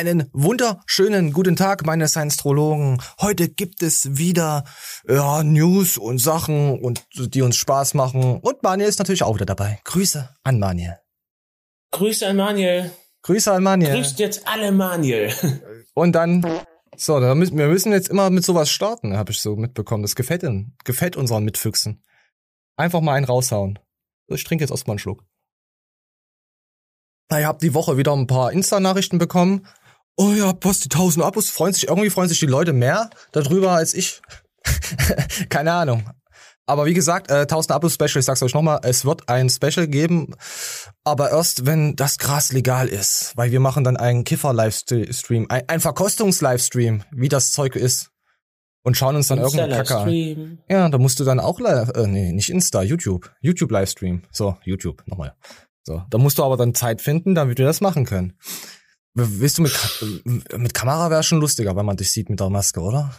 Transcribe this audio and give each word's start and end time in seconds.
Einen 0.00 0.30
wunderschönen 0.32 1.30
guten 1.30 1.56
Tag, 1.56 1.84
meine 1.84 2.08
Science-Trologen. 2.08 3.02
Heute 3.20 3.50
gibt 3.50 3.82
es 3.82 4.16
wieder 4.16 4.64
ja, 5.06 5.42
News 5.42 5.98
und 5.98 6.16
Sachen, 6.16 6.80
und 6.80 7.04
die 7.34 7.42
uns 7.42 7.56
Spaß 7.56 7.92
machen. 7.92 8.40
Und 8.40 8.62
Maniel 8.62 8.86
ist 8.86 8.98
natürlich 8.98 9.22
auch 9.24 9.34
wieder 9.34 9.44
dabei. 9.44 9.78
Grüße 9.84 10.26
an 10.42 10.58
Maniel. 10.58 10.98
Grüße 11.90 12.26
an 12.26 12.36
Maniel. 12.36 12.90
Grüße 13.20 13.52
an 13.52 13.62
Maniel. 13.62 13.90
Grüßt 13.90 14.18
jetzt 14.20 14.48
alle 14.48 14.72
Maniel. 14.72 15.34
Und 15.92 16.12
dann, 16.12 16.46
so, 16.96 17.20
da 17.20 17.34
müssen, 17.34 17.58
wir 17.58 17.66
müssen 17.66 17.92
jetzt 17.92 18.08
immer 18.08 18.30
mit 18.30 18.42
sowas 18.42 18.70
starten, 18.70 19.18
habe 19.18 19.32
ich 19.32 19.40
so 19.42 19.54
mitbekommen. 19.54 20.02
Das 20.02 20.16
gefällt, 20.16 20.44
in, 20.44 20.72
gefällt 20.84 21.14
unseren 21.14 21.44
Mitfüchsen. 21.44 22.02
Einfach 22.74 23.02
mal 23.02 23.16
einen 23.16 23.26
raushauen. 23.26 23.78
Ich 24.28 24.44
trinke 24.44 24.64
jetzt 24.64 24.70
erstmal 24.70 24.94
einen 24.94 25.00
Schluck. 25.00 25.26
Ihr 27.30 27.46
habt 27.46 27.62
die 27.62 27.74
Woche 27.74 27.96
wieder 27.96 28.12
ein 28.12 28.26
paar 28.26 28.50
Insta-Nachrichten 28.50 29.18
bekommen. 29.18 29.66
Oh 30.16 30.32
ja, 30.32 30.52
Post, 30.52 30.84
die 30.84 30.94
1000 30.94 31.24
Abos 31.24 31.48
freuen 31.48 31.72
sich, 31.72 31.88
irgendwie 31.88 32.10
freuen 32.10 32.28
sich 32.28 32.38
die 32.38 32.46
Leute 32.46 32.72
mehr 32.72 33.10
darüber 33.32 33.72
als 33.72 33.94
ich. 33.94 34.20
Keine 35.48 35.72
Ahnung. 35.72 36.10
Aber 36.70 36.86
wie 36.86 36.94
gesagt, 36.94 37.32
äh, 37.32 37.40
1000 37.40 37.72
Abos-Special, 37.72 38.20
ich 38.20 38.24
sag's 38.24 38.44
euch 38.44 38.54
nochmal, 38.54 38.78
es 38.84 39.04
wird 39.04 39.28
ein 39.28 39.50
Special 39.50 39.88
geben, 39.88 40.36
aber 41.02 41.32
erst, 41.32 41.66
wenn 41.66 41.96
das 41.96 42.18
Gras 42.18 42.52
legal 42.52 42.86
ist. 42.86 43.32
Weil 43.34 43.50
wir 43.50 43.58
machen 43.58 43.82
dann 43.82 43.96
einen 43.96 44.22
Kiffer-Livestream, 44.22 45.46
ein, 45.48 45.62
ein 45.68 45.80
Verkostungs-Livestream, 45.80 47.02
wie 47.10 47.28
das 47.28 47.50
Zeug 47.50 47.74
ist. 47.74 48.10
Und 48.82 48.96
schauen 48.96 49.16
uns 49.16 49.26
dann 49.26 49.40
irgendeine 49.40 49.74
Kacke 49.74 49.96
an. 49.96 50.58
Ja, 50.68 50.88
da 50.88 50.96
musst 50.98 51.18
du 51.18 51.24
dann 51.24 51.40
auch, 51.40 51.58
live, 51.60 51.90
äh, 51.96 52.06
nee, 52.06 52.32
nicht 52.32 52.50
Insta, 52.50 52.82
YouTube. 52.82 53.30
YouTube-Livestream. 53.40 54.22
So, 54.30 54.56
YouTube, 54.62 55.02
nochmal. 55.06 55.34
So, 55.82 56.02
da 56.08 56.18
musst 56.18 56.38
du 56.38 56.44
aber 56.44 56.56
dann 56.56 56.74
Zeit 56.74 57.02
finden, 57.02 57.34
damit 57.34 57.58
wir 57.58 57.66
das 57.66 57.80
machen 57.80 58.06
können. 58.06 58.38
Willst 59.14 59.58
du 59.58 59.62
mit, 59.62 59.72
mit 60.56 60.74
Kamera 60.74 61.10
wäre 61.10 61.22
schon 61.22 61.40
lustiger, 61.40 61.74
wenn 61.76 61.86
man 61.86 61.96
dich 61.96 62.10
sieht 62.10 62.30
mit 62.30 62.38
der 62.40 62.48
Maske, 62.48 62.80
oder? 62.80 63.10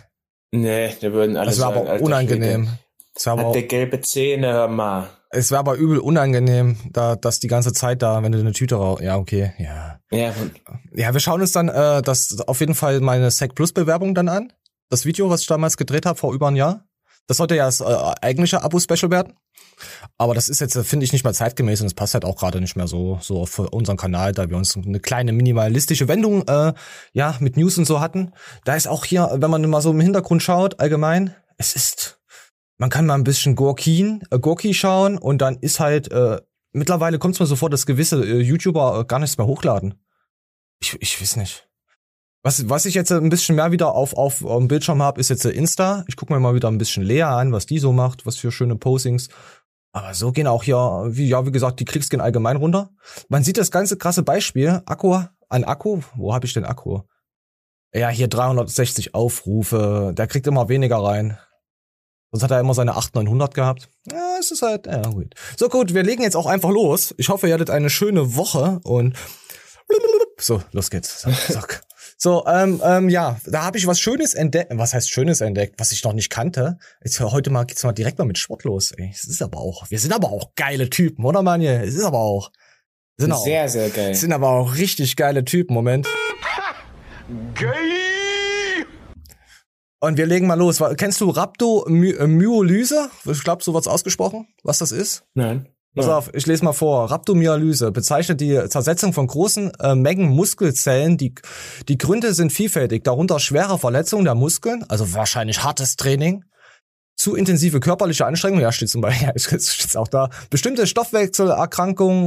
Nee, 0.52 0.94
da 1.02 1.12
würden 1.12 1.38
alle 1.38 1.48
Das 1.50 1.60
wäre 1.60 1.68
aber 1.68 1.90
Alter, 1.90 2.04
unangenehm. 2.04 2.70
Das 3.14 3.26
wär 3.26 3.34
aber 3.34 3.46
auch, 3.48 3.54
der 3.54 3.64
gelbe 3.64 4.00
Zähne, 4.02 4.54
hör 4.54 4.68
mal. 4.70 5.10
es 5.32 5.52
wäre 5.52 5.60
aber 5.60 5.76
übel 5.76 6.00
unangenehm, 6.00 6.78
da 6.92 7.16
das 7.16 7.40
die 7.40 7.48
ganze 7.48 7.74
Zeit 7.74 8.02
da, 8.02 8.24
wenn 8.24 8.32
du 8.32 8.40
eine 8.40 8.54
Tüte 8.54 8.76
rauchst. 8.76 9.04
Ja, 9.04 9.18
okay, 9.18 9.54
ja. 9.58 10.00
Ja, 10.12 10.34
Ja, 10.94 11.14
wir 11.14 11.20
schauen 11.20 11.42
uns 11.42 11.52
dann 11.52 11.70
äh, 11.70 12.02
das 12.02 12.40
auf 12.48 12.60
jeden 12.62 12.76
Fall 12.76 13.00
meine 13.02 13.32
Sec 13.32 13.56
Plus 13.56 13.74
Bewerbung 13.74 14.16
dann 14.16 14.30
an. 14.30 14.54
Das 14.90 15.06
Video, 15.06 15.30
was 15.30 15.42
ich 15.42 15.48
damals 15.48 15.78
gedreht 15.78 16.06
habe 16.06 16.18
vor 16.20 16.34
über 16.34 16.48
einem 16.48 16.58
Jahr. 16.58 16.86
Das 17.28 17.38
sollte 17.38 17.56
ja 17.56 17.66
das 17.66 17.82
äh, 17.82 17.86
eigentliche 18.22 18.64
Abo-Special 18.64 19.12
werden. 19.12 19.34
Aber 20.18 20.34
das 20.34 20.50
ist 20.50 20.60
jetzt, 20.60 20.76
äh, 20.76 20.84
finde 20.84 21.06
ich, 21.06 21.14
nicht 21.14 21.24
mehr 21.24 21.34
zeitgemäß 21.34 21.82
und 21.82 21.88
es 21.88 21.94
passt 21.94 22.14
halt 22.14 22.26
auch 22.26 22.36
gerade 22.36 22.60
nicht 22.62 22.76
mehr 22.76 22.88
so, 22.88 23.20
so 23.22 23.42
auf 23.42 23.60
unseren 23.60 23.98
Kanal, 23.98 24.32
da 24.34 24.50
wir 24.50 24.58
uns 24.58 24.76
eine 24.76 25.00
kleine 25.00 25.34
minimalistische 25.34 26.08
Wendung, 26.08 26.48
äh, 26.48 26.74
ja, 27.14 27.36
mit 27.40 27.58
News 27.58 27.78
und 27.78 27.86
so 27.86 28.00
hatten. 28.00 28.32
Da 28.66 28.76
ist 28.76 28.88
auch 28.88 29.06
hier, 29.06 29.30
wenn 29.34 29.52
man 29.52 29.68
mal 29.70 29.82
so 29.82 29.92
im 29.92 30.00
Hintergrund 30.00 30.44
schaut, 30.44 30.80
allgemein, 30.80 31.36
es 31.58 31.76
ist, 31.76 32.20
man 32.78 32.90
kann 32.90 33.06
mal 33.06 33.16
ein 33.16 33.24
bisschen 33.24 33.56
Gorkin, 33.56 34.24
äh, 34.32 34.40
Gorki 34.40 34.74
schauen 34.74 35.18
und 35.18 35.42
dann 35.42 35.58
ist 35.58 35.80
halt, 35.80 36.12
äh, 36.12 36.42
mittlerweile 36.74 37.20
kommt 37.20 37.36
es 37.36 37.40
mir 37.40 37.46
so 37.46 37.56
vor, 37.56 37.70
dass 37.70 37.86
gewisse 37.86 38.24
äh, 38.24 38.42
YouTuber 38.42 39.00
äh, 39.00 39.06
gar 39.06 39.20
nichts 39.20 39.38
mehr 39.38 39.48
hochladen. 39.48 39.96
Ich, 40.80 40.98
ich 41.00 41.22
weiß 41.22 41.38
nicht. 41.38 41.71
Was, 42.44 42.70
was 42.70 42.86
ich 42.86 42.96
jetzt 42.96 43.12
ein 43.12 43.30
bisschen 43.30 43.56
mehr 43.56 43.72
wieder 43.72 43.94
auf, 43.94 44.16
auf, 44.16 44.44
auf 44.44 44.58
dem 44.58 44.68
Bildschirm 44.68 45.02
habe, 45.02 45.20
ist 45.20 45.30
jetzt 45.30 45.46
Insta. 45.46 46.04
Ich 46.08 46.16
gucke 46.16 46.34
mir 46.34 46.40
mal 46.40 46.56
wieder 46.56 46.70
ein 46.70 46.80
bisschen 46.80 47.04
Lea 47.04 47.22
an, 47.24 47.52
was 47.52 47.68
die 47.68 47.78
so 47.78 47.92
macht, 47.92 48.26
was 48.26 48.38
für 48.38 48.52
schöne 48.52 48.76
Postings. 48.76 49.30
Aber 49.94 50.14
so 50.14 50.32
gehen 50.32 50.48
auch 50.48 50.64
hier, 50.64 51.04
wie, 51.10 51.28
ja, 51.28 51.46
wie 51.46 51.52
gesagt, 51.52 51.80
die 51.80 51.86
Klicks 51.86 52.10
gehen 52.10 52.22
allgemein 52.22 52.58
runter. 52.58 52.90
Man 53.30 53.44
sieht 53.44 53.58
das 53.58 53.70
ganze 53.70 53.98
krasse 53.98 54.24
Beispiel. 54.24 54.82
Akku, 54.86 55.20
an 55.50 55.64
Akku, 55.64 56.02
wo 56.16 56.34
habe 56.34 56.48
ich 56.48 56.54
denn 56.54 56.66
Akku? 56.66 57.02
Ja, 57.94 58.10
hier 58.10 58.28
360 58.28 59.14
Aufrufe, 59.14 60.14
der 60.18 60.28
kriegt 60.28 60.48
immer 60.48 60.70
weniger 60.70 60.98
rein. 60.98 61.38
Sonst 62.32 62.44
hat 62.44 62.52
er 62.52 62.62
immer 62.62 62.74
seine 62.74 62.96
800, 62.96 63.26
900 63.26 63.54
gehabt. 63.54 63.90
Ja, 64.10 64.38
es 64.40 64.50
ist 64.52 64.62
halt, 64.62 64.88
ja, 64.88 65.02
gut. 65.02 65.36
So 65.58 65.68
gut, 65.68 65.94
wir 65.94 66.04
legen 66.04 66.24
jetzt 66.24 66.38
auch 66.38 66.46
einfach 66.46 66.70
los. 66.70 67.14
Ich 67.18 67.28
hoffe, 67.28 67.50
ihr 67.50 67.54
hattet 67.54 67.70
eine 67.70 67.90
schöne 67.90 68.36
Woche 68.36 68.80
und 68.84 69.18
so, 70.40 70.64
los 70.72 70.90
geht's. 70.90 71.22
So, 71.22 71.32
zack. 71.54 71.84
So, 72.24 72.46
ähm, 72.46 72.80
ähm, 72.86 73.10
ja, 73.10 73.40
da 73.48 73.64
habe 73.64 73.80
ich 73.80 73.88
was 73.88 74.00
Schönes 74.00 74.36
entdeckt. 74.36 74.72
Was 74.76 74.94
heißt 74.94 75.10
Schönes 75.10 75.42
entdeckt? 75.42 75.80
Was 75.80 75.92
ich 75.92 76.04
noch 76.04 76.14
nicht 76.14 76.30
kannte. 76.30 76.78
Jetzt 77.04 77.20
heute 77.20 77.50
mal 77.50 77.64
geht's 77.64 77.84
mal 77.84 77.94
direkt 77.94 78.20
mal 78.20 78.26
mit 78.26 78.38
Sport 78.38 78.64
los. 78.64 78.92
Ey, 78.92 79.10
es 79.12 79.24
ist 79.24 79.42
aber 79.42 79.58
auch, 79.58 79.90
wir 79.90 79.98
sind 79.98 80.14
aber 80.14 80.30
auch 80.30 80.54
geile 80.56 80.88
Typen, 80.92 81.26
oder 81.26 81.42
Manje? 81.42 81.82
Es 81.82 81.96
ist 81.96 82.04
aber 82.04 82.20
auch, 82.20 82.52
sind 83.18 83.32
auch, 83.32 83.44
sehr, 83.44 83.68
sehr 83.70 83.90
geil. 83.90 84.14
sind 84.14 84.34
aber 84.34 84.50
auch 84.50 84.76
richtig 84.76 85.16
geile 85.16 85.44
Typen. 85.46 85.74
Moment. 85.74 86.08
Und 90.00 90.18
wir 90.18 90.28
legen 90.28 90.46
mal 90.46 90.60
los. 90.60 90.80
Kennst 90.98 91.22
du 91.22 91.32
Rhabdomyolyse? 91.32 93.10
Ich 93.32 93.44
glaube, 93.44 93.64
so 93.64 93.74
wird's 93.74 93.88
ausgesprochen, 93.88 94.48
was 94.62 94.78
das 94.78 94.92
ist. 94.92 95.24
Nein. 95.34 95.70
Pass 95.96 96.06
Ja. 96.06 96.18
auf, 96.18 96.34
ich 96.34 96.46
lese 96.46 96.64
mal 96.64 96.72
vor. 96.74 97.12
Rhabdomyolyse 97.12 97.92
bezeichnet 97.92 98.40
die 98.40 98.58
Zersetzung 98.70 99.12
von 99.12 99.28
großen 99.28 99.72
äh, 99.80 99.96
Mengen 99.96 100.30
Muskelzellen. 100.30 101.18
Die, 101.18 101.36
die 101.90 101.98
Gründe 101.98 102.34
sind 102.34 102.54
vielfältig, 102.54 103.04
darunter 103.04 103.40
schwere 103.40 103.78
Verletzungen 103.78 104.24
der 104.24 104.36
Muskeln, 104.36 104.86
also 104.88 105.14
wahrscheinlich 105.14 105.64
hartes 105.64 105.98
Training, 105.98 106.46
zu 107.18 107.36
intensive 107.36 107.80
körperliche 107.82 108.26
Anstrengung, 108.26 108.62
ja, 108.62 108.72
steht 108.72 108.90
zum 108.90 109.02
Beispiel, 109.02 109.28
ja, 109.36 109.60
steht 109.60 109.98
auch 109.98 110.08
da, 110.08 110.30
bestimmte 110.50 110.88
Stoffwechselerkrankungen, 110.88 112.26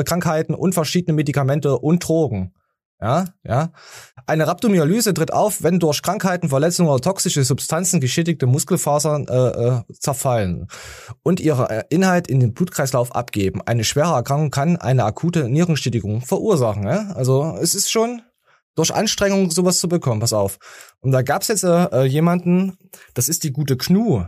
äh, 0.00 0.02
Krankheiten 0.04 0.54
und 0.54 0.72
verschiedene 0.72 1.14
Medikamente 1.14 1.78
und 1.78 2.06
Drogen. 2.06 2.52
Ja, 3.00 3.26
ja. 3.44 3.72
Eine 4.26 4.46
Rhabdomyolyse 4.46 5.12
tritt 5.12 5.32
auf, 5.32 5.62
wenn 5.62 5.78
durch 5.78 6.00
Krankheiten, 6.02 6.48
Verletzungen 6.48 6.88
oder 6.88 7.02
toxische 7.02 7.44
Substanzen 7.44 8.00
geschädigte 8.00 8.46
Muskelfasern 8.46 9.28
äh, 9.28 9.34
äh, 9.34 9.82
zerfallen 9.92 10.66
und 11.22 11.38
ihre 11.38 11.68
äh, 11.68 11.84
Inhalt 11.90 12.26
in 12.26 12.40
den 12.40 12.54
Blutkreislauf 12.54 13.14
abgeben. 13.14 13.60
Eine 13.66 13.84
schwere 13.84 14.14
Erkrankung 14.14 14.50
kann 14.50 14.76
eine 14.78 15.04
akute 15.04 15.48
Nierenschädigung 15.48 16.22
verursachen. 16.22 16.84
Ja? 16.84 17.12
Also 17.14 17.58
es 17.60 17.74
ist 17.74 17.90
schon 17.90 18.22
durch 18.76 18.94
Anstrengung 18.94 19.50
sowas 19.50 19.78
zu 19.78 19.88
bekommen. 19.88 20.20
Pass 20.20 20.32
auf. 20.32 20.58
Und 21.00 21.12
da 21.12 21.20
gab's 21.22 21.48
jetzt 21.48 21.64
äh, 21.64 21.84
äh, 21.84 22.04
jemanden, 22.04 22.78
das 23.12 23.28
ist 23.28 23.44
die 23.44 23.52
gute 23.52 23.76
Knu. 23.76 24.24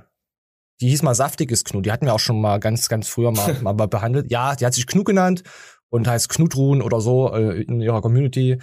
Die 0.80 0.90
hieß 0.90 1.02
mal 1.02 1.14
saftiges 1.14 1.64
Knu. 1.64 1.80
Die 1.80 1.90
hatten 1.90 2.06
wir 2.06 2.14
auch 2.14 2.20
schon 2.20 2.40
mal 2.40 2.60
ganz, 2.60 2.88
ganz 2.88 3.08
früher 3.08 3.32
mal, 3.32 3.56
mal 3.62 3.72
behandelt. 3.72 4.30
Ja, 4.30 4.54
die 4.54 4.66
hat 4.66 4.74
sich 4.74 4.86
Knu 4.86 5.04
genannt 5.04 5.42
und 5.90 6.06
heißt 6.06 6.28
Knutruhen 6.28 6.82
oder 6.82 7.00
so 7.00 7.32
äh, 7.32 7.62
in 7.62 7.80
ihrer 7.80 8.00
Community. 8.00 8.58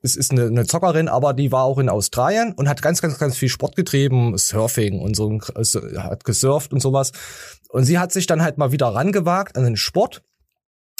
Es 0.00 0.14
ist 0.14 0.30
eine, 0.30 0.46
eine 0.46 0.66
Zockerin, 0.66 1.08
aber 1.08 1.34
die 1.34 1.50
war 1.50 1.64
auch 1.64 1.78
in 1.78 1.88
Australien 1.88 2.52
und 2.52 2.68
hat 2.68 2.82
ganz, 2.82 3.02
ganz, 3.02 3.18
ganz 3.18 3.36
viel 3.36 3.48
Sport 3.48 3.74
getrieben, 3.74 4.36
Surfing 4.38 5.00
und 5.00 5.16
so, 5.16 5.40
also 5.54 5.80
hat 5.98 6.24
gesurft 6.24 6.72
und 6.72 6.80
sowas. 6.80 7.12
Und 7.68 7.84
sie 7.84 7.98
hat 7.98 8.12
sich 8.12 8.26
dann 8.26 8.42
halt 8.42 8.58
mal 8.58 8.70
wieder 8.70 8.86
rangewagt 8.86 9.56
an 9.56 9.64
den 9.64 9.76
Sport. 9.76 10.22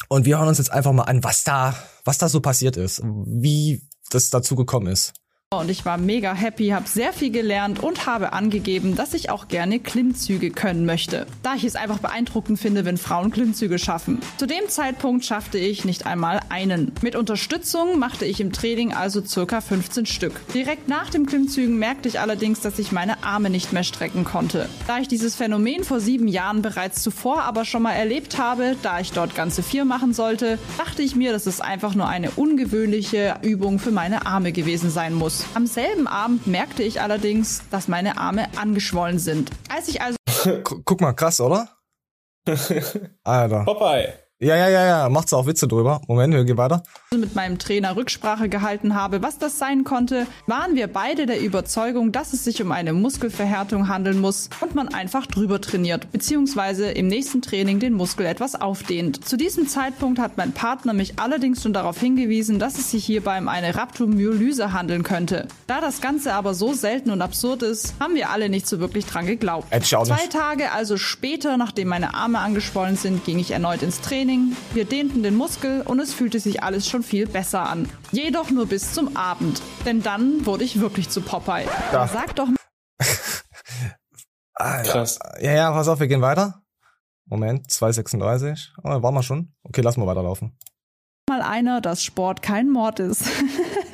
Und 0.08 0.26
wir 0.26 0.38
hören 0.38 0.48
uns 0.48 0.58
jetzt 0.58 0.72
einfach 0.72 0.92
mal 0.92 1.04
an, 1.04 1.22
was 1.22 1.44
da, 1.44 1.74
was 2.04 2.18
da 2.18 2.28
so 2.28 2.40
passiert 2.40 2.76
ist, 2.76 3.02
wie 3.04 3.82
das 4.10 4.30
dazu 4.30 4.56
gekommen 4.56 4.88
ist. 4.88 5.12
Und 5.50 5.70
ich 5.70 5.86
war 5.86 5.96
mega 5.96 6.34
happy, 6.34 6.68
habe 6.68 6.86
sehr 6.86 7.14
viel 7.14 7.30
gelernt 7.30 7.82
und 7.82 8.04
habe 8.04 8.34
angegeben, 8.34 8.96
dass 8.96 9.14
ich 9.14 9.30
auch 9.30 9.48
gerne 9.48 9.80
Klimmzüge 9.80 10.50
können 10.50 10.84
möchte. 10.84 11.26
Da 11.42 11.54
ich 11.54 11.64
es 11.64 11.74
einfach 11.74 12.00
beeindruckend 12.00 12.60
finde, 12.60 12.84
wenn 12.84 12.98
Frauen 12.98 13.30
Klimmzüge 13.30 13.78
schaffen. 13.78 14.20
Zu 14.36 14.44
dem 14.44 14.68
Zeitpunkt 14.68 15.24
schaffte 15.24 15.56
ich 15.56 15.86
nicht 15.86 16.04
einmal 16.04 16.40
einen. 16.50 16.92
Mit 17.00 17.16
Unterstützung 17.16 17.98
machte 17.98 18.26
ich 18.26 18.42
im 18.42 18.52
Training 18.52 18.92
also 18.92 19.24
circa 19.24 19.62
15 19.62 20.04
Stück. 20.04 20.38
Direkt 20.52 20.86
nach 20.86 21.08
dem 21.08 21.24
Klimmzügen 21.24 21.78
merkte 21.78 22.10
ich 22.10 22.20
allerdings, 22.20 22.60
dass 22.60 22.78
ich 22.78 22.92
meine 22.92 23.24
Arme 23.24 23.48
nicht 23.48 23.72
mehr 23.72 23.84
strecken 23.84 24.24
konnte. 24.24 24.68
Da 24.86 24.98
ich 24.98 25.08
dieses 25.08 25.34
Phänomen 25.34 25.82
vor 25.82 26.00
sieben 26.00 26.28
Jahren 26.28 26.60
bereits 26.60 27.02
zuvor 27.02 27.44
aber 27.44 27.64
schon 27.64 27.80
mal 27.80 27.94
erlebt 27.94 28.36
habe, 28.36 28.76
da 28.82 29.00
ich 29.00 29.12
dort 29.12 29.34
ganze 29.34 29.62
vier 29.62 29.86
machen 29.86 30.12
sollte, 30.12 30.58
dachte 30.76 31.00
ich 31.00 31.16
mir, 31.16 31.32
dass 31.32 31.46
es 31.46 31.62
einfach 31.62 31.94
nur 31.94 32.06
eine 32.06 32.32
ungewöhnliche 32.32 33.36
Übung 33.40 33.78
für 33.78 33.92
meine 33.92 34.26
Arme 34.26 34.52
gewesen 34.52 34.90
sein 34.90 35.14
muss. 35.14 35.37
Am 35.54 35.66
selben 35.66 36.06
Abend 36.06 36.46
merkte 36.46 36.82
ich 36.82 37.00
allerdings, 37.00 37.62
dass 37.70 37.88
meine 37.88 38.18
Arme 38.18 38.46
angeschwollen 38.56 39.18
sind. 39.18 39.50
Als 39.68 39.88
ich 39.88 40.00
also 40.02 40.16
Gu- 40.64 40.82
Guck 40.84 41.00
mal, 41.00 41.12
krass, 41.12 41.40
oder? 41.40 41.68
Alter. 43.24 43.64
Popeye. 43.64 44.12
Ja, 44.40 44.54
ja, 44.54 44.68
ja, 44.68 44.86
ja, 44.86 45.08
macht's 45.08 45.32
auch 45.32 45.46
Witze 45.46 45.66
drüber. 45.66 46.00
Moment, 46.06 46.32
wir 46.32 46.44
gehen 46.44 46.56
weiter. 46.56 46.84
mit 47.10 47.34
meinem 47.34 47.58
Trainer 47.58 47.96
Rücksprache 47.96 48.48
gehalten 48.48 48.94
habe, 48.94 49.20
was 49.20 49.38
das 49.38 49.58
sein 49.58 49.82
konnte, 49.82 50.28
waren 50.46 50.76
wir 50.76 50.86
beide 50.86 51.26
der 51.26 51.40
Überzeugung, 51.40 52.12
dass 52.12 52.32
es 52.32 52.44
sich 52.44 52.62
um 52.62 52.70
eine 52.70 52.92
Muskelverhärtung 52.92 53.88
handeln 53.88 54.20
muss 54.20 54.48
und 54.60 54.76
man 54.76 54.94
einfach 54.94 55.26
drüber 55.26 55.60
trainiert, 55.60 56.12
beziehungsweise 56.12 56.88
im 56.88 57.08
nächsten 57.08 57.42
Training 57.42 57.80
den 57.80 57.94
Muskel 57.94 58.26
etwas 58.26 58.54
aufdehnt. 58.54 59.26
Zu 59.26 59.36
diesem 59.36 59.66
Zeitpunkt 59.66 60.20
hat 60.20 60.36
mein 60.36 60.52
Partner 60.52 60.92
mich 60.92 61.18
allerdings 61.18 61.60
schon 61.60 61.72
darauf 61.72 61.98
hingewiesen, 61.98 62.60
dass 62.60 62.78
es 62.78 62.92
sich 62.92 63.04
hierbei 63.04 63.40
um 63.40 63.48
eine 63.48 63.74
Rhabdomyolyse 63.74 64.72
handeln 64.72 65.02
könnte. 65.02 65.48
Da 65.66 65.80
das 65.80 66.00
Ganze 66.00 66.34
aber 66.34 66.54
so 66.54 66.74
selten 66.74 67.10
und 67.10 67.22
absurd 67.22 67.64
ist, 67.64 67.94
haben 67.98 68.14
wir 68.14 68.30
alle 68.30 68.48
nicht 68.48 68.68
so 68.68 68.78
wirklich 68.78 69.04
dran 69.04 69.26
geglaubt. 69.26 69.66
Zwei. 70.06 70.28
Tage 70.28 70.70
also 70.70 70.96
später, 70.96 71.56
nachdem 71.56 71.88
meine 71.88 72.14
Arme 72.14 72.38
angeschwollen 72.38 72.94
sind, 72.96 73.24
ging 73.24 73.40
ich 73.40 73.50
erneut 73.50 73.82
ins 73.82 74.00
Training 74.00 74.27
Training, 74.28 74.54
wir 74.74 74.84
dehnten 74.84 75.22
den 75.22 75.36
Muskel 75.36 75.80
und 75.80 76.00
es 76.00 76.12
fühlte 76.12 76.38
sich 76.38 76.62
alles 76.62 76.86
schon 76.86 77.02
viel 77.02 77.26
besser 77.26 77.62
an. 77.62 77.88
Jedoch 78.12 78.50
nur 78.50 78.66
bis 78.66 78.92
zum 78.92 79.16
Abend, 79.16 79.62
denn 79.86 80.02
dann 80.02 80.44
wurde 80.44 80.64
ich 80.64 80.80
wirklich 80.80 81.08
zu 81.08 81.22
Popeye. 81.22 81.64
Ja. 81.92 82.06
Sag 82.06 82.36
doch 82.36 82.48
ja. 84.58 84.82
Krass. 84.82 85.18
Ja, 85.40 85.52
ja, 85.52 85.70
pass 85.70 85.88
auf, 85.88 85.98
wir 86.00 86.08
gehen 86.08 86.20
weiter. 86.20 86.60
Moment, 87.24 87.68
2,36. 87.68 88.72
Oh, 88.82 89.02
waren 89.02 89.14
wir 89.14 89.22
schon? 89.22 89.54
Okay, 89.62 89.80
lass 89.80 89.96
mal 89.96 90.06
weiterlaufen. 90.06 90.58
mal 91.30 91.40
einer, 91.40 91.80
dass 91.80 92.04
Sport 92.04 92.42
kein 92.42 92.68
Mord 92.68 93.00
ist. 93.00 93.24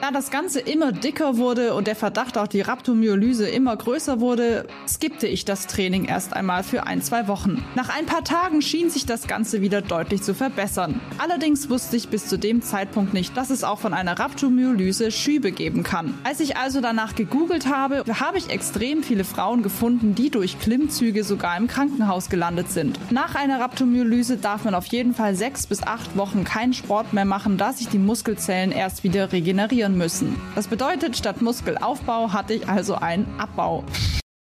da 0.00 0.10
das 0.10 0.30
Ganze 0.30 0.60
immer 0.60 0.92
dicker 0.92 1.36
wurde 1.36 1.74
und 1.74 1.86
der 1.86 1.96
Verdacht 1.96 2.38
auf 2.38 2.48
die 2.48 2.60
Rhabdomyolyse 2.60 3.48
immer 3.48 3.76
größer 3.76 4.20
wurde, 4.20 4.66
skippte 4.88 5.26
ich 5.26 5.44
das 5.44 5.66
Training 5.66 6.06
erst 6.06 6.34
einmal 6.34 6.62
für 6.62 6.86
ein, 6.86 7.02
zwei 7.02 7.28
Wochen. 7.28 7.64
Nach 7.74 7.88
ein 7.94 8.06
paar 8.06 8.24
Tagen 8.24 8.62
schien 8.62 8.90
sich 8.90 9.06
das 9.06 9.26
Ganze 9.26 9.60
wieder 9.60 9.82
deutlich 9.82 10.22
zu 10.22 10.34
verbessern. 10.34 11.00
Allerdings 11.18 11.68
wusste 11.68 11.96
ich 11.96 12.08
bis 12.08 12.26
zu 12.26 12.38
dem 12.38 12.62
Zeitpunkt 12.62 13.12
nicht, 13.12 13.36
dass 13.36 13.50
es 13.50 13.64
auch 13.64 13.78
von 13.78 13.92
einer 13.92 14.18
Rhabdomyolyse 14.18 15.10
Schübe 15.10 15.52
geben 15.52 15.82
kann. 15.82 16.14
Als 16.24 16.40
ich 16.40 16.56
also 16.56 16.80
danach 16.80 17.14
gegoogelt 17.14 17.66
habe, 17.66 18.04
habe 18.20 18.38
ich 18.38 18.50
extrem 18.50 19.02
viele 19.02 19.24
Frauen 19.24 19.62
gefunden, 19.62 20.14
die 20.14 20.30
durch 20.30 20.58
Klimmzüge 20.58 21.24
sogar 21.24 21.56
im 21.56 21.66
Krankenhaus 21.66 22.30
gelandet 22.30 22.70
sind. 22.70 22.98
Nach 23.10 23.34
einer 23.34 23.60
Rhabdomyolyse 23.60 24.38
darf 24.38 24.64
man 24.64 24.74
auf 24.74 24.86
jeden 24.86 25.14
Fall 25.14 25.34
sechs 25.34 25.66
bis 25.66 25.82
acht 25.82 26.16
Wochen 26.16 26.44
keinen 26.44 26.72
Sport 26.72 27.12
mehr 27.12 27.24
machen, 27.24 27.58
da 27.58 27.72
sich 27.72 27.88
die 27.88 27.98
Muskelzellen 27.98 28.72
erst 28.72 29.04
wieder 29.04 29.32
regenerieren 29.32 29.39
müssen. 29.42 30.40
Das 30.54 30.68
bedeutet, 30.68 31.16
statt 31.16 31.40
Muskelaufbau 31.42 32.32
hatte 32.32 32.54
ich 32.54 32.68
also 32.68 32.94
einen 32.94 33.26
Abbau. 33.38 33.84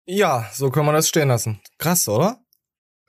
Ja, 0.07 0.47
so 0.53 0.71
können 0.71 0.87
wir 0.87 0.93
das 0.93 1.09
stehen 1.09 1.29
lassen. 1.29 1.61
Krass, 1.79 2.09
oder? 2.09 2.39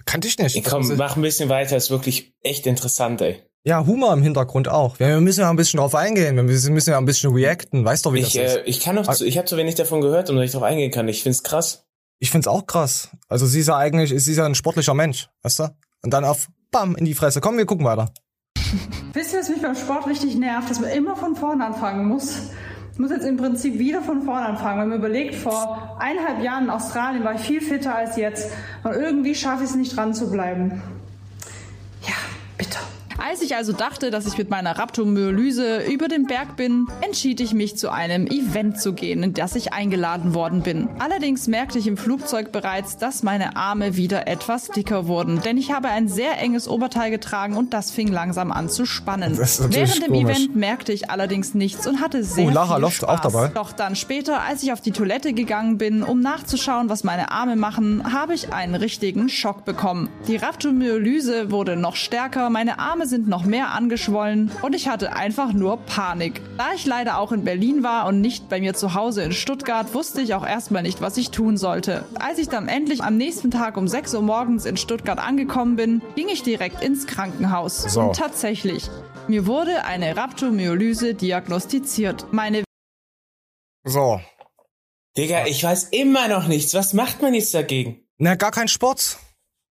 Kannte 0.06 0.28
ich 0.28 0.38
nicht. 0.40 0.56
Ey, 0.56 0.62
komm, 0.62 0.82
ist- 0.82 0.98
mach 0.98 1.16
ein 1.16 1.22
bisschen 1.22 1.50
weiter, 1.50 1.76
ist 1.78 1.90
wirklich 1.92 2.34
echt 2.42 2.66
interessant, 2.66 3.22
ey. 3.22 3.44
ja, 3.64 3.86
Humor 3.86 4.14
im 4.14 4.24
Hintergrund 4.24 4.68
auch. 4.70 4.98
Wir 5.00 5.20
müssen 5.20 5.42
ja 5.42 5.50
ein 5.50 5.56
bisschen 5.58 5.80
drauf 5.80 5.94
eingehen. 5.96 6.36
Wir 6.38 6.44
müssen 6.44 6.74
müssen 6.74 6.92
ja 6.92 6.98
ein 6.98 7.06
bisschen 7.06 7.34
reacten. 7.34 7.84
Weißt 7.86 8.06
du, 8.06 8.14
wie 8.14 8.20
Ich, 8.20 8.34
das 8.34 8.54
ist? 8.54 8.58
äh, 8.58 8.64
ich 8.64 8.80
kann 8.80 8.96
noch, 8.96 9.14
zu, 9.14 9.26
ich 9.26 9.38
habe 9.38 9.46
zu 9.48 9.58
wenig 9.58 9.76
davon 9.76 10.02
gehört, 10.02 10.30
um 10.30 10.38
dass 10.38 10.46
ich 10.46 10.52
drauf 10.52 10.64
eingehen 10.64 10.92
kann. 10.92 11.08
Ich 11.10 11.22
find's 11.24 11.44
krass. 11.44 11.84
Ich 12.20 12.32
find's 12.32 12.48
auch 12.48 12.66
krass. 12.66 13.10
Also 13.28 13.46
sie 13.46 13.60
ist 13.60 13.68
ja 13.68 13.78
eigentlich, 13.78 14.10
sie 14.10 14.32
ist 14.32 14.38
ja 14.38 14.46
ein 14.46 14.56
sportlicher 14.56 14.94
Mensch, 14.94 15.28
weißt 15.44 15.60
du? 15.60 15.64
Und 16.04 16.12
dann 16.14 16.24
auf, 16.26 16.48
bam, 16.72 16.96
in 16.96 17.06
die 17.06 17.14
Fresse. 17.14 17.42
Komm, 17.42 17.58
wir 17.58 17.66
gucken 17.66 17.86
weiter. 17.86 18.12
Wisst 19.14 19.34
ihr, 19.34 19.40
was 19.40 19.50
mich 19.50 19.62
beim 19.62 19.76
Sport 19.76 20.08
richtig 20.08 20.36
nervt, 20.36 20.70
dass 20.70 20.80
man 20.80 20.90
immer 20.92 21.16
von 21.16 21.36
vorne 21.36 21.66
anfangen 21.66 22.08
muss? 22.08 22.52
Ich 22.94 23.00
muss 23.00 23.12
jetzt 23.12 23.26
im 23.26 23.38
Prinzip 23.38 23.78
wieder 23.78 24.02
von 24.02 24.24
vorne 24.24 24.48
anfangen. 24.48 24.82
Wenn 24.82 24.90
man 24.90 24.98
überlegt, 24.98 25.36
vor 25.36 25.98
eineinhalb 26.00 26.42
Jahren 26.44 26.66
in 26.66 26.70
Australien 26.72 27.24
war 27.24 27.36
ich 27.36 27.42
viel 27.42 27.62
fitter 27.62 27.96
als 27.96 28.18
jetzt. 28.18 28.52
Und 28.84 28.94
irgendwie 28.94 29.36
schaffe 29.36 29.64
ich 29.64 29.70
es 29.70 29.76
nicht 29.76 29.96
dran 29.96 30.14
zu 30.14 30.32
bleiben. 30.32 30.82
Als 33.18 33.42
ich 33.42 33.56
also 33.56 33.74
dachte, 33.74 34.12
dass 34.12 34.28
ich 34.28 34.38
mit 34.38 34.50
meiner 34.50 34.78
Rhabdomyolyse 34.78 35.84
über 35.86 36.08
den 36.08 36.26
Berg 36.28 36.56
bin, 36.56 36.88
entschied 37.02 37.40
ich 37.42 37.54
mich 37.54 37.76
zu 37.78 37.92
einem 37.92 38.28
Event 38.28 38.80
zu 38.80 38.94
gehen, 38.94 39.24
in 39.24 39.34
das 39.34 39.56
ich 39.56 39.74
eingeladen 39.74 40.34
worden 40.34 40.62
bin. 40.62 40.88
Allerdings 41.00 41.48
merkte 41.48 41.80
ich 41.80 41.88
im 41.88 41.98
Flugzeug 41.98 42.52
bereits, 42.52 42.98
dass 42.98 43.24
meine 43.24 43.56
Arme 43.56 43.96
wieder 43.98 44.28
etwas 44.28 44.68
dicker 44.70 45.08
wurden, 45.08 45.42
denn 45.42 45.58
ich 45.58 45.72
habe 45.72 45.88
ein 45.90 46.08
sehr 46.08 46.38
enges 46.40 46.68
Oberteil 46.68 47.10
getragen 47.10 47.58
und 47.58 47.74
das 47.74 47.90
fing 47.92 48.08
langsam 48.10 48.52
an 48.52 48.70
zu 48.70 48.86
spannen. 48.86 49.38
Während 49.38 50.02
dem 50.04 50.14
komisch. 50.14 50.38
Event 50.38 50.56
merkte 50.56 50.94
ich 50.94 51.10
allerdings 51.10 51.54
nichts 51.56 51.88
und 51.88 52.00
hatte 52.02 52.24
sehr 52.24 52.46
Oh, 52.48 52.50
Lara 52.52 52.76
viel 52.76 52.82
Loft 52.82 52.98
Spaß. 52.98 53.10
auch 53.10 53.20
dabei? 53.20 53.48
Doch 53.50 53.72
dann 53.72 53.96
später, 53.96 54.42
als 54.44 54.62
ich 54.64 54.72
auf 54.72 54.82
die 54.82 54.92
Toilette 54.92 55.34
gegangen 55.34 55.78
bin, 55.78 56.04
um 56.04 56.20
nachzuschauen, 56.20 56.90
was 56.90 57.04
meine 57.04 57.32
Arme 57.32 57.56
machen, 57.56 58.14
habe 58.14 58.34
ich 58.36 58.54
einen 58.54 58.76
richtigen 58.76 59.28
Schock 59.28 59.66
bekommen. 59.66 60.10
Die 60.28 60.36
Rhabdomyolyse 60.36 61.52
wurde 61.52 61.76
noch 61.76 61.96
stärker, 61.96 62.50
meine 62.50 62.78
Arme 62.80 63.07
sind 63.08 63.28
noch 63.28 63.46
mehr 63.46 63.72
angeschwollen 63.72 64.52
und 64.62 64.76
ich 64.76 64.88
hatte 64.88 65.14
einfach 65.14 65.54
nur 65.54 65.78
Panik. 65.78 66.42
Da 66.58 66.74
ich 66.76 66.86
leider 66.86 67.18
auch 67.18 67.32
in 67.32 67.44
Berlin 67.44 67.82
war 67.84 68.06
und 68.06 68.22
nicht 68.22 68.50
bei 68.50 68.60
mir 68.60 68.74
zu 68.74 68.94
Hause 68.94 69.24
in 69.24 69.32
Stuttgart, 69.32 69.94
wusste 69.94 70.22
ich 70.22 70.34
auch 70.34 70.46
erstmal 70.46 70.84
nicht, 70.84 71.02
was 71.02 71.18
ich 71.18 71.32
tun 71.32 71.58
sollte. 71.58 72.06
Als 72.20 72.38
ich 72.38 72.50
dann 72.50 72.68
endlich 72.68 73.04
am 73.04 73.18
nächsten 73.18 73.50
Tag 73.50 73.78
um 73.78 73.88
6 73.88 74.14
Uhr 74.14 74.22
morgens 74.22 74.66
in 74.66 74.78
Stuttgart 74.78 75.20
angekommen 75.20 75.76
bin, 75.76 76.02
ging 76.16 76.28
ich 76.28 76.44
direkt 76.44 76.84
ins 76.84 77.08
Krankenhaus. 77.08 77.84
So. 77.84 78.02
Und 78.02 78.16
tatsächlich, 78.16 78.90
mir 79.28 79.48
wurde 79.48 79.86
eine 79.86 80.16
Rhabdomyolyse 80.16 81.14
diagnostiziert. 81.14 82.32
Meine 82.32 82.64
So. 83.86 84.20
Digga, 85.18 85.48
ich 85.48 85.64
weiß 85.64 85.86
immer 85.86 86.28
noch 86.28 86.48
nichts. 86.48 86.74
Was 86.76 86.94
macht 86.94 87.22
man 87.22 87.34
jetzt 87.34 87.54
dagegen? 87.54 88.04
Na, 88.20 88.36
gar 88.36 88.52
kein 88.52 88.68
Sport. 88.68 89.18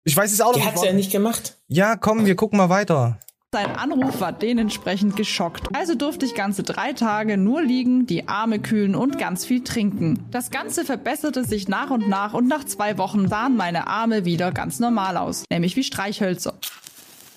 Ich 0.10 0.18
weiß 0.18 0.34
es 0.34 0.42
auch 0.42 0.54
Die 0.54 0.60
noch 0.60 0.66
hat's 0.66 0.84
ja 0.84 0.92
nicht 0.92 1.12
gemacht. 1.12 1.56
Ja, 1.68 1.96
komm, 1.96 2.26
wir 2.26 2.36
gucken 2.36 2.58
mal 2.58 2.70
weiter. 2.70 3.20
Sein 3.52 3.76
Anruf 3.76 4.20
war 4.20 4.32
dementsprechend 4.32 5.16
geschockt. 5.16 5.68
Also 5.76 5.94
durfte 5.94 6.26
ich 6.26 6.34
ganze 6.34 6.64
drei 6.64 6.94
Tage 6.94 7.38
nur 7.38 7.62
liegen, 7.62 8.08
die 8.08 8.28
Arme 8.28 8.58
kühlen 8.58 8.96
und 8.96 9.20
ganz 9.20 9.46
viel 9.46 9.64
trinken. 9.64 10.26
Das 10.32 10.50
Ganze 10.50 10.84
verbesserte 10.84 11.46
sich 11.46 11.68
nach 11.68 11.92
und 11.92 12.10
nach 12.10 12.34
und 12.34 12.48
nach 12.48 12.64
zwei 12.64 12.98
Wochen 12.98 13.30
sahen 13.30 13.56
meine 13.56 13.86
Arme 13.86 14.26
wieder 14.26 14.52
ganz 14.52 14.80
normal 14.80 15.16
aus. 15.16 15.44
Nämlich 15.52 15.76
wie 15.76 15.84
Streichhölzer. 15.84 16.56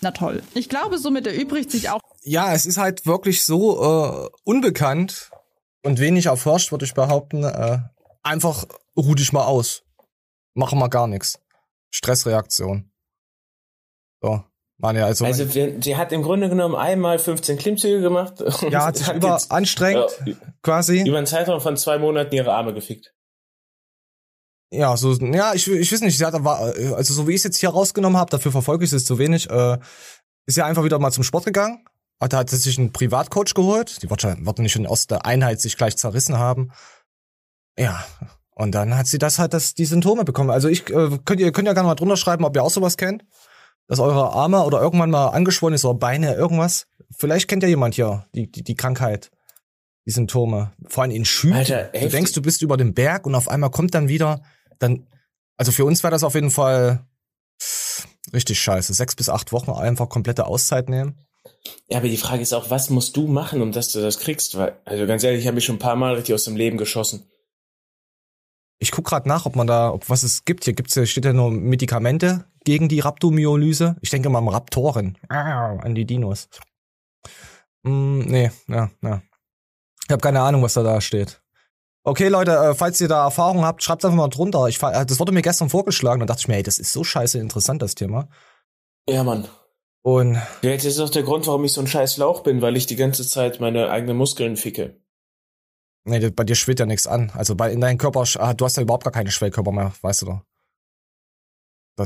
Na 0.01 0.13
toll. 0.13 0.43
Ich 0.55 0.71
glaube, 0.71 0.97
somit 0.97 1.27
erübrigt 1.27 1.71
sich 1.71 1.91
auch 1.91 2.01
Ja, 2.23 2.55
es 2.55 2.65
ist 2.65 2.79
halt 2.79 3.05
wirklich 3.05 3.45
so 3.45 3.83
äh, 3.83 4.29
unbekannt 4.45 5.31
und 5.83 6.01
wenig 6.01 6.25
erforscht, 6.25 6.73
würde 6.73 6.87
ich 6.87 6.95
behaupten. 6.95 7.45
Äh, 7.45 7.81
einfach 8.23 8.65
ruh 8.97 9.15
dich 9.15 9.35
mal 9.35 9.45
aus. 9.45 9.83
Mach 10.55 10.73
mal 10.73 10.89
gar 10.89 11.07
nichts. 11.07 11.39
Stressreaktion. 11.93 12.91
So. 14.23 14.45
Manja, 14.79 15.07
also, 15.07 15.25
Also, 15.25 15.55
wir- 15.55 15.81
sie 15.81 15.97
hat 15.97 16.11
im 16.11 16.23
Grunde 16.23 16.49
genommen 16.49 16.75
einmal 16.75 17.19
15 17.21 17.57
Klimmzüge 17.57 18.01
gemacht. 18.01 18.41
ja, 18.71 18.87
hat 18.87 18.97
sich 18.97 19.09
über 19.13 19.35
jetzt, 19.35 19.53
anstrengend 19.53 20.11
äh, 20.27 20.35
quasi. 20.63 21.07
über 21.07 21.19
einen 21.19 21.27
Zeitraum 21.27 21.61
von 21.61 21.77
zwei 21.77 21.99
Monaten 21.99 22.35
ihre 22.35 22.53
Arme 22.53 22.75
gefickt. 22.75 23.15
Ja, 24.73 24.97
so, 24.97 25.13
ja, 25.13 25.55
ich, 25.55 25.69
ich 25.69 25.93
weiß 25.93 26.01
nicht, 26.01 26.17
sie 26.17 26.25
hat, 26.25 26.33
war, 26.43 26.59
also 26.61 27.15
so 27.15 27.29
wie 27.29 27.33
ich 27.33 27.37
es 27.37 27.45
jetzt 27.45 27.59
hier 27.59 27.69
rausgenommen 27.69 28.19
habe, 28.19 28.31
dafür 28.31 28.51
verfolge 28.51 28.85
ich 28.85 28.93
es 28.93 29.05
zu 29.05 29.19
wenig, 29.19 29.51
äh, 29.51 29.79
ist 30.47 30.57
ja 30.57 30.65
einfach 30.65 30.83
wieder 30.83 30.99
mal 30.99 31.13
zum 31.13 31.25
Sport 31.25 31.45
gegangen, 31.45 31.85
hat, 32.21 32.33
hat 32.33 32.49
sich 32.51 32.79
einen 32.79 32.91
Privatcoach 32.91 33.53
geholt, 33.55 34.03
die 34.03 34.09
wird, 34.09 34.25
wird 34.25 34.59
nicht 34.59 34.73
schon 34.73 34.87
aus 34.87 35.07
der 35.07 35.27
Einheit 35.27 35.61
sich 35.61 35.77
gleich 35.77 35.97
zerrissen 35.97 36.39
haben. 36.39 36.73
Ja, 37.79 38.03
und 38.55 38.75
dann 38.75 38.97
hat 38.97 39.07
sie 39.07 39.19
das 39.19 39.39
halt, 39.39 39.55
das, 39.55 39.75
die 39.75 39.85
Symptome 39.85 40.25
bekommen. 40.25 40.51
Also 40.51 40.69
ich, 40.69 40.89
äh, 40.91 41.19
könnt 41.25 41.41
ihr, 41.41 41.53
könnt 41.53 41.67
ja 41.67 41.75
gerne 41.75 41.89
mal 41.89 41.95
drunter 41.95 42.17
schreiben, 42.17 42.45
ob 42.45 42.55
ihr 42.55 42.63
auch 42.63 42.71
sowas 42.71 42.97
kennt, 42.97 43.25
dass 43.89 43.99
eure 43.99 44.33
Arme 44.33 44.63
oder 44.63 44.81
irgendwann 44.81 45.11
mal 45.11 45.29
angeschwollen 45.29 45.75
ist 45.75 45.85
oder 45.85 45.99
Beine, 45.99 46.35
irgendwas. 46.35 46.87
Vielleicht 47.17 47.49
kennt 47.49 47.63
ja 47.63 47.69
jemand 47.69 47.95
hier 47.95 48.27
die, 48.35 48.51
die, 48.51 48.63
die 48.63 48.75
Krankheit, 48.75 49.31
die 50.07 50.11
Symptome. 50.11 50.73
Vor 50.87 51.03
allem 51.03 51.13
in 51.13 51.25
Schüben. 51.25 51.57
Alter, 51.57 51.85
du 51.85 51.99
heftig. 51.99 52.13
denkst, 52.13 52.33
du 52.33 52.43
bist 52.43 52.63
über 52.63 52.77
dem 52.77 52.95
Berg 52.95 53.27
und 53.27 53.35
auf 53.35 53.49
einmal 53.49 53.71
kommt 53.71 53.95
dann 53.95 54.09
wieder, 54.09 54.43
dann, 54.79 55.07
also 55.57 55.73
für 55.73 55.85
uns 55.85 56.03
wäre 56.03 56.11
das 56.11 56.25
auf 56.25 56.35
jeden 56.35 56.51
Fall 56.51 57.07
richtig 58.33 58.61
scheiße. 58.61 58.93
Sechs 58.93 59.15
bis 59.15 59.29
acht 59.29 59.53
Wochen 59.53 59.71
einfach 59.71 60.09
komplette 60.09 60.47
Auszeit 60.47 60.89
nehmen. 60.89 61.19
Ja, 61.89 61.99
aber 61.99 62.09
die 62.09 62.17
Frage 62.17 62.43
ist 62.43 62.53
auch, 62.53 62.71
was 62.71 62.91
musst 62.91 63.17
du 63.17 63.27
machen, 63.27 63.63
um 63.63 63.73
dass 63.73 63.93
du 63.93 64.01
das 64.01 64.19
kriegst? 64.19 64.57
Weil, 64.57 64.77
also 64.85 65.07
ganz 65.07 65.23
ehrlich, 65.25 65.41
ich 65.41 65.47
habe 65.47 65.57
mich 65.57 65.65
schon 65.65 65.77
ein 65.77 65.81
paar 65.81 65.97
Mal 65.97 66.15
richtig 66.15 66.35
aus 66.35 66.45
dem 66.45 66.57
Leben 66.57 66.79
geschossen. 66.79 67.31
Ich 68.83 68.91
guck 68.91 69.05
gerade 69.05 69.29
nach, 69.29 69.47
ob 69.47 69.55
man 69.55 69.69
da, 69.69 69.93
ob 69.93 70.11
was 70.11 70.25
es 70.25 70.45
gibt. 70.45 70.65
Hier 70.65 70.73
gibt's 70.73 70.99
steht 71.09 71.25
ja 71.25 71.33
nur 71.33 71.53
Medikamente 71.53 72.47
gegen 72.65 72.89
die 72.89 72.99
Rhabdomyolyse. 72.99 73.95
Ich 74.01 74.11
denke 74.11 74.29
mal 74.29 74.39
am 74.39 74.49
Raptoren. 74.49 75.17
Ah, 75.29 75.77
an 75.77 75.95
die 75.95 76.05
Dinos. 76.05 76.49
Mm, 77.85 78.23
nee, 78.23 78.51
ja, 78.67 78.91
ja. 79.01 79.23
Ich 80.05 80.11
habe 80.11 80.21
keine 80.21 80.41
Ahnung, 80.41 80.65
was 80.65 80.75
da 80.75 80.83
da 80.83 81.01
steht. 81.01 81.41
Okay, 82.03 82.27
Leute, 82.27 82.57
äh, 82.57 82.75
falls 82.75 83.01
ihr 83.01 83.07
da 83.07 83.23
Erfahrung 83.23 83.65
habt, 83.65 83.85
schreibt 83.85 84.05
einfach 84.05 84.17
mal 84.17 84.27
drunter. 84.27 84.67
Ich, 84.67 84.83
äh, 84.83 85.07
das 85.07 85.21
wurde 85.21 85.31
mir 85.31 85.43
gestern 85.43 85.71
vorgeschlagen, 85.71 86.19
da 86.19 86.27
dachte 86.27 86.41
ich 86.41 86.49
mir, 86.49 86.55
hey, 86.55 86.65
das 86.65 86.81
ist 86.81 86.93
so 86.93 87.05
scheiße 87.05 87.39
interessant, 87.39 87.83
das 87.83 87.95
Thema. 87.95 88.29
Ja, 89.09 89.23
Mann. 89.23 89.47
Und 90.03 90.35
Ja, 90.63 90.75
das 90.75 90.85
ist 90.85 90.99
auch 90.99 91.11
der 91.11 91.23
Grund, 91.23 91.47
warum 91.47 91.65
ich 91.65 91.73
so 91.73 91.81
ein 91.81 91.87
scheiß 91.87 92.17
Lauch 92.17 92.43
bin, 92.43 92.63
weil 92.63 92.77
ich 92.77 92.87
die 92.87 92.97
ganze 92.97 93.25
Zeit 93.25 93.61
meine 93.61 93.91
eigenen 93.91 94.17
Muskeln 94.17 94.57
ficke. 94.57 95.01
Nee, 96.05 96.19
das- 96.21 96.33
bei 96.33 96.45
dir 96.45 96.55
schwillt 96.55 96.81
ja 96.81 96.87
nichts 96.87 97.07
an. 97.07 97.31
Also 97.35 97.55
bei 97.55 97.73
in 97.73 97.81
deinem 97.81 97.99
Körper, 97.99 98.25
ah, 98.39 98.55
du 98.55 98.65
hast 98.65 98.77
ja 98.77 98.83
überhaupt 98.83 99.05
gar 99.05 99.13
keine 99.13 99.31
Schwellkörper 99.31 99.73
mehr, 99.73 99.93
weißt 100.01 100.23
du 100.23 100.27
doch. 100.27 100.41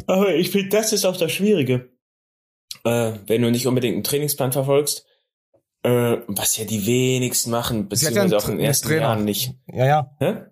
Aber 0.07 0.35
ich 0.35 0.51
finde, 0.51 0.71
das 0.71 0.93
ist 0.93 1.05
auch 1.05 1.17
das 1.17 1.33
Schwierige. 1.33 1.91
Äh, 2.85 3.19
wenn 3.27 3.43
du 3.43 3.51
nicht 3.51 3.67
unbedingt 3.67 3.95
einen 3.95 4.05
Trainingsplan 4.05 4.53
verfolgst, 4.53 5.07
äh, 5.83 6.19
was 6.27 6.57
ja 6.57 6.65
die 6.65 6.85
wenigsten 6.87 7.51
machen, 7.51 7.85
hat 7.85 7.85
ja 7.85 7.89
beziehungsweise 8.11 8.37
auch 8.37 8.49
in 8.49 8.57
den 8.59 8.67
ersten 8.67 8.89
Trainer. 8.89 9.03
Jahren 9.03 9.25
nicht. 9.25 9.55
Ja, 9.73 9.87
ja. 9.87 10.17
Hä? 10.19 10.45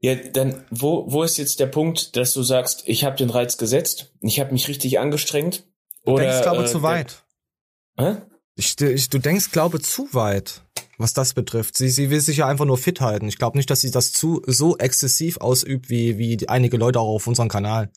Ja, 0.00 0.14
dann, 0.16 0.64
wo, 0.70 1.10
wo 1.10 1.22
ist 1.22 1.38
jetzt 1.38 1.60
der 1.60 1.66
Punkt, 1.66 2.16
dass 2.16 2.34
du 2.34 2.42
sagst, 2.42 2.82
ich 2.86 3.04
habe 3.04 3.16
den 3.16 3.30
Reiz 3.30 3.56
gesetzt, 3.56 4.12
ich 4.20 4.40
habe 4.40 4.52
mich 4.52 4.68
richtig 4.68 4.98
angestrengt? 4.98 5.64
Du 6.04 6.12
Oder, 6.12 6.24
denkst, 6.24 6.42
glaube 6.42 6.64
äh, 6.64 6.66
zu 6.66 6.82
weit. 6.82 7.24
Hä? 7.96 8.16
Ich, 8.56 8.78
ich, 8.80 9.08
du 9.08 9.18
denkst, 9.18 9.52
glaube 9.52 9.80
zu 9.80 10.12
weit, 10.12 10.62
was 11.02 11.12
das 11.12 11.34
betrifft. 11.34 11.76
Sie, 11.76 11.88
sie 11.88 12.10
will 12.10 12.20
sich 12.20 12.38
ja 12.38 12.46
einfach 12.46 12.64
nur 12.64 12.78
fit 12.78 13.00
halten. 13.00 13.28
Ich 13.28 13.38
glaube 13.38 13.58
nicht, 13.58 13.70
dass 13.70 13.80
sie 13.80 13.90
das 13.90 14.12
zu 14.12 14.42
so 14.46 14.78
exzessiv 14.78 15.38
ausübt 15.38 15.90
wie, 15.90 16.18
wie 16.18 16.48
einige 16.48 16.76
Leute 16.76 17.00
auch 17.00 17.14
auf 17.14 17.26
unserem 17.26 17.48
Kanal. 17.48 17.90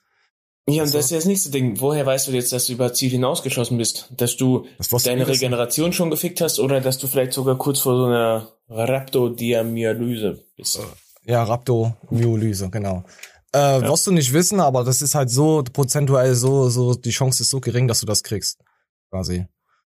Ja, 0.68 0.82
und 0.84 0.94
das 0.96 1.06
ist 1.06 1.12
ja 1.12 1.18
das 1.18 1.26
nächste 1.26 1.52
Ding. 1.52 1.80
Woher 1.80 2.06
weißt 2.06 2.28
du 2.28 2.32
jetzt, 2.32 2.52
dass 2.52 2.66
du 2.66 2.74
über 2.74 2.92
Ziel 2.92 3.12
hinausgeschossen 3.12 3.78
bist? 3.78 4.10
Dass 4.18 4.36
du 4.36 4.66
Das 4.80 5.04
deine 5.04 5.28
Regeneration 5.28 5.94
schon 5.94 6.10
gefickt 6.10 6.42
hast 6.42 6.60
oder 6.60 6.82
dass 6.82 6.98
du 6.98 7.06
vielleicht 7.06 7.34
sogar 7.34 7.56
kurz 7.58 7.80
vor 7.80 7.96
so 7.96 8.06
einer 8.06 8.52
Rhabdodiamyalyse 8.70 10.44
bist? 10.58 10.80
Ja, 11.24 11.44
Rhabdomyolyse, 11.44 12.70
genau. 12.72 13.04
Äh, 13.54 13.60
ja. 13.60 13.88
Wirst 13.88 14.08
du 14.08 14.12
nicht 14.12 14.34
wissen, 14.34 14.60
aber 14.60 14.84
das 14.84 15.04
ist 15.04 15.14
halt 15.14 15.30
so 15.30 15.64
prozentuell 15.72 16.34
so, 16.34 16.70
so, 16.70 16.96
die 16.96 17.12
Chance 17.12 17.44
ist 17.44 17.52
so 17.52 17.60
gering, 17.60 17.88
dass 17.88 18.00
du 18.00 18.08
das 18.08 18.24
kriegst. 18.24 18.60
Quasi. 19.12 19.46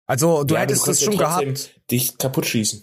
Also, 0.06 0.42
du 0.42 0.54
ja, 0.54 0.60
hättest 0.62 0.86
du 0.86 0.90
das 0.90 1.02
schon 1.02 1.16
gehabt. 1.16 1.80
Dich 1.90 2.16
kaputt 2.18 2.46
schießen. 2.46 2.82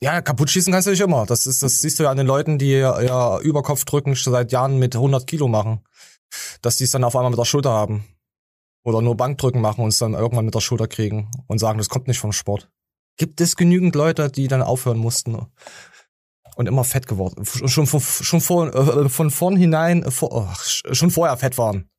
Ja, 0.00 0.20
kaputt 0.22 0.50
schießen 0.50 0.72
kannst 0.72 0.86
du 0.86 0.92
dich 0.92 1.00
immer. 1.00 1.26
Das 1.26 1.46
ist, 1.46 1.62
das 1.62 1.80
siehst 1.80 1.98
du 1.98 2.04
ja 2.04 2.10
an 2.10 2.16
den 2.16 2.26
Leuten, 2.26 2.58
die 2.58 2.70
ja 2.70 3.40
Überkopf 3.40 3.84
drücken 3.84 4.14
seit 4.14 4.52
Jahren 4.52 4.78
mit 4.78 4.94
100 4.94 5.26
Kilo 5.26 5.48
machen 5.48 5.82
dass 6.62 6.76
die 6.76 6.84
es 6.84 6.90
dann 6.90 7.04
auf 7.04 7.16
einmal 7.16 7.30
mit 7.30 7.38
der 7.38 7.44
Schulter 7.44 7.70
haben. 7.70 8.04
Oder 8.84 9.02
nur 9.02 9.16
Bankdrücken 9.16 9.60
machen 9.60 9.82
und 9.82 9.88
es 9.88 9.98
dann 9.98 10.14
irgendwann 10.14 10.44
mit 10.44 10.54
der 10.54 10.60
Schulter 10.60 10.88
kriegen 10.88 11.30
und 11.46 11.58
sagen, 11.58 11.78
das 11.78 11.88
kommt 11.88 12.08
nicht 12.08 12.20
vom 12.20 12.32
Sport. 12.32 12.70
Gibt 13.16 13.40
es 13.40 13.56
genügend 13.56 13.94
Leute, 13.94 14.30
die 14.30 14.48
dann 14.48 14.62
aufhören 14.62 14.98
mussten 14.98 15.36
und 16.56 16.66
immer 16.66 16.84
fett 16.84 17.06
geworden, 17.06 17.44
schon, 17.44 17.86
von, 17.86 18.00
schon 18.00 18.40
vor, 18.40 18.74
äh, 18.74 19.08
von 19.08 19.30
vornhinein, 19.30 20.10
vor, 20.10 20.32
oh, 20.32 20.48
schon 20.62 21.10
vorher 21.10 21.36
fett 21.36 21.58
waren. 21.58 21.90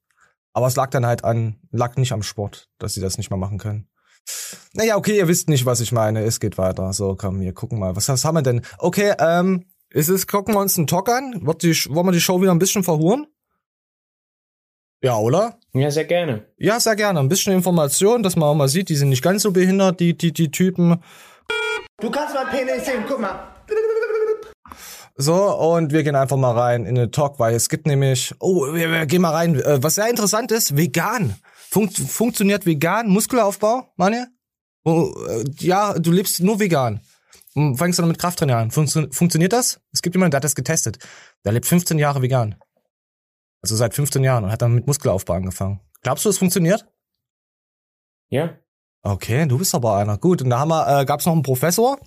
Aber 0.54 0.68
es 0.68 0.76
lag 0.76 0.90
dann 0.90 1.06
halt 1.06 1.24
an, 1.24 1.60
lag 1.72 1.96
nicht 1.98 2.12
am 2.12 2.24
Sport, 2.24 2.70
dass 2.80 2.94
sie 2.94 3.02
das 3.02 3.18
nicht 3.18 3.30
mehr 3.30 3.38
machen 3.38 3.58
können. 3.58 3.89
Naja, 4.74 4.98
okay, 4.98 5.18
ihr 5.18 5.28
wisst 5.28 5.50
nicht, 5.50 5.66
was 5.66 5.82
ich 5.82 5.92
meine. 5.92 6.24
Es 6.24 6.40
geht 6.40 6.58
weiter. 6.58 6.94
So, 6.94 7.16
komm, 7.16 7.40
wir 7.42 7.54
gucken 7.54 7.80
mal. 7.80 7.96
Was, 7.96 8.10
was 8.10 8.26
haben 8.26 8.36
wir 8.36 8.42
denn? 8.42 8.62
Okay, 8.78 9.14
ähm, 9.20 9.66
ist 9.90 10.10
es, 10.10 10.28
gucken 10.28 10.54
wir 10.54 10.60
uns 10.60 10.78
einen 10.78 10.88
Talk 10.88 11.10
an. 11.10 11.46
Wird 11.46 11.64
die, 11.64 11.74
wollen 11.90 12.08
wir 12.08 12.12
die 12.12 12.22
Show 12.22 12.42
wieder 12.42 12.52
ein 12.52 12.60
bisschen 12.60 12.84
verhuren? 12.84 13.28
Ja, 15.02 15.18
oder? 15.18 15.58
Ja, 15.74 15.90
sehr 15.92 16.06
gerne. 16.06 16.46
Ja, 16.58 16.80
sehr 16.80 16.96
gerne. 16.96 17.20
Ein 17.20 17.30
bisschen 17.30 17.54
Information, 17.54 18.22
dass 18.22 18.36
man 18.36 18.50
auch 18.50 18.56
mal 18.56 18.68
sieht, 18.68 18.90
die 18.90 18.96
sind 18.96 19.10
nicht 19.10 19.24
ganz 19.24 19.44
so 19.44 19.52
behindert, 19.52 20.00
die, 20.00 20.18
die, 20.18 20.34
die 20.34 20.52
Typen. 20.52 21.02
Du 22.02 22.12
kannst 22.12 22.36
mein 22.36 22.48
Penis 22.48 22.86
sehen, 22.86 23.04
guck 23.08 23.20
mal. 23.22 23.56
So, 25.22 25.54
und 25.54 25.92
wir 25.92 26.04
gehen 26.04 26.16
einfach 26.16 26.38
mal 26.38 26.58
rein 26.58 26.86
in 26.86 26.96
den 26.96 27.12
Talk, 27.12 27.40
weil 27.40 27.54
es 27.54 27.68
gibt 27.68 27.88
nämlich, 27.88 28.34
oh, 28.40 28.74
wir, 28.74 28.90
wir 28.90 29.06
gehen 29.06 29.22
mal 29.22 29.34
rein. 29.34 29.56
Äh, 29.56 29.84
was 29.84 29.96
sehr 29.96 30.10
interessant 30.10 30.52
ist, 30.52 30.78
vegan. 30.78 31.36
Funkt, 31.72 31.98
funktioniert 31.98 32.66
vegan, 32.66 33.10
Muskelaufbau, 33.10 33.94
Manje? 33.96 34.28
Oh, 34.84 35.14
äh, 35.28 35.44
ja, 35.60 35.94
du 35.94 36.12
lebst 36.12 36.40
nur 36.40 36.60
vegan. 36.60 37.02
Fängst 37.54 38.00
du 38.00 38.02
dann 38.02 38.10
mit 38.10 38.20
Krafttraining 38.20 38.56
an. 38.56 38.72
Funktio 38.72 39.08
funktioniert 39.12 39.54
das? 39.54 39.80
Es 39.92 40.02
gibt 40.02 40.16
jemanden, 40.16 40.32
der 40.32 40.38
hat 40.38 40.44
das 40.44 40.56
getestet. 40.56 40.98
Der 41.46 41.52
lebt 41.52 41.66
15 41.66 42.00
Jahre 42.00 42.22
vegan. 42.22 42.56
Also 43.62 43.76
seit 43.76 43.94
15 43.94 44.24
Jahren 44.24 44.46
und 44.46 44.52
hat 44.52 44.62
dann 44.62 44.74
mit 44.74 44.88
Muskelaufbau 44.88 45.34
angefangen. 45.34 45.80
Glaubst 46.02 46.26
du, 46.26 46.30
es 46.30 46.38
funktioniert? 46.38 46.88
Ja. 48.30 48.58
Okay, 49.02 49.46
du 49.46 49.58
bist 49.58 49.76
aber 49.76 49.98
einer. 49.98 50.18
Gut, 50.18 50.42
und 50.42 50.50
da 50.50 50.60
haben 50.60 50.70
wir, 50.70 51.02
äh, 51.02 51.06
gab 51.06 51.20
es 51.20 51.26
noch 51.26 51.34
einen 51.34 51.44
Professor, 51.44 52.00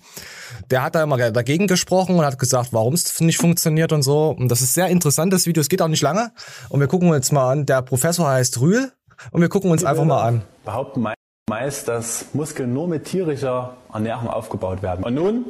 der 0.69 0.83
hat 0.83 0.95
da 0.95 1.03
immer 1.03 1.31
dagegen 1.31 1.67
gesprochen 1.67 2.17
und 2.17 2.25
hat 2.25 2.37
gesagt, 2.37 2.71
warum 2.71 2.93
es 2.93 3.19
nicht 3.19 3.37
funktioniert 3.37 3.91
und 3.91 4.03
so. 4.03 4.29
Und 4.29 4.49
das 4.49 4.61
ist 4.61 4.73
sehr 4.73 4.87
interessant, 4.87 5.33
das 5.33 5.47
Video, 5.47 5.61
es 5.61 5.69
geht 5.69 5.81
auch 5.81 5.87
nicht 5.87 6.03
lange. 6.03 6.31
Und 6.69 6.79
wir 6.79 6.87
gucken 6.87 7.09
uns 7.09 7.31
mal 7.31 7.51
an. 7.51 7.65
Der 7.65 7.81
Professor 7.81 8.27
heißt 8.27 8.59
Rühl 8.59 8.91
und 9.31 9.41
wir 9.41 9.49
gucken 9.49 9.71
uns 9.71 9.81
Die 9.81 9.87
einfach 9.87 10.05
mal 10.05 10.21
an. 10.21 10.41
Behaupten 10.65 11.05
meist, 11.49 11.87
dass 11.87 12.25
Muskeln 12.33 12.73
nur 12.73 12.87
mit 12.87 13.05
tierischer 13.05 13.75
Ernährung 13.93 14.29
aufgebaut 14.29 14.81
werden. 14.81 15.03
Und 15.03 15.13
nun 15.13 15.45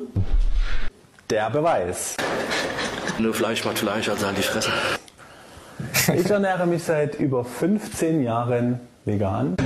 der 1.30 1.50
Beweis. 1.50 2.16
Nur 3.20 3.34
Fleisch 3.34 3.64
macht 3.66 3.80
Fleisch, 3.80 4.10
also 4.10 4.26
an 4.26 4.36
die 4.36 4.42
Fresse. 4.42 4.72
Ich 6.16 6.30
ernähre 6.30 6.68
mich 6.68 6.84
seit 6.84 7.16
über 7.16 7.44
15 7.44 8.24
Jahren 8.24 8.80
vegan. 9.06 9.58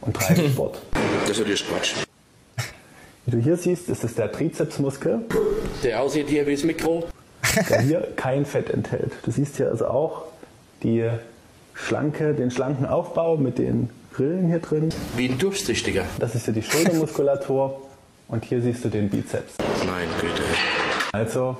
Und 0.00 0.16
treibe 0.16 0.48
Sport. 0.48 0.80
Das 1.22 1.30
ist 1.30 1.38
natürlich 1.38 1.68
Quatsch. 1.68 1.94
Wie 3.26 3.30
du 3.30 3.38
hier 3.38 3.56
siehst, 3.56 3.88
ist 3.88 4.04
es 4.04 4.14
der 4.14 4.30
Trizepsmuskel. 4.30 5.22
Der 5.82 6.02
aussieht 6.02 6.28
hier 6.28 6.46
wie 6.46 6.54
das 6.54 6.64
Mikro. 6.64 7.04
Der 7.68 7.80
hier 7.80 8.08
kein 8.16 8.44
Fett 8.44 8.70
enthält. 8.70 9.12
Du 9.24 9.30
siehst 9.30 9.56
hier 9.56 9.68
also 9.68 9.86
auch 9.86 10.24
die 10.82 11.08
schlanke, 11.74 12.34
den 12.34 12.50
schlanken 12.50 12.86
Aufbau 12.86 13.36
mit 13.36 13.58
den 13.58 13.90
Rillen 14.18 14.48
hier 14.48 14.60
drin. 14.60 14.90
Wie 15.16 15.28
ein 15.28 15.38
Durchsichtiger. 15.38 16.04
Das 16.18 16.34
ist 16.34 16.44
hier 16.44 16.54
die 16.54 16.62
Schultermuskulatur. 16.62 17.80
Und 18.28 18.44
hier 18.44 18.62
siehst 18.62 18.84
du 18.84 18.88
den 18.88 19.10
Bizeps. 19.10 19.54
Nein, 19.86 20.08
Güte. 20.20 20.42
Also 21.12 21.56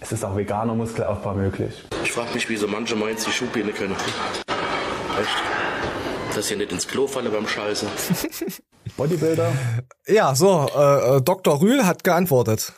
es 0.00 0.12
ist 0.12 0.24
auch 0.24 0.36
veganer 0.36 0.74
Muskelaufbau 0.74 1.34
möglich. 1.34 1.84
Ich 2.04 2.12
frage 2.12 2.32
mich, 2.34 2.48
wieso 2.48 2.68
manche 2.68 2.96
meinen, 2.96 3.16
sie 3.16 3.30
Schuhbeine 3.30 3.72
können. 3.72 3.92
Echt? 3.92 6.34
Dass 6.34 6.50
ich 6.50 6.56
nicht 6.56 6.72
ins 6.72 6.86
Klo 6.86 7.06
falle 7.06 7.30
beim 7.30 7.46
Scheiße. 7.46 7.86
Bodybuilder? 8.96 9.52
Ja, 10.06 10.34
so, 10.34 10.66
äh, 10.76 11.16
äh 11.16 11.22
Dr. 11.22 11.60
Rühl 11.60 11.86
hat 11.86 12.04
geantwortet. 12.04 12.72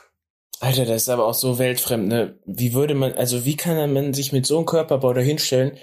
Alter, 0.61 0.85
das 0.85 1.03
ist 1.03 1.09
aber 1.09 1.27
auch 1.27 1.35
so 1.35 1.59
weltfremd, 1.59 2.09
ne? 2.09 2.39
Wie 2.45 2.73
würde 2.73 2.95
man, 2.95 3.13
also 3.13 3.45
wie 3.45 3.57
kann 3.57 3.93
man 3.93 4.13
sich 4.13 4.33
mit 4.33 4.47
so 4.47 4.57
einem 4.57 4.67
Körperbau 4.67 5.13
da 5.13 5.21
hinstellen 5.21 5.79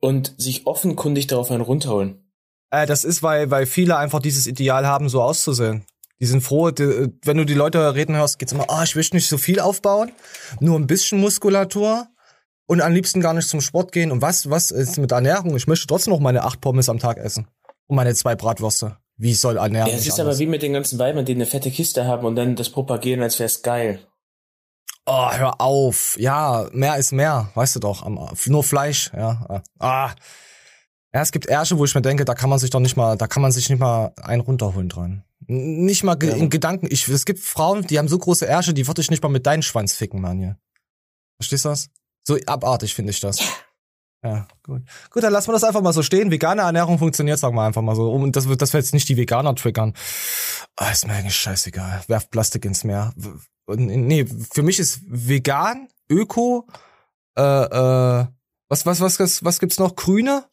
und 0.00 0.34
sich 0.38 0.66
offenkundig 0.66 1.26
darauf 1.26 1.50
einen 1.50 1.62
runterholen? 1.62 2.30
Äh, 2.70 2.86
das 2.86 3.04
ist, 3.04 3.22
weil, 3.22 3.50
weil 3.50 3.66
viele 3.66 3.96
einfach 3.96 4.20
dieses 4.20 4.46
Ideal 4.46 4.86
haben, 4.86 5.08
so 5.08 5.22
auszusehen. 5.22 5.84
Die 6.20 6.26
sind 6.26 6.42
froh, 6.42 6.70
die, 6.70 7.08
wenn 7.24 7.36
du 7.36 7.44
die 7.44 7.54
Leute 7.54 7.94
reden 7.94 8.16
hörst, 8.16 8.38
geht's 8.38 8.52
immer, 8.52 8.66
ah, 8.68 8.80
oh, 8.80 8.84
ich 8.84 8.94
will 8.94 9.04
nicht 9.12 9.28
so 9.28 9.36
viel 9.36 9.58
aufbauen, 9.58 10.12
nur 10.60 10.78
ein 10.78 10.86
bisschen 10.86 11.20
Muskulatur 11.20 12.06
und 12.66 12.80
am 12.80 12.92
liebsten 12.92 13.20
gar 13.20 13.34
nicht 13.34 13.48
zum 13.48 13.60
Sport 13.60 13.92
gehen. 13.92 14.12
Und 14.12 14.22
was, 14.22 14.48
was 14.48 14.70
ist 14.70 14.96
mit 14.98 15.12
Ernährung? 15.12 15.56
Ich 15.56 15.66
möchte 15.66 15.86
trotzdem 15.86 16.12
noch 16.12 16.20
meine 16.20 16.44
acht 16.44 16.60
Pommes 16.60 16.88
am 16.88 17.00
Tag 17.00 17.18
essen 17.18 17.48
und 17.88 17.96
meine 17.96 18.14
zwei 18.14 18.36
Bratwürste. 18.36 18.96
Wie 19.16 19.34
soll 19.34 19.56
Ernährung? 19.58 19.90
Ja, 19.90 19.96
es 19.96 20.06
ist 20.06 20.18
aber 20.18 20.38
wie 20.38 20.46
mit 20.46 20.62
den 20.62 20.72
ganzen 20.72 20.98
Weibern, 20.98 21.24
die 21.24 21.34
eine 21.34 21.46
fette 21.46 21.70
Kiste 21.70 22.06
haben 22.06 22.26
und 22.26 22.36
dann 22.36 22.56
das 22.56 22.70
propagieren, 22.70 23.22
als 23.22 23.38
wär's 23.38 23.62
geil. 23.62 24.00
Oh, 25.06 25.30
hör 25.30 25.60
auf. 25.60 26.16
Ja, 26.18 26.68
mehr 26.72 26.96
ist 26.96 27.12
mehr, 27.12 27.50
weißt 27.54 27.76
du 27.76 27.80
doch. 27.80 28.08
Nur 28.46 28.64
Fleisch, 28.64 29.12
ja. 29.14 29.62
Ah. 29.78 30.10
Ja, 31.12 31.22
es 31.22 31.30
gibt 31.30 31.46
Ärsche, 31.46 31.78
wo 31.78 31.84
ich 31.84 31.94
mir 31.94 32.02
denke, 32.02 32.24
da 32.24 32.34
kann 32.34 32.50
man 32.50 32.58
sich 32.58 32.70
doch 32.70 32.80
nicht 32.80 32.96
mal, 32.96 33.16
da 33.16 33.28
kann 33.28 33.42
man 33.42 33.52
sich 33.52 33.68
nicht 33.68 33.78
mal 33.78 34.12
einen 34.20 34.40
runterholen 34.40 34.88
dran. 34.88 35.24
Nicht 35.46 36.02
mal 36.02 36.16
ja. 36.20 36.34
in 36.34 36.50
Gedanken. 36.50 36.88
Ich, 36.90 37.06
es 37.06 37.24
gibt 37.24 37.38
Frauen, 37.38 37.86
die 37.86 37.98
haben 37.98 38.08
so 38.08 38.18
große 38.18 38.46
Ärsche, 38.46 38.74
die 38.74 38.86
würde 38.86 39.02
ich 39.02 39.10
nicht 39.10 39.22
mal 39.22 39.28
mit 39.28 39.46
deinem 39.46 39.62
Schwanz 39.62 39.92
ficken, 39.92 40.20
Manje. 40.20 40.56
Verstehst 41.38 41.66
du 41.66 41.68
das? 41.68 41.90
So 42.26 42.36
abartig 42.46 42.94
finde 42.94 43.10
ich 43.10 43.20
das. 43.20 43.38
Ja, 44.24 44.48
gut. 44.62 44.82
Gut, 45.10 45.22
dann 45.22 45.32
lassen 45.32 45.48
wir 45.48 45.52
das 45.52 45.64
einfach 45.64 45.82
mal 45.82 45.92
so 45.92 46.02
stehen. 46.02 46.30
Vegane 46.30 46.62
Ernährung 46.62 46.98
funktioniert, 46.98 47.38
sagen 47.38 47.54
wir 47.54 47.62
einfach 47.62 47.82
mal 47.82 47.94
so. 47.94 48.10
Und 48.10 48.34
das 48.36 48.48
das 48.56 48.72
wird 48.72 48.84
jetzt 48.84 48.94
nicht 48.94 49.08
die 49.08 49.18
Veganer 49.18 49.54
triggern. 49.54 49.92
Ah, 50.76 50.90
ist 50.90 51.06
mir 51.06 51.12
eigentlich 51.12 51.36
scheißegal. 51.36 52.02
Werft 52.08 52.30
Plastik 52.30 52.64
ins 52.64 52.84
Meer. 52.84 53.12
Nee, 53.66 54.26
für 54.52 54.62
mich 54.62 54.78
ist 54.78 55.00
vegan, 55.06 55.88
öko, 56.10 56.66
äh, 57.36 57.42
äh, 57.42 58.26
was, 58.68 58.86
was, 58.86 59.00
was, 59.00 59.20
was, 59.20 59.44
was 59.44 59.60
gibt's 59.60 59.78
noch? 59.78 59.94
Grüne? 59.94 60.44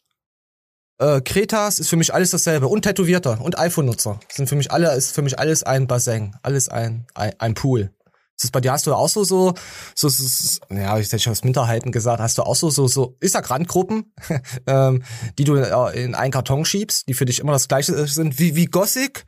Äh, 0.99 1.21
Kretas 1.21 1.79
ist 1.79 1.89
für 1.89 1.95
mich 1.95 2.13
alles 2.13 2.31
dasselbe 2.31 2.67
und 2.67 2.83
Tätowierter 2.83 3.41
und 3.41 3.57
iPhone-Nutzer 3.57 4.19
sind 4.29 4.47
für 4.47 4.55
mich 4.55 4.71
alle 4.71 4.93
ist 4.93 5.15
für 5.15 5.23
mich 5.23 5.39
alles 5.39 5.63
ein 5.63 5.87
Bassin, 5.87 6.35
alles 6.43 6.69
ein 6.69 7.07
ein, 7.15 7.33
ein 7.39 7.53
Pool. 7.53 7.91
Ist 8.41 8.45
das 8.45 8.51
bei 8.51 8.59
dir 8.59 8.71
hast 8.71 8.87
du 8.87 8.95
auch 8.95 9.07
so 9.07 9.23
so 9.23 9.53
so, 9.93 10.09
so, 10.09 10.59
ja 10.73 10.97
ich 10.97 11.05
hätte 11.07 11.19
schon 11.19 11.31
aus 11.31 11.43
Minderheiten 11.43 11.91
gesagt 11.91 12.19
hast 12.19 12.39
du 12.39 12.41
auch 12.41 12.55
so 12.55 12.71
so 12.71 12.87
so 12.87 13.15
Instagram-Gruppen, 13.19 14.15
ähm, 14.67 15.03
die 15.37 15.43
du 15.43 15.57
äh, 15.57 16.03
in 16.03 16.15
einen 16.15 16.31
Karton 16.31 16.65
schiebst, 16.65 17.07
die 17.07 17.13
für 17.13 17.25
dich 17.25 17.39
immer 17.39 17.51
das 17.51 17.67
gleiche 17.67 18.07
sind 18.07 18.39
wie 18.39 18.55
wie 18.55 18.65
Gothic, 18.65 19.25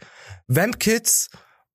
Vamp 0.47 0.79
Kids 0.79 1.29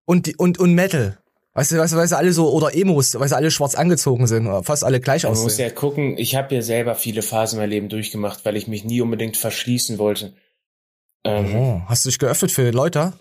und 0.04 0.26
die 0.26 0.34
und 0.34 0.58
und 0.58 0.74
Metal. 0.74 1.16
Weißt 1.54 1.70
du, 1.70 1.78
weißt 1.78 1.92
du, 1.92 1.96
weißt 1.96 2.12
du, 2.12 2.16
alle 2.16 2.32
so, 2.32 2.52
oder 2.52 2.74
Emos, 2.74 3.18
weil 3.18 3.28
sie 3.28 3.36
alle 3.36 3.50
schwarz 3.50 3.74
angezogen 3.74 4.28
sind, 4.28 4.46
oder 4.46 4.62
fast 4.62 4.84
alle 4.84 5.00
gleich 5.00 5.26
aussehen. 5.26 5.38
Man 5.38 5.44
muss 5.44 5.58
ja 5.58 5.70
gucken, 5.70 6.16
ich 6.16 6.36
habe 6.36 6.54
ja 6.54 6.62
selber 6.62 6.94
viele 6.94 7.22
Phasen 7.22 7.56
in 7.56 7.62
meinem 7.62 7.70
Leben 7.70 7.88
durchgemacht, 7.88 8.44
weil 8.44 8.56
ich 8.56 8.68
mich 8.68 8.84
nie 8.84 9.00
unbedingt 9.00 9.36
verschließen 9.36 9.98
wollte. 9.98 10.34
Ähm, 11.24 11.56
oh, 11.56 11.82
hast 11.86 12.04
du 12.04 12.10
dich 12.10 12.18
geöffnet 12.18 12.52
für 12.52 12.70
Leute? 12.70 13.12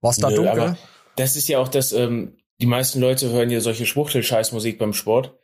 War's 0.00 0.16
da 0.16 0.30
dunkel? 0.30 0.76
Das 1.16 1.36
ist 1.36 1.48
ja 1.48 1.58
auch 1.58 1.68
das, 1.68 1.92
ähm, 1.92 2.39
die 2.60 2.66
meisten 2.66 3.00
Leute 3.00 3.30
hören 3.30 3.50
ja 3.50 3.60
solche 3.60 3.86
Schwuchtel-Scheiß-Musik 3.86 4.78
beim 4.78 4.92
Sport. 4.92 5.38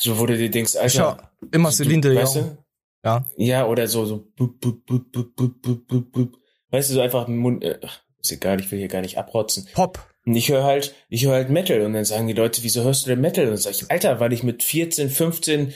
So, 0.00 0.26
du 0.26 0.36
dir 0.36 0.50
denkst, 0.50 0.76
Alter. 0.76 0.86
Ich 0.86 0.98
hör 0.98 1.30
immer 1.52 1.70
Celine 1.70 2.00
Dion. 2.00 2.16
Weißt 2.16 2.36
du? 2.36 2.58
Ja. 3.04 3.24
Ja, 3.36 3.66
oder 3.66 3.86
so, 3.88 4.04
so, 4.04 4.28
bup, 4.36 4.60
bup, 4.60 4.84
bup, 4.84 5.12
bup, 5.12 5.34
bup, 5.36 5.86
bup, 5.86 6.12
bup. 6.12 6.38
weißt 6.70 6.90
du, 6.90 6.94
so 6.94 7.00
einfach 7.00 7.28
Mund, 7.28 7.62
äh, 7.62 7.78
ist 8.20 8.32
egal, 8.32 8.60
ich 8.60 8.70
will 8.70 8.78
hier 8.78 8.88
gar 8.88 9.00
nicht 9.02 9.16
abrotzen. 9.16 9.68
Pop. 9.72 10.04
Und 10.24 10.34
ich 10.34 10.48
höre 10.48 10.64
halt, 10.64 10.94
ich 11.08 11.24
höre 11.24 11.34
halt 11.34 11.50
Metal 11.50 11.82
und 11.82 11.92
dann 11.92 12.04
sagen 12.04 12.26
die 12.26 12.32
Leute, 12.32 12.64
wieso 12.64 12.82
hörst 12.82 13.06
du 13.06 13.10
denn 13.10 13.20
Metal? 13.20 13.44
Und 13.44 13.50
dann 13.50 13.58
sag 13.58 13.70
ich, 13.72 13.90
Alter, 13.90 14.18
weil 14.18 14.32
ich 14.32 14.42
mit 14.42 14.64
14, 14.64 15.08
15 15.08 15.72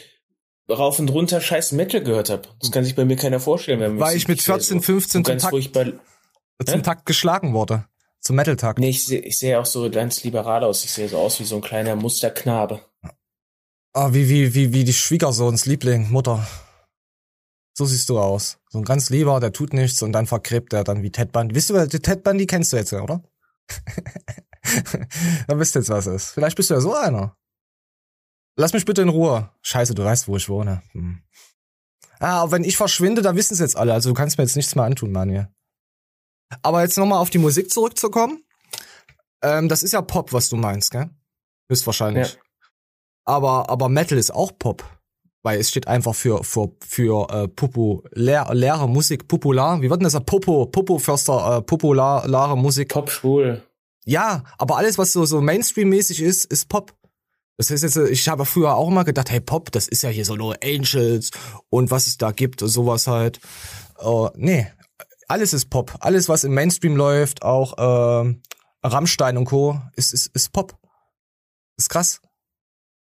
rauf 0.69 0.99
und 0.99 1.09
runter 1.11 1.41
scheiß 1.41 1.73
Metal 1.73 2.03
gehört 2.03 2.31
habe. 2.31 2.43
Das 2.59 2.73
kann 2.73 2.85
sich 2.85 2.97
bei 2.97 3.05
mir 3.05 3.17
keiner 3.17 3.39
vorstellen. 3.39 3.81
Wenn 3.81 4.01
weil 4.01 4.17
ich 4.17 4.27
mit 4.27 4.43
14, 4.43 4.81
15 4.81 5.25
so, 5.25 5.31
zum, 5.31 5.39
Takt, 5.39 6.69
zum 6.69 6.83
Takt 6.83 7.07
geschlagen 7.07 7.55
wurde. 7.55 7.85
Zum 8.21 8.37
Metal-Takt. 8.37 8.79
Nee, 8.79 8.91
ich 8.91 9.07
sehe 9.07 9.21
ich 9.21 9.39
seh 9.39 9.57
auch 9.57 9.67
so 9.67 9.91
ganz 9.91 10.23
liberal 10.25 10.65
aus. 10.65 10.85
Ich 10.85 10.93
sehe 10.93 11.09
so 11.09 11.19
aus 11.19 11.41
wie 11.41 11.45
so 11.45 11.57
ein 11.57 11.63
kleiner 11.63 11.97
Musterknabe. 11.97 12.81
Ah, 13.93 14.13
wie, 14.13 14.29
wie, 14.29 14.55
wie, 14.55 14.73
wie 14.73 14.85
die 14.85 14.93
Schwiegersohns 14.93 15.67
Liebling, 15.67 16.11
Mutter. 16.11 16.47
So 17.77 17.87
siehst 17.87 18.09
du 18.09 18.19
aus. 18.19 18.59
So 18.69 18.79
ein 18.79 18.85
ganz 18.85 19.11
lieber, 19.11 19.41
der 19.41 19.53
tut 19.53 19.73
nichts 19.73 20.03
und 20.03 20.13
dann 20.13 20.27
vergräbt 20.27 20.73
er 20.73 20.85
dann 20.85 21.03
wie 21.03 21.11
Ted 21.11 21.33
Bundy. 21.33 21.55
Wisst 21.55 21.71
du, 21.71 21.89
die 21.89 21.99
Ted 21.99 22.23
Bundy 22.23 22.47
kennst 22.47 22.73
du 22.73 22.77
jetzt, 22.77 22.93
oder? 22.93 23.23
dann 25.49 25.59
wisst 25.59 25.75
jetzt, 25.75 25.89
was 25.89 26.07
ist. 26.07 26.31
Vielleicht 26.33 26.57
bist 26.57 26.71
du 26.71 26.75
ja 26.75 26.81
so 26.81 26.95
einer. 26.95 27.37
Lass 28.57 28.75
mich 28.75 28.85
bitte 28.85 29.03
in 29.03 29.09
Ruhe. 29.09 29.51
Scheiße, 29.63 29.95
du 29.95 30.05
weißt, 30.05 30.29
wo 30.29 30.37
ich 30.37 30.49
wohne. 30.49 30.83
Hm. 30.93 31.23
Ah, 32.19 32.51
wenn 32.51 32.65
ich 32.65 32.77
verschwinde, 32.77 33.23
dann 33.23 33.37
wissen 33.37 33.55
es 33.55 33.61
jetzt 33.61 33.77
alle. 33.77 33.95
Also 33.95 34.11
du 34.11 34.15
kannst 34.15 34.37
mir 34.37 34.45
jetzt 34.45 34.57
nichts 34.57 34.75
mehr 34.75 34.85
antun, 34.85 35.11
Manuel. 35.11 35.49
Aber 36.63 36.83
jetzt 36.83 36.99
nochmal 36.99 37.19
auf 37.19 37.31
die 37.31 37.39
Musik 37.39 37.71
zurückzukommen. 37.71 38.45
Ähm, 39.43 39.69
das 39.69 39.83
ist 39.83 39.93
ja 39.93 40.03
Pop, 40.03 40.33
was 40.33 40.49
du 40.49 40.57
meinst, 40.57 40.91
gell? 40.91 41.11
Höchstwahrscheinlich. 41.69 42.35
Ja. 42.35 42.41
Aber, 43.25 43.71
aber 43.71 43.89
Metal 43.89 44.19
ist 44.19 44.35
auch 44.35 44.53
Pop. 44.59 44.85
Weil 45.43 45.59
es 45.59 45.71
steht 45.71 45.89
einfach 45.89 46.15
für, 46.15 46.45
für, 46.45 46.73
für 46.81 47.27
äh, 47.31 47.49
populär, 47.49 48.49
leere 48.53 48.89
Musik, 48.89 49.27
popular. 49.27 49.81
Wie 49.81 49.89
wird 49.89 50.01
denn 50.01 50.11
das? 50.11 50.23
Popo, 50.25 50.67
Popo-Förster, 50.67 51.57
äh, 51.57 51.63
populare 51.63 52.59
Musik. 52.59 52.91
Pop 52.91 53.11
schwul. 53.11 53.63
Ja, 54.05 54.45
aber 54.59 54.77
alles, 54.77 54.99
was 54.99 55.13
so, 55.13 55.25
so 55.25 55.41
Mainstream-mäßig 55.41 56.21
ist, 56.21 56.45
ist 56.45 56.69
Pop. 56.69 56.93
Das 57.57 57.71
heißt 57.71 57.83
jetzt, 57.83 57.97
ich 57.97 58.29
habe 58.29 58.45
früher 58.45 58.75
auch 58.75 58.89
immer 58.89 59.05
gedacht, 59.05 59.31
hey 59.31 59.41
Pop, 59.41 59.71
das 59.73 59.87
ist 59.87 60.03
ja 60.03 60.09
hier 60.09 60.25
so 60.25 60.35
nur 60.35 60.57
Angels 60.65 61.31
und 61.69 61.91
was 61.91 62.07
es 62.07 62.17
da 62.19 62.33
gibt, 62.33 62.61
sowas 62.61 63.07
halt. 63.07 63.41
Uh, 64.03 64.31
nee, 64.35 64.67
alles 65.31 65.53
ist 65.53 65.71
Pop. 65.71 65.97
Alles, 66.01 66.29
was 66.29 66.45
im 66.45 66.55
Mainstream 66.55 66.97
läuft, 66.97 67.43
auch 67.43 67.79
äh, 67.79 68.35
Rammstein 68.83 69.37
und 69.37 69.45
Co., 69.45 69.81
ist, 69.95 70.13
ist, 70.13 70.27
ist 70.35 70.53
Pop. 70.53 70.77
Ist 71.77 71.89
krass. 71.89 72.21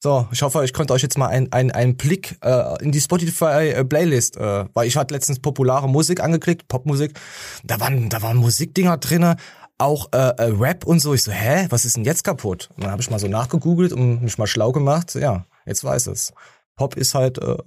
So, 0.00 0.26
ich 0.32 0.42
hoffe, 0.42 0.64
ich 0.64 0.72
konnte 0.72 0.92
euch 0.92 1.02
jetzt 1.02 1.16
mal 1.16 1.28
einen 1.28 1.70
ein 1.70 1.96
Blick 1.96 2.36
äh, 2.42 2.82
in 2.82 2.90
die 2.90 3.00
Spotify-Playlist, 3.00 4.36
äh, 4.36 4.64
weil 4.72 4.88
ich 4.88 4.96
hatte 4.96 5.14
letztens 5.14 5.38
populare 5.38 5.88
Musik 5.88 6.20
angeklickt, 6.20 6.66
Popmusik. 6.66 7.18
Da 7.62 7.78
waren, 7.78 8.08
da 8.08 8.20
waren 8.20 8.36
Musikdinger 8.36 8.96
drinne, 8.98 9.36
auch 9.78 10.08
äh, 10.12 10.18
äh, 10.18 10.54
Rap 10.58 10.84
und 10.84 10.98
so. 10.98 11.14
Ich 11.14 11.22
so, 11.22 11.30
hä, 11.30 11.66
was 11.70 11.84
ist 11.84 11.96
denn 11.96 12.04
jetzt 12.04 12.24
kaputt? 12.24 12.70
Und 12.74 12.84
dann 12.84 12.90
habe 12.90 13.02
ich 13.02 13.10
mal 13.10 13.20
so 13.20 13.28
nachgegoogelt 13.28 13.92
und 13.92 14.22
mich 14.22 14.38
mal 14.38 14.46
schlau 14.46 14.72
gemacht. 14.72 15.14
Ja, 15.14 15.46
jetzt 15.66 15.84
weiß 15.84 16.08
es. 16.08 16.32
Pop 16.76 16.96
ist 16.96 17.14
halt 17.14 17.38
äh, 17.38 17.58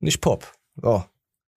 nicht 0.00 0.20
Pop. 0.20 0.52
So. 0.80 1.04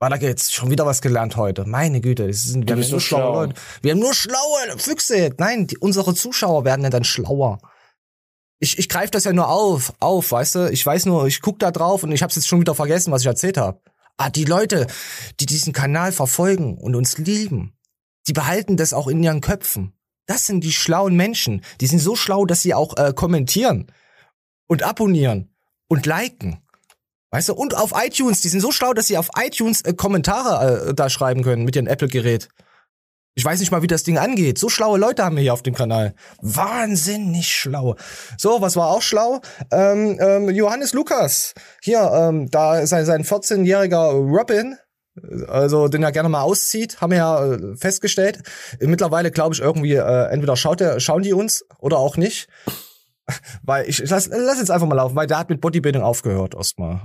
Weiter 0.03 0.19
geht's. 0.19 0.51
Schon 0.51 0.69
wieder 0.69 0.85
was 0.85 1.01
gelernt 1.01 1.35
heute. 1.35 1.65
Meine 1.65 2.01
Güte, 2.01 2.27
das 2.27 2.43
sind, 2.43 2.67
wir 2.67 2.75
haben 2.75 2.89
nur 2.89 3.01
schlaue 3.01 3.21
schlau. 3.21 3.33
Leute. 3.33 3.55
Wir 3.81 3.91
haben 3.91 3.99
nur 3.99 4.13
schlaue 4.13 4.77
Füchse. 4.77 5.31
Nein, 5.37 5.67
die, 5.67 5.77
unsere 5.77 6.13
Zuschauer 6.13 6.65
werden 6.65 6.83
ja 6.83 6.89
dann 6.89 7.03
schlauer 7.03 7.59
ich, 8.63 8.79
ich 8.79 8.87
greife 8.87 9.11
das 9.11 9.25
ja 9.25 9.33
nur 9.33 9.49
auf, 9.49 9.93
auf, 9.99 10.31
weißt 10.31 10.55
du? 10.55 10.71
Ich 10.71 10.85
weiß 10.85 11.05
nur, 11.05 11.27
ich 11.27 11.41
guck 11.41 11.59
da 11.59 11.69
drauf 11.69 12.03
und 12.03 12.13
ich 12.13 12.23
hab's 12.23 12.35
jetzt 12.35 12.47
schon 12.47 12.61
wieder 12.61 12.73
vergessen, 12.73 13.11
was 13.11 13.21
ich 13.21 13.27
erzählt 13.27 13.57
habe. 13.57 13.81
Ah, 14.15 14.29
die 14.29 14.45
Leute, 14.45 14.87
die 15.39 15.45
diesen 15.45 15.73
Kanal 15.73 16.13
verfolgen 16.13 16.77
und 16.77 16.95
uns 16.95 17.17
lieben, 17.17 17.77
die 18.27 18.33
behalten 18.33 18.77
das 18.77 18.93
auch 18.93 19.07
in 19.07 19.21
ihren 19.21 19.41
Köpfen. 19.41 19.93
Das 20.27 20.45
sind 20.45 20.63
die 20.63 20.71
schlauen 20.71 21.15
Menschen. 21.15 21.61
Die 21.81 21.87
sind 21.87 21.99
so 21.99 22.15
schlau, 22.15 22.45
dass 22.45 22.61
sie 22.61 22.73
auch 22.73 22.95
äh, 22.95 23.11
kommentieren 23.13 23.91
und 24.67 24.83
abonnieren 24.83 25.53
und 25.89 26.05
liken. 26.05 26.62
Weißt 27.33 27.49
du, 27.49 27.55
und 27.55 27.75
auf 27.75 27.93
iTunes, 27.95 28.41
die 28.41 28.49
sind 28.49 28.59
so 28.59 28.71
schlau, 28.71 28.93
dass 28.93 29.07
sie 29.07 29.17
auf 29.17 29.29
iTunes 29.43 29.81
äh, 29.81 29.93
Kommentare 29.93 30.89
äh, 30.89 30.93
da 30.93 31.09
schreiben 31.09 31.41
können 31.41 31.63
mit 31.63 31.75
ihrem 31.75 31.87
Apple-Gerät. 31.87 32.47
Ich 33.33 33.43
weiß 33.43 33.59
nicht 33.59 33.71
mal, 33.71 33.81
wie 33.81 33.87
das 33.87 34.03
Ding 34.03 34.19
angeht. 34.19 34.59
So 34.59 34.69
schlaue 34.69 34.99
Leute 34.99 35.25
haben 35.25 35.35
wir 35.35 35.41
hier 35.41 35.53
auf 35.53 35.63
dem 35.63 35.73
Kanal. 35.73 36.13
Wahnsinnig 36.43 37.47
schlau. 37.47 37.95
So, 38.37 38.61
was 38.61 38.75
war 38.75 38.89
auch 38.89 39.01
schlau? 39.01 39.41
Ähm, 39.71 40.19
ähm, 40.21 40.51
Johannes 40.51 40.93
Lukas. 40.93 41.55
Hier, 41.81 42.01
ähm, 42.13 42.51
da 42.51 42.81
ist 42.81 42.91
sein, 42.91 43.07
sein 43.07 43.23
14-jähriger 43.23 44.11
Robin, 44.11 44.77
also 45.47 45.87
den 45.87 46.03
er 46.03 46.11
gerne 46.11 46.29
mal 46.29 46.43
auszieht, 46.43 47.01
haben 47.01 47.09
wir 47.09 47.17
ja 47.17 47.53
äh, 47.53 47.75
festgestellt. 47.75 48.43
Mittlerweile 48.79 49.31
glaube 49.31 49.55
ich 49.55 49.61
irgendwie, 49.61 49.95
äh, 49.95 50.29
entweder 50.29 50.55
schaut 50.55 50.81
er, 50.81 50.99
schauen 50.99 51.23
die 51.23 51.33
uns 51.33 51.65
oder 51.79 51.97
auch 51.97 52.15
nicht. 52.15 52.47
Weil 53.63 53.87
ich, 53.89 54.01
ich 54.01 54.09
lass, 54.09 54.27
lass 54.27 54.59
jetzt 54.59 54.71
einfach 54.71 54.87
mal 54.87 54.95
laufen, 54.95 55.15
weil 55.15 55.27
der 55.27 55.39
hat 55.39 55.49
mit 55.49 55.61
Bodybuilding 55.61 56.01
aufgehört 56.01 56.55
erstmal. 56.55 57.01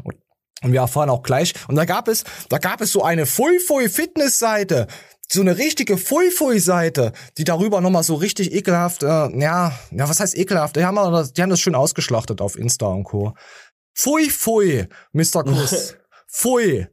Und 0.63 0.73
wir 0.73 0.81
erfahren 0.81 1.11
auch 1.11 1.23
gleich. 1.23 1.55
Und 1.69 1.77
da 1.77 1.85
gab 1.85 2.09
es, 2.09 2.25
da 2.49 2.59
gab 2.59 2.81
es 2.81 2.93
so 2.93 3.03
eine 3.03 3.27
Full 3.27 3.61
Full 3.61 3.89
Fitness 3.89 4.39
Seite 4.39 4.89
so 5.31 5.43
eine 5.43 5.59
richtige 5.59 5.99
Fui-Fui-Seite, 5.99 7.13
die 7.37 7.45
darüber 7.45 7.81
nochmal 7.81 8.03
so 8.03 8.15
richtig 8.15 8.53
ekelhaft, 8.55 9.03
äh, 9.03 9.07
ja, 9.07 9.73
ja, 9.91 10.09
was 10.09 10.21
heißt 10.21 10.37
ekelhaft? 10.37 10.77
Die 10.77 10.85
haben, 10.85 10.97
das, 10.97 11.33
die 11.33 11.43
haben 11.43 11.51
das 11.51 11.61
schön 11.61 11.75
ausgeschlachtet 11.75 12.41
auf 12.41 12.57
Insta 12.57 12.87
und 12.87 13.05
Co. 13.05 13.35
Fui, 13.95 14.31
fui, 14.31 14.89
Mr. 15.13 15.45
Kuss. 15.45 15.97
Fui. 16.29 16.87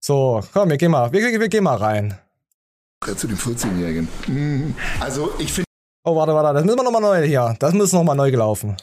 So, 0.00 0.42
komm, 0.52 0.70
wir 0.70 0.76
gehen 0.76 0.90
mal, 0.90 1.12
wir, 1.12 1.40
wir 1.40 1.48
gehen 1.48 1.64
mal 1.64 1.76
rein. 1.76 2.18
Zu 3.16 3.26
dem 3.26 3.36
14-Jährigen. 3.36 4.08
Mhm. 4.26 4.74
Also, 5.00 5.32
ich 5.38 5.52
finde. 5.52 5.65
Oh, 6.08 6.14
warte, 6.14 6.32
warte, 6.32 6.54
das 6.54 6.64
müssen 6.64 6.78
wir 6.78 6.84
nochmal 6.84 7.00
neu 7.00 7.26
hier. 7.26 7.56
Das 7.58 7.74
muss 7.74 7.92
nochmal 7.92 8.14
neu 8.14 8.30
gelaufen. 8.30 8.76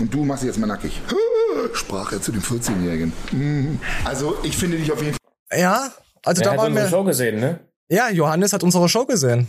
Und 0.00 0.14
du 0.14 0.24
machst 0.24 0.44
dich 0.44 0.46
jetzt 0.46 0.58
mal 0.60 0.68
nackig. 0.68 1.00
Sprach 1.74 2.12
er 2.12 2.22
zu 2.22 2.30
dem 2.30 2.40
14-Jährigen. 2.40 3.12
Mhm. 3.32 3.80
Also, 4.04 4.36
ich 4.44 4.56
finde 4.56 4.76
dich 4.76 4.92
auf 4.92 5.02
jeden 5.02 5.16
Fall. 5.16 5.58
Ja, 5.58 5.90
also 6.24 6.42
er 6.42 6.52
da 6.52 6.56
waren 6.56 6.72
wir. 6.72 6.88
Show 6.88 7.02
gesehen, 7.02 7.40
ne? 7.40 7.58
Ja, 7.88 8.10
Johannes 8.10 8.52
hat 8.52 8.62
unsere 8.62 8.88
Show 8.88 9.06
gesehen. 9.06 9.48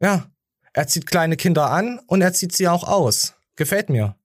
Ja. 0.00 0.24
Er 0.72 0.86
zieht 0.86 1.06
kleine 1.06 1.36
Kinder 1.36 1.70
an 1.70 2.00
und 2.06 2.22
er 2.22 2.32
zieht 2.32 2.56
sie 2.56 2.66
auch 2.66 2.84
aus. 2.84 3.34
Gefällt 3.56 3.90
mir. 3.90 4.16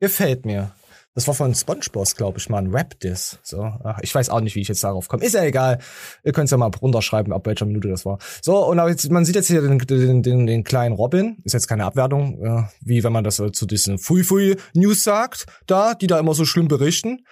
Gefällt 0.00 0.44
mir. 0.44 0.72
Das 1.18 1.26
war 1.26 1.34
von 1.34 1.52
SpongeBob, 1.52 2.14
glaube 2.16 2.38
ich, 2.38 2.48
mal 2.48 2.58
ein 2.58 2.72
Rap-Diss. 2.72 3.40
So, 3.42 3.72
ich 4.02 4.14
weiß 4.14 4.28
auch 4.30 4.38
nicht, 4.38 4.54
wie 4.54 4.60
ich 4.60 4.68
jetzt 4.68 4.84
darauf 4.84 5.08
komme. 5.08 5.24
Ist 5.24 5.34
ja 5.34 5.42
egal. 5.42 5.80
Ihr 6.22 6.30
könnt 6.30 6.44
es 6.44 6.52
ja 6.52 6.56
mal 6.58 6.70
runterschreiben, 6.80 7.32
ab 7.32 7.44
welcher 7.44 7.66
Minute 7.66 7.88
das 7.88 8.06
war. 8.06 8.18
So, 8.40 8.64
und 8.64 8.78
jetzt, 8.86 9.10
man 9.10 9.24
sieht 9.24 9.34
jetzt 9.34 9.48
hier 9.48 9.60
den, 9.60 9.80
den, 9.80 10.22
den, 10.22 10.46
den 10.46 10.62
kleinen 10.62 10.94
Robin. 10.94 11.38
Ist 11.42 11.54
jetzt 11.54 11.66
keine 11.66 11.86
Abwertung, 11.86 12.40
äh, 12.40 12.62
wie 12.82 13.02
wenn 13.02 13.12
man 13.12 13.24
das 13.24 13.40
äh, 13.40 13.50
zu 13.50 13.66
diesen 13.66 13.98
Fui-Fui-News 13.98 15.02
sagt, 15.02 15.46
da, 15.66 15.94
die 15.94 16.06
da 16.06 16.20
immer 16.20 16.34
so 16.34 16.44
schlimm 16.44 16.68
berichten. 16.68 17.24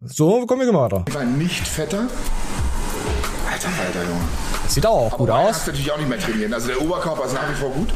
So, 0.00 0.46
kommen 0.46 0.60
wir 0.60 0.72
weiter. 0.72 1.04
Ich 1.08 1.14
war 1.16 1.24
nicht 1.24 1.66
fetter, 1.66 2.06
Alter, 3.50 3.68
Alter, 3.84 4.08
Junge. 4.08 4.24
Sieht 4.68 4.86
auch 4.86 5.14
Aber 5.14 5.16
gut 5.16 5.30
aus. 5.30 5.46
kannst 5.46 5.66
natürlich 5.66 5.90
auch 5.90 5.98
nicht 5.98 6.08
mehr 6.08 6.20
trainieren. 6.20 6.54
Also 6.54 6.68
der 6.68 6.80
Oberkörper 6.80 7.24
ist 7.24 7.34
nach 7.34 7.50
wie 7.50 7.56
vor 7.56 7.70
gut. 7.70 7.88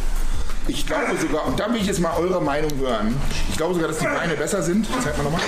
Ich 0.68 0.86
glaube 0.86 1.16
sogar, 1.16 1.46
und 1.46 1.58
da 1.58 1.72
will 1.72 1.80
ich 1.80 1.86
jetzt 1.86 2.00
mal 2.00 2.16
eure 2.18 2.42
Meinung 2.42 2.76
hören, 2.78 3.14
ich 3.48 3.56
glaube 3.56 3.74
sogar, 3.74 3.88
dass 3.88 3.98
die 3.98 4.06
Beine 4.06 4.34
besser 4.34 4.62
sind, 4.62 4.86
zeig 5.02 5.16
mal 5.16 5.24
nochmal, 5.24 5.40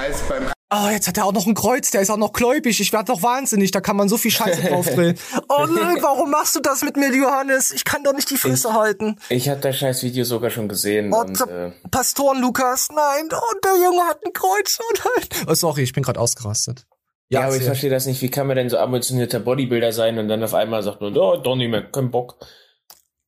als 0.00 0.20
beim 0.22 0.52
Oh, 0.74 0.88
jetzt 0.88 1.06
hat 1.06 1.18
er 1.18 1.26
auch 1.26 1.34
noch 1.34 1.46
ein 1.46 1.52
Kreuz, 1.52 1.90
der 1.90 2.00
ist 2.00 2.08
auch 2.08 2.16
noch 2.16 2.32
gläubig. 2.32 2.80
Ich 2.80 2.94
werde 2.94 3.12
doch 3.12 3.22
wahnsinnig, 3.22 3.72
da 3.72 3.82
kann 3.82 3.94
man 3.94 4.08
so 4.08 4.16
viel 4.16 4.30
Scheiße 4.30 4.68
drauf 4.68 4.86
drehen. 4.86 5.18
Oh 5.50 5.66
nein, 5.66 5.98
warum 6.00 6.30
machst 6.30 6.56
du 6.56 6.60
das 6.60 6.80
mit 6.80 6.96
mir, 6.96 7.14
Johannes? 7.14 7.72
Ich 7.72 7.84
kann 7.84 8.02
doch 8.04 8.14
nicht 8.14 8.30
die 8.30 8.38
Füße 8.38 8.68
ich, 8.68 8.74
halten. 8.74 9.18
Ich 9.28 9.50
habe 9.50 9.60
das 9.60 9.76
scheiß 9.76 10.02
Video 10.02 10.24
sogar 10.24 10.48
schon 10.48 10.68
gesehen. 10.68 11.12
Oh, 11.12 11.20
und, 11.20 11.38
äh, 11.42 11.72
Pastoren 11.90 12.40
Lukas, 12.40 12.88
nein, 12.90 13.24
und 13.24 13.64
der 13.64 13.74
Junge 13.84 14.02
hat 14.08 14.24
ein 14.24 14.32
Kreuz. 14.32 14.78
Oh 14.80 14.94
nein. 15.04 15.46
Oh, 15.46 15.54
sorry, 15.54 15.82
ich 15.82 15.92
bin 15.92 16.04
gerade 16.04 16.18
ausgerastet. 16.18 16.86
Ja, 17.28 17.40
ja 17.40 17.46
aber 17.48 17.56
ich 17.56 17.64
verstehe 17.64 17.90
das 17.90 18.06
nicht. 18.06 18.22
Wie 18.22 18.30
kann 18.30 18.46
man 18.46 18.56
denn 18.56 18.70
so 18.70 18.78
ambitionierter 18.78 19.40
Bodybuilder 19.40 19.92
sein 19.92 20.18
und 20.18 20.28
dann 20.28 20.42
auf 20.42 20.54
einmal 20.54 20.82
sagt 20.82 21.02
man, 21.02 21.14
oh, 21.18 21.36
doch 21.36 21.56
nicht 21.56 21.70
mehr, 21.70 21.82
kein 21.82 22.10
Bock. 22.10 22.36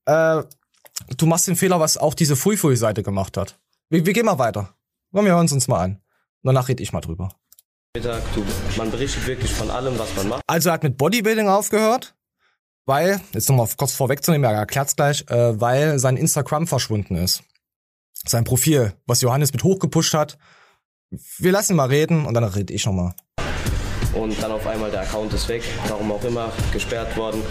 Äh, 0.06 0.42
du 1.16 1.26
machst 1.26 1.46
den 1.46 1.56
Fehler, 1.56 1.80
was 1.80 1.96
auch 1.96 2.14
diese 2.14 2.36
Fui-Fui-Seite 2.36 3.02
gemacht 3.02 3.36
hat. 3.36 3.58
Wir, 3.90 4.04
wir 4.06 4.12
gehen 4.12 4.26
mal 4.26 4.38
weiter. 4.38 4.74
Wir 5.12 5.22
hören 5.22 5.40
uns 5.40 5.52
uns 5.52 5.68
mal 5.68 5.82
an. 5.82 6.00
Danach 6.42 6.68
rede 6.68 6.82
ich 6.82 6.92
mal 6.92 7.00
drüber. 7.00 7.30
Man 8.76 8.90
berichtet 8.90 9.26
wirklich 9.26 9.52
von 9.52 9.70
allem, 9.70 9.98
was 9.98 10.14
man 10.16 10.28
macht. 10.28 10.42
Also 10.46 10.68
er 10.68 10.72
hat 10.72 10.82
mit 10.82 10.98
Bodybuilding 10.98 11.48
aufgehört, 11.48 12.16
weil, 12.86 13.20
jetzt 13.32 13.48
nochmal 13.48 13.68
kurz 13.76 13.92
vorwegzunehmen, 13.92 14.50
er 14.50 14.58
erklärt's 14.58 14.96
gleich, 14.96 15.24
äh, 15.30 15.60
weil 15.60 15.98
sein 15.98 16.16
Instagram 16.16 16.66
verschwunden 16.66 17.14
ist. 17.14 17.44
Sein 18.26 18.44
Profil, 18.44 18.94
was 19.06 19.20
Johannes 19.20 19.52
mit 19.52 19.62
hochgepusht 19.62 20.14
hat. 20.14 20.38
Wir 21.38 21.52
lassen 21.52 21.76
mal 21.76 21.88
reden 21.88 22.26
und 22.26 22.34
dann 22.34 22.44
rede 22.44 22.74
ich 22.74 22.84
nochmal 22.86 23.14
und 24.14 24.40
dann 24.42 24.52
auf 24.52 24.66
einmal 24.66 24.90
der 24.90 25.02
Account 25.02 25.32
ist 25.32 25.48
weg, 25.48 25.62
warum 25.88 26.12
auch 26.12 26.24
immer, 26.24 26.52
gesperrt 26.72 27.16
worden, 27.16 27.42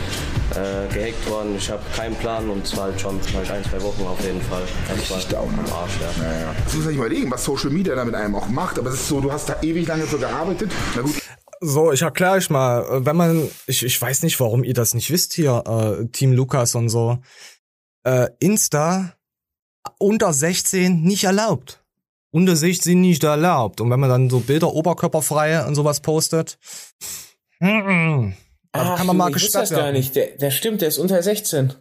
äh, 0.52 0.93
gehackt 0.93 1.30
worden. 1.30 1.56
Ich 1.58 1.69
habe 1.69 1.84
keinen 1.95 2.15
Plan 2.15 2.49
und 2.49 2.65
zwar 2.65 2.86
halt 2.86 2.99
schon 2.99 3.19
halt 3.36 3.52
ein, 3.52 3.63
zwei 3.63 3.82
Wochen 3.82 4.04
auf 4.04 4.23
jeden 4.23 4.41
Fall. 4.41 4.63
Das 4.88 5.10
war 5.10 5.17
Richtig 5.17 5.38
am 5.38 5.60
Arsch, 5.60 5.93
ja. 5.99 6.23
ja, 6.23 6.39
ja. 6.39 6.56
Du 6.69 6.76
musst 6.76 6.88
nicht 6.88 6.97
überlegen, 6.97 7.32
was 7.32 7.43
Social 7.43 7.69
Media 7.69 7.95
da 7.95 8.06
mit 8.06 8.15
einem 8.15 8.36
auch 8.36 8.47
macht, 8.47 8.80
aber 8.80 8.89
es 8.89 8.95
ist 8.95 9.08
so, 9.08 9.21
du 9.21 9.32
hast 9.32 9.49
da 9.49 9.62
ewig 9.62 9.88
lange 9.88 10.06
so 10.06 10.17
gearbeitet. 10.17 10.71
Na 10.95 11.02
gut. 11.02 11.15
So, 11.65 11.93
ich 11.93 12.02
erkläre 12.02 12.34
euch 12.34 12.49
mal, 12.49 13.06
wenn 13.06 13.15
man, 13.15 13.49
ich, 13.67 13.84
ich 13.84 14.02
weiß 14.02 14.23
nicht, 14.23 14.38
warum 14.41 14.65
ihr 14.65 14.73
das 14.73 14.93
nicht 14.93 15.12
wisst 15.12 15.34
hier, 15.34 15.63
äh, 15.65 16.08
Team 16.08 16.34
Lukas 16.34 16.76
und 16.76 16.89
so, 16.89 17.19
äh, 18.04 18.28
Insta 18.39 19.13
unter 19.97 20.34
16 20.34 21.02
nicht 21.02 21.23
erlaubt 21.23 21.83
unter 22.34 22.56
sich 22.56 22.82
sind 22.82 23.02
nicht 23.02 23.24
erlaubt. 23.24 23.80
Und 23.80 23.91
wenn 23.91 24.00
man 24.00 24.10
dann 24.10 24.30
so 24.30 24.39
Bilder 24.39 24.74
oberkörperfrei 24.74 25.65
und 25.65 25.76
sowas 25.76 26.02
postet, 26.02 26.58
mm, 27.60 28.32
Ach, 28.72 28.98
kann 28.98 29.08
man 29.08 29.15
mal 29.15 29.32
gesperrt 29.32 29.63
das 29.63 29.72
werden. 29.72 29.84
gar 29.84 29.91
nicht. 29.91 30.15
Der, 30.15 30.36
der 30.38 30.50
stimmt, 30.50 30.82
der 30.82 30.88
ist 30.88 30.98
unter 30.98 31.22
16. 31.22 31.74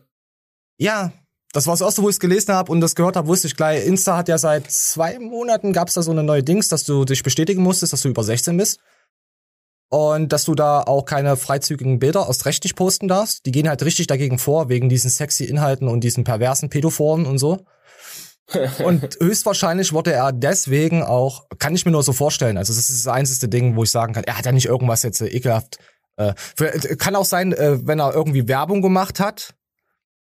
Ja, 0.76 1.10
das 1.52 1.66
war 1.66 1.72
das 1.72 1.80
erste, 1.80 2.02
wo 2.02 2.08
ich 2.10 2.16
es 2.16 2.20
gelesen 2.20 2.54
habe 2.54 2.70
und 2.70 2.82
das 2.82 2.94
gehört 2.94 3.16
habe, 3.16 3.28
wusste 3.28 3.46
ich 3.46 3.56
gleich. 3.56 3.86
Insta 3.86 4.16
hat 4.16 4.28
ja 4.28 4.36
seit 4.36 4.70
zwei 4.70 5.18
Monaten 5.18 5.72
gab's 5.72 5.94
da 5.94 6.02
so 6.02 6.10
eine 6.10 6.22
neue 6.22 6.42
Dings, 6.42 6.68
dass 6.68 6.84
du 6.84 7.06
dich 7.06 7.22
bestätigen 7.22 7.62
musstest, 7.62 7.94
dass 7.94 8.02
du 8.02 8.08
über 8.08 8.22
16 8.22 8.54
bist. 8.56 8.78
Und 9.88 10.32
dass 10.32 10.44
du 10.44 10.54
da 10.54 10.82
auch 10.82 11.04
keine 11.04 11.36
freizügigen 11.36 11.98
Bilder 11.98 12.28
aus 12.28 12.44
Recht 12.44 12.64
nicht 12.64 12.76
posten 12.76 13.08
darfst. 13.08 13.44
Die 13.46 13.52
gehen 13.52 13.68
halt 13.68 13.82
richtig 13.82 14.06
dagegen 14.06 14.38
vor, 14.38 14.68
wegen 14.68 14.88
diesen 14.90 15.10
sexy 15.10 15.44
Inhalten 15.44 15.88
und 15.88 16.00
diesen 16.02 16.24
perversen 16.24 16.68
Pädophoren 16.68 17.26
und 17.26 17.38
so. 17.38 17.64
Und 18.84 19.16
höchstwahrscheinlich 19.20 19.92
wurde 19.92 20.12
er 20.12 20.32
deswegen 20.32 21.02
auch, 21.02 21.46
kann 21.58 21.74
ich 21.74 21.84
mir 21.84 21.92
nur 21.92 22.02
so 22.02 22.12
vorstellen, 22.12 22.56
also 22.56 22.72
das 22.72 22.88
ist 22.88 23.06
das 23.06 23.12
einzige 23.12 23.48
Ding, 23.48 23.76
wo 23.76 23.84
ich 23.84 23.90
sagen 23.90 24.12
kann, 24.12 24.24
er 24.24 24.38
hat 24.38 24.46
ja 24.46 24.52
nicht 24.52 24.66
irgendwas 24.66 25.02
jetzt 25.02 25.20
äh, 25.20 25.28
ekelhaft. 25.28 25.78
Äh, 26.16 26.34
für, 26.36 26.70
kann 26.96 27.16
auch 27.16 27.24
sein, 27.24 27.52
äh, 27.52 27.86
wenn 27.86 28.00
er 28.00 28.14
irgendwie 28.14 28.48
Werbung 28.48 28.82
gemacht 28.82 29.20
hat, 29.20 29.54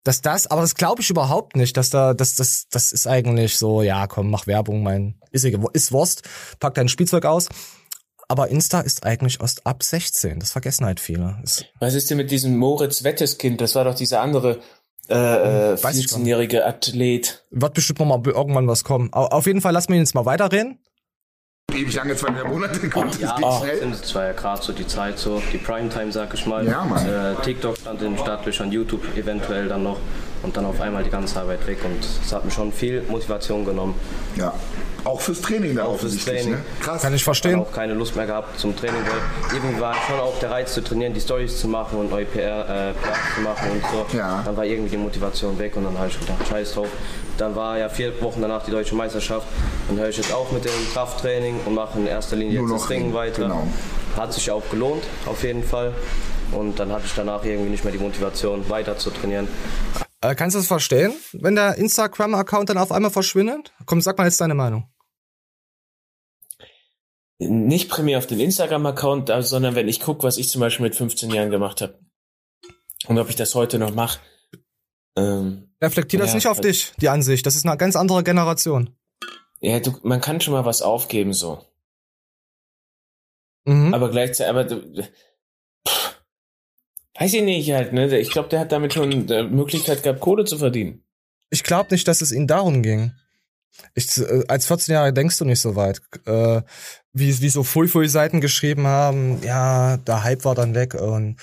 dass 0.04 0.22
das, 0.22 0.48
aber 0.48 0.62
das 0.62 0.76
glaube 0.76 1.02
ich 1.02 1.10
überhaupt 1.10 1.56
nicht, 1.56 1.78
dass 1.78 1.90
da, 1.90 2.14
das, 2.14 2.36
das, 2.36 2.68
das 2.70 2.92
ist 2.92 3.08
eigentlich 3.08 3.58
so, 3.58 3.82
ja, 3.82 4.08
komm, 4.08 4.30
mach 4.30 4.48
Werbung, 4.48 4.84
mein, 4.84 5.16
ist, 5.32 5.46
ist 5.46 5.92
Wurst, 5.92 6.24
pack 6.60 6.76
dein 6.76 6.90
Spielzeug 6.90 7.26
aus. 7.26 7.48
Aber 8.28 8.48
Insta 8.48 8.82
ist 8.82 9.06
eigentlich 9.06 9.42
erst 9.42 9.66
ab 9.66 9.84
16. 9.84 10.40
Das 10.40 10.52
vergessen 10.52 10.86
halt 10.86 11.00
viele. 11.00 11.38
Das 11.42 11.66
Was 11.80 11.94
ist 11.94 12.10
denn 12.10 12.18
mit 12.18 12.32
diesem 12.32 12.58
Moritz 12.58 13.04
Wetteskind? 13.04 13.62
Das 13.62 13.76
war 13.76 13.84
doch 13.84 13.96
dieser 13.96 14.22
andere 14.22 14.60
äh, 15.10 15.74
äh, 15.74 15.76
14-jährige 15.76 16.66
Athlet. 16.66 17.44
Wird 17.52 17.74
bestimmt 17.74 18.00
noch 18.00 18.06
mal 18.06 18.22
irgendwann 18.26 18.68
was 18.68 18.84
kommen. 18.84 19.12
Auf 19.14 19.46
jeden 19.46 19.62
Fall 19.62 19.74
lassen 19.74 19.90
wir 19.90 19.96
ihn 19.98 20.04
jetzt 20.04 20.16
mal 20.16 20.26
weiterreden 20.26 20.80
ewig 21.74 21.96
lange, 21.96 22.16
zwei 22.16 22.32
Monate 22.32 22.90
kommt. 22.90 23.20
Ja, 23.20 23.36
das 23.40 23.62
geht 23.62 23.80
schnell. 23.80 23.92
Es 23.92 24.16
war 24.16 24.26
ja 24.26 24.32
gerade 24.34 24.62
so 24.62 24.74
die 24.74 24.88
Zeit, 24.88 25.20
so 25.20 25.42
die 25.52 25.58
Primetime, 25.58 26.12
sag 26.12 26.34
ich 26.34 26.46
mal. 26.46 26.66
Ja, 26.66 26.84
Mann. 26.86 27.06
Äh, 27.08 27.36
TikTok 27.44 27.78
stand 27.78 28.02
in 28.02 28.14
den 28.14 28.20
Startlöchern, 28.20 28.72
YouTube 28.72 29.04
eventuell 29.16 29.68
dann 29.68 29.84
noch 29.84 29.98
und 30.44 30.56
dann 30.56 30.66
auf 30.66 30.80
einmal 30.82 31.04
die 31.04 31.10
ganze 31.10 31.40
Arbeit 31.40 31.66
weg 31.68 31.80
und 31.84 32.04
es 32.04 32.34
hat 32.34 32.46
mir 32.46 32.52
schon 32.52 32.72
viel 32.72 33.04
Motivation 33.04 33.66
genommen. 33.66 33.96
Ja. 34.36 34.54
Auch 35.04 35.20
fürs 35.20 35.42
Training 35.42 35.76
da 35.76 35.86
auch 35.86 36.00
fürs 36.00 36.18
Training. 36.24 36.52
Ne? 36.52 36.62
Krass. 36.82 37.02
Kann 37.02 37.14
ich 37.14 37.24
verstehen. 37.24 37.60
Ich 37.60 37.68
auch 37.68 37.72
keine 37.72 37.94
Lust 37.94 38.16
mehr 38.16 38.26
gehabt 38.26 38.58
zum 38.58 38.76
Training, 38.76 39.02
weil 39.02 39.58
irgendwie 39.58 39.82
war 39.82 39.96
schon 40.08 40.20
auch 40.20 40.40
der 40.40 40.52
Reiz 40.52 40.74
zu 40.74 40.82
trainieren, 40.82 41.14
die 41.14 41.20
Stories 41.20 41.60
zu 41.60 41.68
machen 41.68 41.98
und 41.98 42.10
neue 42.10 42.26
PR, 42.26 42.92
äh, 42.92 42.94
zu 43.36 43.42
machen 43.42 43.72
und 43.72 43.82
so. 43.92 44.18
Ja. 44.18 44.42
Dann 44.46 44.56
war 44.56 44.66
irgendwie 44.66 44.92
die 44.92 44.98
Motivation 44.98 45.58
weg 45.60 45.76
und 45.76 45.84
dann 45.84 45.98
habe 45.98 46.08
ich 46.08 46.20
gedacht, 46.20 46.48
scheiß 46.48 46.74
drauf. 46.74 46.88
Dann 47.38 47.56
war 47.56 47.78
ja 47.78 47.90
vier 47.90 48.22
Wochen 48.22 48.42
danach 48.42 48.64
die 48.64 48.72
deutsche 48.72 48.96
Meisterschaft. 48.96 49.48
Dann 49.88 49.98
höre 49.98 50.10
ich 50.10 50.18
jetzt 50.18 50.34
auch 50.34 50.52
mit 50.52 50.64
dem 50.64 50.72
Krafttraining 50.94 51.60
und 51.66 51.74
mache 51.74 52.00
in 52.00 52.08
erster 52.08 52.36
Linie 52.36 52.62
jetzt 52.62 52.72
das 52.72 52.90
Ringen 52.90 53.14
weiter. 53.14 53.44
Genau. 53.44 53.68
Hat 54.16 54.34
sich 54.34 54.50
auch 54.52 54.64
gelohnt, 54.70 55.04
auf 55.26 55.44
jeden 55.44 55.64
Fall. 55.64 55.94
Und 56.52 56.80
dann 56.80 56.92
hatte 56.92 57.06
ich 57.06 57.14
danach 57.16 57.44
irgendwie 57.44 57.72
nicht 57.72 57.84
mehr 57.84 57.92
die 57.92 58.00
Motivation, 58.00 58.70
weiter 58.70 58.98
zu 58.98 59.10
trainieren. 59.10 59.48
Äh, 60.22 60.36
kannst 60.36 60.56
du 60.56 60.60
das 60.60 60.68
verstehen, 60.68 61.14
wenn 61.34 61.56
der 61.56 61.76
Instagram-Account 61.78 62.70
dann 62.70 62.78
auf 62.78 62.92
einmal 62.92 63.12
verschwindet? 63.12 63.74
Komm, 63.86 64.00
sag 64.00 64.18
mal 64.18 64.26
jetzt 64.26 64.40
deine 64.40 64.56
Meinung. 64.56 64.88
Nicht 67.48 67.90
primär 67.90 68.18
auf 68.18 68.28
den 68.28 68.40
Instagram-Account, 68.40 69.32
sondern 69.42 69.76
wenn 69.76 69.88
ich 69.88 70.00
gucke, 70.00 70.24
was 70.24 70.38
ich 70.38 70.50
zum 70.50 70.62
Beispiel 70.62 70.86
mit 70.86 70.96
15 70.96 71.32
Jahren 71.32 71.50
gemacht 71.50 71.82
habe. 71.82 72.00
Und 73.08 73.18
ob 73.20 73.30
ich 73.30 73.36
das 73.36 73.56
heute 73.56 73.80
noch 73.80 73.94
mache. 73.94 74.20
Ähm, 75.18 75.70
Reflektier 75.82 76.20
das 76.20 76.30
ja, 76.30 76.36
nicht 76.36 76.48
auf 76.48 76.62
dich, 76.62 76.94
die 77.00 77.10
Ansicht. 77.10 77.46
Das 77.46 77.56
ist 77.56 77.66
eine 77.66 77.78
ganz 77.78 77.96
andere 77.96 78.24
Generation. 78.24 78.90
Ja, 79.60 79.80
du, 79.80 79.98
man 80.04 80.22
kann 80.22 80.42
schon 80.42 80.54
mal 80.54 80.66
was 80.66 80.82
aufgeben, 80.82 81.34
so. 81.34 81.64
Mhm. 83.66 83.94
Aber 83.94 84.10
gleichzeitig, 84.10 84.50
aber 84.50 84.64
du, 84.66 85.04
pff, 85.88 86.22
weiß 87.20 87.34
ich 87.34 87.44
nicht 87.44 87.72
halt, 87.72 87.94
ne? 87.94 88.18
Ich 88.20 88.32
glaube, 88.32 88.50
der 88.50 88.60
hat 88.60 88.72
damit 88.72 88.94
schon 88.94 89.10
die 89.10 89.44
Möglichkeit 89.44 90.04
gehabt, 90.04 90.20
Kohle 90.20 90.46
zu 90.46 90.58
verdienen. 90.58 91.04
Ich 91.50 91.64
glaube 91.64 91.94
nicht, 91.94 92.08
dass 92.08 92.22
es 92.22 92.32
ihm 92.32 92.48
darum 92.48 92.82
ging. 92.82 93.14
Ich, 93.96 94.18
äh, 94.18 94.44
als 94.48 94.68
14 94.68 94.94
Jahre 94.94 95.14
denkst 95.14 95.38
du 95.38 95.46
nicht 95.46 95.62
so 95.62 95.76
weit. 95.76 96.02
Äh, 96.26 96.62
wie, 97.14 97.42
wie 97.42 97.50
so 97.50 97.64
Fui-Fui-Seiten 97.64 98.42
geschrieben 98.42 98.88
haben, 98.88 99.42
ja, 99.44 99.98
der 99.98 100.24
Hype 100.24 100.46
war 100.46 100.56
dann 100.56 100.76
weg 100.76 100.96
und 100.96 101.38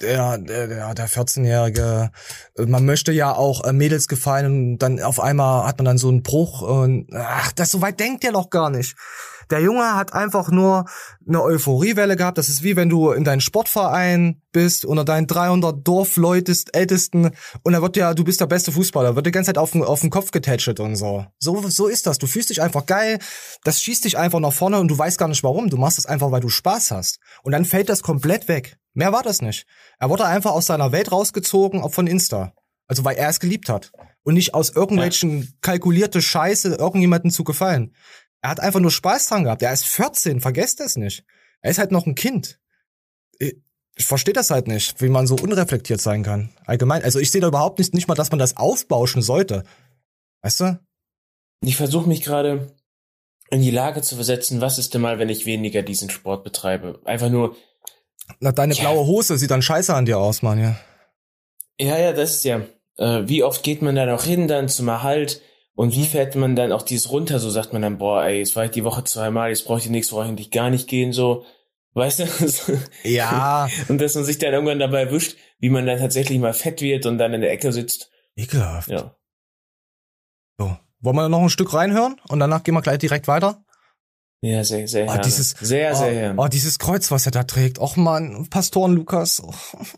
der, 0.00 0.38
der, 0.38 0.94
der 0.94 1.08
14-Jährige, 1.08 2.10
man 2.58 2.84
möchte 2.84 3.12
ja 3.12 3.34
auch 3.34 3.64
äh, 3.64 3.72
Mädels 3.72 4.08
gefallen 4.08 4.72
und 4.72 4.78
dann 4.78 5.00
auf 5.00 5.20
einmal 5.20 5.66
hat 5.66 5.78
man 5.78 5.86
dann 5.86 5.98
so 5.98 6.08
einen 6.08 6.22
Bruch 6.22 6.62
und 6.62 7.08
ach, 7.14 7.52
das 7.52 7.70
so 7.70 7.80
weit 7.80 8.00
denkt 8.00 8.22
der 8.22 8.32
doch 8.32 8.50
gar 8.50 8.70
nicht. 8.70 8.96
Der 9.50 9.60
Junge 9.60 9.94
hat 9.94 10.12
einfach 10.12 10.50
nur 10.50 10.86
eine 11.26 11.42
Euphoriewelle 11.42 12.16
gehabt. 12.16 12.38
Das 12.38 12.48
ist 12.48 12.62
wie 12.62 12.76
wenn 12.76 12.88
du 12.88 13.12
in 13.12 13.24
deinem 13.24 13.40
Sportverein 13.40 14.42
bist 14.52 14.84
unter 14.84 15.04
deinen 15.04 15.26
300 15.26 15.86
Dorfleutest, 15.86 16.74
Ältesten 16.74 17.30
und 17.62 17.72
da 17.72 17.82
wird 17.82 17.96
ja, 17.96 18.14
du 18.14 18.24
bist 18.24 18.40
der 18.40 18.46
beste 18.46 18.72
Fußballer, 18.72 19.14
wird 19.14 19.26
die 19.26 19.30
ganze 19.30 19.48
Zeit 19.48 19.58
auf 19.58 19.72
den, 19.72 19.84
auf 19.84 20.00
den 20.00 20.10
Kopf 20.10 20.30
getätschelt 20.30 20.80
und 20.80 20.96
so. 20.96 21.26
So, 21.38 21.68
so 21.68 21.86
ist 21.86 22.06
das. 22.06 22.18
Du 22.18 22.26
fühlst 22.26 22.50
dich 22.50 22.62
einfach 22.62 22.86
geil, 22.86 23.18
das 23.64 23.82
schießt 23.82 24.04
dich 24.04 24.16
einfach 24.16 24.40
nach 24.40 24.52
vorne 24.52 24.80
und 24.80 24.88
du 24.88 24.96
weißt 24.96 25.18
gar 25.18 25.28
nicht 25.28 25.44
warum. 25.44 25.68
Du 25.68 25.76
machst 25.76 25.98
es 25.98 26.06
einfach, 26.06 26.30
weil 26.30 26.40
du 26.40 26.48
Spaß 26.48 26.90
hast. 26.90 27.18
Und 27.42 27.52
dann 27.52 27.64
fällt 27.64 27.88
das 27.88 28.02
komplett 28.02 28.48
weg. 28.48 28.78
Mehr 28.94 29.12
war 29.12 29.22
das 29.22 29.42
nicht. 29.42 29.66
Er 29.98 30.08
wurde 30.08 30.24
einfach 30.24 30.52
aus 30.52 30.66
seiner 30.66 30.90
Welt 30.90 31.12
rausgezogen, 31.12 31.82
auch 31.82 31.92
von 31.92 32.06
Insta. 32.06 32.54
Also 32.88 33.04
weil 33.04 33.16
er 33.16 33.28
es 33.28 33.40
geliebt 33.40 33.68
hat. 33.68 33.92
Und 34.22 34.34
nicht 34.34 34.54
aus 34.54 34.70
irgendwelchen 34.70 35.42
ja. 35.42 35.48
kalkulierte 35.60 36.22
Scheiße 36.22 36.76
irgendjemanden 36.76 37.30
zu 37.30 37.44
gefallen. 37.44 37.94
Er 38.46 38.50
hat 38.50 38.60
einfach 38.60 38.78
nur 38.78 38.92
Spaß 38.92 39.26
dran 39.26 39.42
gehabt. 39.42 39.60
Er 39.62 39.72
ist 39.72 39.86
14, 39.86 40.40
vergesst 40.40 40.78
das 40.78 40.96
nicht. 40.96 41.24
Er 41.62 41.72
ist 41.72 41.78
halt 41.78 41.90
noch 41.90 42.06
ein 42.06 42.14
Kind. 42.14 42.60
Ich, 43.40 43.56
ich 43.96 44.04
verstehe 44.04 44.34
das 44.34 44.50
halt 44.50 44.68
nicht, 44.68 45.02
wie 45.02 45.08
man 45.08 45.26
so 45.26 45.34
unreflektiert 45.34 46.00
sein 46.00 46.22
kann. 46.22 46.50
Allgemein. 46.64 47.02
Also 47.02 47.18
ich 47.18 47.32
sehe 47.32 47.40
da 47.40 47.48
überhaupt 47.48 47.80
nicht, 47.80 47.92
nicht 47.92 48.06
mal, 48.06 48.14
dass 48.14 48.30
man 48.30 48.38
das 48.38 48.56
aufbauschen 48.56 49.20
sollte. 49.20 49.64
Weißt 50.42 50.60
du? 50.60 50.78
Ich 51.64 51.74
versuche 51.74 52.08
mich 52.08 52.22
gerade 52.22 52.72
in 53.50 53.62
die 53.62 53.72
Lage 53.72 54.00
zu 54.02 54.14
versetzen, 54.14 54.60
was 54.60 54.78
ist 54.78 54.94
denn 54.94 55.00
mal, 55.00 55.18
wenn 55.18 55.28
ich 55.28 55.44
weniger 55.44 55.82
diesen 55.82 56.08
Sport 56.08 56.44
betreibe? 56.44 57.00
Einfach 57.04 57.30
nur, 57.30 57.56
na, 58.38 58.52
deine 58.52 58.74
ja. 58.74 58.82
blaue 58.82 59.08
Hose 59.08 59.38
sieht 59.38 59.50
dann 59.50 59.62
scheiße 59.62 59.92
an 59.92 60.06
dir 60.06 60.18
aus, 60.18 60.42
Mann, 60.42 60.60
ja. 60.60 60.76
Ja, 61.80 61.98
ja, 61.98 62.12
das 62.12 62.36
ist 62.36 62.44
ja. 62.44 62.60
Äh, 62.96 63.26
wie 63.26 63.42
oft 63.42 63.64
geht 63.64 63.82
man 63.82 63.96
da 63.96 64.06
noch 64.06 64.22
hin 64.22 64.46
dann 64.46 64.68
zum 64.68 64.86
Erhalt 64.86 65.42
und 65.76 65.94
wie 65.94 66.06
fährt 66.06 66.34
man 66.34 66.56
dann 66.56 66.72
auch 66.72 66.82
dies 66.82 67.10
runter? 67.10 67.38
So 67.38 67.50
sagt 67.50 67.72
man 67.74 67.82
dann, 67.82 67.98
boah, 67.98 68.24
ey, 68.24 68.38
jetzt 68.38 68.56
war 68.56 68.64
ich 68.64 68.70
die 68.70 68.82
Woche 68.82 69.04
zweimal, 69.04 69.50
jetzt 69.50 69.66
brauche 69.66 69.78
ich 69.78 69.84
die 69.84 69.90
nächste 69.90 70.14
Woche 70.16 70.24
eigentlich 70.24 70.50
gar 70.50 70.70
nicht 70.70 70.88
gehen, 70.88 71.12
so. 71.12 71.44
Weißt 71.92 72.20
du? 72.20 72.24
Ja. 73.04 73.68
und 73.88 74.00
dass 74.00 74.14
man 74.14 74.24
sich 74.24 74.38
dann 74.38 74.52
irgendwann 74.52 74.78
dabei 74.78 75.02
erwischt, 75.02 75.36
wie 75.58 75.70
man 75.70 75.86
dann 75.86 75.98
tatsächlich 75.98 76.38
mal 76.38 76.54
fett 76.54 76.80
wird 76.80 77.06
und 77.06 77.18
dann 77.18 77.34
in 77.34 77.42
der 77.42 77.52
Ecke 77.52 77.72
sitzt. 77.72 78.10
Ekelhaft. 78.36 78.88
Ja. 78.88 79.14
So. 80.58 80.76
Wollen 81.00 81.16
wir 81.16 81.28
noch 81.28 81.42
ein 81.42 81.50
Stück 81.50 81.74
reinhören 81.74 82.20
und 82.28 82.40
danach 82.40 82.62
gehen 82.62 82.74
wir 82.74 82.82
gleich 82.82 82.98
direkt 82.98 83.28
weiter? 83.28 83.64
Ja, 84.46 84.62
sehr, 84.62 84.86
sehr, 84.86 85.08
oh, 85.08 85.20
dieses, 85.24 85.50
sehr, 85.60 85.92
oh, 85.92 85.98
sehr 85.98 86.12
gerne. 86.12 86.40
Oh, 86.40 86.46
dieses 86.46 86.78
Kreuz, 86.78 87.10
was 87.10 87.26
er 87.26 87.32
da 87.32 87.42
trägt. 87.42 87.80
Och 87.80 87.96
man, 87.96 88.46
Pastoren 88.48 88.94
Lukas. 88.94 89.42
Oh, 89.42 89.52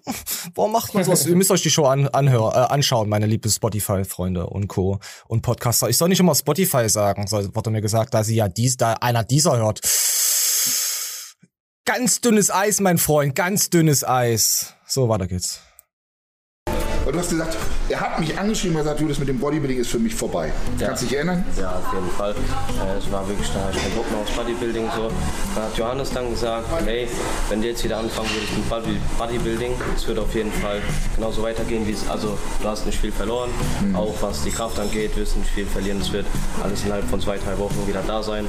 warum 0.55 0.73
macht 0.73 0.95
man 0.95 1.05
sowas? 1.05 1.27
Ihr 1.27 1.37
müsst 1.37 1.51
euch 1.51 1.63
die 1.63 1.71
Show 1.71 1.85
an, 1.85 2.09
anhör, 2.09 2.55
äh, 2.55 2.73
anschauen, 2.73 3.09
meine 3.09 3.27
liebe 3.27 3.51
Spotify-Freunde 3.51 4.47
und 4.47 4.69
Co. 4.69 5.01
und 5.27 5.43
Podcaster. 5.43 5.89
Ich 5.91 5.99
soll 5.99 6.09
nicht 6.09 6.21
immer 6.21 6.35
Spotify 6.35 6.89
sagen, 6.89 7.27
so 7.27 7.55
wurde 7.55 7.71
mir 7.71 7.83
gesagt, 7.83 8.15
da 8.15 8.25
sie 8.25 8.37
ja 8.37 8.49
dies, 8.49 8.79
da 8.79 8.95
einer 8.95 9.25
dieser 9.25 9.59
hört. 9.59 9.81
Ganz 11.85 12.21
dünnes 12.21 12.51
Eis, 12.51 12.81
mein 12.81 12.99
Freund, 12.99 13.35
ganz 13.35 13.71
dünnes 13.71 14.07
Eis. 14.07 14.75
So, 14.87 15.09
weiter 15.09 15.27
geht's. 15.27 15.61
Aber 17.03 17.13
du 17.13 17.19
hast 17.19 17.31
gesagt, 17.31 17.57
er 17.89 18.01
hat 18.01 18.21
mich 18.21 18.39
angeschrieben 18.39 18.77
und 18.77 18.83
gesagt, 18.83 19.01
Judas, 19.01 19.19
mit 19.19 19.29
dem 19.29 19.39
Bodybuilding 19.39 19.79
ist 19.79 19.91
für 19.91 19.99
mich 19.99 20.15
vorbei. 20.15 20.53
Ja. 20.79 20.89
Kannst 20.89 21.03
du 21.03 21.07
dich 21.07 21.17
erinnern? 21.17 21.45
Ja, 21.59 21.71
auf 21.71 21.95
jeden 21.95 22.11
Fall. 22.11 22.33
Äh, 22.33 22.99
es 22.99 23.11
war 23.11 23.27
wirklich, 23.27 23.49
da 23.49 23.71
ich 23.71 23.95
Bock 23.95 24.11
mehr 24.11 24.21
aufs 24.21 24.33
Bodybuilding. 24.33 24.89
So. 24.95 25.11
Dann 25.55 25.65
hat 25.65 25.77
Johannes 25.77 26.11
dann 26.11 26.31
gesagt, 26.31 26.67
hey, 26.85 27.09
wenn 27.49 27.63
du 27.63 27.69
jetzt 27.69 27.85
wieder 27.85 27.99
anfangen 27.99 28.29
würdest 28.31 28.53
mit 28.57 29.19
Bodybuilding, 29.19 29.73
es 29.97 30.07
wird 30.07 30.19
auf 30.19 30.35
jeden 30.35 30.53
Fall 30.53 30.81
genauso 31.17 31.43
weitergehen, 31.43 31.87
wie 31.87 31.93
es, 31.93 32.09
also 32.09 32.39
du 32.63 32.69
hast 32.69 32.87
nicht 32.87 33.01
viel 33.01 33.13
verloren, 33.13 33.51
mhm. 33.83 33.97
auch 33.97 34.15
was 34.21 34.43
die 34.43 34.51
Kraft 34.51 34.79
angeht, 34.79 35.17
wirst 35.17 35.35
du 35.35 35.41
nicht 35.41 35.51
viel 35.51 35.67
verlieren, 35.67 36.01
es 36.01 36.13
wird 36.13 36.27
alles 36.63 36.85
innerhalb 36.85 37.09
von 37.09 37.21
zwei, 37.21 37.39
drei 37.39 37.59
Wochen 37.59 37.87
wieder 37.87 38.03
da 38.07 38.23
sein. 38.23 38.47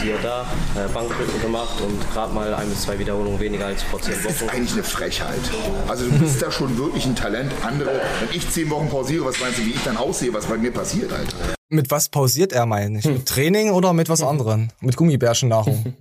Siehe 0.00 0.16
da, 0.22 0.42
äh, 0.74 0.88
Bankdrücken 0.92 1.40
gemacht 1.40 1.80
und 1.80 2.12
gerade 2.12 2.32
mal 2.34 2.52
ein 2.54 2.68
bis 2.68 2.82
zwei 2.82 2.98
Wiederholungen 2.98 3.38
weniger 3.40 3.66
als 3.66 3.82
vor 3.82 4.00
zehn 4.00 4.14
Wochen. 4.14 4.24
Das 4.24 4.42
ist 4.42 4.50
eigentlich 4.50 4.72
eine 4.72 4.84
Frechheit. 4.84 5.40
Also 5.88 6.04
du 6.06 6.18
bist 6.18 6.42
da 6.42 6.50
schon 6.50 6.76
wirklich 6.78 7.06
ein 7.06 7.14
Talent. 7.14 7.52
Andere, 7.62 8.00
wenn 8.20 8.36
ich 8.36 8.48
zehn 8.56 8.70
Wochen 8.70 8.88
pausiere, 8.88 9.26
was 9.26 9.38
meinst 9.38 9.58
du, 9.58 9.66
wie 9.66 9.70
ich 9.70 9.84
dann 9.84 9.98
aussehe, 9.98 10.32
was 10.32 10.46
bei 10.46 10.56
mir 10.56 10.72
passiert, 10.72 11.12
Alter? 11.12 11.36
Mit 11.68 11.90
was 11.90 12.08
pausiert 12.08 12.54
er, 12.54 12.64
meine 12.64 12.98
ich? 12.98 13.04
Mit 13.04 13.18
hm. 13.18 13.24
Training 13.26 13.70
oder 13.70 13.92
mit 13.92 14.08
was 14.08 14.22
anderem? 14.22 14.70
Mit 14.80 14.96
Gummibärchennahrung? 14.96 15.94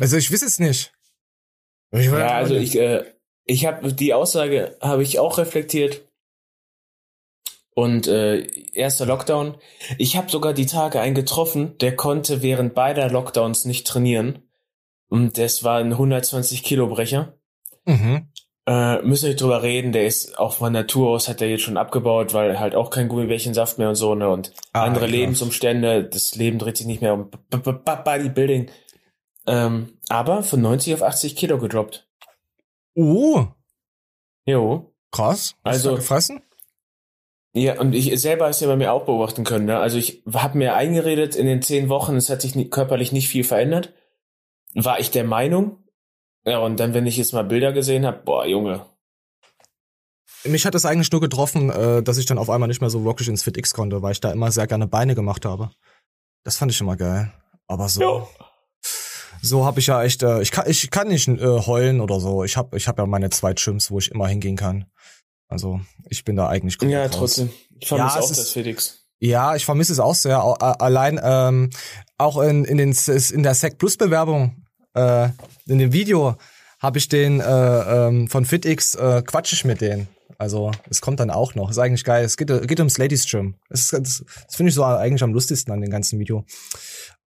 also 0.00 0.16
ich 0.16 0.32
weiß 0.32 0.42
es 0.42 0.58
nicht. 0.58 0.94
Ich 1.90 2.06
ja, 2.06 2.28
also 2.28 2.54
ich, 2.54 2.78
äh, 2.78 3.04
ich 3.44 3.66
habe 3.66 3.92
die 3.92 4.14
Aussage 4.14 4.78
habe 4.80 5.02
ich 5.02 5.18
auch 5.18 5.36
reflektiert. 5.36 6.08
Und 7.74 8.06
äh, 8.08 8.46
erster 8.72 9.04
Lockdown. 9.04 9.56
Ich 9.98 10.16
habe 10.16 10.30
sogar 10.30 10.54
die 10.54 10.66
Tage 10.66 11.00
einen 11.00 11.14
getroffen, 11.14 11.76
der 11.78 11.94
konnte 11.94 12.40
während 12.40 12.74
beider 12.74 13.10
Lockdowns 13.10 13.66
nicht 13.66 13.86
trainieren. 13.86 14.42
Und 15.08 15.36
das 15.36 15.64
war 15.64 15.78
ein 15.78 15.92
120 15.92 16.62
Kilo 16.62 16.88
Brecher. 16.88 17.38
Mhm. 17.84 18.32
Äh, 18.70 19.00
müssen 19.00 19.22
wir 19.24 19.28
nicht 19.30 19.40
drüber 19.40 19.62
reden, 19.62 19.92
der 19.92 20.06
ist 20.06 20.38
auch 20.38 20.52
von 20.52 20.74
Natur 20.74 21.08
aus 21.08 21.26
hat 21.26 21.40
er 21.40 21.48
jetzt 21.48 21.62
schon 21.62 21.78
abgebaut, 21.78 22.34
weil 22.34 22.60
halt 22.60 22.74
auch 22.74 22.90
kein 22.90 23.08
Gummibärchensaft 23.08 23.78
mehr 23.78 23.88
und 23.88 23.94
so, 23.94 24.14
ne? 24.14 24.28
Und 24.28 24.52
Ah, 24.74 24.82
andere 24.82 25.06
klar. 25.06 25.16
Lebensumstände, 25.18 26.04
das 26.04 26.34
Leben 26.34 26.58
dreht 26.58 26.76
sich 26.76 26.86
nicht 26.86 27.00
mehr 27.00 27.14
um 27.14 27.30
Bodybuilding. 27.50 28.70
Ähm, 29.46 29.98
aber 30.10 30.42
von 30.42 30.60
90 30.60 30.92
auf 30.92 31.02
80 31.02 31.34
Kilo 31.34 31.56
gedroppt. 31.58 32.06
Oh, 32.94 33.46
Jo. 34.44 34.92
krass. 35.12 35.54
Hast 35.64 35.74
Also- 35.86 35.94
gefressen? 35.96 36.42
Ja, 37.54 37.80
und 37.80 37.94
ich 37.94 38.20
selber 38.20 38.46
hast 38.48 38.60
ja 38.60 38.66
bei 38.68 38.76
mir 38.76 38.92
auch 38.92 39.06
beobachten 39.06 39.44
können. 39.44 39.64
Ne? 39.64 39.78
Also 39.78 39.96
ich 39.96 40.22
habe 40.30 40.58
mir 40.58 40.74
eingeredet, 40.74 41.34
in 41.34 41.46
den 41.46 41.62
zehn 41.62 41.88
Wochen, 41.88 42.16
es 42.16 42.28
hat 42.28 42.42
sich 42.42 42.54
nie, 42.54 42.68
körperlich 42.68 43.10
nicht 43.12 43.28
viel 43.28 43.42
verändert. 43.44 43.94
War 44.74 45.00
ich 45.00 45.10
der 45.10 45.24
Meinung. 45.24 45.78
Ja, 46.46 46.58
und 46.58 46.78
dann, 46.80 46.94
wenn 46.94 47.06
ich 47.06 47.16
jetzt 47.16 47.32
mal 47.32 47.44
Bilder 47.44 47.72
gesehen 47.72 48.06
habe, 48.06 48.22
boah, 48.24 48.46
Junge. 48.46 48.86
Mich 50.44 50.64
hat 50.64 50.74
es 50.74 50.84
eigentlich 50.84 51.10
nur 51.10 51.20
getroffen, 51.20 51.70
äh, 51.70 52.02
dass 52.02 52.16
ich 52.16 52.26
dann 52.26 52.38
auf 52.38 52.48
einmal 52.48 52.68
nicht 52.68 52.80
mehr 52.80 52.90
so 52.90 53.04
wirklich 53.04 53.28
ins 53.28 53.42
FitX 53.42 53.74
konnte, 53.74 54.02
weil 54.02 54.12
ich 54.12 54.20
da 54.20 54.30
immer 54.30 54.50
sehr 54.52 54.66
gerne 54.66 54.86
Beine 54.86 55.14
gemacht 55.14 55.44
habe. 55.44 55.70
Das 56.44 56.56
fand 56.56 56.70
ich 56.70 56.80
immer 56.80 56.96
geil. 56.96 57.32
Aber 57.66 57.88
so, 57.88 58.00
Jo. 58.00 58.28
so 59.42 59.66
habe 59.66 59.80
ich 59.80 59.88
ja 59.88 60.02
echt, 60.02 60.22
äh, 60.22 60.40
ich 60.40 60.52
kann, 60.52 60.68
ich 60.70 60.90
kann 60.90 61.08
nicht 61.08 61.28
äh, 61.28 61.38
heulen 61.66 62.00
oder 62.00 62.20
so. 62.20 62.44
Ich 62.44 62.56
habe, 62.56 62.76
ich 62.76 62.86
habe 62.88 63.02
ja 63.02 63.06
meine 63.06 63.30
zwei 63.30 63.52
Gyms, 63.52 63.90
wo 63.90 63.98
ich 63.98 64.10
immer 64.10 64.28
hingehen 64.28 64.56
kann. 64.56 64.86
Also 65.48 65.80
ich 66.08 66.24
bin 66.24 66.36
da 66.36 66.48
eigentlich 66.48 66.78
komplett 66.78 67.12
Ja, 67.12 67.18
trotzdem. 67.18 67.50
Ich 67.80 67.88
vermisse 67.88 68.14
Ja, 68.14 68.20
es 68.20 68.24
auch 68.26 68.30
ist- 68.30 68.38
das 68.38 68.50
Felix. 68.50 69.04
Ja, 69.20 69.56
ich 69.56 69.64
vermisse 69.64 69.92
es 69.92 69.98
auch 69.98 70.14
sehr. 70.14 70.38
Allein 70.80 71.18
ähm, 71.20 71.70
auch 72.18 72.38
in, 72.40 72.64
in, 72.64 72.76
den, 72.78 72.92
in 73.32 73.42
der 73.42 73.54
Sec 73.54 73.76
Plus 73.78 73.96
Bewerbung, 73.96 74.57
äh, 74.98 75.72
in 75.72 75.78
dem 75.78 75.92
Video, 75.92 76.36
habe 76.80 76.98
ich 76.98 77.08
den 77.08 77.40
äh, 77.40 77.44
ähm, 78.08 78.28
von 78.28 78.44
FitX, 78.44 78.94
äh, 78.94 79.22
quatsch 79.26 79.52
ich 79.52 79.64
mit 79.64 79.80
denen. 79.80 80.08
Also 80.38 80.70
es 80.88 81.00
kommt 81.00 81.18
dann 81.18 81.30
auch 81.30 81.54
noch. 81.56 81.70
Ist 81.70 81.78
eigentlich 81.78 82.04
geil. 82.04 82.24
Es 82.24 82.36
geht, 82.36 82.48
geht 82.68 82.78
ums 82.78 82.98
Ladies 82.98 83.26
Gym. 83.28 83.56
Das, 83.68 83.80
ist- 83.80 83.92
das, 83.92 84.24
das 84.46 84.54
finde 84.56 84.68
ich 84.68 84.74
so 84.74 84.84
eigentlich 84.84 85.22
am 85.24 85.32
lustigsten 85.32 85.72
an 85.72 85.80
dem 85.80 85.90
ganzen 85.90 86.18
Video. 86.20 86.44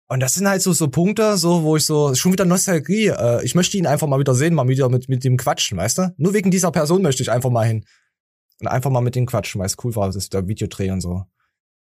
Und 0.07 0.19
das 0.21 0.33
sind 0.35 0.47
halt 0.47 0.61
so 0.61 0.71
so 0.73 0.87
Punkte, 0.89 1.37
so 1.37 1.63
wo 1.63 1.75
ich 1.77 1.85
so 1.85 2.13
schon 2.15 2.31
wieder 2.31 2.45
Nostalgie. 2.45 3.07
Äh, 3.07 3.43
ich 3.43 3.55
möchte 3.55 3.77
ihn 3.77 3.87
einfach 3.87 4.07
mal 4.07 4.19
wieder 4.19 4.35
sehen, 4.35 4.53
mal 4.53 4.67
wieder 4.69 4.87
mit 4.89 5.09
mit 5.09 5.23
dem 5.25 5.35
quatschen, 5.37 5.77
weißt 5.77 5.97
du? 5.97 6.13
Nur 6.17 6.33
wegen 6.33 6.51
dieser 6.51 6.71
Person 6.71 7.01
möchte 7.01 7.23
ich 7.23 7.31
einfach 7.31 7.49
mal 7.49 7.65
hin 7.67 7.85
und 8.61 8.67
einfach 8.67 8.89
mal 8.91 9.01
mit 9.01 9.15
dem 9.15 9.25
quatschen, 9.25 9.59
weil 9.59 9.65
es 9.67 9.75
cool 9.83 9.93
war, 9.95 10.09
das 10.11 10.29
der 10.29 10.47
Videodreh 10.47 10.91
und 10.91 11.01
so. 11.01 11.25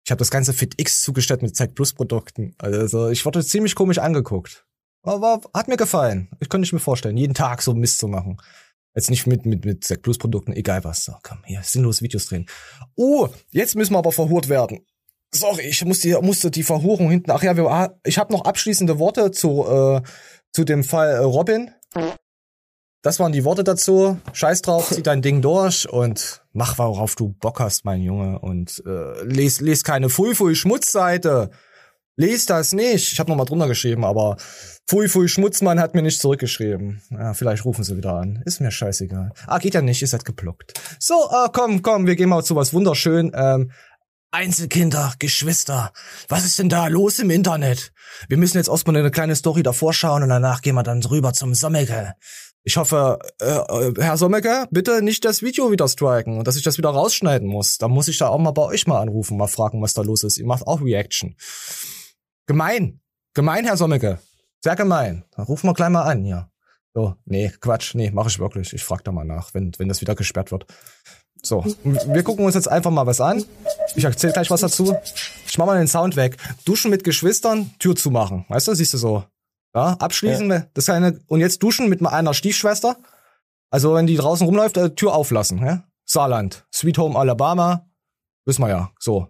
Ich 0.05 0.11
habe 0.11 0.19
das 0.19 0.31
ganze 0.31 0.53
FitX 0.53 1.01
zugestellt 1.03 1.41
mit 1.43 1.57
Z 1.57 1.75
Plus 1.75 1.93
Produkten. 1.95 2.55
Also 2.59 3.09
ich 3.09 3.25
wurde 3.25 3.43
ziemlich 3.45 3.75
komisch 3.75 3.99
angeguckt. 3.99 4.66
Aber 5.07 5.41
hat 5.55 5.69
mir 5.69 5.77
gefallen. 5.77 6.29
Ich 6.41 6.49
könnte 6.49 6.63
nicht 6.63 6.73
mir 6.73 6.81
vorstellen, 6.81 7.17
jeden 7.17 7.35
Tag 7.35 7.63
so 7.63 7.75
Mist 7.75 7.99
zu 7.99 8.09
machen. 8.09 8.39
Jetzt 8.95 9.09
nicht 9.09 9.27
mit 9.27 9.47
mit 9.47 9.65
mit 9.65 9.85
Z 9.85 10.03
Plus 10.03 10.19
Produkten, 10.19 10.53
egal 10.53 10.83
was. 10.83 11.05
So, 11.05 11.15
komm 11.23 11.39
hier, 11.45 11.63
sinnlos 11.63 12.03
Videos 12.03 12.27
drehen. 12.27 12.47
Oh, 12.97 13.29
jetzt 13.51 13.77
müssen 13.77 13.93
wir 13.93 13.99
aber 13.99 14.11
verhurt 14.11 14.49
werden. 14.49 14.85
Sorry, 15.33 15.63
ich 15.63 15.85
musste, 15.85 16.21
musste 16.23 16.51
die 16.51 16.63
Verhurung 16.63 17.11
hinten. 17.11 17.31
Ach 17.31 17.43
ja, 17.43 17.57
wir, 17.57 17.99
ich 18.05 18.19
habe 18.19 18.33
noch 18.33 18.45
abschließende 18.45 18.99
Worte 18.99 19.31
zu 19.31 19.65
äh, 19.67 20.03
zu 20.53 20.65
dem 20.65 20.83
Fall 20.83 21.11
äh, 21.11 21.19
Robin. 21.19 21.71
Das 23.03 23.21
waren 23.21 23.33
die 23.33 23.45
Worte 23.45 23.63
dazu. 23.63 24.19
Scheiß 24.33 24.63
drauf, 24.63 24.89
zieh 24.91 25.03
dein 25.03 25.23
Ding 25.23 25.41
durch 25.41 25.89
und 25.89 26.43
mach, 26.53 26.79
worauf 26.79 27.15
du 27.15 27.29
Bock 27.29 27.61
hast, 27.61 27.85
mein 27.85 28.03
Junge. 28.03 28.41
Und 28.41 28.83
äh, 28.85 29.23
les, 29.23 29.61
les 29.61 29.85
keine 29.85 30.09
Fui 30.09 30.35
Fui 32.17 32.27
Schmutzseite. 32.29 32.33
Les 32.33 32.47
das 32.47 32.73
nicht. 32.73 33.13
Ich 33.13 33.21
habe 33.21 33.31
noch 33.31 33.37
mal 33.37 33.45
drunter 33.45 33.69
geschrieben, 33.69 34.05
aber 34.05 34.37
Fui 34.89 35.09
Fui 35.09 35.29
Schmutzmann 35.29 35.81
hat 35.81 35.95
mir 35.95 36.03
nicht 36.03 36.21
zurückgeschrieben. 36.21 37.03
Ja, 37.11 37.35
vielleicht 37.35 37.65
rufen 37.65 37.85
sie 37.85 37.97
wieder 37.97 38.15
an. 38.15 38.43
Ist 38.45 38.61
mir 38.61 38.71
scheißegal. 38.71 39.33
Ah, 39.47 39.59
geht 39.59 39.75
ja 39.75 39.83
nicht, 39.83 40.01
ihr 40.01 40.09
seid 40.09 40.25
geblockt. 40.25 40.75
So, 40.99 41.15
äh, 41.15 41.49
komm, 41.53 41.83
komm, 41.83 42.07
wir 42.07 42.17
gehen 42.17 42.29
mal 42.29 42.45
zu 42.45 42.57
was 42.57 42.73
wunderschön. 42.73 43.33
Ähm, 43.35 43.71
Einzelkinder, 44.33 45.15
Geschwister. 45.19 45.93
Was 46.29 46.45
ist 46.45 46.59
denn 46.59 46.69
da 46.69 46.89
los 46.89 47.19
im 47.21 47.31
Internet? 47.31 47.93
Wir 48.29 48.37
müssen 48.37 48.59
jetzt 48.59 48.69
erstmal 48.69 48.97
eine 48.97 49.11
kleine 49.11 49.37
Story 49.37 49.63
davor 49.63 49.93
schauen 49.95 50.23
und 50.23 50.29
danach 50.29 50.63
gehen 50.63 50.75
wir 50.75 50.83
dann 50.83 51.03
rüber 51.03 51.33
zum 51.33 51.55
Sommeke. 51.55 52.15
Ich 52.63 52.77
hoffe, 52.77 53.19
äh, 53.41 53.47
äh, 53.47 53.95
Herr 53.99 54.17
Sommeke, 54.17 54.67
bitte 54.73 55.01
nicht 55.01 55.25
das 55.25 55.41
Video 55.41 55.71
wieder 55.71 55.87
striken 55.87 56.37
und 56.37 56.49
dass 56.49 56.57
ich 56.57 56.65
das 56.65 56.79
wieder 56.79 56.91
rausschneiden 56.91 57.49
muss. 57.49 57.79
Da 57.79 57.87
muss 57.87 58.09
ich 58.09 58.19
da 58.19 58.29
auch 58.29 58.39
mal 58.39 58.51
bei 58.51 58.63
euch 58.63 58.87
mal 58.89 59.01
anrufen, 59.01 59.37
mal 59.39 59.47
fragen, 59.47 59.81
was 59.81 59.95
da 59.95 60.03
los 60.03 60.25
ist. 60.25 60.37
Ihr 60.37 60.47
macht 60.47 60.67
auch 60.67 60.83
Reaction. 60.83 61.37
Gemein. 62.47 63.01
Gemein, 63.35 63.65
Herr 63.65 63.77
Sommeke. 63.77 64.19
Sehr 64.63 64.77
gemein. 64.77 65.25
Dann 65.33 65.45
rufen 65.47 65.69
wir 65.69 65.75
gleich 65.75 65.91
mal 65.91 66.03
an, 66.03 66.25
ja. 66.25 66.51
So, 66.95 67.15
nee, 67.25 67.53
Quatsch, 67.61 67.95
nee, 67.95 68.11
mache 68.11 68.29
ich 68.29 68.39
wirklich. 68.39 68.73
Ich 68.73 68.83
frag 68.83 69.05
da 69.05 69.13
mal 69.13 69.25
nach, 69.25 69.53
wenn, 69.53 69.73
wenn 69.79 69.89
das 69.89 70.01
wieder 70.01 70.15
gesperrt 70.15 70.51
wird. 70.51 70.67
So, 71.43 71.65
wir 71.85 72.23
gucken 72.23 72.45
uns 72.45 72.55
jetzt 72.55 72.69
einfach 72.69 72.91
mal 72.91 73.07
was 73.07 73.21
an. 73.21 73.45
Ich 73.95 74.05
erzähl 74.05 74.33
gleich 74.33 74.51
was 74.51 74.63
dazu. 74.63 74.97
Ich 75.47 75.59
mach 75.59 75.67
mal 75.67 75.79
den 75.79 75.87
Sound 75.87 76.17
weg. 76.17 76.39
Duschen 76.65 76.91
mit 76.91 77.05
Geschwistern, 77.05 77.71
Tür 77.79 77.95
zumachen. 77.95 78.47
Weißt 78.49 78.67
du, 78.69 78.75
siehst 78.75 78.95
du 78.95 78.99
so. 78.99 79.25
Ja, 79.75 79.93
abschließen, 79.93 80.69
das 80.73 80.89
eine, 80.89 81.21
und 81.27 81.41
jetzt 81.41 81.63
duschen 81.63 81.91
mit 81.91 82.05
einer 82.05 82.33
Stiefschwester. 82.33 82.97
Also, 83.71 83.95
wenn 83.95 84.07
die 84.07 84.17
draußen 84.17 84.47
rumläuft, 84.47 84.79
äh, 84.79 84.95
Tür 84.95 85.15
auflassen, 85.15 85.59
ja? 85.59 85.85
Saarland, 86.07 86.67
Sweet 86.73 86.97
Home 86.99 87.19
Alabama, 87.19 87.87
wissen 88.47 88.63
wir 88.63 88.71
ja, 88.71 88.91
so. 88.99 89.29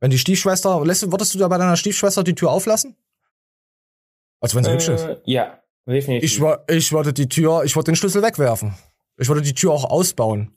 Wenn 0.00 0.10
die 0.10 0.18
Stiefschwester, 0.18 0.84
lässt, 0.84 1.10
würdest 1.10 1.34
du 1.34 1.38
da 1.38 1.48
bei 1.48 1.58
deiner 1.58 1.76
Stiefschwester 1.76 2.22
die 2.22 2.34
Tür 2.34 2.50
auflassen? 2.50 2.96
Als 4.40 4.54
wenn 4.54 4.64
sie 4.64 4.72
hübsch 4.72 4.88
ist. 4.88 5.02
Äh, 5.02 5.16
ja, 5.24 5.58
definitiv. 5.86 6.30
Ich, 6.30 6.76
ich 6.76 6.92
würde 6.92 7.12
die 7.12 7.28
Tür, 7.28 7.64
ich 7.64 7.74
würde 7.74 7.86
den 7.86 7.96
Schlüssel 7.96 8.22
wegwerfen. 8.22 8.74
Ich 9.16 9.28
würde 9.28 9.42
die 9.42 9.54
Tür 9.54 9.72
auch 9.72 9.84
ausbauen. 9.84 10.56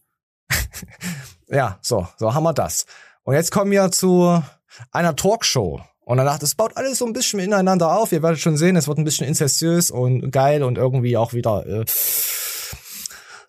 ja, 1.47 1.79
so, 1.81 2.07
so 2.17 2.33
haben 2.33 2.43
wir 2.43 2.53
das. 2.53 2.85
Und 3.23 3.33
jetzt 3.33 3.51
kommen 3.51 3.71
wir 3.71 3.91
zu 3.91 4.43
einer 4.91 5.15
Talkshow. 5.15 5.81
Und 6.01 6.17
danach, 6.17 6.39
das 6.39 6.55
baut 6.55 6.77
alles 6.77 6.99
so 6.99 7.05
ein 7.05 7.13
bisschen 7.13 7.39
ineinander 7.39 7.97
auf. 7.97 8.11
Ihr 8.11 8.21
werdet 8.21 8.39
schon 8.39 8.57
sehen, 8.57 8.75
es 8.75 8.87
wird 8.87 8.97
ein 8.97 9.03
bisschen 9.03 9.27
inzestiös 9.27 9.91
und 9.91 10.31
geil 10.31 10.63
und 10.63 10.77
irgendwie 10.77 11.17
auch 11.17 11.33
wieder. 11.33 11.65
Äh, 11.65 11.85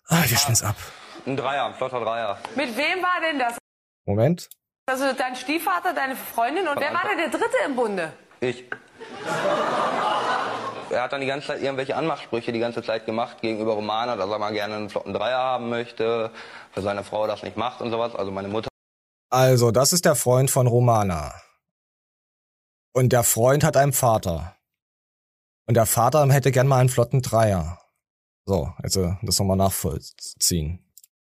ah, 0.07 0.23
wir 0.25 0.37
spielen's 0.37 0.63
ab. 0.63 0.75
Ein 1.25 1.37
Dreier, 1.37 1.65
ein 1.65 1.73
flotter 1.75 1.99
Dreier. 1.99 2.37
Mit 2.55 2.75
wem 2.75 3.01
war 3.01 3.21
denn 3.21 3.39
das? 3.39 3.57
Moment. 4.05 4.49
Also 4.85 5.13
dein 5.13 5.35
Stiefvater, 5.35 5.93
deine 5.93 6.15
Freundin 6.15 6.67
und 6.67 6.77
wer 6.77 6.93
war 6.93 7.03
denn 7.07 7.17
der 7.17 7.29
Dritte 7.29 7.55
im 7.65 7.75
Bunde? 7.75 8.11
Ich. 8.41 8.65
Er 10.89 11.03
hat 11.03 11.13
dann 11.13 11.21
die 11.21 11.27
ganze 11.27 11.47
Zeit 11.47 11.61
irgendwelche 11.61 11.95
Anmachsprüche 11.95 12.51
die 12.51 12.59
ganze 12.59 12.83
Zeit 12.83 13.05
gemacht 13.05 13.41
gegenüber 13.41 13.73
Romana, 13.73 14.17
dass 14.17 14.29
er 14.29 14.39
mal 14.39 14.51
gerne 14.51 14.75
einen 14.75 14.89
flotten 14.89 15.13
Dreier 15.13 15.39
haben 15.39 15.69
möchte, 15.69 16.31
für 16.73 16.81
seine 16.81 17.05
Frau 17.05 17.27
das 17.27 17.43
nicht 17.43 17.55
macht 17.55 17.79
und 17.81 17.91
sowas. 17.91 18.13
Also 18.13 18.31
meine 18.31 18.49
Mutter. 18.49 18.67
Also, 19.29 19.71
das 19.71 19.93
ist 19.93 20.03
der 20.03 20.15
Freund 20.15 20.51
von 20.51 20.67
Romana. 20.67 21.33
Und 22.93 23.13
der 23.13 23.23
Freund 23.23 23.63
hat 23.63 23.77
einen 23.77 23.93
Vater. 23.93 24.55
Und 25.65 25.75
der 25.75 25.85
Vater 25.85 26.27
hätte 26.31 26.51
gern 26.51 26.67
mal 26.67 26.79
einen 26.79 26.89
flotten 26.89 27.21
Dreier. 27.21 27.79
So, 28.45 28.73
also 28.83 29.15
das 29.21 29.39
nochmal 29.39 29.57
nachvollziehen. 29.57 30.85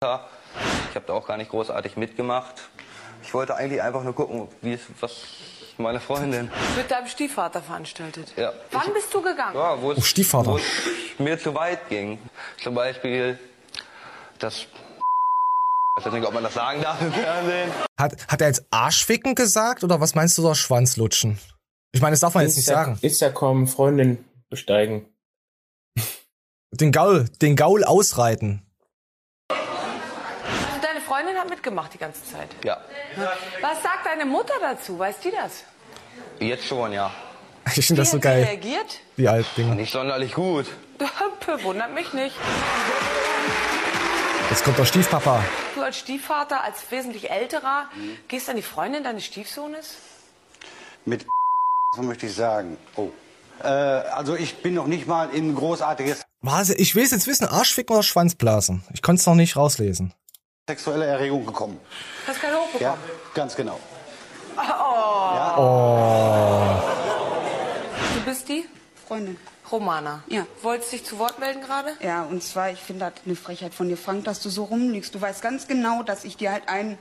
Ich 0.01 0.07
habe 0.95 1.07
da 1.07 1.15
auch 1.15 1.27
gar 1.27 1.39
nicht 1.39 1.51
großartig 1.51 1.97
mitgemacht. 1.97 2.69
Ich 3.29 3.35
wollte 3.35 3.55
eigentlich 3.57 3.83
einfach 3.83 4.03
nur 4.05 4.15
gucken, 4.15 4.49
wie 4.63 4.73
es, 4.73 4.81
was 5.01 5.13
meine 5.77 6.01
Freundin. 6.01 6.51
Mit 6.79 6.91
deinem 6.91 7.07
Stiefvater 7.09 7.61
veranstaltet. 7.61 8.33
Ja. 8.39 8.55
Wann 8.71 8.91
bist 8.95 9.13
du 9.13 9.21
gegangen? 9.21 9.55
Ja, 9.55 9.79
wo 9.83 9.93
es, 9.93 9.99
Oh, 9.99 10.01
Stiefvater. 10.01 10.53
wo 10.53 10.57
es 10.57 10.63
mir 11.19 11.39
zu 11.39 11.55
weit 11.55 11.91
ging. 11.91 12.19
Zum 12.63 12.75
Beispiel 12.75 13.39
das. 14.39 14.65
Ich 15.99 16.07
weiß 16.07 16.11
nicht, 16.15 16.27
ob 16.27 16.33
man 16.33 16.43
das 16.43 16.55
sagen 16.55 16.81
darf 16.81 17.03
im 17.03 17.13
Fernsehen. 17.13 17.71
Hat, 18.01 18.17
hat 18.29 18.41
er 18.41 18.47
jetzt 18.47 18.65
Arschficken 18.71 19.35
gesagt 19.35 19.85
oder 19.85 20.01
was 20.01 20.15
meinst 20.15 20.39
du 20.39 20.43
da 20.43 20.55
Schwanzlutschen? 20.55 21.39
Ich 21.93 22.01
meine, 22.01 22.13
das 22.15 22.21
darf 22.21 22.33
man 22.33 22.45
jetzt 22.45 22.57
nicht 22.57 22.65
sagen. 22.65 22.99
Instacom, 23.03 23.69
Freundin 23.69 24.25
besteigen. 24.49 25.05
Den 26.71 26.93
Gaul, 26.93 27.29
den 27.43 27.57
Gaul 27.57 27.85
ausreiten. 27.85 28.63
Also 29.51 30.81
deine 30.83 31.01
Freundin 31.03 31.37
hat 31.37 31.48
mitgemacht 31.59 31.93
die 31.93 31.99
ganze 31.99 32.25
Zeit. 32.25 32.49
Ja. 32.65 32.79
Was 33.61 33.83
sagt 33.83 34.07
deine 34.07 34.25
Mutter 34.25 34.55
dazu? 34.61 34.99
Weiß 34.99 35.19
die 35.19 35.31
das? 35.33 35.65
Jetzt 36.39 36.65
schon, 36.67 36.93
ja. 36.93 37.11
Ich 37.77 37.87
finde 37.87 38.01
das 38.01 38.09
Wie 38.13 38.17
so 38.17 38.21
geil. 38.21 38.45
reagiert? 38.45 39.01
Die 39.19 39.29
alten. 39.29 39.77
Nicht 39.77 39.93
sonderlich 39.93 40.33
gut. 40.33 40.65
Wundert 41.65 41.93
mich 41.93 42.15
nicht. 42.15 42.35
Jetzt 44.49 44.65
kommt 44.65 44.79
der 44.79 44.87
Stiefpapa. 44.87 45.45
Du 45.75 45.83
als 45.83 45.99
Stiefvater, 45.99 46.65
als 46.65 46.91
wesentlich 46.91 47.31
älterer, 47.31 47.85
gehst 48.29 48.49
an 48.49 48.57
die 48.57 48.63
Freundin 48.63 49.05
deines 49.05 49.27
Stiefsohnes? 49.27 49.97
Mit 51.05 51.27
was 51.97 52.07
möchte 52.07 52.27
ich 52.27 52.35
sagen? 52.35 52.79
Oh. 52.97 53.11
Äh, 53.63 53.67
also 53.67 54.35
ich 54.35 54.63
bin 54.63 54.73
noch 54.73 54.87
nicht 54.87 55.07
mal 55.07 55.29
in 55.31 55.55
großartiges 55.55 56.23
Was? 56.41 56.71
Ich 56.71 56.95
will 56.95 57.05
es 57.05 57.11
jetzt 57.11 57.27
wissen, 57.27 57.47
Arschficken 57.47 57.93
oder 57.95 58.03
Schwanzblasen? 58.03 58.83
Ich 58.95 59.03
konnte 59.03 59.21
es 59.21 59.27
noch 59.27 59.35
nicht 59.35 59.57
rauslesen. 59.57 60.15
Sexuelle 60.69 61.07
Erregung 61.07 61.47
gekommen. 61.47 61.81
Hast 62.27 62.43
keine 62.43 62.57
hochbekommen? 62.57 62.83
Ja, 62.83 62.99
ganz 63.35 63.57
genau. 63.57 63.81
Oh. 64.59 65.63
Oh. 65.63 66.83
Du 68.15 68.21
bist 68.27 68.47
die? 68.51 68.67
Freundin. 69.07 69.39
Romana. 69.73 70.23
Ja. 70.27 70.47
Wolltest 70.61 70.93
dich 70.93 71.05
zu 71.07 71.19
Wort 71.19 71.39
melden 71.39 71.63
gerade? 71.63 71.93
Ja, 72.01 72.23
und 72.25 72.43
zwar, 72.43 72.71
ich 72.71 72.81
finde 72.81 73.07
das 73.07 73.15
eine 73.25 73.35
Frechheit 73.35 73.73
von 73.73 73.89
dir, 73.89 73.97
Frank, 73.97 74.25
dass 74.25 74.41
du 74.41 74.51
so 74.51 74.65
rumliegst. 74.65 75.15
Du 75.15 75.21
weißt 75.21 75.41
ganz 75.41 75.69
genau, 75.69 76.03
dass 76.03 76.25
ich 76.25 76.37
dir 76.37 76.53
halt 76.53 76.69
einen, 76.69 76.99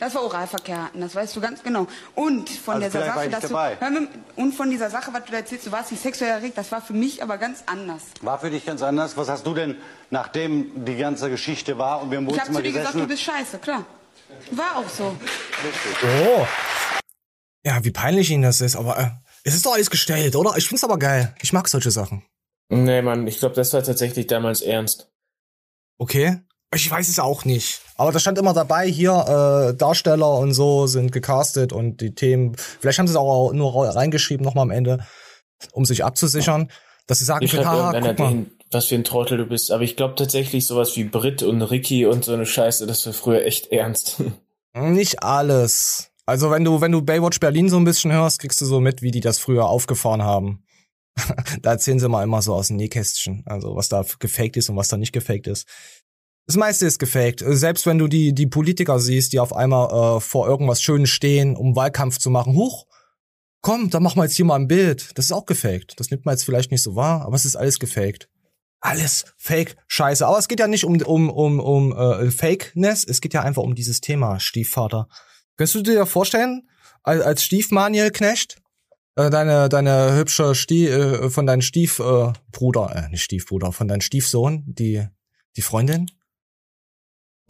dass 0.00 0.14
wir 0.14 0.22
Oralverkehr 0.22 0.84
hatten, 0.84 1.00
das 1.00 1.14
weißt 1.14 1.36
du 1.36 1.40
ganz 1.40 1.62
genau. 1.62 1.86
Und 2.16 2.48
von 2.50 2.74
Also 2.82 2.86
dieser 2.88 3.00
war 3.06 3.14
Sache, 3.14 3.26
ich 3.26 3.32
dass 3.32 3.42
dabei. 3.42 3.74
du, 3.76 3.80
hör 3.82 3.90
mir, 3.90 4.08
und 4.36 4.52
von 4.54 4.70
dieser 4.70 4.90
Sache, 4.90 5.12
was 5.12 5.24
du 5.26 5.30
da 5.30 5.38
erzählst, 5.38 5.66
du 5.66 5.72
warst 5.72 5.92
nicht 5.92 6.02
sexuell 6.02 6.30
erregt, 6.30 6.58
das 6.58 6.72
war 6.72 6.82
für 6.82 6.94
mich 6.94 7.22
aber 7.22 7.38
ganz 7.38 7.62
anders. 7.66 8.02
War 8.22 8.40
für 8.40 8.50
dich 8.50 8.66
ganz 8.66 8.82
anders. 8.82 9.16
Was 9.16 9.28
hast 9.28 9.46
du 9.46 9.54
denn, 9.54 9.76
nachdem 10.10 10.84
die 10.84 10.96
ganze 10.96 11.30
Geschichte 11.30 11.78
war 11.78 12.02
und 12.02 12.10
wir 12.10 12.18
im 12.18 12.28
Ich 12.28 12.32
habe 12.32 12.48
Wohnzimmer 12.48 12.58
zu 12.58 12.62
dir 12.64 12.72
gesagt, 12.72 12.94
du 12.96 13.06
bist 13.06 13.22
scheiße, 13.22 13.58
klar. 13.58 13.84
War 14.50 14.76
auch 14.76 14.88
so. 14.88 15.14
Oh. 16.02 16.46
Ja, 17.64 17.84
wie 17.84 17.90
peinlich 17.90 18.30
ihnen 18.30 18.42
das 18.42 18.60
ist, 18.60 18.74
aber 18.76 18.98
äh, 18.98 19.10
es 19.44 19.54
ist 19.54 19.66
doch 19.66 19.74
alles 19.74 19.90
gestellt, 19.90 20.34
oder? 20.34 20.56
Ich 20.56 20.66
find's 20.68 20.82
aber 20.84 20.98
geil. 20.98 21.34
Ich 21.42 21.52
mag 21.52 21.68
solche 21.68 21.90
Sachen. 21.90 22.24
Nee, 22.70 23.02
Mann, 23.02 23.26
ich 23.26 23.38
glaube, 23.38 23.54
das 23.54 23.72
war 23.72 23.82
tatsächlich 23.82 24.26
damals 24.28 24.62
ernst. 24.62 25.10
Okay. 25.98 26.40
Ich 26.74 26.88
weiß 26.88 27.08
es 27.08 27.18
auch 27.18 27.44
nicht. 27.44 27.80
Aber 27.96 28.12
da 28.12 28.20
stand 28.20 28.38
immer 28.38 28.54
dabei, 28.54 28.86
hier, 28.86 29.72
äh, 29.72 29.76
Darsteller 29.76 30.38
und 30.38 30.54
so 30.54 30.86
sind 30.86 31.10
gecastet 31.10 31.72
und 31.72 32.00
die 32.00 32.14
Themen, 32.14 32.54
vielleicht 32.56 32.98
haben 32.98 33.08
sie 33.08 33.12
es 33.12 33.16
auch 33.16 33.52
nur 33.52 33.94
reingeschrieben 33.94 34.44
nochmal 34.44 34.62
am 34.62 34.70
Ende, 34.70 35.04
um 35.72 35.84
sich 35.84 36.04
abzusichern, 36.04 36.70
dass 37.08 37.18
sie 37.18 37.24
sagen 37.24 37.44
Ich 37.44 37.50
können, 37.50 37.64
irgendeiner 37.64 38.14
guck 38.14 38.18
mal. 38.20 38.28
den, 38.28 38.50
was 38.70 38.86
für 38.86 38.94
ein 38.94 39.04
Trottel 39.04 39.38
du 39.38 39.46
bist. 39.46 39.72
Aber 39.72 39.82
ich 39.82 39.96
glaube 39.96 40.14
tatsächlich 40.14 40.66
sowas 40.66 40.96
wie 40.96 41.04
Brit 41.04 41.42
und 41.42 41.60
Ricky 41.60 42.06
und 42.06 42.24
so 42.24 42.32
eine 42.32 42.46
Scheiße, 42.46 42.86
das 42.86 43.04
war 43.04 43.12
früher 43.12 43.44
echt 43.44 43.72
ernst. 43.72 44.22
Nicht 44.74 45.24
alles. 45.24 46.10
Also 46.24 46.52
wenn 46.52 46.62
du, 46.62 46.80
wenn 46.80 46.92
du 46.92 47.02
Baywatch 47.02 47.40
Berlin 47.40 47.68
so 47.68 47.78
ein 47.78 47.84
bisschen 47.84 48.12
hörst, 48.12 48.38
kriegst 48.38 48.60
du 48.60 48.64
so 48.64 48.78
mit, 48.78 49.02
wie 49.02 49.10
die 49.10 49.20
das 49.20 49.40
früher 49.40 49.66
aufgefahren 49.66 50.22
haben. 50.22 50.62
da 51.62 51.72
erzählen 51.72 51.98
sie 51.98 52.08
mal 52.08 52.22
immer 52.22 52.40
so 52.40 52.54
aus 52.54 52.68
dem 52.68 52.76
Nähkästchen, 52.76 53.42
also 53.46 53.74
was 53.74 53.88
da 53.88 54.04
gefaked 54.20 54.56
ist 54.56 54.70
und 54.70 54.76
was 54.76 54.88
da 54.88 54.96
nicht 54.96 55.12
gefaked 55.12 55.48
ist. 55.48 55.66
Das 56.50 56.56
meiste 56.56 56.84
ist 56.84 56.98
gefaked. 56.98 57.44
Selbst 57.46 57.86
wenn 57.86 57.98
du 57.98 58.08
die, 58.08 58.34
die 58.34 58.48
Politiker 58.48 58.98
siehst, 58.98 59.32
die 59.32 59.38
auf 59.38 59.54
einmal 59.54 60.16
äh, 60.16 60.20
vor 60.20 60.48
irgendwas 60.48 60.82
Schönes 60.82 61.08
stehen, 61.08 61.54
um 61.54 61.76
Wahlkampf 61.76 62.18
zu 62.18 62.28
machen, 62.28 62.56
huch, 62.56 62.88
komm, 63.60 63.88
dann 63.88 64.02
machen 64.02 64.18
wir 64.18 64.24
jetzt 64.24 64.34
hier 64.34 64.44
mal 64.44 64.56
ein 64.56 64.66
Bild. 64.66 65.16
Das 65.16 65.26
ist 65.26 65.30
auch 65.30 65.46
gefaked. 65.46 66.00
Das 66.00 66.10
nimmt 66.10 66.26
man 66.26 66.34
jetzt 66.34 66.42
vielleicht 66.42 66.72
nicht 66.72 66.82
so 66.82 66.96
wahr, 66.96 67.22
aber 67.22 67.36
es 67.36 67.44
ist 67.44 67.54
alles 67.54 67.78
gefaked. 67.78 68.28
Alles 68.80 69.26
Fake, 69.36 69.76
Scheiße. 69.86 70.26
Aber 70.26 70.38
es 70.38 70.48
geht 70.48 70.58
ja 70.58 70.66
nicht 70.66 70.82
um 70.82 71.00
um 71.00 71.30
um 71.30 71.60
um 71.60 71.96
äh, 71.96 72.32
Fakeness. 72.32 73.04
Es 73.04 73.20
geht 73.20 73.32
ja 73.32 73.42
einfach 73.42 73.62
um 73.62 73.76
dieses 73.76 74.00
Thema 74.00 74.40
Stiefvater. 74.40 75.06
Kannst 75.56 75.76
du 75.76 75.82
dir 75.82 76.04
vorstellen, 76.04 76.68
als, 77.04 77.22
als 77.22 77.44
Stiefmaniel-Knecht, 77.44 78.60
äh, 79.14 79.30
deine 79.30 79.68
deine 79.68 80.16
hübsche 80.16 80.56
Stie 80.56 80.88
äh, 80.88 81.30
von 81.30 81.46
deinem 81.46 81.62
Stiefbruder, 81.62 82.32
Bruder, 82.50 82.96
äh, 82.96 83.08
nicht 83.08 83.22
Stiefbruder, 83.22 83.70
von 83.70 83.86
deinem 83.86 84.00
Stiefsohn, 84.00 84.64
die 84.66 85.06
die 85.54 85.62
Freundin? 85.62 86.10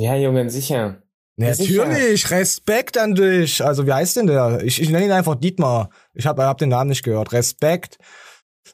Ja, 0.00 0.16
Jungen, 0.16 0.48
sicher. 0.48 1.02
Ja, 1.36 1.54
sicher. 1.54 1.86
Natürlich, 1.86 2.30
Respekt 2.30 2.98
an 2.98 3.14
dich. 3.14 3.64
Also 3.64 3.86
wie 3.86 3.92
heißt 3.92 4.16
denn 4.16 4.26
der? 4.26 4.62
Ich, 4.64 4.80
ich 4.80 4.88
nenne 4.90 5.06
ihn 5.06 5.12
einfach 5.12 5.34
Dietmar. 5.34 5.90
Ich 6.14 6.26
habe 6.26 6.44
hab 6.44 6.58
den 6.58 6.70
Namen 6.70 6.88
nicht 6.88 7.02
gehört. 7.02 7.32
Respekt. 7.32 7.98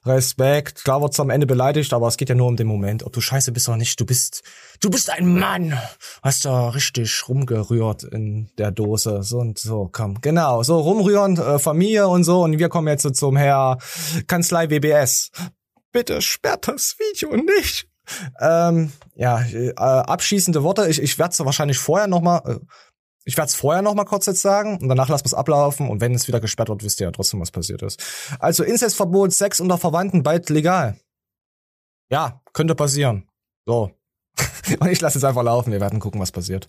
Respekt. 0.05 0.85
Klar 0.85 1.03
wird's 1.03 1.19
am 1.19 1.31
Ende 1.31 1.47
beleidigt, 1.47 1.93
aber 1.93 2.07
es 2.07 2.17
geht 2.17 2.29
ja 2.29 2.35
nur 2.37 2.47
um 2.47 2.57
den 2.57 2.69
Moment. 2.69 3.03
Ob 3.03 3.12
du 3.12 3.21
scheiße 3.21 3.51
bist 3.51 3.69
oder 3.69 3.77
nicht, 3.77 3.99
du 3.99 4.07
bist, 4.07 4.43
du 4.81 4.89
bist 4.89 5.11
ein 5.11 5.39
Mann. 5.39 5.77
Hast 6.23 6.45
da 6.45 6.69
richtig 6.69 7.29
rumgerührt 7.29 8.05
in 8.05 8.51
der 8.57 8.71
Dose. 8.71 9.23
So 9.23 9.39
und 9.39 9.59
so, 9.59 9.89
komm. 9.91 10.21
Genau, 10.21 10.62
so 10.62 10.79
rumrühren, 10.79 11.39
äh, 11.39 11.59
Familie 11.59 12.07
und 12.07 12.23
so. 12.23 12.43
Und 12.43 12.59
wir 12.59 12.69
kommen 12.69 12.89
jetzt 12.89 13.17
zum 13.17 13.37
Herr 13.37 13.79
Kanzlei 14.29 14.71
WBS. 14.71 15.31
Bitte 15.93 16.23
sperrt 16.23 16.69
das 16.69 16.97
Video 16.99 17.37
nicht. 17.37 17.89
Ähm, 18.40 18.92
ja, 19.14 19.40
äh, 19.42 19.73
abschließende 19.75 20.62
Worte. 20.62 20.88
Ich, 20.88 21.03
ich 21.03 21.19
werde 21.19 21.33
es 21.33 21.45
wahrscheinlich 21.45 21.79
vorher 21.79 22.07
noch 22.07 22.21
mal, 22.21 22.38
äh, 22.47 22.59
ich 23.25 23.37
werde 23.37 23.49
es 23.49 23.55
vorher 23.55 23.83
noch 23.83 23.95
mal 23.95 24.05
kurz 24.05 24.27
jetzt 24.27 24.42
sagen 24.42 24.79
und 24.81 24.88
danach 24.88 25.09
lassen 25.09 25.25
wir 25.25 25.29
es 25.29 25.35
ablaufen 25.35 25.88
und 25.88 26.01
wenn 26.01 26.14
es 26.14 26.29
wieder 26.29 26.40
gesperrt 26.40 26.69
wird, 26.69 26.85
wisst 26.85 27.01
ihr 27.01 27.07
ja 27.07 27.11
trotzdem, 27.11 27.40
was 27.40 27.51
passiert 27.51 27.83
ist. 27.83 28.03
Also 28.38 28.62
Inzestverbot, 28.62 29.33
Sex 29.33 29.61
unter 29.61 29.79
Verwandten, 29.79 30.23
bald 30.23 30.49
legal. 30.51 30.99
Ja, 32.11 32.40
könnte 32.53 32.75
passieren. 32.75 33.29
So. 33.66 33.90
und 34.81 34.88
ich 34.88 35.01
lasse 35.01 35.19
es 35.19 35.25
einfach 35.25 35.42
laufen, 35.42 35.73
wir 35.73 35.81
werden 35.81 35.99
gucken, 35.99 36.21
was 36.21 36.31
passiert. 36.31 36.69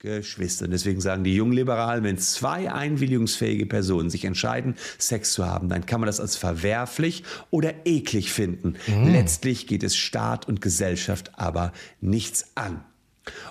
Geschwistern. 0.00 0.70
Deswegen 0.70 1.00
sagen 1.00 1.24
die 1.24 1.36
Jungliberalen, 1.36 2.02
wenn 2.04 2.16
zwei 2.16 2.72
einwilligungsfähige 2.72 3.66
Personen 3.66 4.08
sich 4.08 4.24
entscheiden, 4.24 4.74
Sex 4.98 5.34
zu 5.34 5.44
haben, 5.44 5.68
dann 5.68 5.84
kann 5.84 6.00
man 6.00 6.06
das 6.06 6.20
als 6.20 6.36
verwerflich 6.36 7.22
oder 7.50 7.86
eklig 7.86 8.32
finden. 8.32 8.76
Mhm. 8.86 9.12
Letztlich 9.12 9.66
geht 9.66 9.82
es 9.82 9.96
Staat 9.96 10.48
und 10.48 10.62
Gesellschaft 10.62 11.32
aber 11.38 11.72
nichts 12.00 12.46
an. 12.54 12.82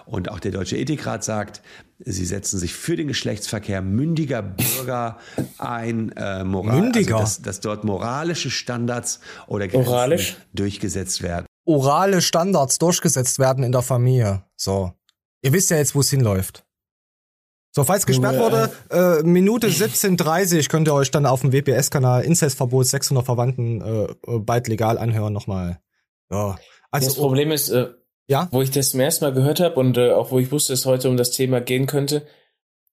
Und 0.05 0.31
auch 0.31 0.39
der 0.39 0.51
Deutsche 0.51 0.75
Ethikrat 0.75 1.23
sagt, 1.23 1.61
sie 1.99 2.25
setzen 2.25 2.57
sich 2.57 2.73
für 2.73 2.95
den 2.95 3.07
Geschlechtsverkehr 3.07 3.83
mündiger 3.83 4.41
Bürger 4.41 5.19
ein, 5.59 6.11
äh, 6.13 6.43
moral, 6.43 6.81
Mündiger? 6.81 7.17
Also 7.17 7.25
dass, 7.25 7.41
dass 7.43 7.59
dort 7.59 7.83
moralische 7.83 8.49
Standards 8.49 9.19
oder 9.45 9.67
Grenzen 9.67 9.87
Moralisch? 9.87 10.37
durchgesetzt 10.53 11.21
werden. 11.21 11.45
Orale 11.65 12.23
Standards 12.23 12.79
durchgesetzt 12.79 13.37
werden 13.37 13.63
in 13.63 13.71
der 13.71 13.83
Familie. 13.83 14.43
So. 14.55 14.93
Ihr 15.41 15.53
wisst 15.53 15.69
ja 15.69 15.77
jetzt, 15.77 15.95
wo 15.95 16.01
es 16.01 16.09
hinläuft. 16.09 16.65
So, 17.71 17.83
falls 17.83 18.05
gesperrt 18.05 18.35
Ja. 18.35 18.41
wurde, 18.41 18.71
äh, 18.89 19.23
Minute 19.23 19.69
17.30 19.69 20.69
könnt 20.69 20.87
ihr 20.87 20.93
euch 20.93 21.11
dann 21.11 21.25
auf 21.25 21.41
dem 21.41 21.53
WPS-Kanal 21.53 22.23
Inzestverbot 22.23 22.87
600 22.87 23.23
Verwandten 23.23 23.81
äh, 23.81 24.07
bald 24.39 24.67
legal 24.67 24.97
anhören 24.97 25.33
nochmal. 25.33 25.79
Ja. 26.31 26.57
Also, 26.91 27.07
das 27.07 27.15
Problem 27.15 27.51
ist, 27.51 27.69
äh, 27.69 27.89
ja? 28.27 28.47
wo 28.51 28.61
ich 28.63 28.71
das 28.71 28.89
zum 28.89 28.99
ersten 28.99 29.25
Mal 29.25 29.33
gehört 29.33 29.59
habe 29.59 29.75
und 29.75 29.97
äh, 29.97 30.11
auch 30.11 30.31
wo 30.31 30.39
ich 30.39 30.51
wusste, 30.51 30.73
dass 30.73 30.79
es 30.79 30.85
heute 30.87 31.09
um 31.09 31.17
das 31.17 31.31
Thema 31.31 31.61
gehen 31.61 31.85
könnte, 31.85 32.25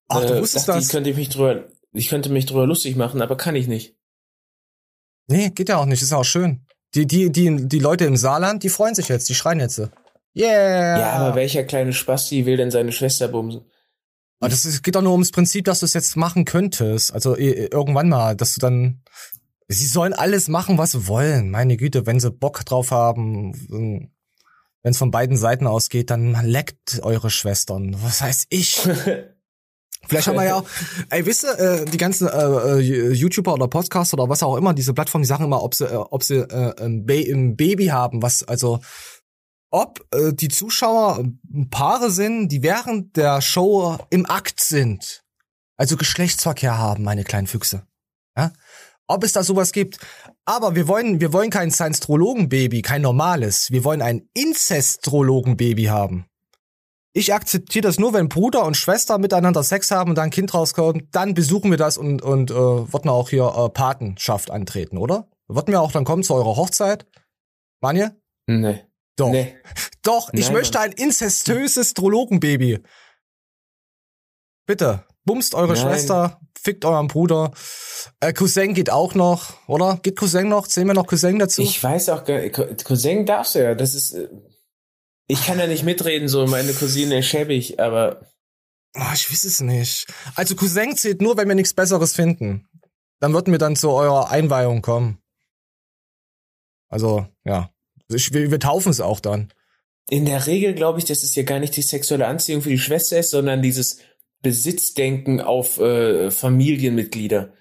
Ach, 0.08 0.20
du 0.20 0.34
äh, 0.34 0.40
wusstest 0.42 0.68
dachte 0.68 0.78
das? 0.78 0.86
Ich 0.86 0.92
könnte 0.92 1.14
mich 1.14 1.30
drüber, 1.30 1.64
ich 1.92 2.08
könnte 2.08 2.30
mich 2.30 2.44
drüber 2.44 2.66
lustig 2.66 2.96
machen, 2.96 3.22
aber 3.22 3.36
kann 3.36 3.56
ich 3.56 3.66
nicht. 3.68 3.96
Nee, 5.28 5.50
geht 5.50 5.70
ja 5.70 5.78
auch 5.78 5.86
nicht, 5.86 6.02
ist 6.02 6.12
ja 6.12 6.18
auch 6.18 6.24
schön. 6.24 6.66
Die, 6.94 7.06
die, 7.06 7.32
die, 7.32 7.66
die 7.66 7.78
Leute 7.78 8.04
im 8.04 8.16
Saarland, 8.16 8.62
die 8.62 8.68
freuen 8.68 8.94
sich 8.94 9.08
jetzt, 9.08 9.28
die 9.28 9.34
schreien 9.34 9.58
jetzt. 9.58 9.76
so. 9.76 9.88
Yeah! 10.36 10.98
Ja, 10.98 11.12
aber 11.12 11.34
welcher 11.34 11.64
kleine 11.64 11.92
Spasti 11.92 12.44
will 12.44 12.58
denn 12.58 12.70
seine 12.70 12.92
Schwester 12.92 13.28
bumsen? 13.28 13.62
Aber 14.40 14.50
das 14.50 14.66
ist, 14.66 14.82
geht 14.82 14.94
doch 14.94 15.02
nur 15.02 15.12
ums 15.12 15.30
Prinzip, 15.30 15.64
dass 15.64 15.80
du 15.80 15.86
es 15.86 15.94
jetzt 15.94 16.16
machen 16.16 16.44
könntest. 16.44 17.12
Also 17.14 17.36
irgendwann 17.36 18.10
mal, 18.10 18.36
dass 18.36 18.54
du 18.54 18.60
dann. 18.60 19.02
Sie 19.68 19.86
sollen 19.86 20.12
alles 20.12 20.46
machen, 20.48 20.78
was 20.78 20.92
sie 20.92 21.08
wollen. 21.08 21.50
Meine 21.50 21.76
Güte, 21.76 22.06
wenn 22.06 22.20
sie 22.20 22.30
Bock 22.30 22.64
drauf 22.64 22.92
haben, 22.92 23.52
wenn 24.82 24.92
es 24.92 24.98
von 24.98 25.10
beiden 25.10 25.36
Seiten 25.36 25.66
ausgeht, 25.66 26.10
dann 26.10 26.36
leckt 26.44 27.00
eure 27.02 27.30
Schwestern. 27.30 27.96
Was 28.00 28.20
heißt 28.20 28.46
ich? 28.50 28.78
Vielleicht 30.08 30.28
haben 30.28 30.36
wir 30.36 30.44
ja 30.44 30.54
auch, 30.54 30.68
ey, 31.10 31.26
wisst 31.26 31.44
ihr, 31.44 31.58
äh, 31.58 31.84
die 31.84 31.96
ganzen 31.96 32.28
äh, 32.28 32.78
äh, 32.78 33.12
YouTuber 33.12 33.54
oder 33.54 33.66
Podcaster 33.66 34.16
oder 34.16 34.28
was 34.28 34.44
auch 34.44 34.56
immer, 34.56 34.72
diese 34.72 34.94
Plattformen, 34.94 35.22
die 35.22 35.28
sagen 35.28 35.42
immer, 35.42 35.64
ob 35.64 35.74
sie, 35.74 35.86
äh, 35.86 35.96
ob 35.96 36.22
sie 36.22 36.36
äh, 36.36 36.80
ein, 36.80 37.06
ba 37.06 37.14
ein 37.14 37.56
Baby 37.56 37.86
haben, 37.86 38.22
was, 38.22 38.44
also, 38.44 38.78
ob 39.76 40.06
äh, 40.10 40.32
die 40.32 40.48
Zuschauer 40.48 41.22
Paare 41.70 42.10
sind, 42.10 42.48
die 42.48 42.62
während 42.62 43.14
der 43.14 43.42
Show 43.42 43.98
im 44.08 44.24
Akt 44.24 44.60
sind. 44.60 45.22
Also 45.76 45.98
Geschlechtsverkehr 45.98 46.78
haben, 46.78 47.04
meine 47.04 47.24
kleinen 47.24 47.46
Füchse. 47.46 47.86
Ja? 48.38 48.52
Ob 49.06 49.22
es 49.22 49.32
da 49.32 49.42
sowas 49.42 49.72
gibt. 49.72 49.98
Aber 50.46 50.74
wir 50.74 50.88
wollen, 50.88 51.20
wir 51.20 51.34
wollen 51.34 51.50
kein 51.50 51.70
Science-Trologen-Baby, 51.70 52.80
kein 52.80 53.02
normales. 53.02 53.70
Wir 53.70 53.84
wollen 53.84 54.00
ein 54.00 54.26
Inzestrologen-Baby 54.32 55.84
haben. 55.84 56.24
Ich 57.12 57.34
akzeptiere 57.34 57.82
das 57.82 57.98
nur, 57.98 58.14
wenn 58.14 58.30
Bruder 58.30 58.64
und 58.64 58.78
Schwester 58.78 59.18
miteinander 59.18 59.62
Sex 59.62 59.90
haben 59.90 60.10
und 60.10 60.16
da 60.16 60.22
ein 60.22 60.30
Kind 60.30 60.54
rauskommt, 60.54 61.04
dann 61.12 61.34
besuchen 61.34 61.70
wir 61.70 61.78
das 61.78 61.98
und, 61.98 62.22
und 62.22 62.50
äh, 62.50 62.54
würden 62.54 63.10
auch 63.10 63.28
hier 63.28 63.44
äh, 63.44 63.68
Patenschaft 63.68 64.50
antreten, 64.50 64.96
oder? 64.96 65.28
Würden 65.48 65.72
wir 65.72 65.82
auch 65.82 65.92
dann 65.92 66.04
kommen 66.04 66.22
zu 66.22 66.34
eurer 66.34 66.56
Hochzeit? 66.56 67.06
Manje? 67.82 68.16
Nee. 68.46 68.85
Doch. 69.16 69.30
Nee. 69.30 69.56
Doch, 70.02 70.30
ich 70.32 70.46
Nein, 70.46 70.52
möchte 70.52 70.78
ein 70.80 70.92
inzestöses 70.92 71.94
Trologenbaby. 71.94 72.80
Bitte, 74.66 75.04
bumst 75.24 75.54
eure 75.54 75.74
Nein. 75.74 75.76
Schwester, 75.76 76.40
fickt 76.58 76.84
euren 76.84 77.08
Bruder. 77.08 77.52
Äh, 78.20 78.32
Cousin 78.32 78.74
geht 78.74 78.90
auch 78.90 79.14
noch, 79.14 79.54
oder? 79.68 79.98
Geht 80.02 80.16
Cousin 80.16 80.48
noch? 80.48 80.68
Zählen 80.68 80.86
wir 80.86 80.94
noch 80.94 81.06
Cousin 81.06 81.38
dazu? 81.38 81.62
Ich 81.62 81.82
weiß 81.82 82.10
auch 82.10 82.24
gar 82.24 82.40
Cousin 82.48 83.24
darfst 83.26 83.54
du 83.54 83.62
ja, 83.62 83.74
das 83.74 83.94
ist, 83.94 84.12
äh, 84.12 84.28
ich 85.28 85.44
kann 85.46 85.58
ja 85.58 85.66
nicht 85.66 85.84
mitreden, 85.84 86.28
so 86.28 86.46
meine 86.46 86.72
Cousine 86.72 87.18
ist 87.18 87.26
schäbig, 87.26 87.80
aber 87.80 88.20
Oh, 88.98 89.12
ich 89.12 89.30
weiß 89.30 89.44
es 89.44 89.60
nicht. 89.60 90.06
Also 90.36 90.56
Cousin 90.56 90.96
zählt 90.96 91.20
nur, 91.20 91.36
wenn 91.36 91.48
wir 91.48 91.54
nichts 91.54 91.74
Besseres 91.74 92.14
finden. 92.14 92.66
Dann 93.20 93.34
würden 93.34 93.52
wir 93.52 93.58
dann 93.58 93.76
zu 93.76 93.90
eurer 93.90 94.30
Einweihung 94.30 94.80
kommen. 94.80 95.22
Also, 96.88 97.26
ja. 97.44 97.70
Ich, 98.12 98.32
wir, 98.32 98.50
wir 98.50 98.60
taufen 98.60 98.90
es 98.90 99.00
auch 99.00 99.20
dann. 99.20 99.52
in 100.10 100.24
der 100.26 100.46
Regel 100.46 100.74
glaube 100.74 100.98
ich, 100.98 101.04
dass 101.04 101.22
es 101.22 101.34
ja 101.34 101.42
gar 101.42 101.58
nicht 101.58 101.76
die 101.76 101.82
sexuelle 101.82 102.26
Anziehung 102.26 102.62
für 102.62 102.70
die 102.70 102.78
Schwester 102.78 103.18
ist, 103.18 103.30
sondern 103.30 103.62
dieses 103.62 103.98
Besitzdenken 104.42 105.40
auf 105.40 105.78
äh, 105.80 106.30
Familienmitglieder. 106.30 107.52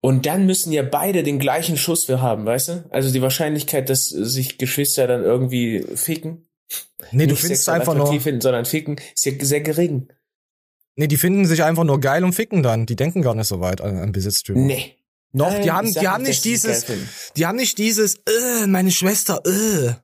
Und 0.00 0.26
dann 0.26 0.46
müssen 0.46 0.72
ja 0.72 0.82
beide 0.82 1.22
den 1.22 1.38
gleichen 1.38 1.76
Schuss 1.76 2.08
wir 2.08 2.20
haben, 2.20 2.44
weißt 2.44 2.68
du? 2.68 2.84
Also 2.90 3.12
die 3.12 3.22
Wahrscheinlichkeit, 3.22 3.88
dass 3.88 4.08
sich 4.08 4.58
Geschwister 4.58 5.06
dann 5.06 5.22
irgendwie 5.22 5.84
ficken. 5.94 6.48
Nee, 7.12 7.26
du 7.26 7.36
findest 7.36 7.68
einfach 7.68 7.94
nur- 7.94 8.20
finden, 8.20 8.40
sondern 8.40 8.64
ficken, 8.64 8.96
ist 9.14 9.24
ja 9.24 9.32
sehr 9.40 9.60
gering. 9.60 10.08
Nee, 10.96 11.06
die 11.06 11.16
finden 11.16 11.46
sich 11.46 11.62
einfach 11.62 11.84
nur 11.84 12.00
geil 12.00 12.24
und 12.24 12.34
ficken 12.34 12.62
dann. 12.62 12.84
Die 12.84 12.96
denken 12.96 13.22
gar 13.22 13.34
nicht 13.34 13.46
so 13.46 13.60
weit 13.60 13.80
an, 13.80 13.96
an 13.96 14.12
Besitztümer. 14.12 14.60
Nee. 14.60 14.96
Noch, 15.32 15.50
Nein, 15.50 15.62
die 15.62 15.70
haben, 15.70 15.92
die 15.92 16.08
haben 16.08 16.22
nicht, 16.22 16.44
dieses, 16.44 16.84
die 17.36 17.46
haben 17.46 17.56
nicht 17.56 17.78
dieses, 17.78 18.16
äh, 18.16 18.66
meine 18.66 18.90
Schwester, 18.90 19.40
äh. 19.46 19.94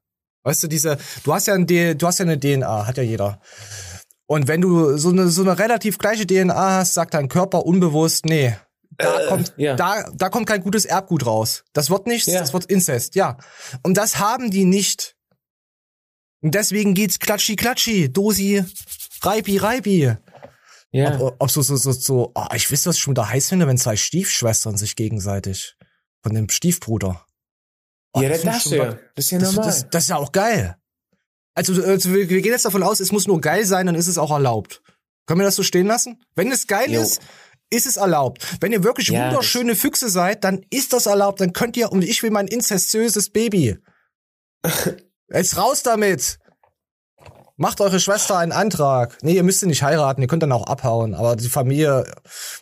Weißt 0.44 0.62
du, 0.62 0.68
diese, 0.68 0.96
du 1.24 1.34
hast 1.34 1.46
ja 1.46 1.54
ein 1.54 1.66
D, 1.66 1.94
du 1.94 2.06
hast 2.06 2.18
ja 2.18 2.24
eine 2.24 2.40
DNA, 2.40 2.86
hat 2.86 2.96
ja 2.96 3.02
jeder. 3.02 3.40
Und 4.26 4.48
wenn 4.48 4.60
du 4.62 4.96
so 4.96 5.10
eine, 5.10 5.28
so 5.28 5.42
eine 5.42 5.58
relativ 5.58 5.98
gleiche 5.98 6.26
DNA 6.26 6.78
hast, 6.78 6.94
sagt 6.94 7.14
dein 7.14 7.28
Körper 7.28 7.66
unbewusst, 7.66 8.24
nee, 8.24 8.56
da 8.98 9.26
kommt, 9.28 9.54
da, 9.56 10.10
da 10.12 10.28
kommt 10.28 10.46
kein 10.46 10.62
gutes 10.62 10.84
Erbgut 10.84 11.24
raus. 11.24 11.64
Das 11.72 11.88
wird 11.88 12.06
nichts, 12.06 12.26
das 12.32 12.52
wird 12.52 12.66
Inzest, 12.66 13.14
ja. 13.14 13.36
Und 13.82 13.96
das 13.96 14.18
haben 14.18 14.50
die 14.50 14.64
nicht. 14.64 15.16
Und 16.40 16.54
deswegen 16.54 16.94
geht's 16.94 17.18
klatschi 17.18 17.56
klatschi, 17.56 18.12
Dosi, 18.12 18.64
Reibi, 19.22 19.56
Reibi. 19.58 20.16
Ja. 20.90 21.20
Ob, 21.20 21.36
ob 21.38 21.50
so, 21.50 21.62
so, 21.62 21.76
so, 21.76 21.92
so, 21.92 22.32
oh, 22.34 22.46
ich 22.54 22.70
weiß, 22.70 22.86
was 22.86 22.96
ich 22.96 23.02
schon 23.02 23.14
da 23.14 23.28
heiß 23.28 23.50
finde, 23.50 23.66
wenn 23.66 23.76
zwei 23.76 23.96
Stiefschwestern 23.96 24.76
sich 24.76 24.96
gegenseitig 24.96 25.76
von 26.22 26.34
dem 26.34 26.48
Stiefbruder. 26.48 27.26
Oh, 28.14 28.22
Ja, 28.22 28.30
das 28.30 28.62
schon 28.62 28.72
du 28.72 28.78
ja. 28.78 28.98
Das 29.14 29.24
ist 29.26 29.30
ja 29.30 29.38
das, 29.38 29.52
normal. 29.52 29.66
Das, 29.70 29.90
das 29.90 30.02
ist 30.04 30.08
ja 30.08 30.16
auch 30.16 30.32
geil. 30.32 30.76
Also, 31.54 31.82
also 31.82 32.14
wir, 32.14 32.28
wir 32.28 32.40
gehen 32.40 32.52
jetzt 32.52 32.64
davon 32.64 32.82
aus, 32.82 33.00
es 33.00 33.12
muss 33.12 33.26
nur 33.26 33.40
geil 33.40 33.64
sein, 33.64 33.86
dann 33.86 33.96
ist 33.96 34.06
es 34.06 34.16
auch 34.16 34.30
erlaubt. 34.30 34.82
Können 35.26 35.40
wir 35.40 35.44
das 35.44 35.56
so 35.56 35.62
stehen 35.62 35.86
lassen? 35.86 36.22
Wenn 36.34 36.50
es 36.50 36.66
geil 36.66 36.90
Jo. 36.90 37.02
ist, 37.02 37.20
ist 37.70 37.86
es 37.86 37.96
erlaubt. 37.98 38.46
Wenn 38.60 38.72
ihr 38.72 38.82
wirklich 38.82 39.08
Ja, 39.08 39.26
wunderschöne 39.26 39.74
Füchse 39.74 40.08
seid, 40.08 40.44
dann 40.44 40.64
ist 40.70 40.92
das 40.94 41.06
erlaubt. 41.06 41.40
Dann 41.40 41.52
könnt 41.52 41.76
ihr, 41.76 41.92
und 41.92 42.02
ich 42.02 42.22
will 42.22 42.30
mein 42.30 42.48
inzestiöses 42.48 43.30
Baby. 43.30 43.76
Jetzt 45.30 45.56
raus 45.58 45.82
damit! 45.82 46.38
Macht 47.60 47.80
eure 47.80 47.98
Schwester 47.98 48.38
einen 48.38 48.52
Antrag. 48.52 49.18
Nee, 49.22 49.32
ihr 49.34 49.42
müsst 49.42 49.58
sie 49.60 49.66
nicht 49.66 49.82
heiraten, 49.82 50.22
ihr 50.22 50.28
könnt 50.28 50.44
dann 50.44 50.52
auch 50.52 50.66
abhauen. 50.68 51.12
Aber 51.14 51.34
die 51.34 51.48
Familie, 51.48 52.04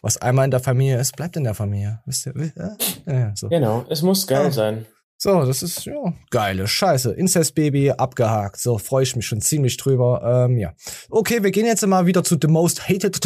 was 0.01 0.17
einmal 0.17 0.47
in 0.47 0.51
der 0.51 0.61
Familie 0.61 0.99
ist, 0.99 1.15
bleibt 1.17 1.37
in 1.37 1.45
der 1.45 1.53
Familie. 1.55 2.01
Wisst 2.07 2.27
ihr? 2.27 2.33
Ja, 2.57 2.77
ja, 3.07 3.33
so. 3.37 3.49
Genau, 3.51 3.85
es 3.91 4.01
muss 4.01 4.27
geil 4.27 4.47
Ja. 4.47 4.51
sein. 4.51 4.87
So, 5.19 5.45
das 5.45 5.63
ist 5.63 5.85
ja 5.87 5.95
geile 6.31 6.67
Scheiße. 6.67 7.13
Inzestbaby 7.13 7.91
abgehakt. 7.93 8.59
So 8.61 8.77
freue 8.79 9.03
ich 9.03 9.17
mich 9.17 9.27
schon 9.27 9.41
ziemlich 9.41 9.77
drüber. 9.79 10.47
Ähm, 10.47 10.59
ja. 10.59 10.73
Okay, 11.11 11.43
wir 11.43 11.51
gehen 11.51 11.65
jetzt 11.67 11.87
mal 11.87 12.05
wieder 12.07 12.23
zu 12.25 12.37
The 12.41 12.49
Most 12.49 12.89
Hated 12.89 13.19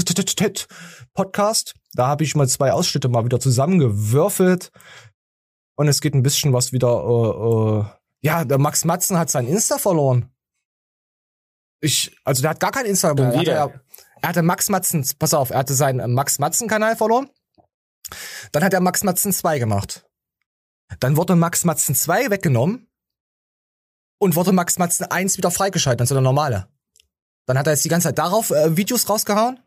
Podcast. 1.14 1.74
Da 1.94 2.06
habe 2.06 2.24
ich 2.24 2.34
mal 2.36 2.48
zwei 2.48 2.72
Ausschnitte 2.72 3.08
mal 3.08 3.24
wieder 3.24 3.40
zusammengewürfelt. 3.40 4.70
Und 5.76 5.88
es 5.88 6.00
geht 6.00 6.14
ein 6.14 6.22
bisschen 6.22 6.52
was 6.52 6.72
wieder. 6.72 6.88
Äh, 7.04 7.80
äh, 7.80 7.84
ja, 8.22 8.44
der 8.44 8.58
Max 8.58 8.84
Matzen 8.84 9.18
hat 9.18 9.30
sein 9.30 9.46
Insta 9.48 9.78
verloren. 9.78 10.30
Ich, 11.80 12.14
also 12.24 12.42
der 12.42 12.50
hat 12.50 12.60
gar 12.60 12.72
kein 12.72 12.86
Insta 12.86 13.14
mehr. 13.14 13.24
Er 13.32 13.38
hatte, 13.38 13.50
ja- 13.50 13.80
er 14.22 14.28
hatte 14.28 14.42
Max 14.42 14.68
Matzen, 14.68 15.06
pass 15.18 15.32
auf, 15.34 15.50
er 15.50 15.58
hatte 15.58 15.74
seinen 15.74 16.00
äh, 16.00 16.08
Max 16.08 16.38
Matzen 16.38 16.68
Kanal 16.68 16.96
verloren. 16.96 17.30
Dann 18.52 18.64
hat 18.64 18.74
er 18.74 18.80
Max 18.80 19.02
Matzen 19.04 19.32
2 19.32 19.58
gemacht. 19.58 20.04
Dann 20.98 21.16
wurde 21.16 21.36
Max 21.36 21.64
Matzen 21.64 21.94
2 21.94 22.30
weggenommen 22.30 22.88
und 24.18 24.36
wurde 24.36 24.52
Max 24.52 24.78
Matzen 24.78 25.04
1 25.10 25.38
wieder 25.38 25.50
freigeschaltet, 25.50 26.00
also 26.02 26.14
der 26.14 26.22
normale. 26.22 26.68
Dann 27.46 27.56
hat 27.58 27.66
er 27.66 27.72
jetzt 27.72 27.84
die 27.84 27.88
ganze 27.88 28.08
Zeit 28.08 28.18
darauf 28.18 28.50
äh, 28.50 28.76
Videos 28.76 29.08
rausgehauen. 29.08 29.60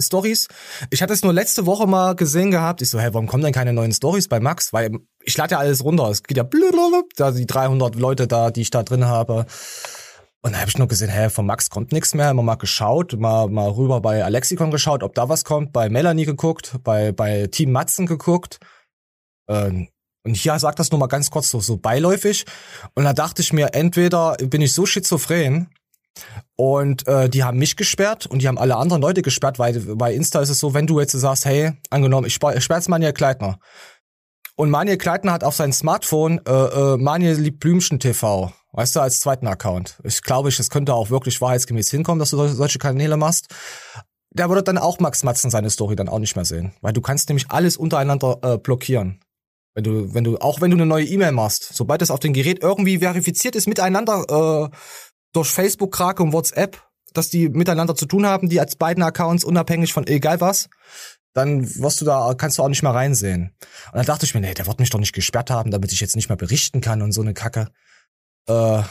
Stories. 0.00 0.48
Ich 0.90 1.02
hatte 1.02 1.12
es 1.12 1.22
nur 1.22 1.32
letzte 1.32 1.66
Woche 1.66 1.86
mal 1.86 2.16
gesehen 2.16 2.50
gehabt. 2.50 2.82
Ich 2.82 2.90
so, 2.90 2.98
hey, 2.98 3.14
warum 3.14 3.28
kommen 3.28 3.44
denn 3.44 3.52
keine 3.52 3.72
neuen 3.72 3.92
Stories 3.92 4.26
bei 4.26 4.40
Max? 4.40 4.72
Weil 4.72 4.98
ich 5.22 5.36
lade 5.36 5.52
ja 5.52 5.58
alles 5.58 5.84
runter. 5.84 6.10
Es 6.10 6.24
geht 6.24 6.36
ja 6.36 6.42
da 7.16 7.30
die 7.30 7.46
300 7.46 7.94
Leute 7.94 8.26
da, 8.26 8.50
die 8.50 8.62
ich 8.62 8.70
da 8.70 8.82
drin 8.82 9.04
habe. 9.04 9.46
Und 10.44 10.52
da 10.52 10.58
habe 10.58 10.68
ich 10.68 10.76
nur 10.76 10.88
gesehen, 10.88 11.08
hä, 11.08 11.30
von 11.30 11.46
Max 11.46 11.70
kommt 11.70 11.90
nichts 11.90 12.12
mehr. 12.12 12.30
Immer 12.30 12.42
mal 12.42 12.56
geschaut, 12.56 13.18
mal, 13.18 13.48
mal 13.48 13.70
rüber 13.70 14.02
bei 14.02 14.22
Alexikon 14.22 14.70
geschaut, 14.70 15.02
ob 15.02 15.14
da 15.14 15.30
was 15.30 15.42
kommt. 15.42 15.72
Bei 15.72 15.88
Melanie 15.88 16.26
geguckt, 16.26 16.76
bei, 16.84 17.12
bei 17.12 17.46
Team 17.46 17.72
Matzen 17.72 18.04
geguckt. 18.04 18.58
Ähm, 19.48 19.88
und 20.22 20.36
hier 20.36 20.58
sagt 20.58 20.78
das 20.78 20.90
nur 20.90 21.00
mal 21.00 21.06
ganz 21.06 21.30
kurz 21.30 21.48
so, 21.48 21.60
so 21.60 21.78
beiläufig. 21.78 22.44
Und 22.94 23.04
da 23.04 23.14
dachte 23.14 23.40
ich 23.40 23.54
mir, 23.54 23.72
entweder 23.72 24.36
bin 24.36 24.60
ich 24.60 24.74
so 24.74 24.84
schizophren 24.84 25.70
und 26.56 27.08
äh, 27.08 27.30
die 27.30 27.42
haben 27.42 27.58
mich 27.58 27.76
gesperrt 27.76 28.26
und 28.26 28.42
die 28.42 28.48
haben 28.48 28.58
alle 28.58 28.76
anderen 28.76 29.00
Leute 29.00 29.22
gesperrt, 29.22 29.58
weil 29.58 29.80
bei 29.96 30.12
Insta 30.12 30.40
ist 30.40 30.50
es 30.50 30.60
so, 30.60 30.74
wenn 30.74 30.86
du 30.86 31.00
jetzt 31.00 31.12
sagst, 31.12 31.46
hey, 31.46 31.72
angenommen, 31.88 32.26
ich 32.26 32.34
sperre 32.34 32.54
jetzt 32.54 32.88
Manuel 32.90 33.14
Kleitner. 33.14 33.58
Und 34.56 34.68
Manuel 34.68 34.98
Kleitner 34.98 35.32
hat 35.32 35.42
auf 35.42 35.56
sein 35.56 35.72
Smartphone 35.72 36.38
äh, 36.46 36.52
äh, 36.52 36.96
Manuel 36.98 37.40
liebt 37.40 37.60
Blümchen 37.60 37.98
TV, 37.98 38.52
weißt 38.74 38.96
du, 38.96 39.00
als 39.00 39.20
zweiten 39.20 39.46
Account. 39.46 39.98
Ich 40.04 40.22
glaube, 40.22 40.48
ich, 40.50 40.56
das 40.56 40.70
könnte 40.70 40.94
auch 40.94 41.10
wirklich 41.10 41.40
wahrheitsgemäß 41.40 41.90
hinkommen, 41.90 42.18
dass 42.18 42.30
du 42.30 42.36
sol- 42.36 42.48
solche 42.50 42.78
Kanäle 42.78 43.16
machst. 43.16 43.48
Der 44.30 44.48
würde 44.48 44.62
dann 44.62 44.78
auch 44.78 44.98
Max 44.98 45.22
Matzen 45.22 45.50
seine 45.50 45.70
Story 45.70 45.96
dann 45.96 46.08
auch 46.08 46.18
nicht 46.18 46.36
mehr 46.36 46.44
sehen, 46.44 46.74
weil 46.80 46.92
du 46.92 47.00
kannst 47.00 47.28
nämlich 47.28 47.50
alles 47.50 47.76
untereinander 47.76 48.38
äh, 48.42 48.58
blockieren. 48.58 49.20
Wenn 49.74 49.84
du, 49.84 50.14
wenn 50.14 50.24
du, 50.24 50.38
auch 50.38 50.60
wenn 50.60 50.70
du 50.70 50.76
eine 50.76 50.86
neue 50.86 51.04
E-Mail 51.04 51.32
machst, 51.32 51.70
sobald 51.72 52.02
es 52.02 52.10
auf 52.10 52.20
dem 52.20 52.32
Gerät 52.32 52.62
irgendwie 52.62 52.98
verifiziert 52.98 53.56
ist 53.56 53.66
miteinander 53.66 54.70
äh, 54.72 54.76
durch 55.32 55.48
Facebook, 55.50 55.92
Krake 55.92 56.22
und 56.22 56.32
WhatsApp, 56.32 56.80
dass 57.12 57.28
die 57.28 57.48
miteinander 57.48 57.94
zu 57.94 58.06
tun 58.06 58.26
haben, 58.26 58.48
die 58.48 58.60
als 58.60 58.76
beiden 58.76 59.02
Accounts 59.02 59.44
unabhängig 59.44 59.92
von 59.92 60.06
egal 60.06 60.40
was, 60.40 60.68
dann 61.32 61.62
wirst 61.80 62.00
du 62.00 62.04
da, 62.04 62.34
kannst 62.36 62.58
du 62.58 62.62
auch 62.62 62.68
nicht 62.68 62.82
mehr 62.82 62.94
reinsehen. 62.94 63.52
Und 63.86 63.96
dann 63.96 64.06
dachte 64.06 64.26
ich 64.26 64.34
mir, 64.34 64.40
nee, 64.40 64.54
der 64.54 64.66
wird 64.66 64.78
mich 64.78 64.90
doch 64.90 65.00
nicht 65.00 65.12
gesperrt 65.12 65.50
haben, 65.50 65.72
damit 65.72 65.92
ich 65.92 66.00
jetzt 66.00 66.14
nicht 66.14 66.28
mehr 66.28 66.36
berichten 66.36 66.80
kann 66.80 67.02
und 67.02 67.12
so 67.12 67.22
eine 67.22 67.34
Kacke. 67.34 67.68
Äh, 68.48 68.82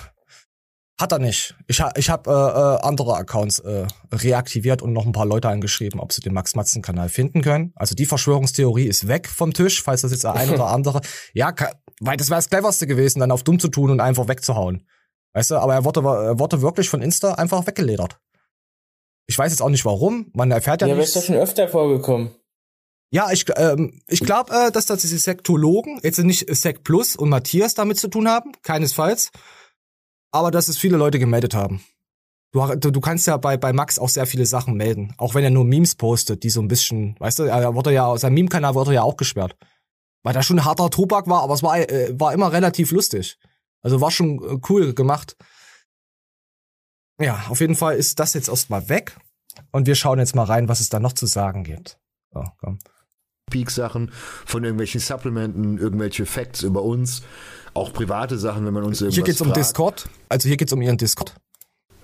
hat 1.00 1.12
er 1.12 1.20
nicht. 1.20 1.56
Ich, 1.68 1.82
ha, 1.82 1.92
ich 1.96 2.10
habe 2.10 2.30
äh, 2.30 2.34
äh, 2.34 2.88
andere 2.88 3.16
Accounts 3.16 3.60
äh, 3.60 3.88
reaktiviert 4.12 4.82
und 4.82 4.94
noch 4.94 5.06
ein 5.06 5.12
paar 5.12 5.26
Leute 5.26 5.50
angeschrieben, 5.50 6.00
ob 6.00 6.14
sie 6.14 6.22
den 6.22 6.34
Max-Matzen-Kanal 6.34 7.10
finden 7.10 7.42
können. 7.42 7.74
Also 7.76 7.96
die 7.96 8.06
Verschwörungstheorie 8.06 8.86
ist 8.88 9.08
weg 9.08 9.28
vom 9.28 9.54
Tisch, 9.54 9.82
falls 9.82 10.02
das 10.02 10.12
jetzt 10.12 10.24
der 10.24 10.34
ein 10.36 10.50
oder 10.52 10.68
andere. 10.74 11.02
Ja, 11.34 11.54
weil 12.00 12.18
das 12.18 12.30
wäre 12.30 12.38
das 12.38 12.50
cleverste 12.50 12.86
gewesen, 12.88 13.20
dann 13.20 13.32
auf 13.32 13.44
dumm 13.44 13.60
zu 13.60 13.70
tun 13.70 13.90
und 13.90 14.00
einfach 14.02 14.28
wegzuhauen. 14.28 14.88
Weißt 15.34 15.52
du, 15.52 15.56
aber 15.56 15.74
er 15.74 15.84
wurde, 15.84 16.02
er 16.02 16.40
wurde 16.40 16.62
wirklich 16.62 16.90
von 16.90 17.02
Insta 17.02 17.34
einfach 17.34 17.66
weggeledert. 17.66 18.20
Ich 19.26 19.38
weiß 19.38 19.52
jetzt 19.52 19.62
auch 19.62 19.70
nicht 19.70 19.86
warum. 19.86 20.30
Man 20.34 20.52
erfährt 20.52 20.82
ja, 20.82 20.88
Ja, 20.88 20.94
aber 20.94 21.02
nichts. 21.02 21.16
ist 21.16 21.24
doch 21.24 21.26
schon 21.28 21.42
öfter 21.42 21.68
vorgekommen. 21.68 22.36
Ja, 23.14 23.32
ich, 23.32 23.46
ähm, 23.58 24.02
ich 24.08 24.22
glaube, 24.22 24.52
äh, 24.52 24.72
dass 24.72 24.88
das 24.88 25.02
diese 25.02 25.20
Sektologen, 25.20 26.00
jetzt 26.02 26.18
nicht 26.18 26.48
Sekt 26.56 26.84
Plus 26.84 27.16
und 27.16 27.30
Matthias 27.30 27.76
damit 27.76 28.00
zu 28.00 28.08
tun 28.08 28.28
haben, 28.28 28.54
keinesfalls, 28.64 29.30
aber 30.32 30.50
dass 30.50 30.68
es 30.68 30.80
viele 30.80 30.98
Leute 30.98 31.20
gemeldet 31.20 31.54
haben. 31.54 31.84
Du, 32.54 32.76
du, 32.76 33.02
kannst 33.02 33.28
ja 33.28 33.38
bei, 33.38 33.56
bei 33.56 33.72
Max 33.72 34.00
auch 34.00 34.10
sehr 34.10 34.26
viele 34.26 34.48
Sachen 34.48 34.74
melden, 34.74 35.14
auch 35.20 35.36
wenn 35.36 35.44
er 35.44 35.52
nur 35.52 35.64
Memes 35.64 35.94
postet, 35.94 36.42
die 36.42 36.50
so 36.50 36.60
ein 36.60 36.68
bisschen, 36.68 37.16
weißt 37.20 37.38
du, 37.38 37.44
er 37.44 37.76
wurde 37.76 37.94
ja, 37.94 38.18
sein 38.18 38.34
Meme-Kanal 38.34 38.74
wurde 38.74 38.96
ja 38.96 39.04
auch 39.04 39.16
gesperrt. 39.16 39.56
Weil 40.24 40.34
da 40.34 40.42
schon 40.42 40.66
harter 40.66 40.90
Tobak 40.90 41.28
war, 41.28 41.44
aber 41.44 41.54
es 41.54 41.62
war, 41.62 41.78
äh, 41.78 42.20
war 42.20 42.34
immer 42.34 42.52
relativ 42.52 42.92
lustig. 42.92 43.38
Also 43.84 44.02
war 44.02 44.10
schon 44.10 44.42
äh, 44.44 44.60
cool 44.70 44.96
gemacht. 44.96 45.36
Ja, 47.20 47.46
auf 47.50 47.60
jeden 47.60 47.76
Fall 47.76 47.96
ist 47.96 48.20
das 48.20 48.34
jetzt 48.34 48.50
erstmal 48.50 48.90
weg. 48.90 49.18
Und 49.72 49.86
wir 49.86 49.94
schauen 49.94 50.18
jetzt 50.18 50.34
mal 50.34 50.46
rein, 50.46 50.68
was 50.68 50.80
es 50.80 50.90
da 50.90 51.00
noch 51.00 51.14
zu 51.14 51.28
sagen 51.28 51.64
gibt. 51.64 52.00
So, 52.34 52.44
komm. 52.60 52.80
Peak-Sachen 53.52 54.12
von 54.46 54.64
irgendwelchen 54.64 55.00
Supplementen, 55.00 55.78
irgendwelche 55.78 56.26
Facts 56.26 56.64
über 56.64 56.82
uns, 56.84 57.24
auch 57.74 57.94
private 57.94 58.38
Sachen, 58.38 58.66
wenn 58.66 58.74
man 58.74 58.84
uns 58.84 59.02
irgendwas 59.02 59.16
Hier 59.16 59.24
geht's 59.24 59.42
um 59.42 59.48
fragt. 59.48 59.58
Discord. 59.58 60.10
Also 60.30 60.48
hier 60.48 60.58
geht's 60.58 60.74
um 60.74 60.82
ihren 60.82 60.98
Discord. 60.98 61.34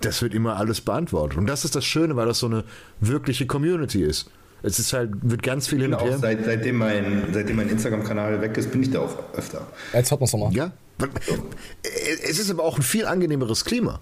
Das 0.00 0.22
wird 0.22 0.34
immer 0.34 0.56
alles 0.56 0.80
beantwortet. 0.80 1.38
Und 1.38 1.46
das 1.46 1.64
ist 1.64 1.74
das 1.74 1.84
Schöne, 1.84 2.16
weil 2.16 2.26
das 2.26 2.38
so 2.38 2.46
eine 2.46 2.64
wirkliche 3.00 3.46
Community 3.46 4.02
ist. 4.02 4.30
Es 4.62 4.78
ist 4.78 4.92
halt, 4.92 5.10
wird 5.22 5.42
ganz 5.42 5.68
viel 5.68 5.80
hin 5.80 5.94
und 5.94 6.00
auch 6.00 6.04
her. 6.04 6.18
seit, 6.18 6.44
seitdem 6.44 6.76
mein, 6.76 7.28
seitdem 7.32 7.56
mein 7.56 7.68
Instagram-Kanal 7.68 8.40
weg 8.42 8.56
ist, 8.56 8.70
bin 8.70 8.82
ich 8.82 8.90
da 8.90 9.00
auch 9.00 9.16
öfter. 9.34 9.66
Jetzt 9.92 10.10
hört 10.10 10.20
man's 10.20 10.32
nochmal. 10.32 10.52
Ja. 10.52 10.72
Es 12.28 12.38
ist 12.38 12.50
aber 12.50 12.62
auch 12.62 12.76
ein 12.76 12.82
viel 12.82 13.06
angenehmeres 13.06 13.64
Klima. 13.64 14.00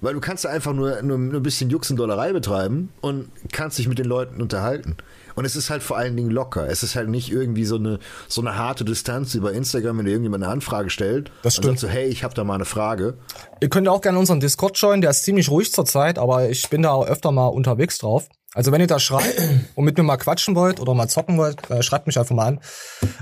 Weil 0.00 0.14
du 0.14 0.20
kannst 0.20 0.44
da 0.44 0.48
einfach 0.48 0.72
nur, 0.72 1.02
nur, 1.02 1.18
nur 1.18 1.40
ein 1.40 1.42
bisschen 1.42 1.68
Juxendollerei 1.68 2.32
betreiben 2.32 2.90
und 3.00 3.28
kannst 3.52 3.78
dich 3.78 3.88
mit 3.88 3.98
den 3.98 4.06
Leuten 4.06 4.40
unterhalten. 4.40 4.96
Und 5.40 5.46
es 5.46 5.56
ist 5.56 5.70
halt 5.70 5.82
vor 5.82 5.96
allen 5.96 6.18
Dingen 6.18 6.28
locker. 6.28 6.68
Es 6.68 6.82
ist 6.82 6.96
halt 6.96 7.08
nicht 7.08 7.32
irgendwie 7.32 7.64
so 7.64 7.76
eine, 7.76 7.98
so 8.28 8.42
eine 8.42 8.58
harte 8.58 8.84
Distanz 8.84 9.34
wie 9.34 9.40
bei 9.40 9.52
Instagram, 9.52 9.96
wenn 9.96 10.04
dir 10.04 10.10
irgendjemand 10.10 10.44
eine 10.44 10.52
Anfrage 10.52 10.90
stellt. 10.90 11.32
Das 11.42 11.56
Und 11.56 11.64
sagt 11.64 11.78
so, 11.78 11.88
hey, 11.88 12.08
ich 12.08 12.24
habe 12.24 12.34
da 12.34 12.44
mal 12.44 12.56
eine 12.56 12.66
Frage. 12.66 13.16
Ihr 13.62 13.70
könnt 13.70 13.88
auch 13.88 14.02
gerne 14.02 14.18
unseren 14.18 14.40
Discord 14.40 14.76
joinen, 14.76 15.00
der 15.00 15.08
ist 15.08 15.22
ziemlich 15.22 15.48
ruhig 15.48 15.72
zurzeit, 15.72 16.18
aber 16.18 16.50
ich 16.50 16.68
bin 16.68 16.82
da 16.82 16.90
auch 16.90 17.06
öfter 17.06 17.32
mal 17.32 17.46
unterwegs 17.46 17.96
drauf. 17.96 18.28
Also 18.52 18.70
wenn 18.70 18.82
ihr 18.82 18.86
da 18.86 19.00
schreibt 19.00 19.40
und 19.76 19.86
mit 19.86 19.96
mir 19.96 20.04
mal 20.04 20.18
quatschen 20.18 20.56
wollt 20.56 20.78
oder 20.78 20.92
mal 20.92 21.08
zocken 21.08 21.38
wollt, 21.38 21.70
äh, 21.70 21.82
schreibt 21.82 22.06
mich 22.06 22.18
einfach 22.18 22.34
mal 22.36 22.46
an. 22.46 22.60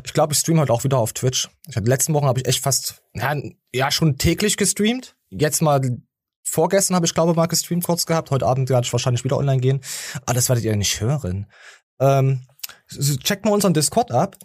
Ich 0.05 0.13
glaube, 0.13 0.33
ich 0.33 0.41
streame 0.41 0.63
heute 0.63 0.73
auch 0.73 0.83
wieder 0.83 0.99
auf 0.99 1.13
Twitch. 1.13 1.49
Ich 1.69 1.77
hatte 1.77 1.89
letzten 1.89 2.15
Wochen 2.15 2.27
habe 2.27 2.41
ich 2.41 2.49
echt 2.49 2.65
fast 2.65 3.01
ja, 3.15 3.37
ja 3.73 3.93
schon 3.93 4.19
täglich 4.19 4.57
gestreamt. 4.57 5.15
Jetzt 5.31 5.63
mal 5.63 5.81
vorgestern 6.43 6.97
habe 6.97 7.07
ich 7.07 7.15
glaube 7.15 7.35
mal 7.35 7.47
gestreamt 7.47 7.85
kurz 7.85 8.07
gehabt. 8.07 8.33
Heute 8.33 8.47
Abend 8.47 8.69
werde 8.71 8.87
ich 8.87 8.93
wahrscheinlich 8.93 9.23
wieder 9.23 9.37
online 9.37 9.61
gehen. 9.61 9.83
Aber 10.25 10.35
das 10.35 10.49
werdet 10.49 10.65
ihr 10.65 10.75
nicht 10.75 11.01
hören. 11.01 11.47
Ähm, 12.01 12.41
check 13.23 13.45
mal 13.45 13.53
unseren 13.53 13.75
Discord 13.75 14.11
ab 14.13 14.37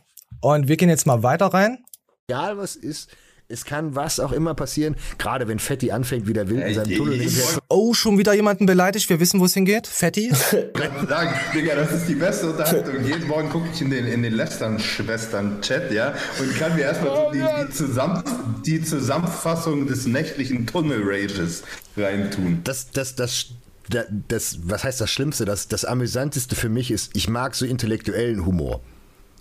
und 0.42 0.68
wir 0.68 0.78
gehen 0.78 0.90
jetzt 0.90 1.06
mal 1.06 1.24
weiter 1.24 1.48
rein. 1.48 1.84
Egal 2.28 2.58
was 2.58 2.76
ist, 2.76 3.10
es 3.50 3.66
kann 3.66 3.96
was 3.96 4.20
auch 4.20 4.32
immer 4.32 4.56
passieren. 4.56 4.96
Gerade 5.18 5.48
wenn 5.48 5.60
Fetti 5.60 5.92
anfängt, 5.92 6.28
wieder 6.28 6.50
wild 6.50 6.66
in 6.66 6.74
seinem 6.74 6.98
Tunnel 6.98 7.30
Oh, 7.70 7.94
schon 7.94 8.18
wieder 8.18 8.34
jemanden 8.34 8.66
beleidigt. 8.66 9.10
Wir 9.10 9.20
wissen, 9.20 9.40
wo 9.40 9.46
es 9.46 9.54
hingeht. 9.54 9.86
Fetti. 9.86 10.32
Sagen, 11.10 11.36
Digga, 11.54 11.76
das 11.76 11.92
ist 11.92 12.08
die 12.08 12.16
beste 12.16 12.50
Unterhaltung. 12.50 13.06
Jeden 13.06 13.28
Morgen 13.28 13.50
gucke 13.50 13.68
ich 13.72 13.82
in 13.82 13.92
den, 13.92 14.08
in 14.08 14.24
den 14.24 14.34
Lästern-Schwestern-Chat, 14.34 15.92
ja, 15.92 16.16
und 16.40 16.58
kann 16.58 16.76
mir 16.76 16.84
erstmal 16.84 17.16
so 17.16 17.32
die, 17.32 17.66
die, 17.66 17.74
Zusammen 17.74 18.24
die 18.66 18.82
Zusammenfassung 18.82 19.88
des 19.88 20.08
nächtlichen 20.08 20.66
Tunnel-Rages 20.66 21.64
reintun. 21.98 22.62
Das, 22.64 22.92
das, 22.92 23.16
das, 23.16 23.48
das, 23.90 24.06
das, 24.28 24.58
was 24.64 24.84
heißt 24.84 25.02
das 25.02 25.10
Schlimmste? 25.12 25.46
Das, 25.46 25.68
das 25.68 25.86
Amüsanteste 25.86 26.56
für 26.56 26.70
mich 26.70 26.92
ist, 26.92 27.12
ich 27.16 27.28
mag 27.30 27.56
so 27.56 27.66
intellektuellen 27.66 28.46
Humor. 28.46 28.82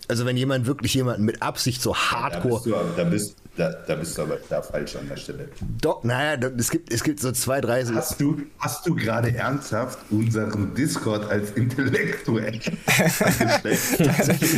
Also 0.09 0.27
wenn 0.27 0.37
jemand 0.37 0.67
wirklich 0.67 0.95
jemanden 0.95 1.25
mit 1.25 1.43
Absicht 1.43 1.81
so 1.81 1.93
Da 1.93 1.99
bist, 1.99 2.13
hardcore. 2.13 2.63
du, 2.65 2.75
da, 2.97 3.05
bist, 3.05 3.37
da, 3.57 3.71
da 3.71 3.95
bist 3.95 4.19
du 4.19 4.23
aber 4.23 4.37
da 4.49 4.61
falsch 4.61 4.97
an 4.97 5.09
der 5.09 5.17
Stelle. 5.17 5.49
Doch, 5.81 6.03
naja, 6.05 6.39
es 6.59 6.71
gibt, 6.71 6.93
es 6.93 7.03
gibt 7.05 7.21
so 7.21 7.31
zwei, 7.33 7.61
drei. 7.61 7.85
so- 7.85 7.95
Hast 7.95 8.21
du, 8.21 8.43
hast 8.59 8.85
du 8.87 8.95
gerade 8.97 9.35
ernsthaft 9.35 9.99
unseren 10.11 10.75
Discord 10.75 11.31
als 11.31 11.53
intellektuell 11.53 12.57
ich 12.57 12.71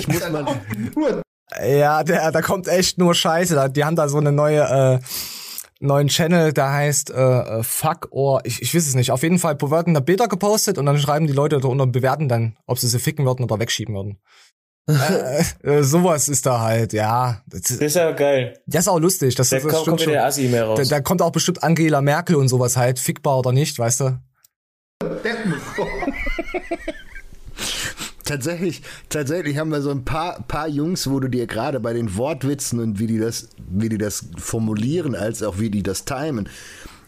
muss 0.08 0.30
mal, 0.30 1.22
Ja, 1.62 2.02
der, 2.02 2.32
da 2.32 2.42
kommt 2.42 2.66
echt 2.68 2.98
nur 2.98 3.14
Scheiße. 3.14 3.70
Die 3.70 3.84
haben 3.84 3.96
da 3.96 4.08
so 4.08 4.18
eine 4.18 4.32
neue, 4.32 4.60
äh, 4.62 4.98
neuen 5.86 6.08
Channel, 6.08 6.52
der 6.52 6.72
heißt 6.72 7.10
äh, 7.10 7.14
äh, 7.14 7.62
Fuck 7.62 8.08
or 8.10 8.40
ich, 8.44 8.62
ich 8.62 8.74
weiß 8.74 8.86
es 8.86 8.94
nicht. 8.94 9.10
Auf 9.10 9.22
jeden 9.22 9.38
Fall 9.38 9.60
werden 9.60 9.94
da 9.94 10.00
Bilder 10.00 10.28
gepostet 10.28 10.78
und 10.78 10.86
dann 10.86 10.98
schreiben 10.98 11.26
die 11.26 11.32
Leute 11.32 11.60
darunter 11.60 11.84
und 11.84 11.92
bewerten 11.92 12.28
dann, 12.28 12.56
ob 12.66 12.78
sie 12.78 12.88
sie 12.88 12.98
ficken 12.98 13.24
würden 13.24 13.44
oder 13.44 13.58
wegschieben 13.58 13.94
würden. 13.94 14.18
äh, 14.88 15.42
äh, 15.62 15.82
sowas 15.82 16.28
ist 16.28 16.44
da 16.44 16.60
halt, 16.60 16.92
ja. 16.92 17.40
Das, 17.46 17.62
Das 17.62 17.70
ist 17.78 17.96
ja 17.96 18.10
geil. 18.12 18.60
das 18.66 18.82
ist 18.82 18.88
auch 18.88 18.98
lustig. 18.98 19.34
Das, 19.34 19.48
Da 19.48 19.56
das 19.56 19.66
kommt, 19.66 19.84
kommt 19.86 20.00
schon. 20.02 20.12
der 20.12 20.26
Assi 20.26 20.48
mehr 20.48 20.66
raus. 20.66 20.78
Da, 20.88 20.96
da 20.96 21.00
kommt 21.00 21.22
auch 21.22 21.32
bestimmt 21.32 21.62
Angela 21.62 22.02
Merkel 22.02 22.36
und 22.36 22.48
sowas 22.48 22.76
halt, 22.76 22.98
fickbar 22.98 23.38
oder 23.38 23.52
nicht, 23.52 23.78
weißt 23.78 24.00
du? 24.00 24.18
tatsächlich, 28.24 28.82
tatsächlich 29.08 29.58
haben 29.58 29.70
wir 29.70 29.82
so 29.82 29.90
ein 29.90 30.04
paar, 30.04 30.42
paar 30.48 30.68
Jungs, 30.68 31.08
wo 31.10 31.20
du 31.20 31.28
dir 31.28 31.46
gerade 31.46 31.80
bei 31.80 31.92
den 31.92 32.16
Wortwitzen 32.16 32.80
und 32.80 32.98
wie 32.98 33.06
die 33.06 33.18
das, 33.18 33.48
wie 33.70 33.88
die 33.88 33.98
das 33.98 34.26
formulieren, 34.38 35.14
als 35.14 35.42
auch 35.42 35.58
wie 35.58 35.70
die 35.70 35.82
das 35.82 36.04
timen, 36.04 36.48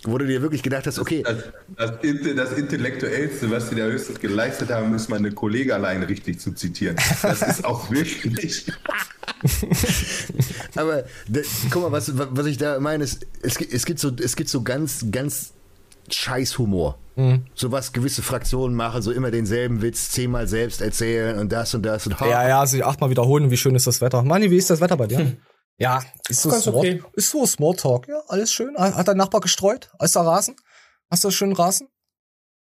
wo 0.05 0.19
du 0.19 0.27
dir 0.27 0.41
wirklich 0.43 0.63
gedacht 0.63 0.87
hast, 0.87 0.99
okay, 1.01 1.25
Das, 1.25 1.37
das, 1.77 1.91
Inte- 2.05 2.35
das 2.35 2.53
Intellektuellste, 2.53 3.51
was 3.51 3.71
sie 3.71 3.75
da 3.77 3.85
höchstens 3.87 4.21
geleistet 4.21 4.71
haben, 4.71 4.95
ist 4.95 5.09
meine 5.09 5.33
Kollege 5.33 5.75
allein 5.75 6.03
richtig 6.05 6.39
zu 6.39 6.53
zitieren. 6.53 6.97
Das 7.23 7.43
ist 7.43 7.65
auch 7.65 7.91
wirklich. 7.91 8.67
Aber 10.77 11.05
guck 11.71 11.83
mal, 11.83 11.93
was, 11.93 12.13
was 12.17 12.47
ich 12.47 12.59
da 12.59 12.79
meine, 12.81 13.05
ist, 13.05 13.27
es, 13.43 13.59
gibt- 13.59 13.73
es 13.73 13.85
gibt 13.85 13.99
so, 13.99 14.13
es 14.23 14.37
gibt 14.37 14.49
so 14.49 14.63
ganz, 14.63 15.07
ganz 15.11 15.53
scheiß 16.15 16.59
Humor. 16.59 16.99
Mhm. 17.17 17.47
So 17.55 17.73
was 17.73 17.93
gewisse 17.93 18.23
Fraktionen 18.23 18.77
machen, 18.77 19.01
so 19.03 19.11
immer 19.11 19.31
denselben 19.31 19.81
Witz 19.81 20.11
zehnmal 20.11 20.47
selbst 20.47 20.83
erzählen 20.83 21.39
und 21.39 21.51
das 21.51 21.75
und 21.75 21.83
das 21.83 22.07
und 22.07 22.21
ha. 22.21 22.27
Ja, 22.29 22.49
ja, 22.49 22.67
sich 22.67 22.85
achtmal 22.85 23.11
wiederholen, 23.11 23.51
wie 23.51 23.57
schön 23.57 23.75
ist 23.75 23.87
das 23.87 24.01
Wetter. 24.01 24.23
Manni, 24.23 24.51
wie 24.51 24.59
ist 24.59 24.69
das 24.69 24.81
Wetter 24.81 24.97
bei 24.97 25.07
dir? 25.07 25.37
Ja, 25.79 26.03
ist 26.29 26.43
so, 26.43 26.51
Small, 26.51 26.77
okay. 26.77 27.03
ist 27.15 27.31
so 27.31 27.45
Smalltalk. 27.45 28.09
Ja, 28.09 28.23
alles 28.29 28.53
schön. 28.53 28.75
Hat 28.79 29.09
dein 29.09 29.17
Nachbar 29.17 29.41
gestreut? 29.41 29.91
Ist 30.01 30.17
da 30.17 30.23
Rasen? 30.23 30.57
Hast 31.11 31.25
du 31.25 31.31
schön 31.31 31.53
Rasen? 31.53 31.89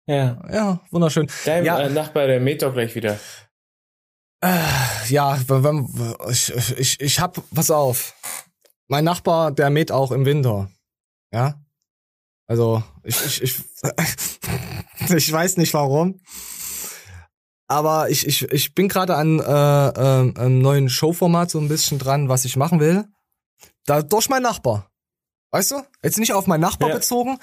ja. 0.08 0.42
Ja, 0.52 0.82
wunderschön. 0.92 1.30
Dein 1.46 1.66
ja, 1.66 1.80
äh, 1.80 1.90
Nachbar, 1.90 2.28
der 2.28 2.40
mäht 2.40 2.62
doch 2.62 2.74
gleich 2.74 2.96
wieder. 2.96 3.20
äh, 4.42 4.58
ja, 5.08 5.38
wenn, 5.48 5.64
wenn, 5.64 6.32
ich, 6.32 6.54
ich, 6.78 7.00
ich 7.00 7.20
hab, 7.20 7.42
pass 7.54 7.72
auf. 7.72 8.14
Mein 8.88 9.06
Nachbar, 9.06 9.52
der 9.52 9.70
mäht 9.70 9.92
auch 9.92 10.12
im 10.12 10.26
Winter. 10.26 10.70
Ja. 11.32 11.63
Also, 12.48 12.84
ich, 13.04 13.26
ich, 13.26 13.42
ich, 13.44 13.56
ich 15.16 15.32
weiß 15.32 15.58
nicht 15.58 15.74
warum. 15.74 16.20
Aber 17.68 18.10
ich, 18.10 18.28
ich, 18.28 18.44
ich 18.52 18.76
bin 18.76 18.88
gerade 18.88 19.16
an 19.16 19.40
äh, 19.40 19.44
äh, 19.44 20.40
einem 20.40 20.60
neuen 20.60 20.90
Showformat 20.90 21.50
so 21.50 21.60
ein 21.60 21.70
bisschen 21.70 21.98
dran, 21.98 22.30
was 22.30 22.46
ich 22.46 22.56
machen 22.56 22.80
will. 22.80 23.06
Da 23.86 24.02
durch 24.02 24.30
mein 24.30 24.44
Nachbar. 24.44 24.90
Weißt 25.52 25.72
du? 25.72 25.76
Jetzt 26.04 26.18
nicht 26.20 26.34
auf 26.34 26.48
meinen 26.48 26.62
Nachbar 26.62 26.90
Ja. 26.90 26.96
bezogen, 26.96 27.38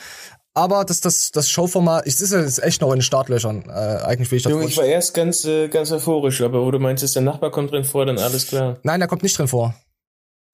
aber 0.53 0.85
das, 0.85 1.01
das, 1.01 1.31
das 1.31 1.49
Showformat, 1.49 2.07
es 2.07 2.21
ist 2.21 2.33
jetzt 2.33 2.63
echt 2.63 2.81
noch 2.81 2.89
in 2.89 2.97
den 2.97 3.03
Startlöchern. 3.03 3.65
Äh, 3.69 3.73
eigentlich 4.05 4.31
will 4.31 4.39
ich 4.39 4.43
das 4.43 4.51
Junge, 4.51 4.67
ich 4.67 4.77
war 4.77 4.85
erst 4.85 5.15
ganz, 5.15 5.45
äh, 5.45 5.69
ganz 5.69 5.93
euphorisch, 5.93 6.41
aber 6.41 6.63
wo 6.63 6.71
du 6.71 6.79
meinst, 6.81 7.15
der 7.15 7.23
Nachbar 7.23 7.51
kommt 7.51 7.71
drin 7.71 7.85
vor, 7.85 8.05
dann 8.07 8.19
alles 8.19 8.49
klar. 8.49 8.79
Nein, 8.83 8.99
der 9.01 9.09
kommt 9.09 9.23
nicht 9.23 9.39
drin 9.39 9.49
vor. 9.49 9.75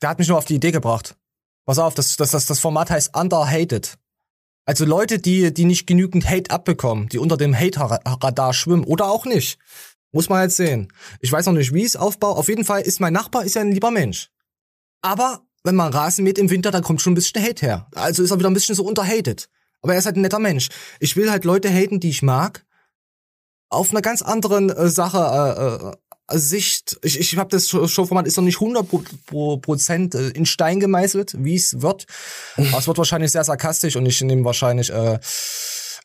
Der 0.03 0.11
hat 0.11 0.19
mich 0.19 0.29
nur 0.29 0.37
auf 0.37 0.45
die 0.45 0.57
Idee 0.57 0.71
gebracht. 0.71 1.17
Pass 1.65 1.79
auf, 1.79 1.95
das, 1.95 2.17
das, 2.17 2.31
das, 2.31 2.47
das 2.47 2.61
Format 2.61 2.91
heißt 2.91 3.17
Underhated. 3.17 3.97
Also 4.67 4.85
Leute, 4.85 5.21
die, 5.21 5.55
die 5.55 5.65
nicht 5.65 5.87
genügend 5.87 6.29
Hate 6.29 6.51
abbekommen, 6.51 7.09
die 7.09 7.19
unter 7.19 7.37
dem 7.37 7.59
Hate-Radar 7.59 8.53
schwimmen 8.53 8.85
oder 8.85 9.09
auch 9.09 9.25
nicht. 9.25 9.59
Muss 10.11 10.29
man 10.29 10.43
jetzt 10.43 10.57
sehen. 10.57 10.93
Ich 11.21 11.31
weiß 11.31 11.47
noch 11.47 11.53
nicht, 11.53 11.73
wie 11.73 11.81
ich 11.81 11.87
es 11.87 11.97
aufbaue. 11.97 12.37
Auf 12.37 12.49
jeden 12.49 12.65
Fall 12.65 12.83
ist 12.83 13.01
mein 13.01 13.13
Nachbar 13.13 13.45
ist 13.45 13.55
ja 13.55 13.61
ein 13.61 13.71
lieber 13.71 13.93
Mensch. 13.93 14.31
Aber 15.03 15.43
wenn 15.63 15.77
man 15.77 15.93
Rasen 15.93 16.25
mäht 16.25 16.39
im 16.39 16.51
Winter, 16.51 16.73
dann 16.73 16.83
kommt 16.83 17.01
schon 17.01 17.13
ein 17.13 17.15
bisschen 17.15 17.43
Hate 17.43 17.65
her. 17.65 17.87
Also 17.95 18.25
ist 18.25 18.31
er 18.33 18.39
wieder 18.39 18.51
ein 18.51 18.55
bisschen 18.55 18.75
so 18.75 18.85
unterhated. 18.85 19.49
Aber 19.83 19.93
er 19.93 20.01
ist 20.01 20.07
halt 20.07 20.17
ein 20.17 20.23
netter 20.23 20.41
Mensch. 20.41 20.69
Ich 20.99 21.17
will 21.17 21.31
halt 21.31 21.45
Leute 21.45 21.69
haten, 21.69 22.01
die 22.01 22.11
ich 22.11 22.23
mag. 22.23 22.65
Auf 23.69 23.91
einer 23.91 24.03
ganz 24.03 24.23
anderen 24.23 24.71
äh, 24.71 24.89
Sache, 24.89 25.19
äh, 25.19 25.89
äh, 25.89 25.97
Sicht. 26.29 26.99
Ich, 27.03 27.21
ich 27.21 27.37
habe 27.37 27.51
das 27.51 27.69
Show- 27.69 27.87
Showformat 27.87 28.27
ist 28.27 28.37
noch 28.37 28.45
nicht 28.45 28.61
100 28.61 28.89
pro, 28.89 29.03
pro 29.27 29.57
Prozent 29.59 30.15
äh, 30.15 30.29
in 30.31 30.47
Stein 30.47 30.81
gemeißelt, 30.81 31.35
wie 31.39 31.55
es 31.55 31.81
wird. 31.83 32.07
Aber 32.57 32.79
es 32.79 32.87
wird 32.87 32.99
wahrscheinlich 32.99 33.31
sehr 33.31 33.45
sarkastisch 33.45 33.97
und 33.97 34.07
ich 34.07 34.21
nehme 34.23 34.45
wahrscheinlich, 34.45 34.91
äh, 34.93 35.19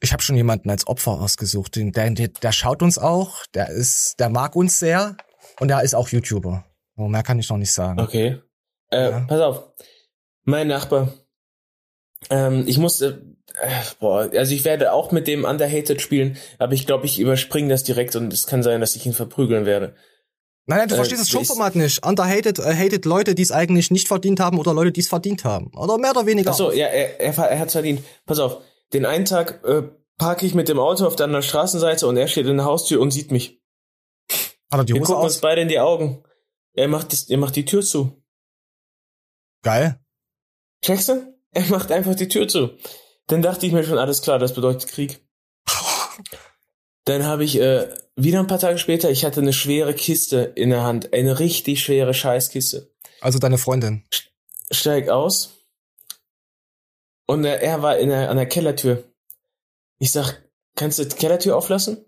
ich 0.02 0.14
habe 0.14 0.22
schon 0.22 0.36
jemanden 0.36 0.70
als 0.70 0.86
Opfer 0.88 1.12
ausgesucht. 1.14 1.76
Den, 1.76 1.92
der, 1.92 2.10
der, 2.12 2.28
der 2.28 2.52
schaut 2.52 2.82
uns 2.84 2.98
auch, 2.98 3.46
der 3.54 3.70
ist, 3.70 4.20
der 4.20 4.30
mag 4.30 4.56
uns 4.56 4.80
sehr 4.80 5.18
und 5.60 5.68
der 5.70 5.82
ist 5.82 5.96
auch 5.96 6.10
YouTuber. 6.10 6.66
So, 6.98 7.08
mehr 7.08 7.24
kann 7.24 7.40
ich 7.40 7.50
noch 7.50 7.58
nicht 7.58 7.72
sagen. 7.72 8.00
Okay. 8.00 8.40
Äh, 8.90 9.22
Pass 9.28 9.40
auf. 9.42 9.64
Mein 10.44 10.68
Nachbar. 10.68 11.14
Ähm, 12.30 12.66
ich 12.68 12.78
musste, 12.78 13.36
äh, 13.60 13.70
boah, 14.00 14.30
also 14.36 14.54
ich 14.54 14.64
werde 14.66 14.94
auch 14.94 15.12
mit 15.12 15.28
dem 15.28 15.46
Underhated 15.46 16.02
spielen, 16.02 16.38
aber 16.60 16.74
ich 16.74 16.86
glaube, 16.86 17.06
ich 17.06 17.20
überspringe 17.20 17.70
das 17.70 17.84
direkt 17.84 18.16
und 18.16 18.32
es 18.32 18.46
kann 18.46 18.62
sein, 18.64 18.82
dass 18.82 18.96
ich 18.96 19.06
ihn 19.06 19.14
verprügeln 19.14 19.66
werde. 19.66 19.96
Nein, 20.72 20.80
nein, 20.80 20.88
du 20.88 20.96
Äh, 20.96 20.98
verstehst 20.98 21.22
das 21.22 21.30
Showformat 21.30 21.76
nicht. 21.76 22.06
Underhated 22.06 22.60
äh, 22.60 22.74
hated 22.76 23.06
Leute, 23.06 23.36
die 23.36 23.42
es 23.42 23.52
eigentlich 23.52 23.92
nicht 23.92 24.08
verdient 24.08 24.40
haben 24.40 24.58
oder 24.58 24.74
Leute, 24.74 24.92
die 24.92 25.02
es 25.02 25.10
verdient 25.10 25.44
haben. 25.44 25.68
Oder 25.76 25.98
mehr 25.98 26.12
oder 26.12 26.26
weniger. 26.26 26.52
Ach 26.52 26.56
so, 26.56 26.72
ja, 26.72 26.88
er, 26.88 27.20
er, 27.20 27.38
er 27.38 27.60
hat's 27.60 27.74
verdient. 27.74 28.04
Pass 28.26 28.40
auf, 28.40 28.58
den 28.94 29.06
einen 29.06 29.26
Tag 29.26 29.64
äh, 29.66 29.84
parke 30.18 30.46
ich 30.46 30.54
mit 30.54 30.70
dem 30.70 30.80
Auto 30.80 31.06
auf 31.06 31.16
der 31.18 31.26
anderen 31.26 31.44
Straßenseite 31.44 32.08
und 32.08 32.16
er 32.16 32.28
steht 32.28 32.46
in 32.48 32.58
der 32.58 32.66
Haustür 32.66 33.02
und 33.02 33.12
sieht 33.12 33.32
mich. 33.32 33.62
Hat 34.72 34.80
er 34.80 34.84
die 34.86 34.94
Wir 34.94 35.02
Hose 35.02 35.12
gucken 35.14 35.26
aus? 35.26 35.34
uns 35.34 35.42
beide 35.42 35.62
in 35.62 35.68
die 35.68 35.80
Augen. 35.80 36.24
Er 36.74 36.88
macht, 36.88 37.12
das, 37.12 37.30
er 37.30 37.38
macht 37.38 37.56
die 37.58 37.66
Tür 37.66 37.82
zu. 37.82 38.24
Geil. 39.64 40.00
Checkst 40.84 41.10
du? 41.10 41.36
Er 41.52 41.66
macht 41.66 41.92
einfach 41.92 42.16
die 42.16 42.30
Tür 42.30 42.48
zu. 42.48 42.78
Dann 43.28 43.42
dachte 43.42 43.66
ich 43.66 43.74
mir 43.74 43.84
schon, 43.84 43.98
alles 43.98 44.22
klar, 44.22 44.40
das 44.40 44.54
bedeutet 44.54 44.90
Krieg. 44.90 45.20
Dann 47.12 47.26
habe 47.26 47.44
ich 47.44 47.60
äh, 47.60 47.94
wieder 48.16 48.40
ein 48.40 48.48
paar 48.48 48.60
Tage 48.60 48.78
später, 48.78 49.12
ich 49.12 49.26
hatte 49.26 49.42
eine 49.42 49.52
schwere 49.52 49.94
Kiste 49.94 50.54
in 50.56 50.70
der 50.70 50.84
Hand, 50.84 51.12
eine 51.12 51.40
richtig 51.40 51.84
schwere 51.84 52.14
Scheißkiste. 52.14 52.90
Also 53.20 53.38
deine 53.38 53.58
Freundin. 53.58 54.06
Steig 54.72 55.10
aus 55.10 55.58
und 57.26 57.44
äh, 57.44 57.60
er 57.60 57.82
war 57.82 57.98
in 57.98 58.08
der, 58.08 58.30
an 58.30 58.38
der 58.38 58.46
Kellertür. 58.46 59.04
Ich 60.00 60.14
sag, 60.14 60.42
kannst 60.78 61.00
du 61.00 61.06
die 61.06 61.18
Kellertür 61.18 61.58
auflassen? 61.58 62.06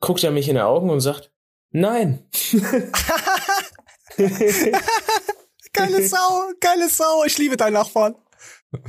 Guckt 0.00 0.22
er 0.22 0.30
mich 0.30 0.50
in 0.50 0.56
die 0.56 0.60
Augen 0.60 0.90
und 0.90 1.00
sagt, 1.00 1.32
nein. 1.70 2.28
Geile 5.72 6.06
Sau, 6.06 6.50
geile 6.60 6.90
Sau. 6.90 7.24
Ich 7.24 7.38
liebe 7.38 7.56
deinen 7.56 7.72
Nachbarn. 7.72 8.16
Dann 8.70 8.82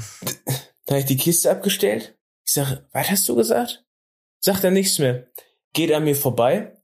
habe 0.89 0.99
ich 0.99 1.05
die 1.05 1.15
Kiste 1.15 1.49
abgestellt. 1.49 2.19
Ich 2.45 2.51
sage, 2.51 2.85
was 2.91 3.09
hast 3.09 3.29
du 3.29 3.35
gesagt? 3.37 3.85
Sagt 4.41 4.65
er 4.65 4.71
nichts 4.71 4.99
mehr. 4.99 5.31
Geht 5.73 5.91
an 5.91 6.03
mir 6.03 6.15
vorbei. 6.15 6.79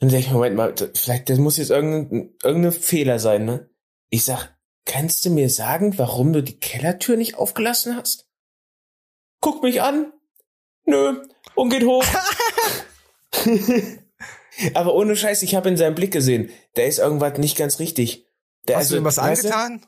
Dann 0.00 0.08
denke 0.08 0.26
ich, 0.26 0.32
Moment 0.32 0.56
mal, 0.56 0.74
vielleicht, 0.94 1.28
das 1.28 1.38
muss 1.38 1.56
jetzt 1.56 1.70
irgendein, 1.70 2.34
irgendein 2.42 2.72
Fehler 2.72 3.18
sein, 3.18 3.44
ne? 3.44 3.70
Ich 4.10 4.24
sag, 4.24 4.56
kannst 4.84 5.24
du 5.24 5.30
mir 5.30 5.50
sagen, 5.50 5.98
warum 5.98 6.32
du 6.32 6.42
die 6.42 6.58
Kellertür 6.58 7.16
nicht 7.16 7.36
aufgelassen 7.36 7.96
hast? 7.96 8.28
Guck 9.40 9.62
mich 9.62 9.82
an. 9.82 10.12
Nö. 10.84 11.22
Und 11.54 11.70
geht 11.70 11.84
hoch. 11.84 12.04
Aber 14.74 14.94
ohne 14.94 15.16
Scheiß, 15.16 15.42
ich 15.42 15.54
habe 15.54 15.68
in 15.68 15.76
seinem 15.76 15.94
Blick 15.94 16.12
gesehen, 16.12 16.50
da 16.74 16.82
ist 16.82 16.98
irgendwas 16.98 17.38
nicht 17.38 17.56
ganz 17.56 17.78
richtig. 17.78 18.26
Da, 18.66 18.76
Hast 18.76 18.90
du 18.90 18.96
ihm 18.96 19.04
was 19.04 19.18
angetan? 19.18 19.84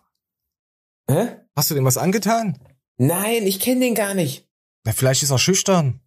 Hä? 1.08 1.36
Hast 1.54 1.70
du 1.70 1.74
dem 1.74 1.84
was 1.84 1.96
angetan? 1.96 2.58
Nein, 2.96 3.46
ich 3.46 3.60
kenne 3.60 3.80
den 3.80 3.94
gar 3.94 4.14
nicht. 4.14 4.48
Na, 4.84 4.92
vielleicht 4.92 5.22
ist 5.22 5.30
er 5.30 5.38
schüchtern. 5.38 6.00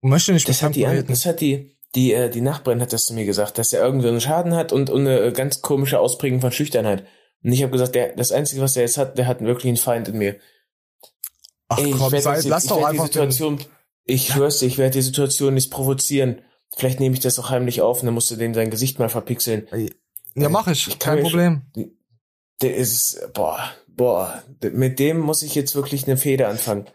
Möchte 0.00 0.32
nicht 0.32 0.48
Das 0.48 0.62
hat, 0.62 0.74
die, 0.74 0.82
das 1.06 1.26
hat 1.26 1.40
die, 1.40 1.76
die, 1.94 2.12
äh, 2.12 2.30
die 2.30 2.40
Nachbarin 2.40 2.80
hat 2.80 2.92
das 2.92 3.06
zu 3.06 3.14
mir 3.14 3.24
gesagt, 3.24 3.58
dass 3.58 3.72
er 3.72 3.82
irgendwie 3.84 4.08
einen 4.08 4.20
Schaden 4.20 4.54
hat 4.54 4.72
und, 4.72 4.90
und 4.90 5.06
eine 5.06 5.32
ganz 5.32 5.62
komische 5.62 5.98
Ausprägung 5.98 6.40
von 6.40 6.52
Schüchternheit. 6.52 7.04
Und 7.42 7.52
ich 7.52 7.62
habe 7.62 7.72
gesagt, 7.72 7.94
der, 7.94 8.14
das 8.14 8.32
Einzige, 8.32 8.60
was 8.62 8.76
er 8.76 8.82
jetzt 8.82 8.98
hat, 8.98 9.16
der 9.18 9.26
hat 9.26 9.40
wirklich 9.40 9.68
einen 9.68 9.76
Feind 9.76 10.08
in 10.08 10.18
mir. 10.18 10.36
Ach 11.68 11.78
Ey, 11.78 11.90
komm, 11.90 12.10
sei, 12.18 12.40
lass 12.44 12.64
ich 12.64 12.70
doch 12.70 12.84
einfach 12.84 13.06
die 13.08 13.12
Situation, 13.12 13.58
Ich 14.04 14.28
schwör's 14.28 14.58
dir, 14.58 14.66
ich 14.66 14.78
werde 14.78 14.92
die 14.98 15.02
Situation 15.02 15.54
nicht 15.54 15.70
provozieren. 15.70 16.42
Vielleicht 16.76 17.00
nehme 17.00 17.14
ich 17.14 17.20
das 17.20 17.38
auch 17.38 17.50
heimlich 17.50 17.80
auf 17.82 18.00
und 18.00 18.06
dann 18.06 18.14
musst 18.14 18.30
du 18.30 18.36
dem 18.36 18.54
sein 18.54 18.70
Gesicht 18.70 18.98
mal 18.98 19.08
verpixeln. 19.08 19.68
Ja, 20.34 20.48
mach 20.48 20.66
ich, 20.68 20.86
kann 20.98 21.16
kein 21.16 21.22
Problem. 21.22 21.62
schon- 21.74 21.90
Der 22.62 22.76
ist, 22.76 23.20
boah, 23.34 23.58
boah, 23.88 24.42
mit 24.72 24.98
dem 24.98 25.18
muss 25.18 25.42
ich 25.42 25.54
jetzt 25.54 25.74
wirklich 25.74 26.06
eine 26.06 26.16
Fehde 26.16 26.46
anfangen. 26.48 26.86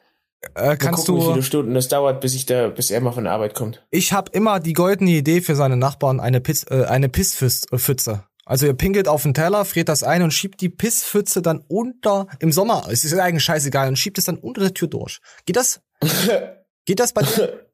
Äh, 0.55 0.75
kannst 0.77 1.05
gucken, 1.05 1.21
wie 1.21 1.25
du- 1.25 1.31
viele 1.33 1.43
Stunden 1.43 1.73
das 1.73 1.87
dauert, 1.87 2.21
bis 2.21 2.33
ich 2.35 2.45
da, 2.45 2.67
bis 2.69 2.91
er 2.91 3.01
mal 3.01 3.11
von 3.11 3.23
der 3.23 3.33
Arbeit 3.33 3.53
kommt. 3.53 3.85
Ich 3.91 4.11
habe 4.13 4.31
immer 4.33 4.59
die 4.59 4.73
goldene 4.73 5.11
Idee 5.11 5.41
für 5.41 5.55
seine 5.55 5.77
Nachbarn, 5.77 6.19
eine, 6.19 6.41
Piss, 6.41 6.63
äh, 6.69 6.85
eine 6.85 7.09
Pisspfütze. 7.09 8.23
Also 8.45 8.65
ihr 8.65 8.73
pinkelt 8.73 9.07
auf 9.07 9.23
den 9.23 9.33
Teller, 9.33 9.63
friert 9.63 9.87
das 9.87 10.03
ein 10.03 10.21
und 10.21 10.31
schiebt 10.31 10.59
die 10.59 10.67
Pisspfütze 10.69 11.41
dann 11.41 11.63
unter, 11.69 12.27
im 12.39 12.51
Sommer, 12.51 12.87
es 12.91 13.05
ist 13.05 13.13
eigentlich 13.17 13.43
scheißegal, 13.45 13.87
und 13.87 13.97
schiebt 13.97 14.17
es 14.17 14.25
dann 14.25 14.37
unter 14.37 14.59
der 14.61 14.73
Tür 14.73 14.89
durch. 14.89 15.19
Geht 15.45 15.55
das? 15.55 15.81
Geht 16.85 16.99
das 16.99 17.13
bei 17.13 17.21
dir? 17.21 17.67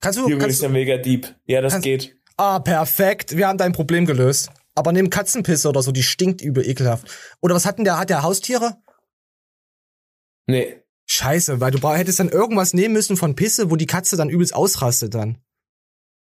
Kannst 0.00 0.18
du, 0.20 0.22
Junge 0.28 0.38
kannst 0.38 0.56
ist 0.58 0.62
ja 0.62 0.68
mega 0.68 0.96
deep. 0.96 1.34
Ja, 1.46 1.60
das 1.60 1.72
kannst- 1.72 1.84
geht. 1.84 2.16
Ah, 2.36 2.60
perfekt. 2.60 3.36
Wir 3.36 3.48
haben 3.48 3.58
dein 3.58 3.72
Problem 3.72 4.06
gelöst. 4.06 4.50
Aber 4.74 4.92
nimm 4.92 5.10
Katzenpisse 5.10 5.68
oder 5.68 5.82
so, 5.82 5.92
die 5.92 6.02
stinkt 6.02 6.40
übel 6.40 6.66
ekelhaft. 6.66 7.06
Oder 7.40 7.54
was 7.54 7.66
hat 7.66 7.78
denn 7.78 7.84
der? 7.84 7.98
Hat 7.98 8.08
der 8.10 8.22
Haustiere? 8.22 8.78
Nee. 10.46 10.81
Scheiße, 11.14 11.60
weil 11.60 11.72
du 11.72 11.86
hättest 11.90 12.20
dann 12.20 12.30
irgendwas 12.30 12.72
nehmen 12.72 12.94
müssen 12.94 13.18
von 13.18 13.36
Pisse, 13.36 13.70
wo 13.70 13.76
die 13.76 13.84
Katze 13.84 14.16
dann 14.16 14.30
übelst 14.30 14.54
ausrastet 14.54 15.12
dann. 15.14 15.36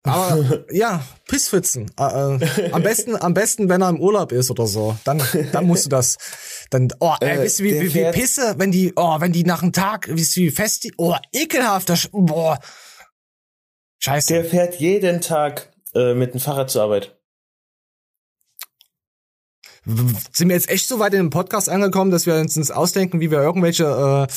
Aber 0.03 0.67
ja, 0.71 1.03
Pisspfützen. 1.27 1.91
Äh, 1.99 2.37
äh, 2.37 2.71
am 2.71 2.83
besten, 2.83 3.17
am 3.17 3.33
besten, 3.33 3.71
wenn 3.71 3.81
er 3.81 3.89
im 3.89 3.99
Urlaub 3.99 4.31
ist 4.31 4.51
oder 4.51 4.67
so. 4.67 4.95
Dann, 5.05 5.23
dann 5.53 5.67
musst 5.67 5.87
du 5.87 5.89
das. 5.89 6.19
Dann, 6.69 6.93
oh, 7.01 7.15
ey, 7.21 7.39
Äh, 7.39 7.43
wisst 7.45 7.61
ihr, 7.61 7.65
wie, 7.65 7.81
wie, 7.81 7.95
wie 7.95 8.11
Pisse, 8.13 8.57
wenn 8.59 8.73
die, 8.73 8.93
oh, 8.97 9.21
wenn 9.21 9.33
die 9.33 9.45
nach 9.45 9.63
einem 9.63 9.73
Tag, 9.73 10.07
wisst 10.11 10.37
ihr, 10.37 10.49
wie 10.49 10.55
fest 10.55 10.85
die, 10.85 10.93
oh, 10.99 11.17
ekelhaft, 11.33 11.89
das, 11.89 12.11
boah. 12.13 12.61
Scheiße. 14.01 14.35
Der 14.35 14.45
fährt 14.45 14.75
jeden 14.75 15.23
Tag 15.23 15.73
äh, 15.95 16.13
mit 16.13 16.35
dem 16.35 16.41
Fahrrad 16.41 16.69
zur 16.69 16.83
Arbeit. 16.83 17.19
Sind 19.87 20.49
wir 20.49 20.57
jetzt 20.57 20.69
echt 20.69 20.89
so 20.89 20.99
weit 20.99 21.15
in 21.15 21.21
dem 21.21 21.31
Podcast 21.31 21.71
angekommen, 21.71 22.11
dass 22.11 22.27
wir 22.27 22.35
uns 22.35 22.71
ausdenken, 22.71 23.21
wie 23.21 23.31
wir 23.31 23.39
irgendwelche 23.39 24.27
äh, 24.29 24.33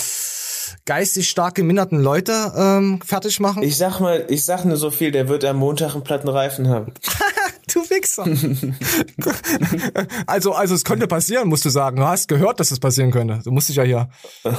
geistig 0.86 1.30
stark 1.30 1.56
geminderten 1.56 2.00
Leute 2.00 2.54
ähm, 2.56 3.02
fertig 3.06 3.40
machen? 3.40 3.64
Ich 3.64 3.78
sag 3.78 4.00
mal, 4.00 4.26
ich 4.30 4.46
sag 4.46 4.66
nur 4.66 4.78
so 4.78 4.92
viel, 4.92 5.12
der 5.12 5.28
wird 5.28 5.44
am 5.46 5.58
Montag 5.58 5.94
einen 5.94 6.04
platten 6.04 6.30
Reifen 6.30 6.70
haben. 6.70 6.94
du 7.74 7.80
Wichser. 7.90 8.26
also, 10.28 10.54
also 10.54 10.76
es 10.76 10.84
könnte 10.84 11.08
passieren, 11.08 11.48
musst 11.50 11.66
du 11.66 11.70
sagen. 11.70 11.98
Du 11.98 12.06
hast 12.06 12.28
gehört, 12.28 12.60
dass 12.60 12.72
es 12.72 12.80
passieren 12.80 13.12
könnte. 13.12 13.42
Du 13.44 13.52
musst 13.52 13.70
dich 13.70 13.76
ja 13.78 13.84
hier. 13.84 14.10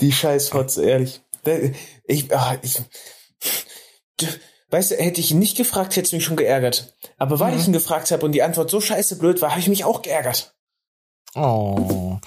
Die 0.00 0.12
Scheißfotze, 0.12 0.84
ehrlich. 0.84 1.22
Ich, 2.04 2.34
ah, 2.34 2.56
ich, 2.62 2.80
weißt 4.70 4.92
du, 4.92 4.96
hätte 4.96 5.20
ich 5.20 5.32
ihn 5.32 5.38
nicht 5.38 5.56
gefragt, 5.56 5.96
hätte 5.96 6.06
es 6.06 6.12
mich 6.12 6.24
schon 6.24 6.36
geärgert. 6.36 6.96
Aber 7.16 7.40
weil 7.40 7.52
Mhm. 7.54 7.58
ich 7.58 7.66
ihn 7.66 7.72
gefragt 7.72 8.10
habe 8.10 8.24
und 8.24 8.32
die 8.32 8.42
Antwort 8.42 8.70
so 8.70 8.80
scheiße 8.80 9.18
blöd 9.18 9.42
war, 9.42 9.50
habe 9.50 9.60
ich 9.60 9.68
mich 9.68 9.84
auch 9.84 10.02
geärgert. 10.02 10.54
Oh. 11.34 12.18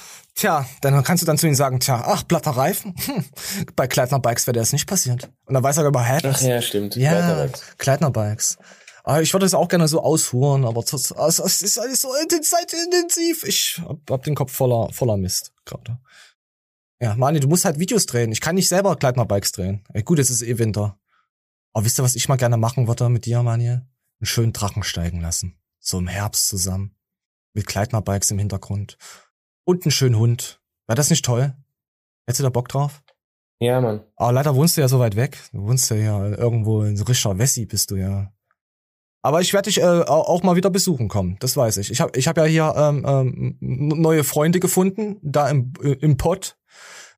Tja, 0.41 0.65
dann 0.81 1.03
kannst 1.03 1.21
du 1.21 1.27
dann 1.27 1.37
zu 1.37 1.45
ihm 1.45 1.53
sagen, 1.53 1.79
tja, 1.79 2.01
ach, 2.03 2.27
platter 2.27 2.49
Reifen? 2.49 2.95
Hm. 3.05 3.25
Bei 3.75 3.85
Kleidner 3.85 4.17
Bikes 4.17 4.47
wäre 4.47 4.57
das 4.57 4.73
nicht 4.73 4.87
passiert. 4.87 5.29
Und 5.45 5.53
dann 5.53 5.61
weiß 5.61 5.77
er 5.77 5.85
über 5.85 6.03
hä? 6.03 6.19
Ach 6.23 6.41
ja, 6.41 6.59
stimmt. 6.63 6.95
Ja, 6.95 7.11
Kleidner 7.11 7.35
Bikes. 7.35 7.77
Kleidner 7.77 8.09
Bikes. 8.09 8.57
Aber 9.03 9.21
ich 9.21 9.31
würde 9.33 9.45
es 9.45 9.53
auch 9.53 9.67
gerne 9.67 9.87
so 9.87 10.01
aushuren, 10.01 10.65
aber 10.65 10.81
es 10.81 10.93
ist 10.93 11.11
alles 11.77 12.01
so 12.01 12.09
inten- 12.15 12.41
zeitintensiv. 12.41 13.43
Ich 13.43 13.83
hab, 14.09 14.23
den 14.23 14.33
Kopf 14.33 14.51
voller, 14.51 14.91
voller 14.91 15.15
Mist 15.15 15.53
gerade. 15.63 15.99
Ja, 16.99 17.13
Mani, 17.15 17.39
du 17.39 17.47
musst 17.47 17.63
halt 17.65 17.77
Videos 17.77 18.07
drehen. 18.07 18.31
Ich 18.31 18.41
kann 18.41 18.55
nicht 18.55 18.67
selber 18.67 18.95
Kleidner 18.95 19.25
Bikes 19.25 19.51
drehen. 19.51 19.83
Ey, 19.93 20.01
gut, 20.01 20.17
es 20.17 20.31
ist 20.31 20.41
eh 20.41 20.57
Winter. 20.57 20.97
Aber 21.71 21.85
wisst 21.85 21.99
ihr, 21.99 22.03
was 22.03 22.15
ich 22.15 22.27
mal 22.29 22.37
gerne 22.37 22.57
machen 22.57 22.87
würde 22.87 23.09
mit 23.09 23.25
dir, 23.27 23.43
Mani? 23.43 23.69
Einen 23.69 23.87
schönen 24.23 24.53
Drachen 24.53 24.81
steigen 24.81 25.21
lassen. 25.21 25.61
So 25.77 25.99
im 25.99 26.07
Herbst 26.07 26.47
zusammen. 26.47 26.95
Mit 27.53 27.67
Kleidner 27.67 28.01
Bikes 28.01 28.31
im 28.31 28.39
Hintergrund. 28.39 28.97
Und 29.65 29.85
einen 29.85 29.91
schönen 29.91 30.17
Hund. 30.17 30.59
Wäre 30.87 30.95
das 30.97 31.09
nicht 31.09 31.23
toll? 31.25 31.53
Hättest 32.25 32.39
du 32.39 32.43
da 32.43 32.49
Bock 32.49 32.67
drauf? 32.69 33.01
Ja, 33.59 33.79
Mann. 33.79 34.01
Aber 34.15 34.31
leider 34.31 34.55
wohnst 34.55 34.75
du 34.77 34.81
ja 34.81 34.87
so 34.87 34.99
weit 34.99 35.15
weg. 35.15 35.37
Du 35.51 35.61
wohnst 35.63 35.89
ja 35.91 35.95
hier 35.95 36.37
irgendwo 36.37 36.83
in 36.83 36.99
Rischer 37.01 37.37
Wessi 37.37 37.65
bist 37.65 37.91
du 37.91 37.95
ja. 37.95 38.31
Aber 39.23 39.39
ich 39.41 39.53
werde 39.53 39.69
dich 39.69 39.77
äh, 39.79 39.83
au- 39.83 40.03
auch 40.23 40.41
mal 40.41 40.55
wieder 40.55 40.71
besuchen 40.71 41.07
kommen, 41.07 41.37
das 41.39 41.55
weiß 41.55 41.77
ich. 41.77 41.91
Ich 41.91 42.01
habe 42.01 42.17
ich 42.17 42.27
hab 42.27 42.37
ja 42.37 42.45
hier 42.45 42.73
ähm, 42.75 43.05
ähm, 43.07 43.57
neue 43.59 44.23
Freunde 44.23 44.59
gefunden, 44.59 45.17
da 45.21 45.47
im, 45.47 45.73
äh, 45.83 45.91
im 45.91 46.17
Pott. 46.17 46.57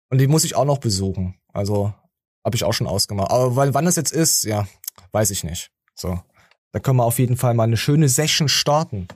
Und 0.09 0.17
die 0.19 0.27
muss 0.27 0.43
ich 0.43 0.55
auch 0.55 0.65
noch 0.65 0.79
besuchen. 0.79 1.35
Also 1.53 1.93
habe 2.43 2.57
ich 2.57 2.65
auch 2.65 2.73
schon 2.73 2.87
ausgemacht. 2.87 3.31
Aber 3.31 3.55
weil, 3.55 3.73
wann 3.73 3.85
das 3.85 3.95
jetzt 3.95 4.11
ist, 4.11 4.43
ja, 4.43 4.67
weiß 5.13 5.31
ich 5.31 5.45
nicht. 5.45 5.71
So, 5.95 6.19
da 6.73 6.79
können 6.79 6.97
wir 6.97 7.05
auf 7.05 7.19
jeden 7.19 7.37
Fall 7.37 7.53
mal 7.53 7.63
eine 7.63 7.77
schöne 7.77 8.09
Session 8.09 8.49
starten. 8.49 9.07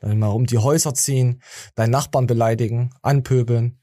Dann 0.00 0.18
mal 0.18 0.28
um 0.28 0.46
die 0.46 0.58
Häuser 0.58 0.94
ziehen, 0.94 1.42
deinen 1.74 1.90
Nachbarn 1.90 2.26
beleidigen, 2.26 2.94
anpöbeln. 3.02 3.80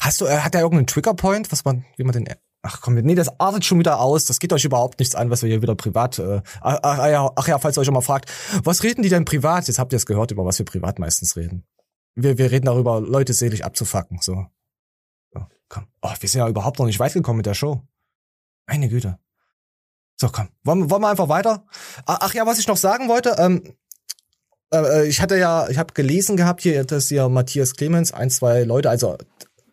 Hast 0.00 0.20
du, 0.20 0.26
äh, 0.26 0.38
hat 0.38 0.54
er 0.54 0.62
irgendeinen 0.62 0.86
Triggerpoint, 0.86 1.50
was 1.52 1.64
man, 1.64 1.84
wie 1.96 2.04
man 2.04 2.12
den, 2.12 2.28
ach 2.62 2.80
komm, 2.80 2.94
nee, 2.94 3.14
das 3.14 3.40
artet 3.40 3.64
schon 3.64 3.78
wieder 3.78 4.00
aus, 4.00 4.24
das 4.24 4.38
geht 4.38 4.52
euch 4.52 4.64
überhaupt 4.64 4.98
nichts 4.98 5.14
an, 5.14 5.30
was 5.30 5.42
wir 5.42 5.48
hier 5.48 5.62
wieder 5.62 5.74
privat, 5.74 6.18
äh, 6.18 6.42
ach, 6.60 6.78
ach, 6.82 7.06
ja, 7.06 7.30
ach 7.34 7.48
ja, 7.48 7.58
falls 7.58 7.78
ihr 7.78 7.80
euch 7.80 7.88
immer 7.88 8.02
fragt, 8.02 8.30
was 8.64 8.82
reden 8.82 9.02
die 9.02 9.08
denn 9.08 9.24
privat? 9.24 9.68
Jetzt 9.68 9.78
habt 9.78 9.92
ihr 9.92 9.96
es 9.96 10.06
gehört, 10.06 10.30
über 10.30 10.44
was 10.44 10.58
wir 10.58 10.66
privat 10.66 10.98
meistens 10.98 11.36
reden. 11.36 11.64
Wir, 12.14 12.36
wir 12.36 12.50
reden 12.50 12.66
darüber, 12.66 13.00
Leute 13.00 13.32
selig 13.32 13.64
abzufacken, 13.64 14.18
so. 14.20 14.46
so 15.32 15.46
komm. 15.68 15.86
Oh, 16.02 16.12
wir 16.18 16.28
sind 16.28 16.40
ja 16.40 16.48
überhaupt 16.48 16.78
noch 16.78 16.86
nicht 16.86 17.00
weit 17.00 17.12
gekommen 17.12 17.38
mit 17.38 17.46
der 17.46 17.54
Show. 17.54 17.82
Meine 18.66 18.88
Güte. 18.88 19.18
So, 20.20 20.28
komm. 20.28 20.48
Wollen, 20.64 20.90
wollen 20.90 21.02
wir 21.02 21.08
einfach 21.08 21.28
weiter? 21.28 21.64
Ach 22.04 22.34
ja, 22.34 22.44
was 22.44 22.58
ich 22.58 22.66
noch 22.66 22.76
sagen 22.76 23.08
wollte, 23.08 23.36
ähm, 23.38 23.62
äh, 24.72 25.06
ich 25.06 25.20
hatte 25.20 25.38
ja, 25.38 25.68
ich 25.68 25.78
habe 25.78 25.94
gelesen 25.94 26.36
gehabt 26.36 26.62
hier, 26.62 26.84
dass 26.84 27.08
hier 27.08 27.28
Matthias 27.28 27.74
Clemens, 27.74 28.12
ein, 28.12 28.30
zwei 28.30 28.64
Leute, 28.64 28.90
also 28.90 29.16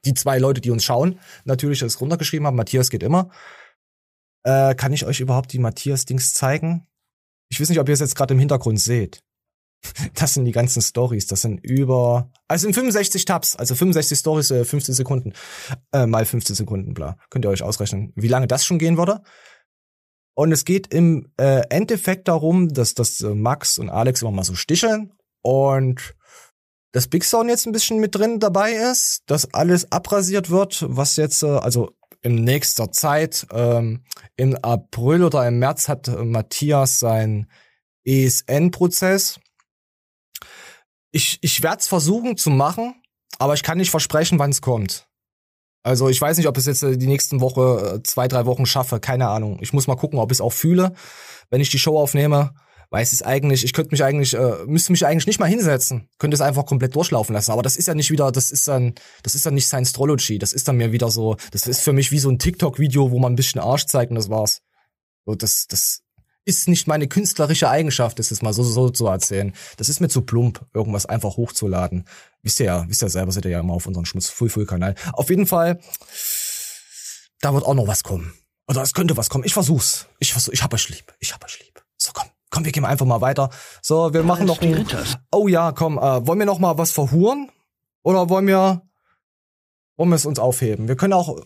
die 0.06 0.14
zwei 0.14 0.38
Leute, 0.38 0.62
die 0.62 0.72
uns 0.72 0.84
schauen, 0.84 1.20
natürlich 1.46 1.80
das 1.80 2.00
runtergeschrieben 2.00 2.46
haben. 2.48 2.56
Matthias 2.56 2.90
geht 2.90 3.04
immer. 3.04 3.30
Äh, 4.44 4.76
kann 4.76 4.94
ich 4.94 5.06
euch 5.06 5.20
überhaupt 5.20 5.52
die 5.54 5.60
Matthias-Dings 5.60 6.34
zeigen? 6.34 6.88
Ich 7.50 7.60
weiß 7.60 7.70
nicht, 7.70 7.80
ob 7.80 7.88
ihr 7.90 7.94
es 7.94 8.00
jetzt 8.00 8.16
gerade 8.16 8.34
im 8.34 8.40
Hintergrund 8.40 8.80
seht. 8.80 9.20
Das 10.16 10.34
sind 10.34 10.46
die 10.46 10.52
ganzen 10.52 10.82
Stories. 10.82 11.28
Das 11.28 11.42
sind 11.42 11.60
über, 11.64 12.32
also 12.48 12.64
sind 12.64 12.74
65 12.74 13.26
Tabs, 13.26 13.56
also 13.56 13.76
65 13.76 14.18
Stories, 14.18 14.52
äh, 14.52 14.66
15 14.66 14.96
Sekunden, 14.96 15.34
äh, 15.92 16.08
mal 16.08 16.26
15 16.26 16.56
Sekunden, 16.56 16.94
bla. 16.94 17.18
Könnt 17.30 17.46
ihr 17.46 17.50
euch 17.50 17.62
ausrechnen, 17.62 18.12
wie 18.16 18.28
lange 18.28 18.48
das 18.48 18.66
schon 18.66 18.80
gehen 18.80 18.98
würde? 18.98 19.22
Und 20.36 20.52
es 20.52 20.66
geht 20.66 20.94
im 20.94 21.32
äh, 21.38 21.62
Endeffekt 21.70 22.28
darum, 22.28 22.74
dass, 22.74 22.94
dass 22.94 23.22
äh, 23.22 23.34
Max 23.34 23.78
und 23.78 23.90
Alex 23.90 24.22
immer 24.22 24.32
mal 24.32 24.44
so 24.44 24.54
sticheln 24.54 25.14
und 25.42 26.16
dass 26.92 27.08
Big 27.08 27.24
Sound 27.24 27.50
jetzt 27.50 27.66
ein 27.66 27.72
bisschen 27.72 28.00
mit 28.00 28.16
drin 28.16 28.40
dabei 28.40 28.72
ist, 28.72 29.24
dass 29.28 29.54
alles 29.54 29.92
abrasiert 29.92 30.50
wird, 30.50 30.86
was 30.88 31.16
jetzt, 31.16 31.42
äh, 31.44 31.48
also 31.48 31.92
in 32.22 32.44
nächster 32.44 32.92
Zeit, 32.92 33.48
ähm, 33.52 34.04
im 34.36 34.56
April 34.56 35.24
oder 35.24 35.48
im 35.48 35.60
März 35.60 35.88
hat 35.88 36.08
äh, 36.08 36.24
Matthias 36.24 37.00
sein 37.00 37.50
ESN-Prozess. 38.04 39.40
Ich, 41.12 41.38
ich 41.42 41.64
werde 41.64 41.78
es 41.80 41.88
versuchen 41.88 42.36
zu 42.36 42.50
machen, 42.50 43.02
aber 43.40 43.54
ich 43.54 43.64
kann 43.64 43.78
nicht 43.78 43.92
versprechen, 43.92 44.38
wann 44.38 44.50
es 44.50 44.62
kommt. 44.62 45.08
Also 45.86 46.10
ich 46.10 46.20
weiß 46.20 46.38
nicht, 46.38 46.48
ob 46.48 46.58
ich 46.58 46.62
es 46.62 46.66
jetzt 46.66 46.82
äh, 46.82 46.98
die 46.98 47.06
nächsten 47.06 47.42
Woche, 47.42 47.98
äh, 47.98 48.04
zwei, 48.04 48.28
drei 48.28 48.48
Wochen 48.48 48.66
schaffe, 48.66 49.00
keine 49.00 49.28
Ahnung. 49.28 49.60
Ich 49.62 49.72
muss 49.72 49.86
mal 49.86 49.96
gucken, 49.96 50.18
ob 50.18 50.32
ich 50.32 50.38
es 50.38 50.42
auch 50.42 50.52
fühle, 50.52 50.94
wenn 51.52 51.62
ich 51.62 51.70
die 51.70 51.78
Show 51.78 52.00
aufnehme. 52.00 52.56
Weiß 52.90 53.14
es 53.14 53.22
eigentlich, 53.22 53.64
ich 53.64 53.72
könnte 53.72 53.92
mich 53.92 54.04
eigentlich, 54.04 54.34
äh, 54.34 54.66
müsste 54.66 54.92
mich 54.94 55.06
eigentlich 55.06 55.28
nicht 55.28 55.40
mal 55.40 55.46
hinsetzen, 55.46 56.10
könnte 56.18 56.34
es 56.34 56.42
einfach 56.42 56.66
komplett 56.66 56.96
durchlaufen 56.96 57.34
lassen. 57.34 57.52
Aber 57.52 57.62
das 57.62 57.76
ist 57.76 57.88
ja 57.88 57.94
nicht 57.94 58.10
wieder, 58.10 58.32
das 58.32 58.50
ist 58.50 58.68
dann, 58.68 58.96
das 59.22 59.36
ist 59.36 59.46
dann 59.46 59.54
nicht 59.54 59.68
Science-Trology, 59.68 60.40
das 60.40 60.54
ist 60.54 60.68
dann 60.68 60.78
mir 60.78 60.92
wieder 60.92 61.12
so, 61.12 61.38
das 61.52 61.68
ist 61.68 61.82
für 61.82 61.94
mich 61.94 62.12
wie 62.12 62.20
so 62.20 62.32
ein 62.32 62.40
TikTok-Video, 62.40 63.12
wo 63.12 63.20
man 63.20 63.34
ein 63.34 63.36
bisschen 63.36 63.62
Arsch 63.62 63.86
zeigt 63.86 64.10
und 64.10 64.16
das 64.16 64.30
war's. 64.30 64.62
So, 65.28 65.36
das, 65.36 65.68
das 65.68 66.02
ist 66.46 66.68
nicht 66.68 66.88
meine 66.88 67.08
künstlerische 67.08 67.70
Eigenschaft, 67.70 68.20
ist 68.20 68.42
mal 68.42 68.54
so, 68.54 68.64
so 68.64 68.90
zu 68.90 69.06
erzählen. 69.06 69.54
Das 69.78 69.90
ist 69.90 70.00
mir 70.00 70.10
zu 70.10 70.22
plump, 70.22 70.66
irgendwas 70.74 71.06
einfach 71.06 71.38
hochzuladen. 71.38 72.06
Wisst 72.46 72.60
ihr 72.60 72.68
ja, 72.68 72.86
wisst 72.88 73.02
ihr 73.02 73.10
selber, 73.10 73.32
seid 73.32 73.46
ihr 73.46 73.52
ja 73.52 73.60
immer 73.60 73.74
auf 73.74 73.88
unserem 73.88 74.06
Schmutz 74.06 74.30
Full 74.30 74.50
Full 74.50 74.68
Kanal. 74.68 74.94
Auf 75.14 75.32
jeden 75.32 75.48
Fall, 75.48 75.80
da 77.42 77.56
wird 77.56 77.66
auch 77.66 77.74
noch 77.74 77.88
was 77.88 78.04
kommen. 78.04 78.36
Oder 78.68 78.84
es 78.84 78.94
könnte 78.94 79.18
was 79.18 79.32
kommen. 79.32 79.46
Ich 79.46 79.54
versuch's. 79.56 80.06
Ich 80.20 80.32
versuch, 80.32 80.54
ich 80.54 80.62
hab 80.62 80.72
euch 80.72 80.88
lieb. 80.90 81.12
Ich 81.20 81.34
hab 81.34 81.44
euch 81.44 81.60
lieb. 81.60 81.84
So, 81.98 82.12
komm. 82.14 82.28
Komm, 82.52 82.64
wir 82.64 82.72
gehen 82.72 82.86
einfach 82.86 83.08
mal 83.08 83.20
weiter. 83.20 83.50
So, 83.82 84.14
wir 84.14 84.22
machen 84.22 84.46
noch 84.46 84.62
ein, 84.62 84.86
Oh 85.32 85.48
ja, 85.48 85.72
komm, 85.72 85.98
äh, 85.98 86.28
wollen 86.28 86.38
wir 86.38 86.46
noch 86.46 86.60
mal 86.60 86.78
was 86.78 86.92
verhuren? 86.92 87.50
Oder 88.04 88.30
wollen 88.30 88.46
wir, 88.46 88.84
wollen 89.98 90.10
wir 90.10 90.16
es 90.16 90.28
uns 90.28 90.38
aufheben? 90.38 90.88
Wir 90.88 90.96
können 90.96 91.14
auch, 91.14 91.40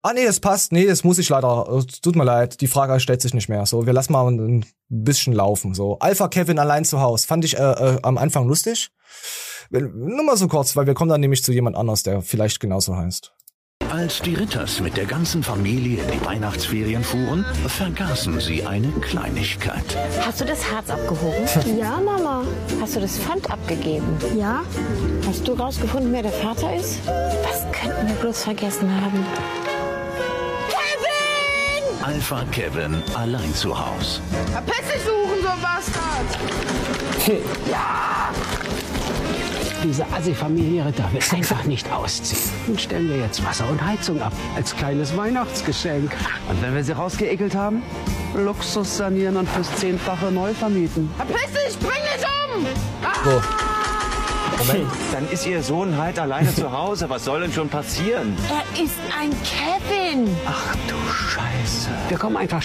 Ah 0.00 0.14
nee, 0.14 0.24
das 0.24 0.40
passt. 0.40 0.72
Nee, 0.72 0.86
das 0.86 1.04
muss 1.04 1.18
ich 1.18 1.28
leider. 1.28 1.84
Tut 2.00 2.16
mir 2.16 2.24
leid, 2.24 2.62
die 2.62 2.66
Frage 2.66 2.98
stellt 2.98 3.20
sich 3.20 3.34
nicht 3.34 3.50
mehr. 3.50 3.66
So, 3.66 3.84
wir 3.84 3.92
lassen 3.92 4.14
mal 4.14 4.26
ein 4.26 4.64
bisschen 4.88 5.34
laufen. 5.34 5.74
So, 5.74 5.98
Alpha 5.98 6.28
Kevin 6.28 6.58
allein 6.58 6.86
zu 6.86 7.00
Hause 7.00 7.26
fand 7.26 7.44
ich 7.44 7.58
äh, 7.58 7.72
äh, 7.72 7.98
am 8.02 8.16
Anfang 8.16 8.48
lustig. 8.48 8.90
Wenn- 9.72 9.90
Nur 9.98 10.22
mal 10.24 10.36
so 10.36 10.48
kurz, 10.48 10.76
weil 10.76 10.86
wir 10.86 10.92
kommen 10.94 11.08
dann 11.10 11.20
nämlich 11.22 11.42
zu 11.42 11.50
jemand 11.50 11.76
anders, 11.76 12.02
der 12.02 12.20
vielleicht 12.20 12.60
genauso 12.60 12.94
heißt. 12.94 13.32
Als 13.90 14.20
die 14.20 14.34
Ritters 14.34 14.80
mit 14.80 14.96
der 14.98 15.06
ganzen 15.06 15.42
Familie 15.42 16.02
in 16.02 16.10
die 16.12 16.24
Weihnachtsferien 16.24 17.02
fuhren, 17.02 17.44
vergaßen 17.66 18.38
sie 18.40 18.64
eine 18.66 18.88
Kleinigkeit. 19.00 19.84
Hast 20.20 20.40
du 20.40 20.44
das 20.44 20.70
Harz 20.70 20.88
abgehoben? 20.90 21.44
Ja, 21.78 21.98
Mama. 22.04 22.44
Hast 22.80 22.96
du 22.96 23.00
das 23.00 23.18
Pfand 23.18 23.50
abgegeben? 23.50 24.06
Ja. 24.38 24.62
Hast 25.26 25.48
du 25.48 25.52
rausgefunden, 25.54 26.12
wer 26.12 26.22
der 26.22 26.32
Vater 26.32 26.74
ist? 26.76 27.00
Was 27.06 27.62
könnten 27.72 28.08
wir 28.08 28.14
bloß 28.16 28.44
vergessen 28.44 28.88
haben? 29.00 29.24
Kevin! 30.68 32.04
Alpha 32.04 32.44
Kevin 32.52 33.02
allein 33.14 33.54
zu 33.54 33.76
Haus. 33.78 34.20
Verpiss 34.52 34.76
dich, 34.94 35.02
du 35.04 35.12
Hurensohn-Bastard! 35.12 36.38
Ja! 37.70 38.30
Diese 39.82 40.06
Assi-Familie 40.12 40.86
Ritter 40.86 41.10
will 41.12 41.20
einfach 41.32 41.64
nicht 41.64 41.90
ausziehen. 41.90 42.52
Nun 42.68 42.78
stellen 42.78 43.08
wir 43.08 43.16
jetzt 43.16 43.44
Wasser 43.44 43.68
und 43.68 43.84
Heizung 43.84 44.22
ab, 44.22 44.32
als 44.54 44.76
kleines 44.76 45.16
Weihnachtsgeschenk. 45.16 46.12
Und 46.48 46.62
wenn 46.62 46.74
wir 46.74 46.84
sie 46.84 46.92
rausgeekelt 46.92 47.56
haben, 47.56 47.82
Luxus 48.34 48.96
sanieren 48.96 49.36
und 49.36 49.48
fürs 49.48 49.74
Zehnfache 49.76 50.30
neu 50.30 50.54
vermieten. 50.54 51.10
Verpiss 51.16 51.52
dich, 51.52 51.78
bring 51.80 51.90
dich 51.90 52.24
um! 52.24 52.66
So. 53.24 53.42
Moment, 54.58 54.92
dann 55.12 55.28
ist 55.30 55.46
Ihr 55.46 55.62
Sohn 55.62 55.96
halt 55.96 56.18
alleine 56.20 56.54
zu 56.54 56.70
Hause. 56.70 57.10
Was 57.10 57.24
soll 57.24 57.40
denn 57.40 57.52
schon 57.52 57.68
passieren? 57.68 58.36
Er 58.48 58.82
ist 58.82 58.94
ein 59.18 59.30
Kevin! 59.42 60.28
Ach 60.46 60.76
du 60.86 60.94
Scheiße. 61.12 61.88
Wir 62.08 62.18
kommen 62.18 62.36
einfach 62.36 62.62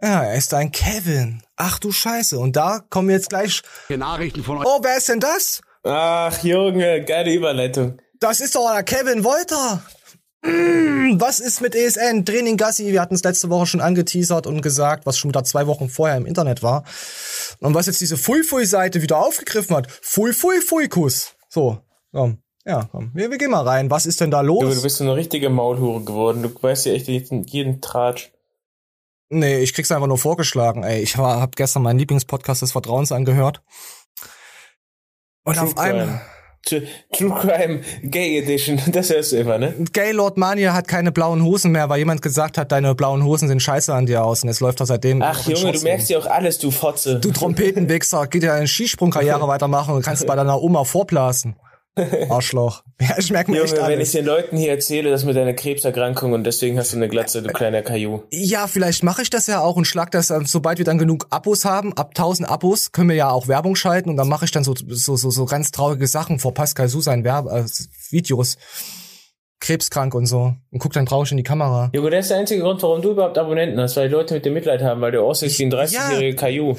Ja, 0.00 0.22
er 0.22 0.36
ist 0.36 0.54
ein 0.54 0.72
Kevin. 0.72 1.42
Ach 1.56 1.78
du 1.78 1.92
Scheiße. 1.92 2.38
Und 2.38 2.56
da 2.56 2.80
kommen 2.88 3.10
jetzt 3.10 3.28
gleich 3.28 3.60
Nachrichten 3.90 4.42
von 4.42 4.62
Oh, 4.64 4.78
wer 4.82 4.96
ist 4.96 5.10
denn 5.10 5.20
das? 5.20 5.60
Ach, 5.86 6.42
Junge, 6.42 7.04
geile 7.04 7.32
Überleitung. 7.32 7.98
Das 8.18 8.40
ist 8.40 8.56
doch 8.56 8.72
der 8.72 8.82
Kevin 8.82 9.22
Wolter. 9.22 9.82
Mm, 10.42 11.20
Was 11.20 11.38
ist 11.38 11.60
mit 11.60 11.76
ESN? 11.76 12.24
Training 12.24 12.56
Gassi, 12.56 12.90
wir 12.90 13.00
hatten 13.00 13.14
es 13.14 13.22
letzte 13.22 13.50
Woche 13.50 13.66
schon 13.66 13.80
angeteasert 13.80 14.48
und 14.48 14.62
gesagt, 14.62 15.06
was 15.06 15.16
schon 15.16 15.30
wieder 15.30 15.44
zwei 15.44 15.68
Wochen 15.68 15.88
vorher 15.88 16.16
im 16.16 16.26
Internet 16.26 16.64
war. 16.64 16.82
Und 17.60 17.74
was 17.74 17.86
jetzt 17.86 18.00
diese 18.00 18.16
Fui-Fui-Seite 18.16 19.00
wieder 19.00 19.18
aufgegriffen 19.18 19.76
hat. 19.76 19.86
Fui-Fui-Fui-Kuss. 20.02 21.36
So, 21.48 21.78
komm. 22.12 22.38
Ja, 22.64 22.88
komm. 22.90 23.12
Wir, 23.14 23.30
wir 23.30 23.38
gehen 23.38 23.52
mal 23.52 23.62
rein. 23.62 23.88
Was 23.88 24.06
ist 24.06 24.20
denn 24.20 24.32
da 24.32 24.40
los? 24.40 24.62
Junge, 24.62 24.74
du 24.74 24.82
bist 24.82 24.96
so 24.96 25.04
eine 25.04 25.14
richtige 25.14 25.50
Maulhure 25.50 26.02
geworden. 26.02 26.42
Du 26.42 26.50
weißt 26.60 26.86
ja 26.86 26.94
echt 26.94 27.06
jeden, 27.06 27.44
jeden 27.44 27.80
Tratsch. 27.80 28.32
Nee, 29.28 29.60
ich 29.60 29.72
krieg's 29.72 29.92
einfach 29.92 30.08
nur 30.08 30.18
vorgeschlagen. 30.18 30.82
Ey, 30.82 31.00
ich 31.00 31.16
war, 31.16 31.40
hab 31.40 31.54
gestern 31.54 31.82
meinen 31.82 32.00
Lieblingspodcast 32.00 32.62
des 32.62 32.72
Vertrauens 32.72 33.12
angehört. 33.12 33.62
Und 35.46 35.54
True 35.54 35.64
auf 35.64 35.78
einmal. 35.78 36.06
Crime. 36.06 36.20
True, 37.12 37.30
Crime 37.40 37.80
Gay 38.02 38.38
Edition. 38.38 38.80
Das 38.92 39.10
hörst 39.10 39.30
du 39.30 39.36
immer, 39.36 39.56
ne? 39.56 39.74
Gaylord 39.92 40.36
Mania 40.36 40.74
hat 40.74 40.88
keine 40.88 41.12
blauen 41.12 41.44
Hosen 41.44 41.70
mehr, 41.70 41.88
weil 41.88 41.98
jemand 41.98 42.22
gesagt 42.22 42.58
hat, 42.58 42.72
deine 42.72 42.96
blauen 42.96 43.24
Hosen 43.24 43.46
sehen 43.46 43.60
scheiße 43.60 43.94
an 43.94 44.06
dir 44.06 44.24
aus. 44.24 44.42
Und 44.42 44.48
jetzt 44.48 44.60
läuft 44.60 44.80
er 44.80 44.86
seitdem. 44.86 45.22
Ach, 45.22 45.46
Junge, 45.46 45.72
du 45.72 45.80
merkst 45.82 46.10
ja 46.10 46.18
auch 46.18 46.26
alles, 46.26 46.58
du 46.58 46.72
Fotze. 46.72 47.20
Du 47.20 47.30
Trompetenwichser, 47.30 48.26
geht 48.26 48.42
ja 48.42 48.54
eine 48.54 48.66
Skisprungkarriere 48.66 49.46
weitermachen 49.48 49.94
und 49.94 50.02
kannst 50.02 50.26
bei 50.26 50.34
deiner 50.34 50.60
Oma 50.60 50.84
vorblasen. 50.84 51.54
Arschloch. 52.28 52.82
Ja, 53.00 53.16
ich 53.18 53.30
merke 53.30 53.50
mir 53.50 53.58
Junge, 53.58 53.72
echt 53.72 53.88
wenn 53.88 54.00
ich 54.00 54.12
den 54.12 54.26
Leuten 54.26 54.56
hier 54.56 54.70
erzähle, 54.70 55.10
das 55.10 55.24
mit 55.24 55.36
deiner 55.36 55.54
Krebserkrankung 55.54 56.32
und 56.32 56.44
deswegen 56.44 56.78
hast 56.78 56.92
du 56.92 56.96
eine 56.96 57.08
Glatze, 57.08 57.42
du 57.42 57.52
kleiner 57.52 57.82
Kaju. 57.82 58.22
Ja, 58.30 58.66
vielleicht 58.66 59.02
mache 59.02 59.22
ich 59.22 59.30
das 59.30 59.46
ja 59.46 59.60
auch 59.60 59.76
und 59.76 59.86
schlag 59.86 60.10
das, 60.10 60.28
dann, 60.28 60.44
sobald 60.44 60.78
wir 60.78 60.84
dann 60.84 60.98
genug 60.98 61.26
Abos 61.30 61.64
haben, 61.64 61.96
ab 61.96 62.10
1000 62.10 62.48
Abos, 62.48 62.92
können 62.92 63.08
wir 63.08 63.16
ja 63.16 63.30
auch 63.30 63.48
Werbung 63.48 63.76
schalten 63.76 64.10
und 64.10 64.16
dann 64.16 64.28
mache 64.28 64.44
ich 64.44 64.50
dann 64.50 64.64
so, 64.64 64.74
so, 64.76 65.16
so, 65.16 65.30
so 65.30 65.46
ganz 65.46 65.70
traurige 65.70 66.06
Sachen 66.06 66.38
vor 66.38 66.52
Pascal 66.52 66.88
Su 66.88 67.00
sein 67.00 67.24
Werb 67.24 67.46
äh, 67.46 67.64
Videos. 68.10 68.56
Krebskrank 69.58 70.14
und 70.14 70.26
so. 70.26 70.54
Und 70.70 70.78
guck 70.78 70.92
dann 70.92 71.06
traurig 71.06 71.30
in 71.30 71.38
die 71.38 71.42
Kamera. 71.42 71.90
Junge, 71.94 72.10
das 72.10 72.26
ist 72.26 72.30
der 72.30 72.38
einzige 72.38 72.62
Grund, 72.62 72.82
warum 72.82 73.00
du 73.00 73.12
überhaupt 73.12 73.38
Abonnenten 73.38 73.80
hast, 73.80 73.96
weil 73.96 74.08
die 74.08 74.14
Leute 74.14 74.34
mit 74.34 74.44
dir 74.44 74.52
Mitleid 74.52 74.82
haben, 74.82 75.00
weil 75.00 75.12
du 75.12 75.22
aussiehst 75.22 75.58
wie 75.58 75.64
ein 75.64 75.72
30-jähriger 75.72 76.36
Kaju. 76.36 76.76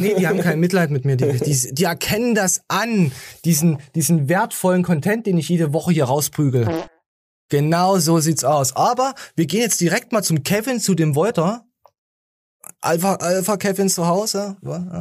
Nee, 0.00 0.14
die 0.14 0.26
haben 0.26 0.40
kein 0.40 0.60
Mitleid 0.60 0.90
mit 0.90 1.04
mir. 1.04 1.16
Die, 1.16 1.38
die, 1.38 1.74
die 1.74 1.84
erkennen 1.84 2.34
das 2.34 2.62
an. 2.68 3.12
Diesen, 3.44 3.78
diesen 3.94 4.28
wertvollen 4.28 4.82
Content, 4.82 5.26
den 5.26 5.38
ich 5.38 5.48
jede 5.48 5.72
Woche 5.72 5.92
hier 5.92 6.04
rausprügel. 6.04 6.68
Genau 7.48 7.98
so 7.98 8.20
sieht's 8.20 8.44
aus. 8.44 8.74
Aber 8.74 9.14
wir 9.36 9.46
gehen 9.46 9.60
jetzt 9.60 9.80
direkt 9.80 10.12
mal 10.12 10.22
zum 10.22 10.42
Kevin, 10.42 10.80
zu 10.80 10.94
dem 10.94 11.14
Wolter. 11.14 11.64
Alpha, 12.80 13.14
Alpha 13.16 13.56
Kevin 13.56 13.88
zu 13.88 14.06
Hause. 14.06 14.56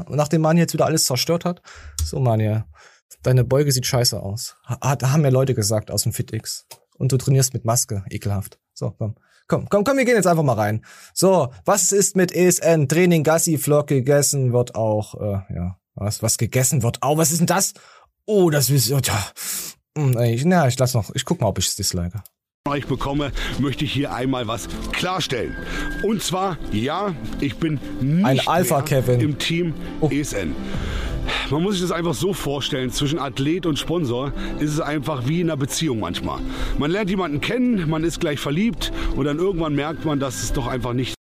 Nachdem 0.10 0.42
man 0.42 0.58
jetzt 0.58 0.74
wieder 0.74 0.86
alles 0.86 1.06
zerstört 1.06 1.46
hat. 1.46 1.62
So, 2.04 2.20
Manja. 2.20 2.68
Deine 3.22 3.44
Beuge 3.44 3.72
sieht 3.72 3.86
scheiße 3.86 4.22
aus. 4.22 4.58
Hat, 4.66 5.04
haben 5.04 5.22
mir 5.22 5.30
Leute 5.30 5.54
gesagt 5.54 5.92
aus 5.92 6.04
dem 6.04 6.14
FitX. 6.14 6.66
Und 6.98 7.12
du 7.12 7.18
trainierst 7.18 7.54
mit 7.54 7.66
Maske. 7.66 8.04
Ekelhaft. 8.10 8.60
So, 8.74 8.92
komm. 8.92 9.16
Komm, 9.48 9.68
komm, 9.70 9.84
komm, 9.84 9.98
wir 9.98 10.06
gehen 10.06 10.16
jetzt 10.16 10.28
einfach 10.28 10.44
mal 10.44 10.54
rein. 10.54 10.84
So, 11.14 11.50
was 11.66 11.92
ist 11.92 12.16
mit 12.16 12.32
ESN? 12.34 12.88
Training, 12.88 13.24
Gassi, 13.24 13.58
Flock 13.58 13.88
gegessen 13.88 14.54
wird 14.54 14.76
auch, 14.76 15.16
äh, 15.22 15.54
ja, 15.54 15.78
was, 15.96 16.24
was 16.24 16.38
gegessen 16.38 16.82
wird. 16.82 17.00
Oh, 17.04 17.18
was 17.18 17.32
ist 17.32 17.40
denn 17.40 17.48
das? 17.48 17.74
Oh, 18.26 18.50
das 18.50 18.70
ist, 18.70 18.92
oh, 18.92 19.00
tja. 19.00 19.18
Hm, 19.98 20.18
ich, 20.22 20.46
na, 20.46 20.68
ich 20.68 20.80
lass 20.80 20.94
noch, 20.94 21.12
ich 21.14 21.26
guck 21.26 21.42
mal, 21.42 21.48
ob 21.48 21.60
ich 21.60 21.68
es 21.68 21.76
dislike. 21.76 22.24
euch 22.68 22.88
bekomme, 22.88 23.32
möchte 23.60 23.84
ich 23.84 23.92
hier 23.92 24.14
einmal 24.14 24.48
was 24.48 24.68
klarstellen. 24.94 25.56
Und 26.04 26.24
zwar, 26.24 26.58
ja, 26.72 27.14
ich 27.42 27.58
bin 27.58 27.80
nicht 28.00 28.26
Ein 28.26 28.40
Alpha 28.48 28.82
Kevin. 28.82 29.20
im 29.20 29.38
Team 29.38 29.74
ESN. 30.10 30.56
Man 31.50 31.64
muss 31.64 31.74
sich 31.74 31.82
das 31.82 31.92
einfach 31.92 32.14
so 32.14 32.34
vorstellen, 32.34 32.92
zwischen 32.92 33.20
Athlet 33.20 33.66
und 33.66 33.78
Sponsor 33.78 34.32
ist 34.60 34.72
es 34.72 34.80
einfach 34.80 35.28
wie 35.28 35.42
in 35.42 35.50
einer 35.50 35.58
Beziehung 35.58 36.00
manchmal. 36.00 36.40
Man 36.78 36.92
lernt 36.92 37.10
jemanden 37.10 37.42
kennen, 37.42 37.90
man 37.90 38.04
ist 38.04 38.20
gleich 38.20 38.40
verliebt 38.40 38.92
und 39.16 39.26
dann 39.26 39.38
irgendwann 39.38 39.76
merkt 39.76 40.06
man, 40.06 40.20
dass 40.20 40.44
es 40.44 40.54
doch 40.54 40.68
einfach 40.68 40.94
nicht 40.94 41.14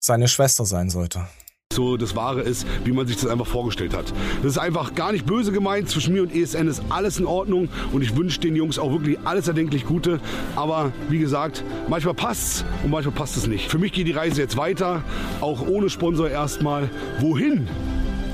Seine 0.00 0.28
Schwester 0.28 0.64
sein 0.64 0.88
sollte. 0.90 1.26
so 1.72 1.96
das 1.96 2.14
Wahre 2.16 2.40
ist, 2.42 2.66
wie 2.84 2.92
man 2.92 3.06
sich 3.06 3.16
das 3.16 3.26
einfach 3.26 3.46
vorgestellt 3.46 3.94
hat. 3.94 4.12
Das 4.42 4.52
ist 4.52 4.58
einfach 4.58 4.94
gar 4.94 5.12
nicht 5.12 5.26
böse 5.26 5.52
gemeint. 5.52 5.90
Zwischen 5.90 6.14
mir 6.14 6.22
und 6.22 6.34
ESN 6.34 6.68
ist 6.68 6.82
alles 6.88 7.18
in 7.18 7.26
Ordnung 7.26 7.68
und 7.92 8.02
ich 8.02 8.16
wünsche 8.16 8.40
den 8.40 8.56
Jungs 8.56 8.78
auch 8.78 8.92
wirklich 8.92 9.18
alles 9.24 9.48
erdenklich 9.48 9.84
Gute. 9.84 10.20
Aber 10.54 10.92
wie 11.08 11.18
gesagt, 11.18 11.64
manchmal 11.88 12.14
passt's 12.14 12.64
und 12.82 12.90
manchmal 12.90 13.14
passt 13.14 13.36
es 13.36 13.46
nicht. 13.46 13.70
Für 13.70 13.78
mich 13.78 13.92
geht 13.92 14.06
die 14.06 14.12
Reise 14.12 14.40
jetzt 14.40 14.56
weiter, 14.56 15.02
auch 15.40 15.66
ohne 15.66 15.90
Sponsor 15.90 16.30
erstmal. 16.30 16.88
Wohin? 17.20 17.68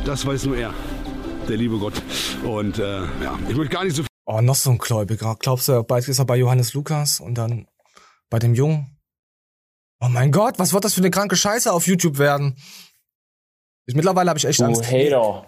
Das 0.04 0.26
weiß 0.26 0.46
nur 0.46 0.56
er, 0.56 0.74
der 1.48 1.56
liebe 1.56 1.78
Gott. 1.78 2.00
Und 2.44 2.78
äh, 2.78 3.00
ja, 3.22 3.38
ich 3.48 3.56
möchte 3.56 3.74
gar 3.74 3.84
nicht 3.84 3.96
so 3.96 4.04
Oh, 4.24 4.40
noch 4.40 4.54
so 4.54 4.70
ein 4.70 4.78
Gläubiger. 4.78 5.36
Glaubst 5.38 5.66
du, 5.68 5.82
bald 5.82 6.06
ist 6.08 6.18
er 6.20 6.24
bei 6.24 6.36
Johannes 6.36 6.74
Lukas 6.74 7.18
und 7.20 7.34
dann 7.34 7.66
bei 8.30 8.38
dem 8.38 8.54
Jungen? 8.54 8.96
Oh 10.00 10.08
mein 10.08 10.30
Gott, 10.30 10.58
was 10.58 10.72
wird 10.72 10.84
das 10.84 10.94
für 10.94 11.00
eine 11.00 11.10
kranke 11.10 11.36
Scheiße 11.36 11.72
auf 11.72 11.86
YouTube 11.88 12.18
werden? 12.18 12.56
Ich, 13.86 13.96
mittlerweile 13.96 14.30
habe 14.30 14.38
ich 14.38 14.44
echt 14.44 14.60
Du 14.60 14.64
Angst. 14.64 14.84
Hater. 14.84 15.46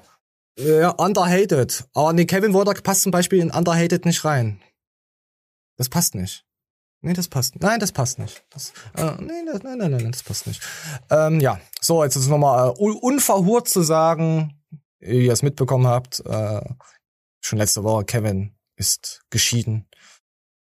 Ja, 0.58 0.90
Underhated. 0.90 1.84
Aber 1.94 2.12
nee, 2.12 2.24
Kevin 2.26 2.52
Wodak 2.52 2.82
passt 2.82 3.02
zum 3.02 3.12
Beispiel 3.12 3.38
in 3.40 3.50
Underhated 3.52 4.04
nicht 4.06 4.24
rein. 4.24 4.60
Das 5.76 5.88
passt 5.88 6.14
nicht. 6.16 6.44
Nee, 7.00 7.12
das 7.12 7.28
passt. 7.28 7.60
Nein, 7.60 7.78
das 7.80 7.92
passt 7.92 8.18
nicht. 8.18 8.44
Das, 8.50 8.72
äh, 8.96 9.12
nee, 9.20 9.44
das, 9.46 9.62
nein, 9.62 9.78
nein, 9.78 9.90
nein, 9.92 10.10
das 10.12 10.22
passt 10.22 10.46
nicht. 10.48 10.60
Ähm, 11.10 11.38
ja, 11.40 11.60
so, 11.80 12.02
jetzt 12.02 12.16
ist 12.16 12.28
nochmal 12.28 12.70
äh, 12.70 12.80
un- 12.80 12.96
unverhurt 12.96 13.68
zu 13.68 13.82
sagen, 13.82 14.60
ihr 15.04 15.32
es 15.32 15.42
mitbekommen 15.42 15.86
habt, 15.86 16.20
äh, 16.26 16.60
schon 17.40 17.58
letzte 17.58 17.84
Woche, 17.84 18.04
Kevin 18.04 18.54
ist 18.76 19.22
geschieden. 19.30 19.86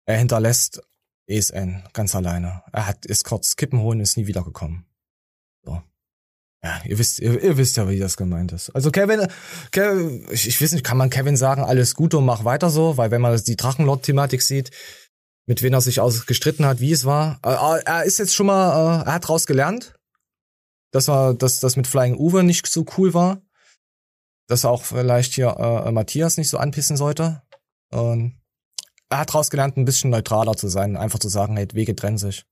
Er 0.05 0.17
hinterlässt 0.17 0.81
ESN 1.27 1.83
ganz 1.93 2.15
alleine. 2.15 2.63
Er 2.71 2.87
hat 2.87 3.05
ist 3.05 3.23
kurz 3.23 3.55
Kippen 3.55 3.79
holen, 3.79 3.99
ist 3.99 4.17
nie 4.17 4.27
wiedergekommen. 4.27 4.85
So. 5.63 5.81
Ja, 6.63 6.81
ihr 6.85 6.97
wisst, 6.97 7.19
ihr, 7.19 7.41
ihr 7.41 7.57
wisst 7.57 7.77
ja, 7.77 7.89
wie 7.89 7.99
das 7.99 8.17
gemeint 8.17 8.51
ist. 8.51 8.69
Also 8.71 8.91
Kevin, 8.91 9.27
Kevin 9.71 10.27
ich, 10.31 10.47
ich 10.47 10.61
weiß 10.61 10.73
nicht, 10.73 10.85
kann 10.85 10.97
man 10.97 11.09
Kevin 11.09 11.37
sagen, 11.37 11.63
alles 11.63 11.95
Gute 11.95 12.17
und 12.17 12.25
mach 12.25 12.43
weiter 12.43 12.69
so, 12.69 12.97
weil 12.97 13.11
wenn 13.11 13.21
man 13.21 13.39
die 13.43 13.55
Drachenlord-Thematik 13.55 14.41
sieht, 14.41 14.71
mit 15.47 15.63
wem 15.63 15.73
er 15.73 15.81
sich 15.81 15.99
aus 15.99 16.25
gestritten 16.25 16.65
hat, 16.65 16.79
wie 16.79 16.91
es 16.91 17.05
war, 17.05 17.39
äh, 17.43 17.81
er 17.83 18.03
ist 18.03 18.19
jetzt 18.19 18.35
schon 18.35 18.45
mal, 18.45 19.01
äh, 19.01 19.05
er 19.05 19.13
hat 19.13 19.27
draus 19.27 19.47
gelernt, 19.47 19.95
dass 20.91 21.05
dass 21.05 21.59
das 21.59 21.75
mit 21.77 21.87
Flying 21.87 22.15
Uwe 22.15 22.43
nicht 22.43 22.67
so 22.67 22.85
cool 22.97 23.13
war, 23.13 23.41
dass 24.51 24.65
auch 24.65 24.83
vielleicht 24.83 25.33
hier 25.33 25.55
äh, 25.57 25.91
Matthias 25.91 26.35
nicht 26.35 26.49
so 26.49 26.57
anpissen 26.57 26.97
sollte. 26.97 27.41
Und 27.89 28.41
er 29.09 29.19
hat 29.19 29.33
draus 29.33 29.49
gelernt, 29.49 29.77
ein 29.77 29.85
bisschen 29.85 30.09
neutraler 30.09 30.57
zu 30.57 30.67
sein, 30.67 30.97
einfach 30.97 31.19
zu 31.19 31.29
sagen, 31.29 31.55
hey, 31.55 31.67
Wege 31.73 31.95
trennen 31.95 32.17
sich. 32.17 32.45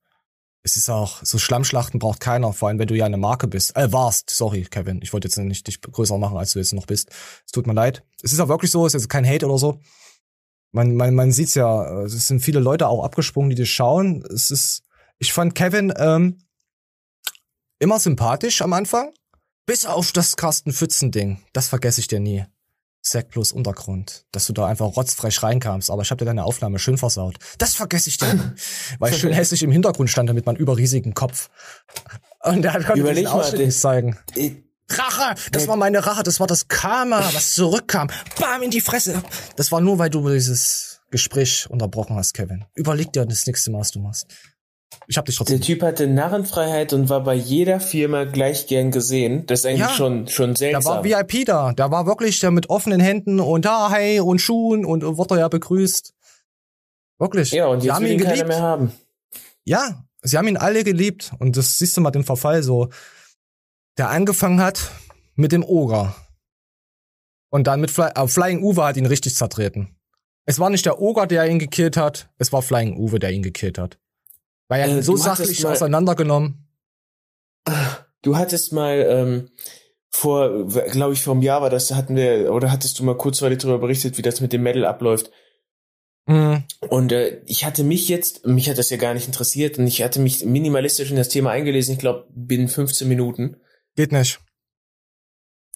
Es 0.64 0.78
ist 0.78 0.90
auch, 0.90 1.24
so 1.24 1.38
Schlammschlachten 1.38 2.00
braucht 2.00 2.22
keiner, 2.22 2.54
vor 2.54 2.70
allem 2.70 2.80
wenn 2.80 2.88
du 2.88 2.96
ja 2.96 3.06
eine 3.06 3.18
Marke 3.18 3.48
bist. 3.48 3.76
Äh, 3.76 3.92
warst, 3.92 4.30
sorry, 4.30 4.64
Kevin. 4.64 5.02
Ich 5.02 5.12
wollte 5.12 5.28
jetzt 5.28 5.38
nicht 5.38 5.68
dich 5.68 5.82
größer 5.82 6.18
machen, 6.18 6.38
als 6.38 6.54
du 6.54 6.60
jetzt 6.60 6.74
noch 6.74 6.86
bist. 6.86 7.10
Es 7.46 7.52
tut 7.52 7.68
mir 7.68 7.74
leid. 7.74 8.04
Es 8.22 8.32
ist 8.32 8.40
auch 8.40 8.48
wirklich 8.48 8.72
so, 8.72 8.86
es 8.86 8.94
ist 8.94 9.10
kein 9.10 9.28
Hate 9.28 9.46
oder 9.46 9.58
so. 9.58 9.82
Man, 10.72 10.96
man, 10.96 11.16
man 11.16 11.32
sieht's 11.34 11.56
ja, 11.56 12.04
es 12.04 12.28
sind 12.28 12.40
viele 12.42 12.60
Leute 12.62 12.88
auch 12.88 13.04
abgesprungen, 13.04 13.50
die 13.50 13.56
das 13.56 13.68
schauen. 13.68 14.24
Es 14.34 14.52
ist, 14.52 14.84
Ich 15.18 15.34
fand 15.34 15.54
Kevin 15.56 15.94
ähm, 15.98 16.44
immer 17.80 18.00
sympathisch 18.00 18.62
am 18.62 18.72
Anfang. 18.74 19.12
Bis 19.70 19.86
auf 19.86 20.12
das 20.12 20.36
Carsten 20.36 20.74
Pfützen-Ding. 20.74 21.44
Das 21.54 21.68
vergesse 21.68 22.02
ich 22.02 22.08
dir 22.08 22.20
nie. 22.20 22.44
Zack 23.04 23.30
plus 23.30 23.52
Untergrund. 23.52 24.26
Dass 24.32 24.48
du 24.48 24.54
da 24.54 24.66
einfach 24.66 24.98
rotzfrech 24.98 25.44
reinkamst. 25.44 25.92
Aber 25.92 26.02
ich 26.02 26.10
habe 26.10 26.18
dir 26.18 26.26
deine 26.26 26.44
Aufnahme 26.44 26.80
schön 26.80 26.98
versaut. 26.98 27.36
Das 27.60 27.76
vergesse 27.76 28.10
ich 28.10 28.18
dir. 28.18 28.34
nie. 28.34 28.42
Weil 28.98 29.14
ich 29.14 29.20
schön 29.20 29.32
hässlich 29.32 29.62
im 29.62 29.70
Hintergrund 29.70 30.10
stand 30.10 30.34
mit 30.34 30.48
meinem 30.48 30.56
überriesigen 30.56 31.14
Kopf. 31.14 31.52
Und 32.40 32.64
der 32.64 32.84
konnte 32.84 33.00
Überleg 33.00 33.26
diesen 33.26 33.28
Ausschnitt 33.28 33.68
nicht 33.68 33.80
zeigen. 33.80 34.18
Rache! 34.90 35.36
Das 35.52 35.68
war 35.68 35.76
meine 35.76 36.04
Rache, 36.04 36.24
das 36.24 36.40
war 36.40 36.48
das 36.48 36.68
Karma, 36.68 37.20
was 37.32 37.54
zurückkam. 37.54 38.10
Bam 38.40 38.64
in 38.64 38.72
die 38.72 38.82
Fresse. 38.82 39.22
Das 39.56 39.72
war 39.72 39.82
nur, 39.82 40.00
weil 40.00 40.10
du 40.10 40.28
dieses 40.28 41.02
Gespräch 41.12 41.70
unterbrochen 41.70 42.16
hast, 42.16 42.34
Kevin. 42.34 42.66
Überleg 42.74 43.14
dir 43.14 43.24
das 43.24 43.46
nächste 43.46 43.70
Mal, 43.70 43.82
was 43.82 43.92
du 43.92 44.00
machst. 44.00 44.26
Ich 45.08 45.18
hab 45.18 45.26
dich 45.26 45.36
trotzdem. 45.36 45.58
Der 45.60 45.66
Typ 45.66 45.82
hatte 45.84 46.08
Narrenfreiheit 46.08 46.94
und 46.94 47.10
war 47.10 47.24
bei 47.24 47.34
jeder 47.36 47.80
Firma 47.80 48.26
gleich 48.26 48.68
gern 48.68 48.92
gesehen. 48.92 49.46
Das 49.48 49.60
ist 49.62 49.66
eigentlich 49.66 49.80
Ja. 49.82 49.90
schon, 49.90 50.28
schon 50.28 50.54
Der 50.56 50.74
war 50.84 51.02
seltsam. 51.02 51.04
VIP 51.04 51.46
da. 51.46 51.74
Der 51.74 51.92
war 51.92 52.06
wirklich 52.06 52.40
der 52.40 52.52
mit 52.52 52.70
offenen 52.70 53.00
Händen 53.00 53.40
und 53.40 53.66
da, 53.66 53.92
hey, 53.92 54.20
und 54.20 54.40
Schuhen 54.40 54.86
und 54.86 55.04
äh, 55.04 55.18
wurde 55.18 55.38
ja 55.40 55.48
begrüßt. 55.48 56.14
Wirklich. 57.20 57.52
Ja, 57.52 57.68
und 57.68 57.82
Sie 57.82 57.88
jetzt 57.88 57.96
haben 57.96 58.06
will 58.06 58.12
ihn 58.14 58.18
geliebt. 58.20 58.48
mehr 58.48 58.62
haben. 58.62 58.92
Ja, 59.66 60.06
sie 60.22 60.38
haben 60.38 60.48
ihn 60.48 60.58
alle 60.58 60.84
geliebt. 60.84 61.32
Und 61.40 61.58
das 61.58 61.78
siehst 61.78 61.96
du 61.98 62.02
mal 62.02 62.12
den 62.12 62.24
Verfall 62.24 62.64
so. 62.64 62.90
Der 63.98 64.10
angefangen 64.10 64.62
hat 64.62 64.92
mit 65.36 65.52
dem 65.52 65.64
Oger. 65.64 66.16
Und 67.52 67.68
dann 67.68 67.82
mit 67.82 67.92
Fly 67.92 68.10
äh, 68.16 68.28
Flying 68.28 68.64
Uwe 68.64 68.84
hat 68.86 68.98
ihn 68.98 69.06
richtig 69.06 69.36
zertreten. 69.36 69.96
Es 70.46 70.60
war 70.60 70.70
nicht 70.70 70.86
der 70.86 71.00
Oger, 71.02 71.28
der 71.28 71.46
ihn 71.48 71.60
gekillt 71.60 71.98
hat, 71.98 72.30
es 72.38 72.52
war 72.54 72.62
Flying 72.62 72.98
Uwe, 72.98 73.20
der 73.20 73.32
ihn 73.32 73.44
gekillt 73.44 73.78
hat. 73.78 73.99
Weil 74.70 74.82
er 74.90 74.98
Äh, 75.00 75.04
so 75.04 75.18
sachlich 75.18 75.62
mal- 75.64 75.74
auseinandergenommen. 75.74 76.66
Du 78.22 78.38
hattest 78.38 78.72
mal 78.74 79.06
ähm, 79.10 79.50
vor, 80.10 80.68
glaube 80.68 81.14
ich, 81.14 81.22
vor 81.22 81.34
einem 81.34 81.44
Jahr 81.44 81.62
war 81.62 81.70
das, 81.70 81.88
da 81.88 81.96
hatten 81.96 82.16
wir, 82.16 82.54
oder 82.54 82.72
hattest 82.72 82.98
du 83.00 83.04
mal 83.04 83.18
kurzweilig 83.18 83.60
darüber 83.60 83.80
berichtet, 83.80 84.18
wie 84.18 84.22
das 84.22 84.42
mit 84.42 84.54
dem 84.54 84.64
Medal 84.64 84.86
abläuft. 84.86 85.32
Mhm. 86.28 86.64
Und 86.90 87.12
äh, 87.12 87.42
ich 87.46 87.66
hatte 87.66 87.84
mich 87.84 88.08
jetzt, 88.08 88.46
mich 88.46 88.70
hat 88.70 88.78
das 88.78 88.90
ja 88.90 88.98
gar 88.98 89.14
nicht 89.14 89.28
interessiert 89.28 89.78
und 89.80 89.88
ich 89.88 90.02
hatte 90.04 90.20
mich 90.20 90.46
minimalistisch 90.46 91.10
in 91.12 91.18
das 91.18 91.30
Thema 91.30 91.52
eingelesen, 91.52 91.94
ich 91.94 92.00
glaube, 92.00 92.28
binnen 92.34 92.68
15 92.68 93.08
Minuten. 93.08 93.58
Geht 93.96 94.12
nicht. 94.12 94.40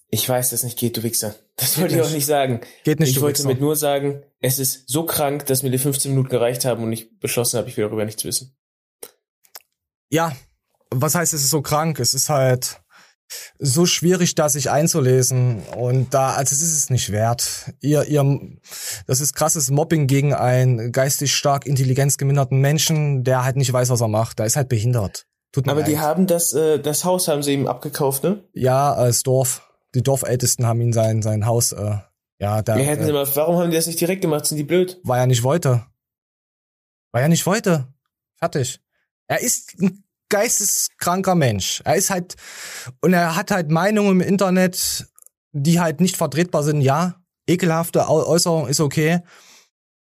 Ich 0.10 0.30
weiß, 0.30 0.52
dass 0.52 0.64
nicht 0.64 0.78
geht, 0.78 0.96
du 0.98 1.02
Wichser. 1.04 1.36
Das 1.56 1.74
Geht 1.74 1.82
wollte 1.82 1.96
ich 1.96 2.02
auch 2.02 2.06
nicht. 2.06 2.16
nicht 2.16 2.26
sagen. 2.28 2.62
Geht 2.84 3.00
nicht, 3.00 3.10
Ich 3.10 3.16
du 3.16 3.22
wollte 3.22 3.39
Wichser. 3.39 3.50
damit 3.50 3.62
nur 3.62 3.76
sagen, 3.76 4.24
es 4.41 4.60
ist 4.60 4.88
so 4.88 5.06
krank, 5.06 5.48
dass 5.48 5.64
mir 5.64 5.72
die 5.72 5.80
15 5.80 6.12
Minuten 6.12 6.30
gereicht 6.30 6.66
haben 6.66 6.84
und 6.84 6.94
ich 6.94 7.18
beschlossen 7.20 7.58
habe, 7.58 7.68
ich 7.70 7.78
will 7.78 7.86
darüber 7.86 8.06
nichts 8.06 8.24
wissen. 8.24 8.56
Ja, 10.14 10.32
was 10.91 11.16
heißt, 11.16 11.34
es 11.34 11.41
ist 11.41 11.49
so 11.49 11.64
krank? 11.64 11.99
Es 11.99 12.14
ist 12.14 12.30
halt 12.30 12.84
so 13.57 13.88
schwierig, 13.88 14.36
da 14.36 14.47
sich 14.47 14.70
einzulesen. 14.70 15.64
Und 15.76 16.14
da, 16.14 16.34
also 16.34 16.53
es 16.53 16.61
ist 16.61 16.78
es 16.78 16.89
nicht 16.91 17.11
wert. 17.11 17.74
Ihr, 17.82 18.03
ihr, 18.03 18.39
das 19.07 19.22
ist 19.22 19.34
krasses 19.34 19.72
Mobbing 19.72 20.05
gegen 20.05 20.36
einen 20.36 20.91
geistig 20.91 21.34
stark 21.34 21.66
intelligenzgeminderten 21.66 22.59
Menschen, 22.61 23.24
der 23.24 23.43
halt 23.43 23.55
nicht 23.55 23.74
weiß, 23.74 23.89
was 23.89 24.01
er 24.01 24.07
macht. 24.07 24.38
Der 24.38 24.45
ist 24.45 24.55
halt 24.55 24.70
behindert. 24.70 25.26
Tut 25.51 25.66
mir 25.66 25.72
Aber 25.72 25.82
leid. 25.82 25.89
die 25.89 25.97
haben 25.97 26.28
das, 26.28 26.53
äh, 26.53 26.78
das 26.80 27.05
Haus 27.05 27.28
haben 27.28 27.41
sie 27.41 27.53
ihm 27.53 27.66
abgekauft, 27.66 28.24
ne? 28.24 28.43
ja, 28.53 28.93
als 28.93 29.24
Dorf. 29.24 29.68
Die 29.95 30.03
Dorfältesten 30.03 30.68
haben 30.68 30.82
ihn 30.82 30.93
sein, 30.93 31.24
sein 31.24 31.47
Haus, 31.47 31.72
äh, 31.72 31.97
ja, 32.39 32.61
da, 32.61 32.76
Wir 32.76 32.84
hätten 32.84 33.03
sie 33.03 33.09
äh, 33.09 33.14
mal, 33.14 33.28
warum 33.36 33.57
haben 33.57 33.72
die 33.72 33.78
das 33.78 33.88
nicht 33.88 33.99
direkt 33.99 34.22
gemacht? 34.22 34.45
Sind 34.45 34.57
die 34.59 34.64
blöd? 34.64 34.99
weil 35.03 35.20
er 35.20 35.28
nicht 35.28 35.41
wollte. 35.41 35.88
Weil 37.11 37.24
er 37.24 37.30
nicht 37.30 37.47
wollte. 37.47 37.88
Fertig. 38.38 38.83
Er 39.28 39.42
ist 39.42 39.80
ein 39.80 40.04
geisteskranker 40.30 41.36
Mensch. 41.36 41.82
Er 41.86 41.96
ist 41.96 42.10
halt, 42.10 42.36
und 43.02 43.14
er 43.14 43.36
hat 43.36 43.52
halt 43.52 43.70
Meinungen 43.70 44.22
im 44.22 44.28
Internet, 44.28 45.08
die 45.52 45.80
halt 45.80 46.02
nicht 46.02 46.18
vertretbar 46.18 46.64
sind. 46.64 46.82
Ja, 46.82 47.22
ekelhafte 47.48 48.10
Äußerung 48.10 48.68
ist 48.68 48.80
okay. 48.80 49.22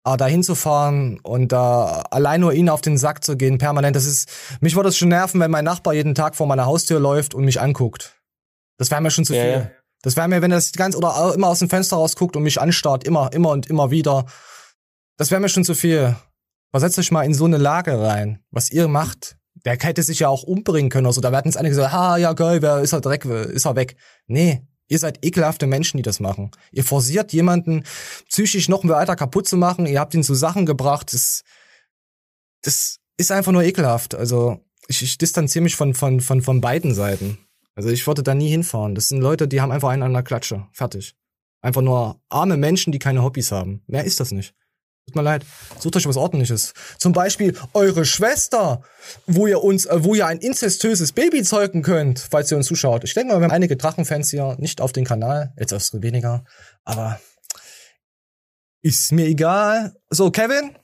Aber 0.04 0.16
da 0.16 0.26
hinzufahren 0.26 1.20
und 1.20 1.52
da 1.52 2.02
allein 2.10 2.40
nur 2.40 2.52
ihn 2.52 2.68
auf 2.68 2.80
den 2.80 2.98
Sack 2.98 3.22
zu 3.22 3.36
gehen, 3.36 3.58
permanent, 3.58 3.94
das 3.94 4.04
ist, 4.04 4.28
mich 4.60 4.74
würde 4.74 4.88
es 4.88 4.96
schon 4.96 5.08
nerven, 5.08 5.40
wenn 5.40 5.50
mein 5.50 5.64
Nachbar 5.64 5.94
jeden 5.94 6.16
Tag 6.16 6.34
vor 6.34 6.48
meiner 6.48 6.66
Haustür 6.66 6.98
läuft 6.98 7.34
und 7.34 7.44
mich 7.44 7.60
anguckt. 7.60 8.20
Das 8.78 8.90
wäre 8.90 9.00
mir 9.00 9.12
schon 9.12 9.24
zu 9.24 9.32
viel. 9.32 9.50
ja. 9.50 9.70
Das 10.02 10.16
wäre 10.16 10.26
mir, 10.26 10.42
wenn 10.42 10.50
er 10.50 10.56
das 10.56 10.72
ganz 10.72 10.96
oder 10.96 11.32
immer 11.34 11.46
aus 11.46 11.60
dem 11.60 11.70
Fenster 11.70 11.96
rausguckt 11.96 12.34
und 12.34 12.42
mich 12.42 12.60
anstarrt, 12.60 13.04
immer, 13.04 13.32
immer 13.32 13.50
und 13.50 13.68
immer 13.70 13.92
wieder. 13.92 14.26
Das 15.16 15.30
wäre 15.30 15.40
mir 15.40 15.48
schon 15.48 15.64
zu 15.64 15.74
viel. 15.74 16.16
Versetzt 16.72 16.98
euch 16.98 17.10
mal 17.10 17.22
in 17.22 17.34
so 17.34 17.44
eine 17.44 17.58
Lage 17.58 18.00
rein, 18.00 18.42
was 18.50 18.70
ihr 18.70 18.88
macht. 18.88 19.36
Der 19.66 19.78
hätte 19.78 20.02
sich 20.02 20.20
ja 20.20 20.28
auch 20.28 20.42
umbringen 20.42 20.90
können 20.90 21.06
oder 21.06 21.12
so. 21.12 21.20
Da 21.20 21.30
werden 21.30 21.46
jetzt 21.46 21.58
einige 21.58 21.76
gesagt, 21.76 21.92
ha, 21.92 22.16
ja 22.16 22.32
geil, 22.32 22.62
wer 22.62 22.80
ist 22.80 22.92
er 22.92 23.02
Dreck, 23.02 23.26
ist 23.26 23.66
er 23.66 23.76
weg. 23.76 23.96
Nee, 24.26 24.66
ihr 24.88 24.98
seid 24.98 25.24
ekelhafte 25.24 25.66
Menschen, 25.66 25.98
die 25.98 26.02
das 26.02 26.18
machen. 26.18 26.50
Ihr 26.72 26.82
forciert 26.82 27.32
jemanden 27.32 27.84
psychisch 28.28 28.70
noch 28.70 28.88
weiter 28.88 29.16
kaputt 29.16 29.46
zu 29.46 29.58
machen. 29.58 29.84
Ihr 29.86 30.00
habt 30.00 30.14
ihn 30.14 30.24
zu 30.24 30.34
Sachen 30.34 30.64
gebracht. 30.64 31.12
Das, 31.12 31.42
das 32.62 32.98
ist 33.18 33.30
einfach 33.30 33.52
nur 33.52 33.62
ekelhaft. 33.62 34.14
Also 34.14 34.58
ich, 34.88 35.02
ich 35.02 35.18
distanziere 35.18 35.62
mich 35.62 35.76
von, 35.76 35.92
von, 35.92 36.20
von, 36.20 36.40
von 36.40 36.60
beiden 36.62 36.94
Seiten. 36.94 37.38
Also 37.74 37.90
ich 37.90 38.06
würde 38.06 38.22
da 38.22 38.34
nie 38.34 38.48
hinfahren. 38.48 38.94
Das 38.94 39.08
sind 39.08 39.20
Leute, 39.20 39.46
die 39.46 39.60
haben 39.60 39.72
einfach 39.72 39.90
einen 39.90 40.02
an 40.02 40.14
der 40.14 40.22
Klatsche. 40.22 40.66
Fertig. 40.72 41.14
Einfach 41.60 41.82
nur 41.82 42.20
arme 42.30 42.56
Menschen, 42.56 42.92
die 42.92 42.98
keine 42.98 43.22
Hobbys 43.22 43.52
haben. 43.52 43.82
Mehr 43.86 44.04
ist 44.04 44.20
das 44.20 44.32
nicht. 44.32 44.54
Tut 45.06 45.16
mir 45.16 45.22
leid. 45.22 45.44
Sucht 45.78 45.96
euch 45.96 46.06
was 46.06 46.16
ordentliches. 46.16 46.74
Zum 46.98 47.12
Beispiel 47.12 47.58
eure 47.74 48.04
Schwester, 48.04 48.82
wo 49.26 49.46
ihr 49.46 49.62
uns, 49.62 49.84
äh, 49.86 50.04
wo 50.04 50.14
ihr 50.14 50.26
ein 50.26 50.38
inzestöses 50.38 51.12
Baby 51.12 51.42
zeugen 51.42 51.82
könnt, 51.82 52.20
falls 52.20 52.50
ihr 52.50 52.56
uns 52.56 52.66
zuschaut. 52.66 53.02
Ich 53.04 53.14
denke 53.14 53.32
mal, 53.32 53.40
wir 53.40 53.44
haben 53.44 53.52
einige 53.52 53.76
Drachenfans 53.76 54.30
hier, 54.30 54.56
nicht 54.58 54.80
auf 54.80 54.92
den 54.92 55.04
Kanal, 55.04 55.52
jetzt 55.58 55.72
erst 55.72 56.00
weniger, 56.02 56.44
aber 56.84 57.20
ist 58.82 59.12
mir 59.12 59.26
egal. 59.26 59.94
So, 60.10 60.30
Kevin, 60.30 60.76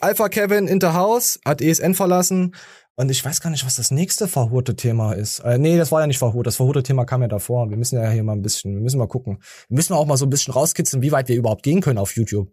Alpha 0.00 0.28
Kevin 0.28 0.68
in 0.68 0.80
the 0.80 0.88
house, 0.88 1.40
hat 1.44 1.60
ESN 1.60 1.94
verlassen. 1.94 2.54
Und 2.96 3.10
ich 3.10 3.24
weiß 3.24 3.40
gar 3.40 3.50
nicht, 3.50 3.66
was 3.66 3.74
das 3.74 3.90
nächste 3.90 4.28
verhurte 4.28 4.76
Thema 4.76 5.14
ist. 5.14 5.40
Äh, 5.40 5.58
nee, 5.58 5.76
das 5.76 5.90
war 5.90 6.02
ja 6.02 6.06
nicht 6.06 6.18
verhurt. 6.18 6.46
Das 6.46 6.56
verhurte 6.56 6.82
Thema 6.84 7.04
kam 7.04 7.22
ja 7.22 7.28
davor. 7.28 7.68
Wir 7.68 7.76
müssen 7.76 8.00
ja 8.00 8.08
hier 8.08 8.22
mal 8.22 8.34
ein 8.34 8.42
bisschen, 8.42 8.74
wir 8.74 8.80
müssen 8.80 8.98
mal 8.98 9.08
gucken. 9.08 9.38
Wir 9.68 9.74
müssen 9.74 9.94
auch 9.94 10.06
mal 10.06 10.16
so 10.16 10.26
ein 10.26 10.30
bisschen 10.30 10.54
rauskitzeln, 10.54 11.02
wie 11.02 11.10
weit 11.10 11.28
wir 11.28 11.34
überhaupt 11.36 11.64
gehen 11.64 11.80
können 11.80 11.98
auf 11.98 12.14
YouTube. 12.14 12.50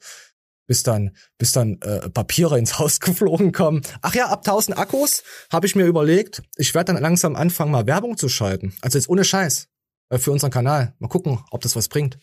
Bis 0.71 0.83
dann, 0.83 1.11
bis 1.37 1.51
dann 1.51 1.81
äh, 1.81 2.07
Papiere 2.07 2.57
ins 2.57 2.79
Haus 2.79 2.99
geflogen 3.01 3.51
kommen. 3.51 3.81
Ach 4.01 4.15
ja, 4.15 4.27
ab 4.27 4.47
1000 4.47 4.77
Akkus 4.77 5.21
habe 5.51 5.65
ich 5.65 5.75
mir 5.75 5.85
überlegt, 5.85 6.43
ich 6.55 6.73
werde 6.73 6.93
dann 6.93 7.01
langsam 7.01 7.35
anfangen, 7.35 7.73
mal 7.73 7.87
Werbung 7.87 8.15
zu 8.15 8.29
schalten. 8.29 8.73
Also 8.79 8.97
jetzt 8.97 9.09
ohne 9.09 9.25
Scheiß. 9.25 9.67
Äh, 10.07 10.17
für 10.17 10.31
unseren 10.31 10.49
Kanal. 10.49 10.93
Mal 10.99 11.09
gucken, 11.09 11.39
ob 11.51 11.59
das 11.59 11.75
was 11.75 11.89
bringt. 11.89 12.19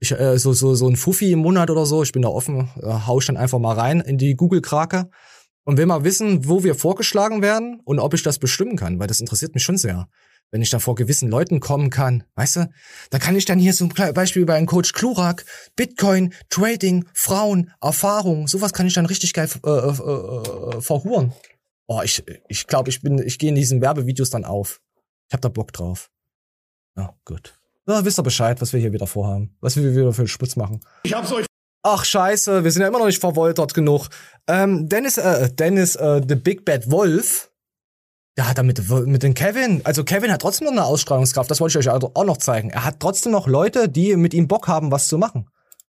Ich, 0.00 0.10
äh, 0.10 0.36
so, 0.36 0.52
so, 0.52 0.74
so 0.74 0.88
ein 0.88 0.96
Fuffi 0.96 1.30
im 1.30 1.38
Monat 1.38 1.70
oder 1.70 1.86
so, 1.86 2.02
ich 2.02 2.10
bin 2.10 2.22
da 2.22 2.28
offen, 2.28 2.70
äh, 2.82 2.86
hau 3.06 3.20
ich 3.20 3.26
dann 3.26 3.36
einfach 3.36 3.60
mal 3.60 3.78
rein 3.78 4.00
in 4.00 4.18
die 4.18 4.34
Google-Krake 4.34 5.08
und 5.62 5.76
will 5.76 5.86
mal 5.86 6.02
wissen, 6.02 6.48
wo 6.48 6.64
wir 6.64 6.74
vorgeschlagen 6.74 7.40
werden 7.40 7.78
und 7.84 8.00
ob 8.00 8.14
ich 8.14 8.24
das 8.24 8.40
bestimmen 8.40 8.74
kann, 8.74 8.98
weil 8.98 9.06
das 9.06 9.20
interessiert 9.20 9.54
mich 9.54 9.62
schon 9.62 9.76
sehr. 9.76 10.08
Wenn 10.52 10.62
ich 10.62 10.70
da 10.70 10.80
vor 10.80 10.96
gewissen 10.96 11.28
Leuten 11.28 11.60
kommen 11.60 11.90
kann, 11.90 12.24
weißt 12.34 12.56
du, 12.56 12.70
da 13.10 13.18
kann 13.18 13.36
ich 13.36 13.44
dann 13.44 13.58
hier 13.58 13.72
so 13.72 13.84
ein 13.84 13.92
Kle- 13.92 14.12
Beispiel 14.12 14.44
bei 14.44 14.54
einem 14.56 14.66
Coach 14.66 14.92
Klurak, 14.92 15.44
Bitcoin, 15.76 16.34
Trading, 16.48 17.04
Frauen, 17.14 17.70
Erfahrung, 17.80 18.48
sowas 18.48 18.72
kann 18.72 18.86
ich 18.86 18.94
dann 18.94 19.06
richtig 19.06 19.32
geil 19.32 19.48
äh, 19.64 19.68
äh, 19.70 20.76
äh, 20.76 20.80
verhuren. 20.80 21.32
Oh, 21.86 22.00
ich 22.02 22.24
ich 22.48 22.66
glaube, 22.66 22.90
ich 22.90 23.00
bin 23.00 23.18
ich 23.18 23.38
gehe 23.38 23.50
in 23.50 23.54
diesen 23.54 23.80
Werbevideos 23.80 24.30
dann 24.30 24.44
auf. 24.44 24.80
Ich 25.28 25.34
hab 25.34 25.40
da 25.40 25.48
Bock 25.48 25.72
drauf. 25.72 26.10
Ja, 26.96 27.14
gut. 27.24 27.54
Na, 27.86 28.04
wisst 28.04 28.18
ihr 28.18 28.22
Bescheid, 28.22 28.60
was 28.60 28.72
wir 28.72 28.80
hier 28.80 28.92
wieder 28.92 29.06
vorhaben, 29.06 29.56
was 29.60 29.76
wir 29.76 29.94
wieder 29.94 30.12
für 30.12 30.26
Spitz 30.28 30.56
machen. 30.56 30.80
Ich 31.04 31.14
hab's 31.14 31.32
euch 31.32 31.46
Ach 31.82 32.04
scheiße, 32.04 32.62
wir 32.62 32.70
sind 32.70 32.82
ja 32.82 32.88
immer 32.88 32.98
noch 32.98 33.06
nicht 33.06 33.20
verwoltert 33.20 33.72
genug. 33.72 34.08
Ähm, 34.46 34.88
Dennis, 34.88 35.16
äh, 35.16 35.50
Dennis, 35.50 35.96
äh, 35.96 36.20
The 36.28 36.34
Big 36.34 36.66
Bad 36.66 36.90
Wolf, 36.90 37.49
der 38.36 38.48
hat 38.48 38.58
da 38.58 38.62
mit, 38.62 38.78
den 38.78 39.34
Kevin, 39.34 39.80
also 39.84 40.04
Kevin 40.04 40.32
hat 40.32 40.42
trotzdem 40.42 40.66
noch 40.66 40.72
eine 40.72 40.84
Ausstrahlungskraft, 40.84 41.50
das 41.50 41.60
wollte 41.60 41.78
ich 41.78 41.88
euch 41.88 41.92
auch 41.92 42.24
noch 42.24 42.38
zeigen. 42.38 42.70
Er 42.70 42.84
hat 42.84 43.00
trotzdem 43.00 43.32
noch 43.32 43.46
Leute, 43.46 43.88
die 43.88 44.16
mit 44.16 44.34
ihm 44.34 44.48
Bock 44.48 44.68
haben, 44.68 44.90
was 44.90 45.08
zu 45.08 45.18
machen. 45.18 45.48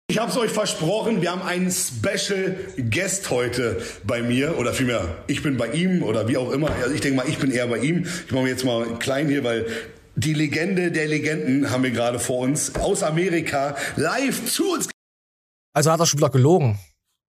Ich 0.08 0.18
hab's 0.18 0.36
euch 0.36 0.52
versprochen, 0.52 1.20
wir 1.20 1.32
haben 1.32 1.42
einen 1.42 1.72
Special 1.72 2.56
Guest 2.90 3.30
heute 3.30 3.82
bei 4.04 4.22
mir 4.22 4.56
oder 4.56 4.72
vielmehr, 4.72 5.16
ich 5.26 5.42
bin 5.42 5.56
bei 5.56 5.66
ihm 5.68 6.04
oder 6.04 6.28
wie 6.28 6.36
auch 6.36 6.52
immer. 6.52 6.70
Also 6.70 6.94
ich 6.94 7.00
denke 7.00 7.16
mal, 7.16 7.28
ich 7.28 7.38
bin 7.38 7.50
eher 7.50 7.66
bei 7.66 7.78
ihm. 7.78 8.04
Ich 8.04 8.30
mache 8.30 8.44
mir 8.44 8.50
jetzt 8.50 8.64
mal 8.64 8.86
klein 9.00 9.26
hier, 9.26 9.42
weil 9.42 9.66
die 10.14 10.32
Legende 10.32 10.92
der 10.92 11.08
Legenden 11.08 11.70
haben 11.72 11.82
wir 11.82 11.90
gerade 11.90 12.20
vor 12.20 12.38
uns 12.38 12.76
aus 12.76 13.02
Amerika 13.02 13.76
live 13.96 14.46
zu 14.46 14.70
uns 14.74 14.88
Also 15.74 15.90
hat 15.90 15.98
er 15.98 16.06
schon 16.06 16.20
wieder 16.20 16.30
gelogen. 16.30 16.78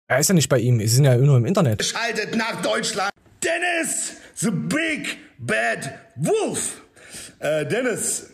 Er 0.07 0.19
ist 0.19 0.29
ja 0.29 0.33
nicht 0.33 0.47
bei 0.47 0.59
ihm, 0.59 0.79
sie 0.79 0.87
sind 0.87 1.03
ja 1.03 1.17
nur 1.17 1.35
im 1.37 1.45
Internet. 1.45 1.79
geschaltet 1.79 2.37
nach 2.37 2.61
Deutschland. 2.61 3.11
Dennis, 3.43 4.13
the 4.41 4.51
Big 4.51 5.17
Bad 5.37 5.99
Wolf. 6.15 6.81
Äh, 7.39 7.65
Dennis. 7.65 8.31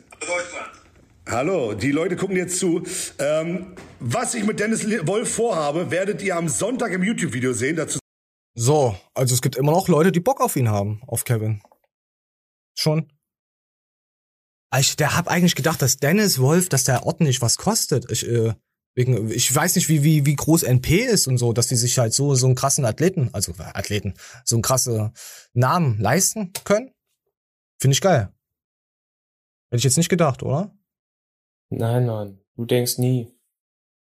Hallo, 1.25 1.73
die 1.73 1.91
Leute 1.91 2.15
gucken 2.15 2.37
jetzt 2.37 2.59
zu. 2.59 2.83
Ähm, 3.19 3.75
was 3.99 4.33
ich 4.33 4.45
mit 4.45 4.59
Dennis 4.59 4.85
Wolf 5.05 5.35
vorhabe, 5.35 5.91
werdet 5.91 6.21
ihr 6.21 6.37
am 6.37 6.47
Sonntag 6.47 6.93
im 6.93 7.03
YouTube-Video 7.03 7.51
sehen. 7.53 7.75
Dazu 7.75 7.99
So, 8.55 8.95
also 9.13 9.35
es 9.35 9.41
gibt 9.41 9.57
immer 9.57 9.73
noch 9.73 9.89
Leute, 9.89 10.11
die 10.11 10.21
Bock 10.21 10.39
auf 10.39 10.55
ihn 10.55 10.69
haben, 10.69 11.01
auf 11.07 11.25
Kevin. 11.25 11.61
Schon. 12.77 13.11
Ich, 14.77 14.95
der 14.95 15.15
hab 15.15 15.27
eigentlich 15.27 15.55
gedacht, 15.55 15.81
dass 15.81 15.97
Dennis 15.97 16.39
Wolf, 16.39 16.69
dass 16.69 16.85
der 16.85 17.05
ordentlich 17.05 17.41
was 17.41 17.57
kostet. 17.57 18.09
Ich, 18.11 18.27
äh, 18.27 18.53
wegen, 18.97 19.29
ich 19.31 19.53
weiß 19.53 19.75
nicht, 19.75 19.89
wie, 19.89 20.03
wie, 20.03 20.25
wie 20.25 20.35
groß 20.35 20.63
NP 20.63 21.01
ist 21.05 21.27
und 21.27 21.37
so, 21.37 21.53
dass 21.53 21.67
die 21.67 21.75
sich 21.75 21.99
halt 21.99 22.13
so, 22.13 22.33
so 22.33 22.47
einen 22.47 22.55
krassen 22.55 22.83
Athleten, 22.83 23.29
also 23.31 23.51
äh, 23.53 23.63
Athleten, 23.75 24.15
so 24.43 24.55
einen 24.55 24.63
krassen 24.63 25.11
Namen 25.53 25.99
leisten 25.99 26.51
können. 26.63 26.91
Finde 27.79 27.93
ich 27.93 28.01
geil. 28.01 28.33
Hätte 29.69 29.77
ich 29.77 29.83
jetzt 29.83 29.97
nicht 29.97 30.09
gedacht, 30.09 30.41
oder? 30.41 30.75
Nein, 31.69 32.05
nein, 32.07 32.39
du 32.55 32.65
denkst 32.65 32.97
nie. 32.97 33.31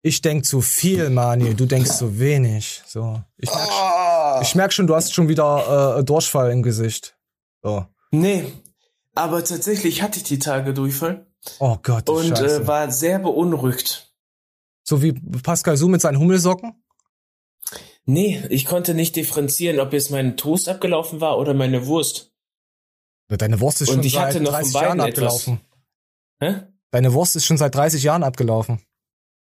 Ich 0.01 0.19
denk 0.21 0.43
zu 0.45 0.59
viel, 0.59 1.09
Mani, 1.09 1.53
du 1.55 1.65
denkst 1.65 1.91
zu 1.91 2.19
wenig. 2.19 2.81
So. 2.85 3.21
Ich 3.37 3.49
merk, 3.49 3.69
Ah. 3.71 4.39
ich 4.41 4.53
merk 4.53 4.73
schon, 4.73 4.85
du 4.87 4.95
hast 4.95 5.13
schon 5.13 5.29
wieder 5.29 5.99
äh, 5.99 6.03
Durchfall 6.03 6.51
im 6.51 6.61
Gesicht. 6.61 7.17
So. 7.61 7.85
Nee, 8.11 8.51
aber 9.15 9.45
tatsächlich 9.45 10.01
hatte 10.01 10.17
ich 10.17 10.23
die 10.23 10.39
Tage 10.39 10.73
Durchfall 10.73 11.25
Oh 11.59 11.77
Gott. 11.81 12.09
und 12.09 12.37
äh, 12.37 12.67
war 12.67 12.91
sehr 12.91 13.19
beunruhigt. 13.19 14.12
So 14.93 15.01
wie 15.01 15.13
Pascal 15.13 15.75
Su 15.77 15.87
mit 15.87 16.01
seinen 16.01 16.19
Hummelsocken? 16.19 16.73
Nee, 18.05 18.43
ich 18.49 18.65
konnte 18.65 18.93
nicht 18.93 19.15
differenzieren, 19.15 19.79
ob 19.79 19.93
jetzt 19.93 20.11
mein 20.11 20.37
Toast 20.37 20.69
abgelaufen 20.69 21.19
war 21.21 21.39
oder 21.39 21.53
meine 21.53 21.87
Wurst. 21.87 22.31
Deine 23.29 23.59
Wurst 23.59 23.81
ist 23.81 23.89
Und 23.89 23.95
schon 23.95 24.03
ich 24.03 24.13
seit 24.13 24.25
hatte 24.35 24.41
noch 24.41 24.51
von 24.51 24.59
30 24.59 24.73
beiden 24.73 24.87
Jahren 24.99 25.09
etwas. 25.09 25.47
abgelaufen. 25.47 25.61
Hä? 26.39 26.61
Deine 26.91 27.13
Wurst 27.13 27.35
ist 27.35 27.45
schon 27.45 27.57
seit 27.57 27.73
30 27.73 28.03
Jahren 28.03 28.23
abgelaufen. 28.23 28.81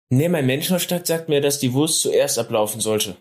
Nee, 0.08 0.28
mein 0.28 0.46
Menschenverstand 0.46 1.06
sagt 1.06 1.28
mir, 1.28 1.40
dass 1.40 1.60
die 1.60 1.72
Wurst 1.72 2.00
zuerst 2.00 2.38
ablaufen 2.38 2.80
sollte. 2.80 3.16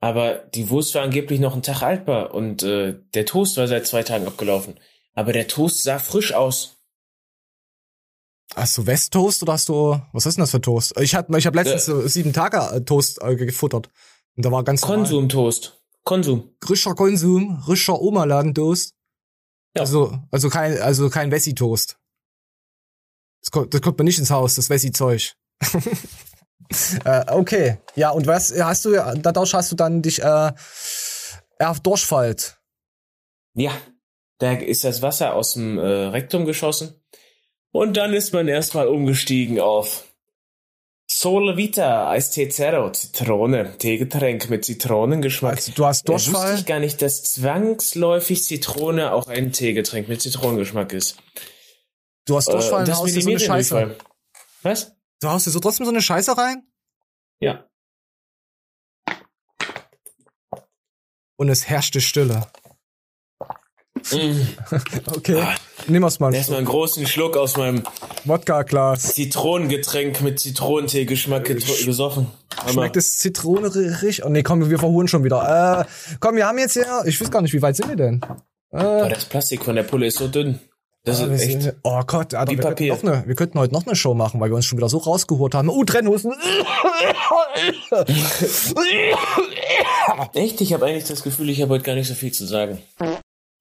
Aber 0.00 0.34
die 0.54 0.68
Wurst 0.68 0.94
war 0.94 1.02
angeblich 1.02 1.40
noch 1.40 1.54
einen 1.54 1.62
Tag 1.62 1.80
altbar 1.82 2.34
und 2.34 2.62
äh, 2.62 2.96
der 3.14 3.24
Toast 3.24 3.56
war 3.56 3.68
seit 3.68 3.86
zwei 3.86 4.02
Tagen 4.02 4.26
abgelaufen. 4.26 4.74
Aber 5.14 5.32
der 5.32 5.48
Toast 5.48 5.82
sah 5.82 5.98
frisch 5.98 6.34
aus. 6.34 6.76
Hast 8.54 8.78
du 8.78 8.86
Westtoast 8.86 9.42
oder 9.42 9.54
hast 9.54 9.68
du, 9.68 10.00
was 10.12 10.26
ist 10.26 10.36
denn 10.36 10.42
das 10.42 10.50
für 10.50 10.60
Toast? 10.60 10.98
Ich 11.00 11.14
hab, 11.14 11.34
ich 11.34 11.46
hab 11.46 11.54
letztens 11.54 11.86
so 11.86 12.06
sieben 12.06 12.32
Tage 12.32 12.58
äh, 12.58 12.80
Toast 12.82 13.20
äh, 13.22 13.36
gefuttert. 13.36 13.90
Und 14.36 14.44
da 14.44 14.52
war 14.52 14.62
ganz 14.64 14.82
Konsumtoast. 14.82 15.80
Konsum. 16.04 16.54
Rischer 16.68 16.94
Konsum, 16.94 17.62
rischer 17.66 18.00
Oma-Laden-Toast. 18.00 18.94
Also, 19.76 20.18
also 20.30 20.50
kein, 20.50 20.78
also 20.78 21.10
kein 21.10 21.30
Wessi-Toast. 21.30 21.98
Das 23.40 23.50
kommt, 23.50 23.74
das 23.74 23.80
kommt 23.80 23.98
mir 23.98 24.04
nicht 24.04 24.18
ins 24.18 24.30
Haus, 24.30 24.54
das 24.54 24.70
Wessi-Zeug. 24.70 25.34
äh, 27.04 27.24
okay. 27.32 27.78
Ja, 27.96 28.10
und 28.10 28.26
was 28.26 28.52
hast 28.58 28.84
du, 28.84 28.92
dadurch 28.92 29.54
hast 29.54 29.72
du 29.72 29.76
dann 29.76 30.02
dich, 30.02 30.22
äh, 30.22 30.52
er 31.58 31.74
durchfallt. 31.82 32.58
Ja, 33.54 33.72
da 34.38 34.52
ist 34.52 34.84
das 34.84 35.02
Wasser 35.02 35.34
aus 35.34 35.54
dem 35.54 35.78
äh, 35.78 35.82
Rektum 35.82 36.44
geschossen. 36.44 37.00
Und 37.74 37.96
dann 37.96 38.14
ist 38.14 38.32
man 38.32 38.46
erstmal 38.46 38.86
umgestiegen 38.86 39.58
auf 39.58 40.04
Sole 41.10 41.56
Vita, 41.56 42.08
Eistee 42.08 42.48
Zero, 42.48 42.92
Zitrone, 42.92 43.76
Teegetränk 43.78 44.48
mit 44.48 44.64
Zitronengeschmack. 44.64 45.56
Also, 45.56 45.72
du 45.72 45.84
hast 45.84 46.08
Da 46.08 46.12
wusste 46.12 46.30
Durchfall? 46.30 46.54
ich 46.54 46.66
gar 46.66 46.78
nicht, 46.78 47.02
dass 47.02 47.24
zwangsläufig 47.24 48.44
Zitrone 48.44 49.12
auch 49.12 49.26
ein 49.26 49.50
Teegetränk 49.50 50.06
mit 50.06 50.22
Zitronengeschmack 50.22 50.92
ist. 50.92 51.16
Du 52.26 52.36
hast 52.36 52.46
Durchfall 52.46 52.74
Äh, 52.74 52.82
und 52.82 52.88
das 52.88 52.98
haust 52.98 53.16
dir 53.16 53.22
so 53.22 53.30
eine 53.30 53.40
Scheiße. 53.40 53.74
Durchfall. 53.74 53.98
Was? 54.62 54.92
Du 55.20 55.28
haust 55.28 55.48
dir 55.48 55.50
so 55.50 55.58
trotzdem 55.58 55.84
so 55.84 55.90
eine 55.90 56.00
Scheiße 56.00 56.38
rein? 56.38 56.62
Ja. 57.40 57.68
Und 61.34 61.48
es 61.48 61.68
herrschte 61.68 62.00
Stille. 62.00 62.46
Okay. 65.06 65.44
Nimm 65.86 66.02
erst 66.02 66.20
mal 66.20 66.34
Erstmal 66.34 66.58
einen 66.58 66.66
großen 66.66 67.06
Schluck 67.06 67.36
aus 67.36 67.56
meinem 67.56 67.82
Wodka-Glas. 68.24 69.14
Zitronengetränk 69.14 70.22
mit 70.22 70.40
Zitronentee-Geschmack 70.40 71.44
gesoffen. 71.44 72.28
Hammer. 72.56 72.72
Schmeckt 72.72 72.96
es 72.96 73.18
zitronerig? 73.18 74.24
Oh 74.24 74.28
nee, 74.28 74.42
komm, 74.42 74.70
wir 74.70 74.78
verhuren 74.78 75.08
schon 75.08 75.24
wieder. 75.24 75.80
Äh, 75.80 75.84
komm, 76.20 76.36
wir 76.36 76.46
haben 76.46 76.58
jetzt 76.58 76.74
hier, 76.74 76.86
ich 77.04 77.20
weiß 77.20 77.30
gar 77.30 77.42
nicht, 77.42 77.52
wie 77.52 77.62
weit 77.62 77.76
sind 77.76 77.88
wir 77.88 77.96
denn? 77.96 78.20
Äh, 78.72 78.78
Aber 78.78 79.08
das 79.08 79.24
Plastik 79.26 79.64
von 79.64 79.76
der 79.76 79.82
Pulle 79.82 80.06
ist 80.06 80.18
so 80.18 80.28
dünn. 80.28 80.58
Das 81.06 81.20
ah, 81.20 81.28
wir 81.28 81.34
ist 81.34 81.42
echt. 81.42 81.62
sind- 81.62 81.74
oh 81.82 82.00
Gott, 82.06 82.32
Alter, 82.32 82.50
wir, 82.50 82.58
könnten 82.58 82.62
Papier. 82.62 82.94
noch 82.94 83.02
eine, 83.02 83.24
wir 83.26 83.34
könnten 83.34 83.58
heute 83.58 83.74
noch 83.74 83.86
eine 83.86 83.94
Show 83.94 84.14
machen, 84.14 84.40
weil 84.40 84.50
wir 84.50 84.56
uns 84.56 84.64
schon 84.64 84.78
wieder 84.78 84.88
so 84.88 84.96
rausgehurt 84.98 85.54
haben. 85.54 85.68
Uh, 85.68 85.84
Trennhusten. 85.84 86.32
Echt? 90.34 90.60
Ich 90.62 90.72
habe 90.72 90.86
eigentlich 90.86 91.04
das 91.04 91.22
Gefühl, 91.22 91.50
ich 91.50 91.60
habe 91.60 91.74
heute 91.74 91.84
gar 91.84 91.94
nicht 91.94 92.08
so 92.08 92.14
viel 92.14 92.32
zu 92.32 92.46
sagen. 92.46 92.78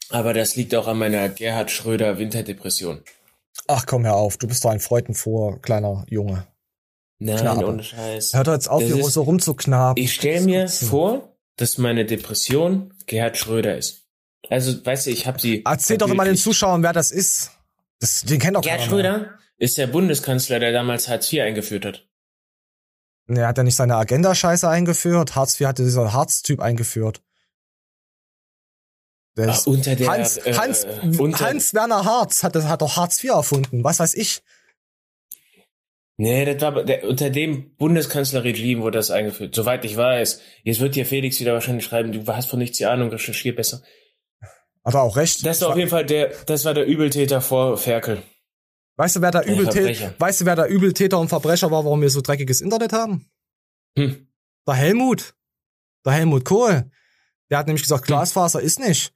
Aber 0.10 0.34
das 0.34 0.56
liegt 0.56 0.76
auch 0.76 0.88
an 0.88 0.98
meiner 1.00 1.30
Gerhard 1.30 1.72
Schröder 1.72 2.18
Winterdepression. 2.20 3.02
Ach 3.68 3.86
komm, 3.86 4.06
hör 4.06 4.16
auf, 4.16 4.38
du 4.38 4.48
bist 4.48 4.64
doch 4.66 4.72
ein 4.72 4.80
freudenfroher 4.80 5.60
kleiner 5.62 6.06
Junge. 6.10 6.48
Nein, 7.20 7.38
Knabe. 7.38 7.68
ohne 7.68 7.84
Scheiß. 7.84 8.34
Hört 8.34 8.48
jetzt 8.48 8.68
auf, 8.70 8.82
Das 8.82 8.92
hier 8.92 9.00
ist- 9.06 9.14
so 9.14 9.22
rumzuknaben. 9.24 10.02
Ich 10.04 10.14
stelle 10.14 10.42
mir 10.42 10.68
vor, 10.68 11.34
dass 11.56 11.78
meine 11.78 12.06
Depression 12.06 12.94
Gerhard 13.06 13.38
Schröder 13.38 13.78
ist. 13.78 14.02
Also, 14.50 14.86
weißt 14.86 15.06
du, 15.06 15.12
ich 15.12 15.26
habe 15.26 15.40
sie. 15.40 15.64
Erzähl 15.66 15.98
doch 15.98 16.14
mal 16.14 16.26
den. 16.26 16.36
Zuschauern, 16.36 16.84
wer 16.84 16.92
das 16.94 17.12
ist. 17.12 17.52
Das, 18.00 18.22
den 18.24 18.40
kennt 18.40 18.58
doch 18.58 18.62
Gerhard 18.62 18.82
mehr. 18.82 18.90
Schröder 18.90 19.30
ist 19.58 19.78
der 19.78 19.88
Bundeskanzler, 19.88 20.60
der 20.60 20.74
damals 20.74 21.08
Hartz 21.08 21.32
IV 21.32 21.42
eingeführt 21.44 21.86
hat. 21.86 22.06
Er 23.28 23.48
hat 23.48 23.58
ja 23.58 23.64
nicht 23.64 23.78
seine 23.78 23.96
Agenda-Scheiße 23.96 24.68
eingeführt. 24.68 25.36
Hartz 25.36 25.58
IV 25.60 25.68
hatte 25.68 25.84
dieser 25.86 26.12
Harz-Typ 26.12 26.60
eingeführt. 26.60 27.22
Der 29.38 29.50
Ah, 29.50 29.52
ist- 29.54 29.68
unter 29.68 29.96
der, 29.96 30.08
Hans, 30.08 30.38
äh, 30.38 30.54
Hans, 30.54 30.86
unter- 31.20 31.46
Hans 31.48 31.74
Werner 31.74 32.06
Harz 32.06 32.44
hat, 32.44 32.56
das 32.56 32.66
hat 32.66 32.82
doch 32.82 32.98
Hartz 32.98 33.24
IV 33.24 33.32
erfunden. 33.32 33.84
Was 33.84 34.00
weiß 34.00 34.14
ich? 34.14 34.42
Nee, 36.18 36.46
das 36.46 36.62
war 36.62 36.84
der, 36.84 37.06
unter 37.06 37.32
dem 37.32 37.76
Bundeskanzlerregime 37.76 38.84
wurde 38.84 39.00
das 39.00 39.10
eingeführt, 39.10 39.56
soweit 39.56 39.84
ich 39.84 39.98
weiß. 39.98 40.42
Jetzt 40.64 40.80
wird 40.80 40.96
dir 40.96 41.06
Felix 41.08 41.40
wieder 41.40 41.54
wahrscheinlich 41.54 41.86
schreiben, 41.86 42.12
du 42.12 42.26
hast 42.32 42.50
von 42.50 42.60
nichts 42.60 42.78
die 42.78 42.86
Ahnung, 42.86 43.10
recherchier 43.10 43.56
besser. 43.56 43.82
Hat 44.86 44.94
er 44.94 45.02
auch 45.02 45.16
recht. 45.18 45.44
Das 45.46 45.62
war 45.62 45.70
auf 45.70 45.78
jeden 45.78 45.90
Fall 45.90 46.06
der, 46.06 46.28
das 46.46 46.66
war 46.66 46.74
der 46.76 46.86
Übeltäter 46.86 47.42
vor 47.42 47.78
Ferkel. 47.78 48.22
Weißt 48.98 49.16
du, 49.16 49.22
wer 49.22 49.32
der 49.32 49.48
Übeltäter, 49.48 50.14
weißt 50.20 50.42
du, 50.42 50.46
wer 50.46 50.56
der 50.56 50.68
Übeltäter 50.68 51.18
und 51.20 51.30
Verbrecher 51.30 51.72
war, 51.72 51.84
warum 51.84 52.02
wir 52.02 52.12
so 52.12 52.22
dreckiges 52.22 52.62
Internet 52.62 52.94
haben? 52.94 53.32
Hm. 53.98 54.28
Der 54.68 54.76
Helmut. 54.76 55.34
Der 56.06 56.14
Helmut 56.14 56.46
Kohl. 56.46 56.92
Der 57.50 57.58
hat 57.58 57.66
nämlich 57.66 57.82
Hm. 57.82 57.86
gesagt, 57.86 58.06
Glasfaser 58.06 58.62
ist 58.62 58.80
nicht. 58.80 59.12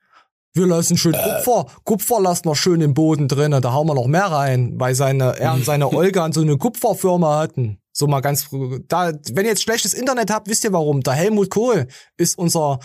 Wir 0.58 0.68
lassen 0.68 0.98
schön 0.98 1.14
Kupfer. 1.14 1.68
Kupfer 1.84 2.20
lassen 2.20 2.46
wir 2.46 2.56
schön 2.56 2.82
im 2.82 2.94
Boden 2.94 3.28
drinnen. 3.28 3.62
Da 3.62 3.72
hauen 3.74 3.88
wir 3.88 3.94
noch 3.94 4.08
mehr 4.08 4.26
rein, 4.26 4.74
weil 4.80 4.96
seine, 4.96 5.38
er 5.40 5.54
und 5.54 5.64
seine 5.66 5.88
Olga 5.94 6.30
so 6.34 6.42
eine 6.42 6.58
Kupferfirma 6.58 7.40
hatten. 7.40 7.80
So 7.94 8.08
mal 8.08 8.22
ganz, 8.22 8.44
früh- 8.44 8.80
da, 8.88 9.12
wenn 9.32 9.46
ihr 9.46 9.52
jetzt 9.52 9.64
schlechtes 9.64 9.94
Internet 9.94 10.30
habt, 10.32 10.48
wisst 10.48 10.64
ihr 10.64 10.74
warum. 10.74 11.02
Der 11.02 11.14
Helmut 11.14 11.50
Kohl 11.50 11.88
ist 12.18 12.38
unser 12.38 12.80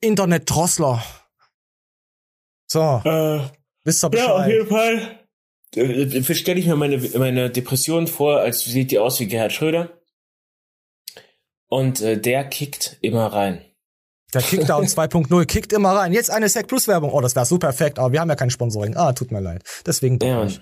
Internet-Drossler. 0.00 1.02
So. 2.66 3.00
wisst 3.84 4.04
ihr 4.04 4.10
Bescheid. 4.10 4.28
Ja, 4.28 4.36
auf 4.36 4.46
jeden 4.46 4.66
Fall. 4.68 5.18
Äh, 5.74 6.34
Stelle 6.34 6.60
ich 6.60 6.66
mir 6.66 6.76
meine, 6.76 6.98
meine 7.18 7.50
Depression 7.50 8.06
vor, 8.06 8.40
als 8.40 8.64
sieht 8.64 8.90
die 8.90 8.98
aus 8.98 9.20
wie 9.20 9.26
Gerhard 9.26 9.52
Schröder. 9.52 9.90
Und 11.68 12.00
äh, 12.02 12.18
der 12.20 12.44
kickt 12.44 12.98
immer 13.00 13.26
rein. 13.26 13.64
Der 14.34 14.42
Kickdown 14.42 14.86
2.0 14.86 15.44
kickt 15.46 15.72
immer 15.72 15.90
rein. 15.90 16.12
Jetzt 16.12 16.30
eine 16.30 16.48
Sec 16.48 16.66
Plus 16.66 16.88
Werbung. 16.88 17.12
Oh, 17.12 17.20
das 17.20 17.36
wäre 17.36 17.46
so 17.46 17.58
perfekt, 17.58 17.98
aber 17.98 18.12
wir 18.12 18.20
haben 18.20 18.28
ja 18.30 18.34
kein 18.36 18.50
Sponsoring. 18.50 18.96
Ah, 18.96 19.12
tut 19.12 19.30
mir 19.30 19.40
leid. 19.40 19.62
Deswegen 19.86 20.18
doch 20.18 20.26
Ja, 20.26 20.44
nicht. 20.44 20.60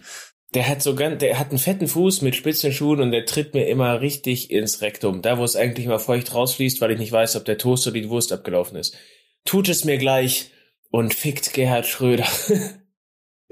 Der 0.55 0.67
hat 0.69 0.83
so 0.83 0.97
ganz, 0.97 1.19
der 1.21 1.39
hat 1.39 1.51
einen 1.51 1.61
fetten 1.61 1.87
Fuß 1.87 2.23
mit 2.23 2.35
spitzen 2.35 2.73
Schuhen 2.73 3.01
und 3.01 3.13
der 3.13 3.25
tritt 3.25 3.55
mir 3.55 3.69
immer 3.69 4.01
richtig 4.01 4.51
ins 4.51 4.81
Rektum. 4.83 5.23
Da, 5.23 5.39
wo 5.39 5.45
es 5.45 5.55
eigentlich 5.55 5.87
mal 5.87 6.01
feucht 6.01 6.35
rausfließt, 6.35 6.81
weil 6.81 6.91
ich 6.91 6.99
nicht 6.99 7.13
weiß, 7.13 7.37
ob 7.37 7.45
der 7.45 7.59
Toast 7.59 7.87
oder 7.87 8.01
die 8.01 8.11
Wurst 8.11 8.33
abgelaufen 8.33 8.77
ist. 8.77 8.97
Tut 9.45 9.69
es 9.69 9.85
mir 9.85 9.99
gleich 9.99 10.51
und 10.91 11.15
fickt 11.15 11.53
Gerhard 11.53 11.87
Schröder. 11.87 12.27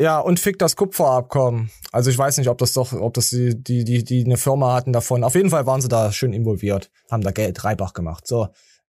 Ja, 0.01 0.21
und 0.21 0.39
fick 0.39 0.61
das 0.61 0.77
Kupferabkommen. 0.77 1.73
Also 1.91 2.09
ich 2.09 2.17
weiß 2.17 2.39
nicht, 2.39 2.49
ob 2.49 2.59
das 2.59 2.73
doch, 2.73 2.93
ob 2.93 3.15
das 3.15 3.31
die, 3.31 3.61
die, 3.61 3.83
die, 3.83 4.05
die 4.05 4.25
eine 4.25 4.37
Firma 4.37 4.73
hatten 4.73 4.93
davon. 4.93 5.25
Auf 5.25 5.35
jeden 5.35 5.51
Fall 5.51 5.67
waren 5.67 5.81
sie 5.81 5.89
da 5.89 6.13
schön 6.13 6.33
involviert, 6.33 6.93
haben 7.11 7.25
da 7.25 7.33
Geld 7.33 7.65
Reibach 7.65 7.95
gemacht. 7.95 8.25
So. 8.25 8.47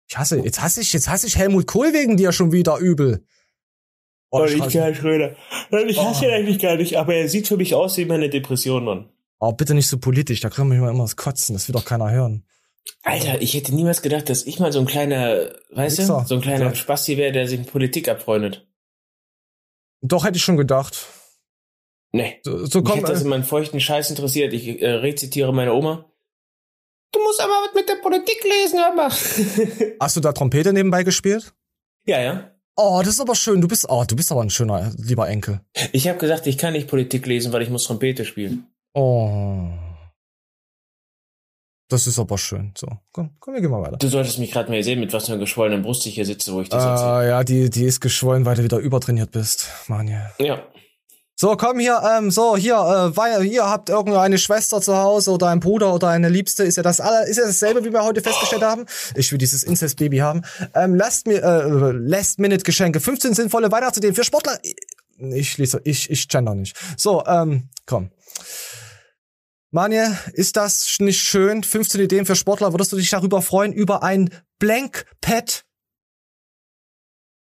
Ich 0.09 0.17
hasse, 0.17 0.39
jetzt 0.39 0.61
hasse 0.61 0.81
ich, 0.81 0.91
jetzt 0.91 1.07
hasse 1.07 1.27
ich 1.27 1.37
Helmut 1.37 1.67
Kohl 1.67 1.93
wegen 1.93 2.17
dir 2.17 2.31
schon 2.31 2.51
wieder 2.51 2.77
übel. 2.77 3.23
Oh, 4.31 4.43
ich 4.43 4.67
Gerhard 4.67 4.95
Schröder. 4.97 5.35
Ich 5.87 5.99
hasse 5.99 6.25
ihn 6.25 6.31
eigentlich 6.31 6.59
gar 6.59 6.75
nicht, 6.75 6.97
aber 6.97 7.15
er 7.15 7.29
sieht 7.29 7.47
für 7.47 7.57
mich 7.57 7.75
aus 7.75 7.97
wie 7.97 8.05
meine 8.05 8.29
Depression, 8.29 8.83
Mann. 8.85 9.09
oh, 9.39 9.51
bitte 9.53 9.73
nicht 9.73 9.87
so 9.87 9.99
politisch, 9.99 10.41
da 10.41 10.49
kriegen 10.49 10.69
wir 10.69 10.89
immer 10.89 11.03
das 11.03 11.15
Kotzen, 11.15 11.53
das 11.53 11.67
will 11.67 11.73
doch 11.73 11.85
keiner 11.85 12.11
hören. 12.11 12.43
Alter, 13.03 13.41
ich 13.41 13.53
hätte 13.53 13.73
niemals 13.73 14.01
gedacht, 14.01 14.29
dass 14.29 14.45
ich 14.45 14.59
mal 14.59 14.71
so 14.71 14.79
ein 14.79 14.85
kleiner, 14.87 15.51
weißt 15.71 15.99
Wichser. 15.99 16.21
du, 16.21 16.27
so 16.27 16.35
ein 16.35 16.41
kleiner 16.41 16.65
Ja. 16.65 16.75
Spasti 16.75 17.17
wäre, 17.17 17.31
der 17.31 17.47
sich 17.47 17.59
mit 17.59 17.71
Politik 17.71 18.09
abfreundet. 18.09 18.67
Doch, 20.01 20.25
hätte 20.25 20.37
ich 20.37 20.43
schon 20.43 20.57
gedacht. 20.57 21.05
Nee. 22.11 22.39
So, 22.43 22.65
so 22.65 22.79
Mich 22.79 22.89
komm, 22.89 23.01
hat 23.03 23.09
das 23.09 23.19
äh, 23.19 23.23
in 23.23 23.29
meinen 23.29 23.43
feuchten 23.43 23.79
Scheiß 23.79 24.09
interessiert. 24.09 24.53
Ich 24.53 24.81
äh, 24.81 24.89
rezitiere 24.89 25.53
meine 25.53 25.73
Oma. 25.73 26.08
Du 27.11 27.19
musst 27.21 27.41
aber 27.41 27.53
was 27.53 27.73
mit 27.73 27.89
der 27.89 27.95
Politik 27.95 28.43
lesen, 28.43 28.79
hör 28.79 28.93
mal. 28.93 29.09
hast 29.99 30.15
du 30.15 30.19
da 30.19 30.31
Trompete 30.31 30.73
nebenbei 30.73 31.03
gespielt? 31.03 31.53
Ja, 32.05 32.19
ja. 32.19 32.51
Oh, 32.75 33.01
das 33.03 33.15
ist 33.15 33.21
aber 33.21 33.35
schön. 33.35 33.59
Du 33.61 33.67
bist, 33.67 33.85
oh, 33.89 34.05
du 34.07 34.15
bist 34.15 34.31
aber 34.31 34.41
ein 34.41 34.49
schöner, 34.49 34.91
lieber 34.97 35.27
Enkel. 35.27 35.61
Ich 35.91 36.07
habe 36.07 36.17
gesagt, 36.17 36.47
ich 36.47 36.57
kann 36.57 36.73
nicht 36.73 36.87
Politik 36.87 37.25
lesen, 37.25 37.51
weil 37.51 37.61
ich 37.61 37.69
muss 37.69 37.83
Trompete 37.85 38.25
spielen. 38.25 38.67
Oh. 38.93 39.69
Das 41.89 42.05
ist 42.05 42.19
aber 42.19 42.37
schön. 42.37 42.71
So, 42.77 42.87
komm, 43.11 43.31
komm, 43.39 43.55
wir 43.55 43.61
gehen 43.61 43.71
mal 43.71 43.81
weiter. 43.81 43.97
Du 43.97 44.07
solltest 44.07 44.37
mich 44.37 44.51
gerade 44.51 44.69
mal 44.69 44.81
sehen, 44.83 44.99
mit 44.99 45.11
was 45.11 45.25
für 45.25 45.33
einer 45.33 45.39
geschwollenen 45.39 45.81
Brust 45.81 46.05
ich 46.05 46.13
hier 46.13 46.25
sitze, 46.25 46.53
wo 46.53 46.61
ich 46.61 46.69
das. 46.69 46.83
Ah, 46.83 47.25
ja, 47.25 47.43
die, 47.43 47.71
die 47.71 47.83
ist 47.83 47.99
geschwollen, 47.99 48.45
weil 48.45 48.55
du 48.55 48.63
wieder 48.63 48.77
übertrainiert 48.77 49.31
bist. 49.31 49.67
Mann, 49.87 50.07
ja. 50.07 50.29
So, 51.41 51.55
komm 51.55 51.79
hier, 51.79 52.01
ähm, 52.03 52.31
so, 52.31 52.57
hier, 52.57 52.75
äh, 52.75 53.15
weil 53.15 53.45
ihr 53.45 53.63
habt 53.63 53.87
irgendeine 53.87 54.37
Schwester 54.37 54.81
zu 54.81 54.97
Hause 54.97 55.31
oder 55.31 55.47
ein 55.47 55.61
Bruder 55.61 55.93
oder 55.93 56.09
eine 56.09 56.27
Liebste, 56.27 56.65
ist 56.65 56.75
ja 56.75 56.83
das 56.83 56.99
alle, 56.99 57.29
ist 57.29 57.37
ja 57.37 57.45
dasselbe, 57.45 57.85
wie 57.85 57.93
wir 57.93 58.03
heute 58.03 58.19
festgestellt 58.19 58.61
haben. 58.61 58.85
Ich 59.15 59.31
will 59.31 59.37
dieses 59.37 59.63
Incest-Baby 59.63 60.17
haben. 60.17 60.41
Ähm, 60.75 60.95
lasst 60.95 61.27
mir, 61.27 61.41
äh, 61.41 61.91
Last-Minute-Geschenke, 61.93 62.99
15 62.99 63.35
sinnvolle 63.35 63.71
Weihnachtsideen 63.71 64.15
für 64.15 64.25
Sportler. 64.25 64.59
Ich 65.17 65.57
lese, 65.57 65.79
ich, 65.85 66.09
ich 66.09 66.27
gender 66.27 66.55
nicht. 66.55 66.75
So, 66.97 67.23
ähm, 67.25 67.69
komm. 67.85 68.11
Manje, 69.71 70.19
ist 70.33 70.57
das 70.57 70.97
nicht 70.99 71.21
schön? 71.21 71.63
15 71.63 72.01
Ideen 72.01 72.25
für 72.25 72.35
Sportler. 72.35 72.73
Würdest 72.73 72.91
du 72.91 72.97
dich 72.97 73.11
darüber 73.11 73.41
freuen? 73.41 73.71
Über 73.71 74.03
ein 74.03 74.29
Blank 74.59 75.05
Pad? 75.21 75.63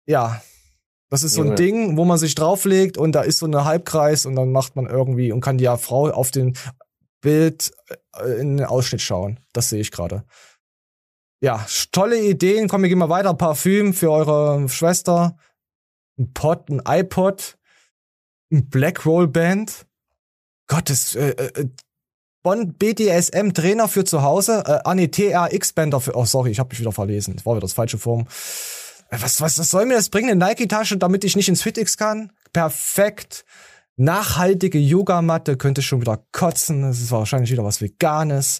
Ja. 0.05 0.41
Das 1.09 1.23
ist 1.23 1.33
so 1.33 1.41
ein 1.41 1.47
Junge. 1.47 1.55
Ding, 1.55 1.97
wo 1.97 2.05
man 2.05 2.19
sich 2.19 2.35
drauflegt 2.35 2.97
und 2.97 3.13
da 3.13 3.21
ist 3.21 3.39
so 3.39 3.47
eine 3.47 3.65
Halbkreis 3.65 4.25
und 4.25 4.35
dann 4.35 4.51
macht 4.51 4.75
man 4.75 4.85
irgendwie 4.85 5.31
und 5.31 5.41
kann 5.41 5.57
die 5.57 5.65
Frau 5.77 6.09
auf 6.09 6.29
den 6.29 6.55
Bild 7.21 7.71
äh, 8.17 8.39
in 8.39 8.57
den 8.57 8.65
Ausschnitt 8.65 9.01
schauen. 9.01 9.39
Das 9.51 9.69
sehe 9.69 9.81
ich 9.81 9.91
gerade. 9.91 10.23
Ja, 11.41 11.65
tolle 11.91 12.19
Ideen. 12.19 12.67
Komm, 12.67 12.83
wir 12.83 12.89
gehen 12.89 12.99
mal 12.99 13.09
weiter. 13.09 13.33
Parfüm 13.33 13.93
für 13.93 14.11
eure 14.11 14.67
Schwester. 14.69 15.37
Ein 16.17 16.33
Pod, 16.33 16.69
ein 16.69 16.81
iPod. 16.85 17.57
Ein 18.51 18.69
Black 18.69 19.05
Roll 19.05 19.27
Band. 19.27 19.87
Gottes, 20.67 21.15
äh, 21.15 21.29
äh, 21.29 21.69
Bonn 22.43 22.73
BDSM 22.75 23.51
Trainer 23.53 23.87
für 23.87 24.05
zu 24.05 24.21
Hause. 24.21 24.63
Äh, 24.65 24.79
ah 24.83 24.95
nee, 24.95 25.07
TRX 25.07 25.73
Bänder 25.73 25.99
für, 25.99 26.15
oh 26.15 26.25
sorry, 26.25 26.51
ich 26.51 26.59
habe 26.59 26.69
mich 26.69 26.79
wieder 26.79 26.91
verlesen. 26.91 27.35
Das 27.35 27.45
war 27.45 27.53
wieder 27.53 27.61
das 27.61 27.73
falsche 27.73 27.97
Form. 27.97 28.27
Was, 29.11 29.41
was, 29.41 29.57
was 29.57 29.69
soll 29.69 29.85
mir 29.85 29.95
das 29.95 30.09
bringen? 30.09 30.29
Eine 30.29 30.45
Nike-Tasche, 30.45 30.97
damit 30.97 31.23
ich 31.23 31.35
nicht 31.35 31.49
ins 31.49 31.63
FitX 31.63 31.97
kann? 31.97 32.31
Perfekt. 32.53 33.45
Nachhaltige 33.95 34.77
Yogamatte 34.77 35.57
könnte 35.57 35.81
schon 35.81 35.99
wieder 35.99 36.23
kotzen. 36.31 36.83
Das 36.83 37.01
ist 37.01 37.11
wahrscheinlich 37.11 37.51
wieder 37.51 37.65
was 37.65 37.81
Veganes. 37.81 38.59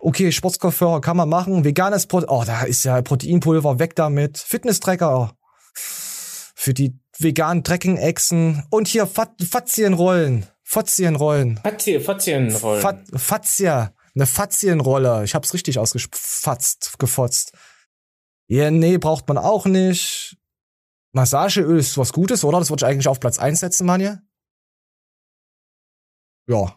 Okay, 0.00 0.32
Sportskopfhörer 0.32 1.00
kann 1.00 1.16
man 1.16 1.28
machen. 1.28 1.64
Veganes 1.64 2.06
Protein. 2.06 2.28
Oh, 2.28 2.44
da 2.44 2.64
ist 2.64 2.84
ja 2.84 3.00
Proteinpulver. 3.00 3.78
Weg 3.78 3.96
damit. 3.96 4.38
Fitness-Tracker. 4.38 5.32
Für 5.72 6.74
die 6.74 6.98
veganen 7.18 7.64
Trekking-Echsen. 7.64 8.64
Und 8.70 8.88
hier 8.88 9.06
Fat 9.06 9.30
Fazienrollen. 9.40 10.46
Fazienrollen. 10.62 11.58
Fazie, 11.62 11.98
Fazienrollen. 12.00 12.82
Fat 12.82 13.00
Fazia. 13.16 13.92
Eine 14.14 14.26
Fazienrolle. 14.26 15.24
Ich 15.24 15.34
hab's 15.34 15.54
richtig 15.54 15.78
ausgefatzt, 15.78 16.98
gefotzt. 16.98 17.52
Ja, 18.50 18.70
nee, 18.70 18.98
braucht 18.98 19.28
man 19.28 19.38
auch 19.38 19.64
nicht. 19.66 20.36
Massageöl 21.12 21.78
ist 21.78 21.96
was 21.98 22.12
Gutes, 22.12 22.42
oder? 22.44 22.58
Das 22.58 22.68
würde 22.70 22.84
ich 22.84 22.90
eigentlich 22.90 23.06
auf 23.08 23.20
Platz 23.20 23.38
1 23.38 23.60
setzen, 23.60 23.86
Manje. 23.86 24.22
Ja. 26.48 26.76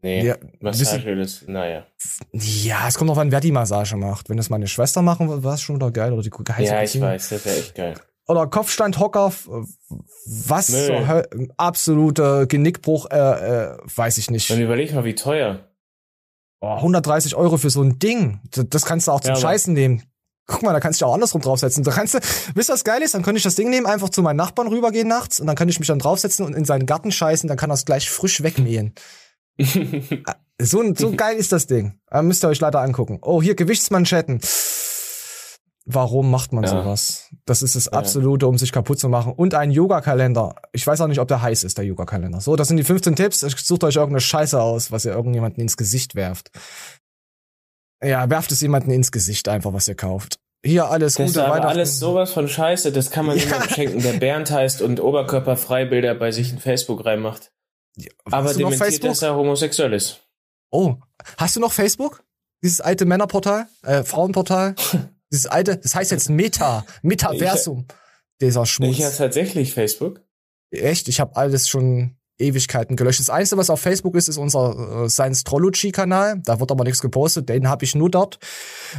Nee, 0.00 0.24
Ja, 0.24 0.36
Massageöl 0.60 1.18
ist, 1.20 1.48
naja. 1.48 1.84
Ja, 2.32 2.86
es 2.86 2.94
kommt 2.96 3.10
drauf 3.10 3.18
an, 3.18 3.32
wer 3.32 3.40
die 3.40 3.50
Massage 3.50 3.96
macht. 3.96 4.28
Wenn 4.28 4.36
das 4.36 4.48
meine 4.50 4.68
Schwester 4.68 5.02
machen 5.02 5.28
würde, 5.28 5.42
war 5.42 5.54
es 5.54 5.60
schon 5.62 5.74
wieder 5.76 5.90
geil. 5.90 6.12
Oder 6.12 6.22
die 6.22 6.30
heiße 6.30 6.62
Ja, 6.62 6.76
ich 6.82 6.92
Cousine. 6.92 7.06
weiß, 7.06 7.28
das 7.30 7.44
wäre 7.44 7.56
echt 7.58 7.74
geil. 7.74 7.94
Oder 8.28 8.46
Kopfstandhocker, 8.46 9.26
f- 9.26 9.48
was 10.26 10.68
Nö. 10.68 10.86
zur 10.86 11.08
Hölle, 11.08 11.28
absolute 11.56 12.46
Genickbruch, 12.46 13.06
äh, 13.10 13.16
äh, 13.16 13.78
weiß 13.96 14.18
ich 14.18 14.30
nicht. 14.30 14.48
Dann 14.50 14.60
überleg 14.60 14.92
mal, 14.94 15.04
wie 15.04 15.16
teuer. 15.16 15.68
Oh, 16.60 16.76
130 16.76 17.34
Euro 17.34 17.56
für 17.56 17.70
so 17.70 17.82
ein 17.82 17.98
Ding. 17.98 18.40
Das, 18.52 18.84
kannst 18.84 19.08
du 19.08 19.12
auch 19.12 19.20
zum 19.20 19.34
Ja, 19.34 19.40
Scheißen 19.40 19.74
nehmen. 19.74 20.04
Guck 20.50 20.62
mal, 20.62 20.72
da 20.72 20.80
kannst 20.80 21.00
du 21.00 21.06
auch 21.06 21.14
andersrum 21.14 21.40
draufsetzen. 21.42 21.84
Da 21.84 21.92
kannst 21.92 22.14
du, 22.14 22.18
wisst 22.54 22.70
ihr, 22.70 22.72
was 22.72 22.82
geil 22.82 23.02
ist? 23.02 23.14
Dann 23.14 23.22
könnte 23.22 23.36
ich 23.36 23.44
das 23.44 23.54
Ding 23.54 23.68
nehmen, 23.70 23.86
einfach 23.86 24.08
zu 24.08 24.22
meinen 24.22 24.36
Nachbarn 24.38 24.66
rübergehen 24.66 25.06
nachts 25.06 25.38
und 25.40 25.46
dann 25.46 25.54
kann 25.56 25.68
ich 25.68 25.78
mich 25.78 25.88
dann 25.88 25.98
draufsetzen 25.98 26.44
und 26.44 26.54
in 26.54 26.64
seinen 26.64 26.86
Garten 26.86 27.12
scheißen, 27.12 27.46
dann 27.48 27.58
kann 27.58 27.70
er 27.70 27.74
es 27.74 27.84
gleich 27.84 28.10
frisch 28.10 28.42
wegmähen. 28.42 28.94
Ah, 30.26 30.34
so, 30.60 30.82
so 30.94 31.12
geil 31.12 31.36
ist 31.36 31.52
das 31.52 31.66
Ding. 31.68 32.00
Äh, 32.10 32.22
müsst 32.22 32.44
ihr 32.44 32.48
euch 32.48 32.60
leider 32.60 32.80
angucken. 32.80 33.18
Oh, 33.22 33.40
hier 33.42 33.54
Gewichtsmanschetten. 33.54 34.40
Warum 35.90 36.30
macht 36.30 36.52
man 36.52 36.64
Ja. 36.64 36.70
sowas? 36.70 37.28
Das 37.46 37.62
ist 37.62 37.74
das 37.74 37.88
Absolute, 37.88 38.46
um 38.46 38.58
sich 38.58 38.72
kaputt 38.72 38.98
zu 38.98 39.08
machen. 39.08 39.32
Und 39.32 39.54
ein 39.54 39.70
Yoga-Kalender. 39.70 40.56
Ich 40.72 40.86
weiß 40.86 41.00
auch 41.00 41.06
nicht, 41.06 41.18
ob 41.18 41.28
der 41.28 41.40
heiß 41.40 41.64
ist, 41.64 41.78
der 41.78 41.86
Yoga-Kalender. 41.86 42.40
So, 42.42 42.56
das 42.56 42.68
sind 42.68 42.76
die 42.76 42.84
15 42.84 43.16
Tipps. 43.16 43.40
Sucht 43.40 43.84
euch 43.84 43.96
irgendeine 43.96 44.20
Scheiße 44.20 44.60
aus, 44.60 44.92
was 44.92 45.04
ihr 45.06 45.12
irgendjemanden 45.12 45.62
ins 45.62 45.76
Gesicht 45.78 46.14
werft. 46.14 46.50
Ja, 48.02 48.28
werft 48.30 48.52
es 48.52 48.60
jemanden 48.60 48.90
ins 48.90 49.10
Gesicht 49.12 49.48
einfach, 49.48 49.72
was 49.72 49.88
ihr 49.88 49.94
kauft. 49.96 50.38
Hier 50.64 50.86
alles 50.90 51.14
Das 51.14 51.26
ist 51.26 51.34
Gute 51.34 51.44
aber 51.44 51.54
Weihnachten. 51.56 51.70
alles 51.70 51.98
sowas 51.98 52.32
von 52.32 52.48
Scheiße, 52.48 52.92
das 52.92 53.10
kann 53.10 53.26
man 53.26 53.38
jemandem 53.38 53.68
schenken, 53.70 54.02
der 54.02 54.14
Bernd 54.14 54.50
heißt 54.50 54.82
und 54.82 55.00
Oberkörperfreibilder 55.00 56.14
bei 56.14 56.32
sich 56.32 56.52
in 56.52 56.58
Facebook 56.58 57.04
reinmacht. 57.04 57.52
aber 58.24 58.52
du 58.52 58.60
noch 58.60 58.70
dementiert, 58.70 58.78
Facebook? 58.78 59.10
dass 59.10 59.22
er 59.22 59.36
homosexuell 59.36 59.92
ist. 59.92 60.20
Oh, 60.70 60.96
hast 61.36 61.56
du 61.56 61.60
noch 61.60 61.72
Facebook? 61.72 62.24
Dieses 62.62 62.80
alte 62.80 63.04
Männerportal, 63.04 63.66
äh, 63.82 64.02
Frauenportal? 64.02 64.74
Dieses 65.32 65.46
alte, 65.46 65.76
das 65.76 65.94
heißt 65.94 66.10
jetzt 66.10 66.28
Meta, 66.30 66.84
Metaversum. 67.02 67.86
Dieser 68.40 68.66
Schmutz. 68.66 68.90
Ich 68.98 69.04
habe 69.04 69.14
tatsächlich 69.14 69.74
Facebook. 69.74 70.20
Echt, 70.70 71.08
ich 71.08 71.20
habe 71.20 71.36
alles 71.36 71.68
schon 71.68 72.17
Ewigkeiten 72.38 72.96
gelöscht. 72.96 73.20
Das 73.20 73.30
Einzige, 73.30 73.58
was 73.58 73.70
auf 73.70 73.80
Facebook 73.80 74.14
ist, 74.14 74.28
ist 74.28 74.38
unser 74.38 75.04
äh, 75.04 75.08
Science-Trology-Kanal. 75.08 76.40
Da 76.44 76.60
wird 76.60 76.70
aber 76.70 76.84
nichts 76.84 77.00
gepostet. 77.00 77.48
Den 77.48 77.68
habe 77.68 77.84
ich 77.84 77.94
nur 77.94 78.10
dort, 78.10 78.38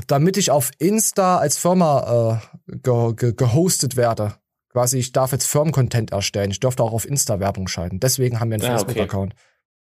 damit 0.07 0.37
ich 0.37 0.51
auf 0.51 0.71
Insta 0.77 1.37
als 1.37 1.57
Firma 1.57 2.41
äh, 2.67 2.75
ge 2.83 3.13
ge 3.15 3.33
gehostet 3.33 3.95
werde. 3.95 4.35
Quasi, 4.71 4.99
ich 4.99 5.11
darf 5.11 5.31
jetzt 5.31 5.47
Firmen-Content 5.47 6.11
erstellen. 6.11 6.51
Ich 6.51 6.59
dürfte 6.59 6.83
auch 6.83 6.93
auf 6.93 7.07
Insta 7.07 7.39
Werbung 7.39 7.67
schalten. 7.67 7.99
Deswegen 7.99 8.39
haben 8.39 8.51
wir 8.51 8.55
einen 8.55 8.63
Ah, 8.65 8.75
okay. 8.75 8.85
Facebook-Account. 8.85 9.33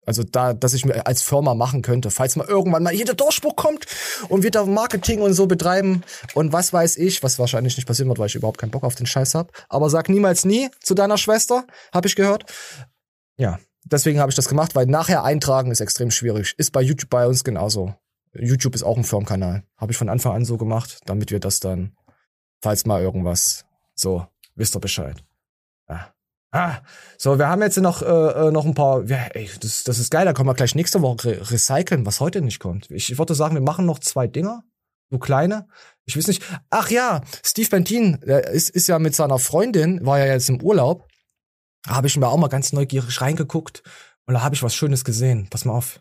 Also 0.05 0.23
da, 0.23 0.53
dass 0.53 0.73
ich 0.73 0.85
mir 0.85 1.05
als 1.05 1.21
Firma 1.21 1.53
machen 1.53 1.81
könnte, 1.81 2.11
falls 2.11 2.37
mal 2.37 2.47
irgendwann 2.47 2.81
mal 2.83 2.93
hier 2.93 3.03
der 3.03 3.15
Durchbruch 3.15 3.57
kommt 3.57 3.85
und 4.29 4.41
wir 4.41 4.51
da 4.51 4.63
Marketing 4.65 5.19
und 5.21 5.33
so 5.33 5.47
betreiben 5.47 6.01
und 6.33 6.53
was 6.53 6.71
weiß 6.71 6.95
ich, 6.97 7.23
was 7.23 7.39
wahrscheinlich 7.39 7.75
nicht 7.75 7.85
passieren 7.87 8.07
wird, 8.07 8.17
weil 8.17 8.27
ich 8.27 8.35
überhaupt 8.35 8.57
keinen 8.57 8.71
Bock 8.71 8.85
auf 8.85 8.95
den 8.95 9.05
Scheiß 9.05 9.35
hab. 9.35 9.51
Aber 9.67 9.89
sag 9.89 10.07
niemals 10.07 10.45
nie 10.45 10.69
zu 10.81 10.93
deiner 10.93 11.17
Schwester, 11.17 11.65
habe 11.93 12.07
ich 12.07 12.15
gehört. 12.15 12.45
Ja, 13.37 13.59
deswegen 13.85 14.19
habe 14.19 14.29
ich 14.29 14.35
das 14.35 14.49
gemacht, 14.49 14.75
weil 14.75 14.85
nachher 14.87 15.23
eintragen 15.23 15.71
ist 15.71 15.79
extrem 15.79 16.11
schwierig. 16.11 16.53
Ist 16.57 16.71
bei 16.71 16.81
YouTube 16.81 17.09
bei 17.09 17.27
uns 17.27 17.43
genauso. 17.43 17.95
YouTube 18.33 18.75
ist 18.75 18.83
auch 18.83 18.97
ein 18.97 19.03
Firmenkanal. 19.03 19.63
Habe 19.77 19.91
ich 19.91 19.97
von 19.97 20.09
Anfang 20.09 20.33
an 20.33 20.45
so 20.45 20.57
gemacht, 20.57 20.99
damit 21.05 21.31
wir 21.31 21.39
das 21.39 21.59
dann, 21.59 21.95
falls 22.61 22.85
mal 22.85 23.01
irgendwas, 23.01 23.65
so, 23.95 24.25
wisst 24.55 24.75
ihr 24.75 24.79
Bescheid. 24.79 25.23
Ja. 25.89 26.13
Ah, 26.51 26.81
so, 27.17 27.37
wir 27.37 27.49
haben 27.49 27.61
jetzt 27.61 27.77
noch, 27.77 28.01
äh, 28.01 28.05
äh, 28.05 28.51
noch 28.51 28.65
ein 28.65 28.73
paar, 28.73 29.03
ja, 29.05 29.25
ey, 29.33 29.49
das, 29.59 29.83
das 29.83 29.99
ist 29.99 30.09
geil, 30.11 30.25
da 30.25 30.33
können 30.33 30.47
wir 30.47 30.53
gleich 30.53 30.75
nächste 30.75 31.01
Woche 31.01 31.27
re 31.27 31.51
recyceln, 31.51 32.05
was 32.05 32.19
heute 32.19 32.41
nicht 32.41 32.59
kommt. 32.59 32.89
Ich, 32.89 33.11
ich 33.11 33.17
würde 33.17 33.35
sagen, 33.35 33.55
wir 33.55 33.61
machen 33.61 33.85
noch 33.85 33.99
zwei 33.99 34.27
Dinger, 34.27 34.63
so 35.09 35.19
kleine. 35.19 35.67
Ich 36.05 36.17
weiß 36.17 36.27
nicht, 36.27 36.41
ach 36.69 36.89
ja, 36.89 37.21
Steve 37.43 37.69
Bentin, 37.69 38.19
der 38.25 38.47
ist, 38.47 38.69
ist 38.69 38.87
ja 38.87 38.97
mit 38.97 39.13
seiner 39.13 39.39
Freundin, 39.39 40.05
war 40.05 40.19
ja 40.19 40.25
jetzt 40.25 40.49
im 40.49 40.61
Urlaub, 40.61 41.07
habe 41.87 42.07
ich 42.07 42.17
mir 42.17 42.27
auch 42.27 42.37
mal 42.37 42.47
ganz 42.47 42.73
neugierig 42.73 43.21
reingeguckt 43.21 43.83
und 44.25 44.33
da 44.33 44.43
habe 44.43 44.55
ich 44.55 44.63
was 44.63 44.75
Schönes 44.75 45.03
gesehen. 45.03 45.47
Pass 45.49 45.65
mal 45.65 45.73
auf. 45.73 45.99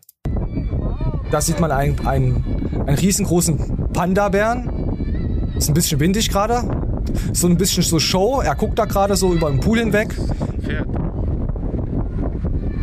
Da 1.31 1.41
sieht 1.41 1.59
man 1.59 1.71
einen, 1.71 2.05
einen, 2.07 2.85
einen 2.85 2.97
riesengroßen 2.97 3.91
Panda-Bären. 3.93 5.53
Ist 5.55 5.69
ein 5.69 5.73
bisschen 5.73 5.99
windig 5.99 6.29
gerade. 6.29 6.63
So 7.33 7.47
ein 7.47 7.57
bisschen 7.57 7.83
so 7.83 7.99
Show. 7.99 8.41
Er 8.41 8.55
guckt 8.55 8.77
da 8.79 8.85
gerade 8.85 9.15
so 9.15 9.33
über 9.33 9.49
den 9.49 9.59
Pool 9.59 9.79
hinweg. 9.79 10.15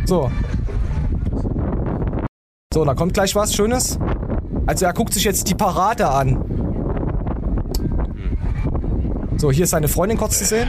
So. 0.05 0.31
So, 2.73 2.85
da 2.85 2.93
kommt 2.93 3.13
gleich 3.13 3.35
was 3.35 3.55
Schönes. 3.55 3.97
Also 4.67 4.85
er 4.85 4.93
guckt 4.93 5.13
sich 5.13 5.23
jetzt 5.23 5.49
die 5.49 5.55
Parade 5.55 6.09
an. 6.09 6.43
So, 9.37 9.51
hier 9.51 9.63
ist 9.63 9.71
seine 9.71 9.87
Freundin 9.87 10.17
kurz 10.17 10.39
zu 10.39 10.45
sehen. 10.45 10.67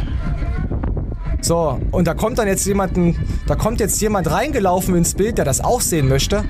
So, 1.41 1.79
und 1.93 2.07
da 2.07 2.15
kommt 2.15 2.39
dann 2.39 2.49
jetzt 2.49 2.67
jemanden, 2.67 3.17
da 3.47 3.55
kommt 3.55 3.79
jetzt 3.81 4.01
jemand 4.01 4.31
reingelaufen 4.31 4.97
ins 4.97 5.15
Bild, 5.15 5.39
der 5.39 5.45
das 5.45 5.61
auch 5.61 5.81
sehen 5.81 6.09
möchte. 6.09 6.45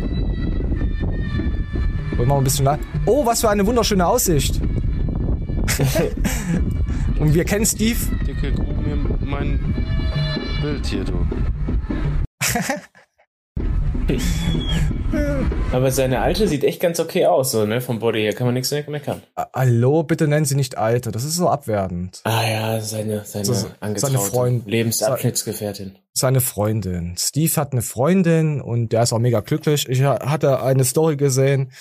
Wollen 0.00 0.14
wir 2.18 2.26
mal 2.26 2.38
ein 2.38 2.44
bisschen 2.44 2.64
la- 2.66 2.78
Oh, 3.06 3.24
was 3.24 3.40
für 3.40 3.48
eine 3.48 3.66
wunderschöne 3.66 4.06
Aussicht. 4.06 4.60
und 7.18 7.32
wir 7.34 7.44
kennen 7.44 7.64
Steve. 7.64 7.98
Dicke, 8.26 8.52
guck 8.54 8.86
mir 8.86 8.96
mein 9.24 9.74
Bild 10.60 10.84
hier, 10.86 11.04
du. 11.04 11.26
Aber 15.72 15.90
seine 15.90 16.20
alte 16.20 16.48
sieht 16.48 16.64
echt 16.64 16.80
ganz 16.80 16.98
okay 17.00 17.26
aus, 17.26 17.50
so, 17.52 17.64
ne? 17.64 17.80
Vom 17.80 17.98
Body 18.00 18.20
her 18.22 18.32
kann 18.32 18.46
man 18.46 18.54
nichts 18.54 18.70
mehr 18.70 18.88
meckern. 18.88 19.22
Hallo, 19.54 20.02
bitte 20.02 20.26
nennen 20.28 20.44
sie 20.44 20.54
nicht 20.56 20.76
Alte. 20.78 21.12
Das 21.12 21.24
ist 21.24 21.36
so 21.36 21.48
abwertend. 21.48 22.20
Ah 22.24 22.48
ja, 22.48 22.80
seine, 22.80 23.24
seine 23.24 23.44
So, 23.44 23.54
seine 23.96 24.18
Freund- 24.18 24.66
Lebensabschnittsgefährtin. 24.66 25.96
Seine 26.12 26.40
Freundin. 26.40 27.14
Steve 27.18 27.52
hat 27.56 27.72
eine 27.72 27.82
Freundin 27.82 28.60
und 28.60 28.90
der 28.92 29.02
ist 29.04 29.12
auch 29.12 29.18
mega 29.18 29.40
glücklich. 29.40 29.88
Ich 29.88 30.02
ha- 30.02 30.28
hatte 30.28 30.62
eine 30.62 30.84
Story 30.84 31.16
gesehen, 31.16 31.72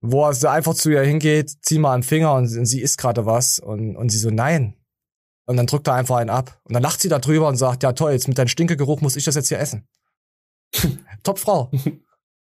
wo 0.00 0.24
er 0.26 0.34
so 0.34 0.48
einfach 0.48 0.74
zu 0.74 0.90
ihr 0.90 1.02
hingeht, 1.02 1.50
zieh 1.62 1.78
mal 1.78 1.94
am 1.94 2.02
Finger 2.02 2.34
und, 2.34 2.44
und 2.56 2.66
sie 2.66 2.80
isst 2.80 2.98
gerade 2.98 3.24
was 3.24 3.58
und, 3.60 3.96
und 3.96 4.08
sie 4.10 4.18
so, 4.18 4.30
nein. 4.30 4.74
Und 5.46 5.56
dann 5.56 5.66
drückt 5.66 5.86
er 5.88 5.94
einfach 5.94 6.16
einen 6.16 6.30
ab. 6.30 6.60
Und 6.64 6.74
dann 6.74 6.82
lacht 6.82 7.00
sie 7.00 7.08
da 7.08 7.18
drüber 7.18 7.48
und 7.48 7.56
sagt, 7.56 7.82
ja 7.82 7.92
toll, 7.92 8.12
jetzt 8.12 8.26
mit 8.28 8.38
deinem 8.38 8.48
Stinkegeruch 8.48 9.00
muss 9.00 9.16
ich 9.16 9.24
das 9.24 9.34
jetzt 9.36 9.48
hier 9.48 9.58
essen. 9.60 9.86
Top 11.22 11.38
Frau. 11.38 11.70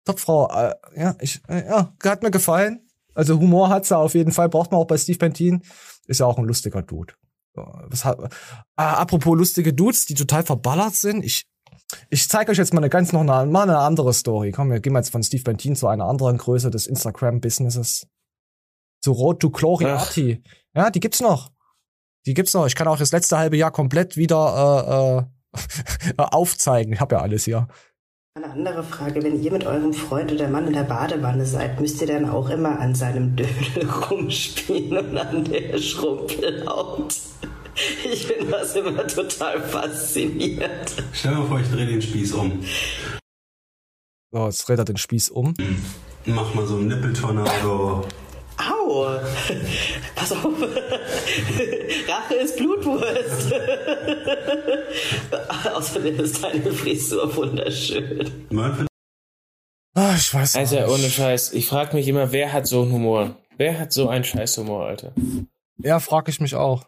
Top 0.05 0.21
Frau. 0.21 0.49
Äh, 0.51 0.75
ja, 0.97 1.17
ich, 1.21 1.41
äh, 1.49 1.67
ja, 1.67 1.95
hat 2.05 2.23
mir 2.23 2.31
gefallen. 2.31 2.89
Also 3.15 3.39
Humor 3.39 3.69
hat 3.69 3.85
sie 3.85 3.97
auf 3.97 4.15
jeden 4.15 4.33
Fall, 4.33 4.49
braucht 4.49 4.71
man 4.71 4.81
auch 4.81 4.87
bei 4.87 4.97
Steve 4.97 5.19
Bentin. 5.19 5.63
Ist 6.07 6.21
ja 6.21 6.27
auch 6.27 6.39
ein 6.39 6.45
lustiger 6.45 6.83
Dude. 6.83 7.15
Was 7.55 8.05
hat, 8.05 8.19
ah, 8.77 8.95
apropos 8.95 9.37
lustige 9.37 9.73
Dudes, 9.73 10.07
die 10.07 10.15
total 10.15 10.45
verballert 10.45 10.95
sind. 10.95 11.25
Ich, 11.25 11.49
ich 12.11 12.29
zeige 12.29 12.53
euch 12.53 12.59
jetzt 12.59 12.73
mal 12.73 12.81
eine 12.81 12.91
ganz 12.91 13.13
noch 13.13 13.21
eine, 13.21 13.51
mal 13.51 13.63
eine 13.63 13.79
andere 13.79 14.13
Story. 14.13 14.53
Komm, 14.53 14.71
wir 14.71 14.81
gehen 14.81 14.95
jetzt 14.95 15.11
von 15.11 15.23
Steve 15.23 15.43
Bentin 15.43 15.75
zu 15.75 15.89
einer 15.89 16.05
anderen 16.05 16.39
Größe 16.39 16.71
des 16.71 16.87
Instagram-Businesses. 16.87 18.07
Zu 19.01 19.13
Road 19.13 19.41
to 19.41 19.51
Gloriati. 19.51 20.43
Ja, 20.75 20.91
die 20.91 21.01
gibt's 21.01 21.21
noch. 21.21 21.51
Die 22.27 22.35
gibt's 22.35 22.55
noch. 22.55 22.67
Ich 22.67 22.75
kann 22.75 22.89
auch 22.89 22.99
das 22.99 23.13
letzte 23.13 23.39
halbe 23.39 23.57
Jahr 23.57 23.71
komplett 23.71 24.17
wieder 24.17 25.27
äh, 25.57 25.59
äh, 25.59 26.15
aufzeigen. 26.19 26.93
Ich 26.93 27.01
habe 27.01 27.17
ja 27.17 27.23
alles 27.23 27.45
hier. 27.45 27.69
Eine 28.39 28.53
andere 28.53 28.85
Frage, 28.85 29.25
wenn 29.25 29.43
ihr 29.43 29.51
mit 29.51 29.67
eurem 29.67 29.93
Freund 29.93 30.31
oder 30.31 30.49
Mann 30.49 30.69
in 30.69 30.73
der 30.73 30.85
Badewanne 30.85 31.45
seid, 31.45 31.81
müsst 31.81 32.01
ihr 32.01 32.07
dann 32.07 32.31
auch 32.31 32.49
immer 32.51 32.79
an 32.79 32.95
seinem 32.95 33.35
Dödel 33.35 33.91
rumspielen 34.11 34.97
und 34.97 35.19
an 35.19 35.43
der 35.43 35.77
Schrumpelhaut? 35.77 37.17
Ich 38.05 38.29
finde 38.29 38.53
das 38.53 38.77
immer 38.77 39.05
total 39.09 39.61
faszinierend. 39.61 41.03
Stell 41.13 41.33
dir 41.33 41.39
mal 41.39 41.49
vor, 41.49 41.59
ich 41.59 41.69
drehe 41.69 41.87
den 41.87 42.01
Spieß 42.01 42.35
um. 42.35 42.63
So, 44.31 44.47
jetzt 44.47 44.69
dreht 44.69 44.79
er 44.79 44.85
den 44.85 44.99
Spieß 44.99 45.31
um. 45.31 45.55
Mach 46.25 46.55
mal 46.55 46.65
so 46.65 46.77
einen 46.77 46.87
Nippeltornado. 46.87 48.07
Pass 50.15 50.33
auf! 50.33 50.45
Rache 52.09 52.35
ist 52.35 52.57
Blutwurst! 52.57 53.53
Außerdem 55.75 56.21
ist 56.21 56.43
deine 56.43 56.73
Frisur 56.73 57.35
wunderschön. 57.37 58.47
Ah, 59.95 60.15
ich 60.17 60.33
weiß 60.33 60.57
Also 60.57 60.79
ohne 60.87 61.11
Scheiß, 61.11 61.53
ich 61.53 61.67
frage 61.67 61.97
mich 61.97 62.09
immer, 62.09 62.33
wer 62.33 62.53
hat 62.53 62.67
so 62.67 62.83
einen 62.83 62.93
Humor? 62.93 63.37
Wer 63.57 63.79
hat 63.79 63.93
so 63.93 64.09
einen 64.09 64.25
Scheißhumor, 64.25 64.87
Alter? 64.87 65.13
Ja, 65.79 66.01
frage 66.01 66.31
ich 66.31 66.41
mich 66.41 66.55
auch. 66.55 66.87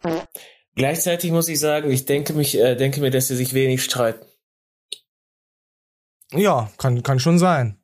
Gleichzeitig 0.77 1.33
muss 1.33 1.49
ich 1.49 1.61
sagen, 1.61 1.91
ich 1.91 2.07
denke 2.07 2.33
mich, 2.33 2.57
äh, 2.57 2.77
denke 2.77 3.01
mir, 3.01 3.11
dass 3.11 3.29
sie 3.29 3.37
sich 3.37 3.53
wenig 3.53 3.85
streiten. 3.85 4.25
Ja, 6.33 6.71
kann, 6.79 7.03
kann 7.03 7.19
schon 7.19 7.39
sein. 7.39 7.83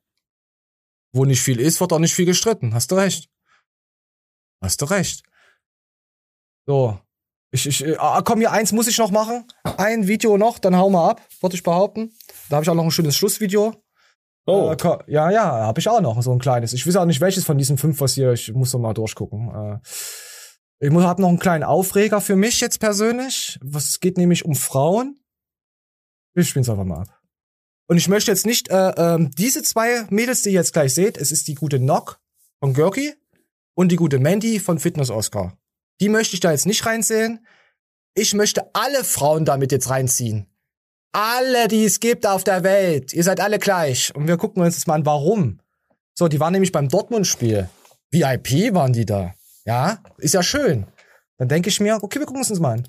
Wo 1.13 1.25
nicht 1.25 1.43
viel 1.43 1.61
ist, 1.61 1.81
wird 1.81 1.93
auch 1.93 1.99
nicht 1.99 2.15
viel 2.15 2.27
gestritten. 2.27 2.75
Hast 2.75 2.93
du 2.93 2.95
recht. 2.95 3.29
Hast 4.61 4.81
du 4.83 4.87
recht. 4.87 5.23
So. 6.66 6.99
Ich, 7.53 7.66
ich, 7.66 7.85
äh, 7.85 7.97
ah, 7.99 8.23
komm, 8.23 8.41
hier 8.41 8.53
eins 8.53 8.73
muss 8.73 8.89
ich 8.89 8.99
noch 8.99 9.11
machen. 9.11 9.47
Ein 9.65 10.09
Video 10.09 10.37
noch, 10.37 10.59
dann 10.59 10.77
hauen 10.77 10.93
wir 10.93 11.09
ab, 11.09 11.23
würde 11.41 11.55
ich 11.55 11.62
behaupten. 11.62 12.12
Da 12.49 12.57
habe 12.57 12.65
ich 12.65 12.70
auch 12.70 12.74
noch 12.74 12.85
ein 12.85 12.91
schönes 12.91 13.16
Schlussvideo. 13.16 13.74
Oh. 14.47 14.73
Äh, 14.73 14.99
ja, 15.07 15.31
ja, 15.31 15.45
habe 15.45 15.81
ich 15.81 15.89
auch 15.89 16.01
noch 16.01 16.20
so 16.23 16.33
ein 16.33 16.39
kleines. 16.39 16.73
Ich 16.73 16.87
weiß 16.87 16.97
auch 16.97 17.05
nicht, 17.05 17.20
welches 17.20 17.45
von 17.45 17.59
diesen 17.59 17.78
fünf, 17.78 18.01
was 18.01 18.15
hier, 18.15 18.33
ich 18.33 18.53
muss 18.53 18.73
noch 18.73 18.81
mal 18.81 18.95
durchgucken. 18.95 19.51
Äh, 19.51 19.78
ich 20.78 20.91
muss, 20.91 21.05
hab 21.05 21.19
noch 21.19 21.28
einen 21.28 21.39
kleinen 21.39 21.65
Aufreger 21.65 22.20
für 22.20 22.37
mich 22.37 22.61
jetzt 22.61 22.78
persönlich. 22.78 23.59
Was 23.62 24.01
geht 24.01 24.19
nämlich 24.19 24.45
um 24.45 24.55
Frauen? 24.55 25.19
Wir 26.35 26.45
spielen's 26.45 26.69
einfach 26.69 26.85
mal 26.85 27.03
ab. 27.03 27.20
Und 27.89 27.97
ich 27.97 28.09
möchte 28.09 28.31
jetzt 28.31 28.47
nicht 28.47 28.69
äh, 28.69 28.91
ähm, 28.97 29.31
diese 29.37 29.62
zwei 29.62 30.05
Mädels, 30.11 30.43
die 30.43 30.51
ihr 30.51 30.57
jetzt 30.57 30.73
gleich 30.73 30.93
seht, 30.95 31.16
es 31.16 31.33
ist 31.33 31.49
die 31.49 31.55
gute 31.55 31.78
Nock 31.78 32.20
von 32.61 32.74
Görki 32.74 33.15
und 33.77 33.93
die 33.93 33.97
gute 33.97 34.19
Mandy 34.19 34.59
von 34.59 34.81
Fitness 34.81 35.11
Oscar. 35.11 35.57
Die 36.01 36.09
möchte 36.09 36.35
ich 36.35 36.40
da 36.40 36.51
jetzt 36.51 36.66
nicht 36.66 36.85
reinsehen. 36.85 37.47
Ich 38.15 38.35
möchte 38.35 38.70
alle 38.74 39.05
Frauen 39.05 39.44
damit 39.44 39.70
jetzt 39.70 39.90
reinziehen. 39.90 40.47
Alle, 41.12 41.69
die 41.69 41.85
es 41.85 42.01
gibt 42.01 42.27
auf 42.27 42.43
der 42.43 42.62
Welt. 42.65 43.12
Ihr 43.12 43.23
seid 43.23 43.40
alle 43.40 43.59
gleich. 43.59 44.15
Und 44.15 44.27
wir 44.27 44.39
gucken 44.39 44.62
uns 44.62 44.77
jetzt 44.77 44.86
mal 44.86 44.94
an, 44.94 45.07
warum. 45.07 45.61
So, 46.15 46.28
die 46.28 46.40
waren 46.40 46.53
nämlich 46.53 46.73
beim 46.73 46.89
Dortmund-Spiel. 46.89 47.69
VIP 48.11 48.74
waren 48.74 48.93
die 48.93 49.05
da. 49.05 49.35
Ja, 49.66 50.03
ist 50.19 50.35
ja 50.35 50.43
schön. 50.43 50.86
Dann 51.39 51.49
denke 51.49 51.69
ich 51.69 51.81
mir, 51.81 51.99
okay, 52.01 52.19
wir 52.19 52.25
gucken 52.25 52.41
uns 52.41 52.49
das 52.49 52.61
mal 52.61 52.73
an. 52.73 52.83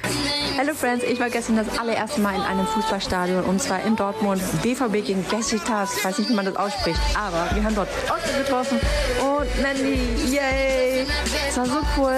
Hallo 0.57 0.73
Friends, 0.73 1.03
ich 1.03 1.19
war 1.19 1.29
gestern 1.29 1.57
das 1.57 1.77
allererste 1.77 2.21
Mal 2.21 2.33
in 2.33 2.41
einem 2.41 2.65
Fußballstadion 2.65 3.43
und 3.43 3.61
zwar 3.61 3.83
in 3.83 3.97
Dortmund. 3.97 4.41
BVB 4.63 5.05
gegen 5.05 5.23
Besiktas, 5.25 5.97
ich 5.97 6.05
weiß 6.05 6.17
nicht, 6.17 6.29
wie 6.29 6.33
man 6.33 6.45
das 6.45 6.55
ausspricht, 6.55 6.99
aber 7.13 7.53
wir 7.53 7.63
haben 7.63 7.75
dort 7.75 7.89
Oscar 8.03 8.39
getroffen 8.39 8.79
und 9.19 9.61
Mandy, 9.61 9.99
yay! 10.33 11.05
Es 11.49 11.57
war 11.57 11.65
so 11.65 11.81
cool. 11.97 12.15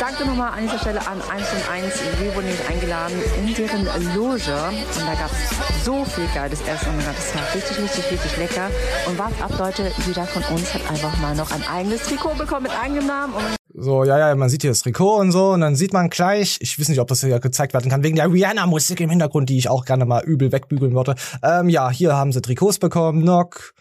Danke 0.00 0.26
nochmal 0.26 0.52
an 0.52 0.64
dieser 0.64 0.80
Stelle 0.80 1.00
an 1.06 1.22
1 1.22 1.46
und 1.52 1.70
1. 1.70 2.02
Wir 2.20 2.34
wurden 2.34 2.46
nämlich 2.46 2.68
eingeladen 2.68 3.22
in 3.38 3.54
deren 3.54 3.84
Loge 4.16 4.52
und 4.52 5.06
da 5.06 5.14
gab 5.14 5.30
es 5.30 5.84
so 5.84 6.04
viel 6.04 6.28
geiles 6.34 6.60
Essen 6.62 6.90
und 6.90 7.06
das 7.06 7.34
war 7.36 7.54
richtig, 7.54 7.78
richtig, 7.78 8.10
richtig 8.10 8.36
lecker. 8.36 8.68
Und 9.06 9.16
wart 9.16 9.40
ab, 9.40 9.52
Leute, 9.58 9.92
jeder 10.06 10.26
von 10.26 10.42
uns 10.54 10.74
hat 10.74 10.90
einfach 10.90 11.16
mal 11.18 11.36
noch 11.36 11.52
ein 11.52 11.62
eigenes 11.68 12.02
Trikot 12.02 12.34
bekommen 12.34 12.64
mit 12.64 12.72
eigenem 12.78 13.06
Namen 13.06 13.34
und 13.34 13.57
So, 13.80 14.02
ja, 14.02 14.18
ja, 14.18 14.34
man 14.34 14.48
sieht 14.48 14.62
hier 14.62 14.72
das 14.72 14.80
Trikot 14.80 15.18
und 15.18 15.30
so, 15.30 15.50
und 15.50 15.60
dann 15.60 15.76
sieht 15.76 15.92
man 15.92 16.10
gleich, 16.10 16.58
ich 16.60 16.80
weiß 16.80 16.88
nicht, 16.88 16.98
ob 17.00 17.06
das 17.06 17.20
hier 17.20 17.38
gezeigt 17.38 17.74
werden 17.74 17.88
kann, 17.88 18.02
wegen 18.02 18.16
der 18.16 18.32
Rihanna-Musik 18.32 19.00
im 19.00 19.10
Hintergrund, 19.10 19.48
die 19.48 19.58
ich 19.58 19.68
auch 19.68 19.84
gerne 19.84 20.04
mal 20.04 20.24
übel 20.24 20.50
wegbügeln 20.50 20.94
würde. 20.94 21.14
Ähm, 21.44 21.68
ja, 21.68 21.88
hier 21.88 22.14
haben 22.14 22.32
sie 22.32 22.42
Trikots 22.42 22.80
bekommen, 22.80 23.22
Nock, 23.22 23.74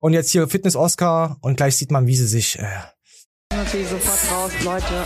und 0.00 0.12
jetzt 0.12 0.30
hier 0.32 0.48
Fitness-Oscar, 0.48 1.38
und 1.40 1.56
gleich 1.56 1.76
sieht 1.78 1.90
man, 1.90 2.06
wie 2.06 2.16
sie 2.16 2.26
sich, 2.26 2.58
äh, 2.58 2.66
natürlich 3.68 3.88
sofort 3.88 4.18
raus, 4.32 4.52
Leute, 4.64 5.04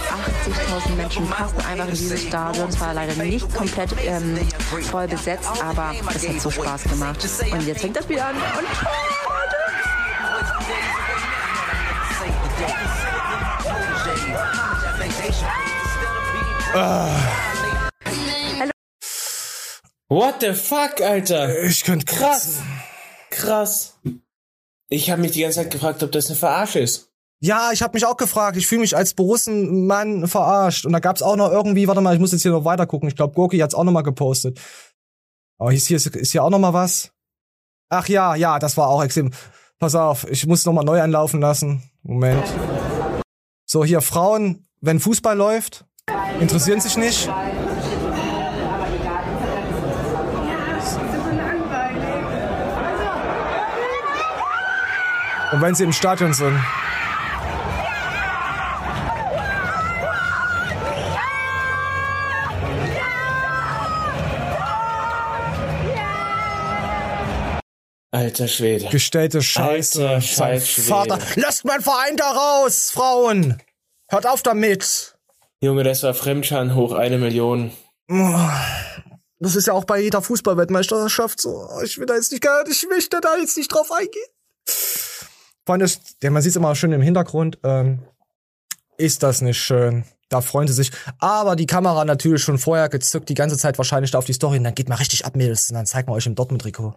80.000 0.89 0.97
Menschen 0.97 1.27
passen 1.27 1.59
einfach 1.59 1.87
in 1.87 1.95
dieses 1.95 2.23
Stadion. 2.23 2.69
Es 2.69 2.81
war 2.81 2.95
leider 2.95 3.15
nicht 3.23 3.53
komplett 3.55 3.95
ähm, 4.05 4.39
voll 4.91 5.09
besetzt, 5.09 5.49
aber 5.63 5.93
es 6.15 6.29
hat 6.29 6.41
so 6.41 6.51
Spaß 6.51 6.85
gemacht. 6.85 7.29
Und 7.53 7.67
jetzt 7.67 7.81
fängt 7.81 7.97
das 7.97 8.05
Spiel 8.05 8.21
an 8.21 8.37
und 8.37 9.22
What 20.09 20.37
the 20.41 20.55
fuck, 20.55 21.03
Alter? 21.03 21.63
Ich 21.65 21.85
könnte 21.85 22.07
krass. 22.07 22.61
Krass. 23.31 23.99
Ich 24.89 25.11
habe 25.11 25.21
mich 25.21 25.33
die 25.33 25.43
ganze 25.43 25.61
Zeit 25.61 25.71
gefragt, 25.71 26.03
ob 26.03 26.13
das 26.13 26.29
eine 26.29 26.37
Verarsche 26.37 26.79
ist. 26.79 27.11
Ja, 27.41 27.73
ich 27.73 27.83
habe 27.83 27.95
mich 27.95 28.07
auch 28.07 28.17
gefragt. 28.17 28.57
Ich 28.57 28.67
fühle 28.67 28.81
mich 28.81 28.97
als 28.97 29.13
Borussenmann 29.13 30.29
verarscht. 30.29 30.87
Und 30.87 30.93
da 30.93 31.01
gab's 31.01 31.21
auch 31.21 31.37
noch 31.37 31.51
irgendwie, 31.51 31.89
warte 31.89 32.01
mal, 32.01 32.15
ich 32.15 32.21
muss 32.21 32.33
jetzt 32.33 32.43
hier 32.43 32.53
noch 32.53 32.65
weiter 32.65 32.87
gucken. 32.87 33.09
Ich 33.09 33.17
glaube, 33.17 33.35
Gorki 33.35 33.59
hat's 33.59 33.75
auch 33.75 33.85
noch 33.85 33.93
mal 33.93 34.03
gepostet. 34.03 34.59
Aber 35.59 35.75
ist 35.75 35.89
hier, 35.89 35.97
ist 35.97 36.33
hier 36.33 36.43
auch 36.43 36.51
noch 36.51 36.59
mal 36.59 36.73
was. 36.73 37.13
Ach 37.91 38.09
ja, 38.09 38.35
ja, 38.35 38.59
das 38.59 38.79
war 38.79 38.89
auch 38.89 39.03
extrem. 39.03 39.33
Pass 39.79 39.95
auf, 39.95 40.27
ich 40.31 40.47
muss 40.47 40.65
noch 40.65 40.73
mal 40.73 40.85
neu 40.85 41.03
anlaufen 41.03 41.41
lassen. 41.41 41.83
Moment. 42.03 42.47
So, 43.67 43.85
hier 43.85 44.01
Frauen, 44.01 44.67
wenn 44.81 45.01
Fußball 45.01 45.37
läuft, 45.37 45.85
interessieren 46.43 46.81
sich 46.81 46.97
nicht. 46.97 47.29
Und 55.53 55.61
wenn 55.61 55.75
sie 55.75 55.85
im 55.85 55.93
Stadion 55.93 56.33
sind. 56.33 56.59
Alter 68.15 68.47
Schwede. 68.49 68.89
Gestellte 68.89 69.43
Scheiße. 69.43 70.09
Alter 70.09 70.21
Scheiß. 70.21 70.87
Vater. 70.87 71.19
Lasst 71.37 71.65
meinen 71.65 71.83
Verein 71.83 72.17
da 72.17 72.31
raus, 72.31 72.91
Frauen! 72.91 73.63
Hört 74.09 74.27
auf 74.27 74.43
damit! 74.43 75.12
Junge, 75.63 75.85
das 75.85 76.03
war 76.03 76.13
Fremdscham 76.13 76.75
hoch 76.75 76.93
eine 76.93 77.19
Million. 77.19 77.71
Das 79.39 79.55
ist 79.57 79.67
ja 79.69 79.73
auch 79.73 79.85
bei 79.85 80.01
jeder 80.01 80.21
Fußballweltmeisterschaft 80.21 81.41
so. 81.41 81.69
Ich 81.85 81.99
will 81.99 82.07
da 82.07 82.15
jetzt 82.17 82.33
nicht, 82.33 82.43
gar- 82.43 82.67
ich 82.69 82.87
möchte 82.89 83.21
da 83.21 83.37
jetzt 83.37 83.57
nicht 83.57 83.73
drauf 83.73 83.91
eingehen. 83.93 84.27
Vor 85.65 85.75
allem, 85.75 85.81
das, 85.81 86.01
der, 86.21 86.33
man 86.33 86.43
sieht 86.43 86.51
es 86.51 86.57
immer 86.57 86.75
schön 86.75 86.93
im 86.93 87.01
Hintergrund. 87.01 87.59
Ähm, 87.63 88.03
ist 88.99 89.23
das 89.23 89.41
nicht 89.41 89.59
schön? 89.61 90.05
Da 90.29 90.41
freuen 90.41 90.67
sie 90.67 90.75
sich. 90.75 90.91
Aber 91.19 91.55
die 91.55 91.67
Kamera 91.67 92.05
natürlich 92.05 92.43
schon 92.43 92.59
vorher 92.59 92.89
gezückt, 92.89 93.29
die 93.29 93.35
ganze 93.35 93.57
Zeit 93.57 93.79
wahrscheinlich 93.79 94.11
da 94.11 94.19
auf 94.19 94.25
die 94.25 94.33
Story. 94.33 94.59
Und 94.59 94.65
dann 94.65 94.75
geht 94.75 94.89
mal 94.89 94.97
richtig 94.97 95.25
ab, 95.25 95.37
Mädels. 95.37 95.69
Und 95.71 95.77
dann 95.77 95.87
zeigt 95.87 96.09
man 96.09 96.17
euch 96.17 96.27
im 96.27 96.35
Dortmund-Trikot. 96.35 96.95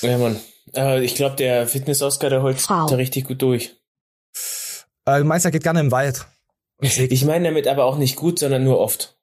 Ja, 0.00 0.18
Mann. 0.18 0.40
Äh, 0.74 1.04
ich 1.04 1.14
glaube, 1.14 1.36
der 1.36 1.68
Fitness-Oscar, 1.68 2.30
der 2.30 2.42
holt 2.42 2.60
Frau. 2.60 2.86
da 2.88 2.96
richtig 2.96 3.26
gut 3.28 3.40
durch. 3.42 3.76
Äh, 5.04 5.18
du 5.18 5.24
meinst, 5.24 5.44
er 5.44 5.52
geht 5.52 5.62
gerne 5.62 5.80
im 5.80 5.92
Wald. 5.92 6.26
Ich 6.86 7.24
meine 7.24 7.48
damit 7.48 7.66
aber 7.66 7.84
auch 7.84 7.96
nicht 7.96 8.16
gut, 8.16 8.38
sondern 8.38 8.64
nur 8.64 8.78
oft. 8.78 9.16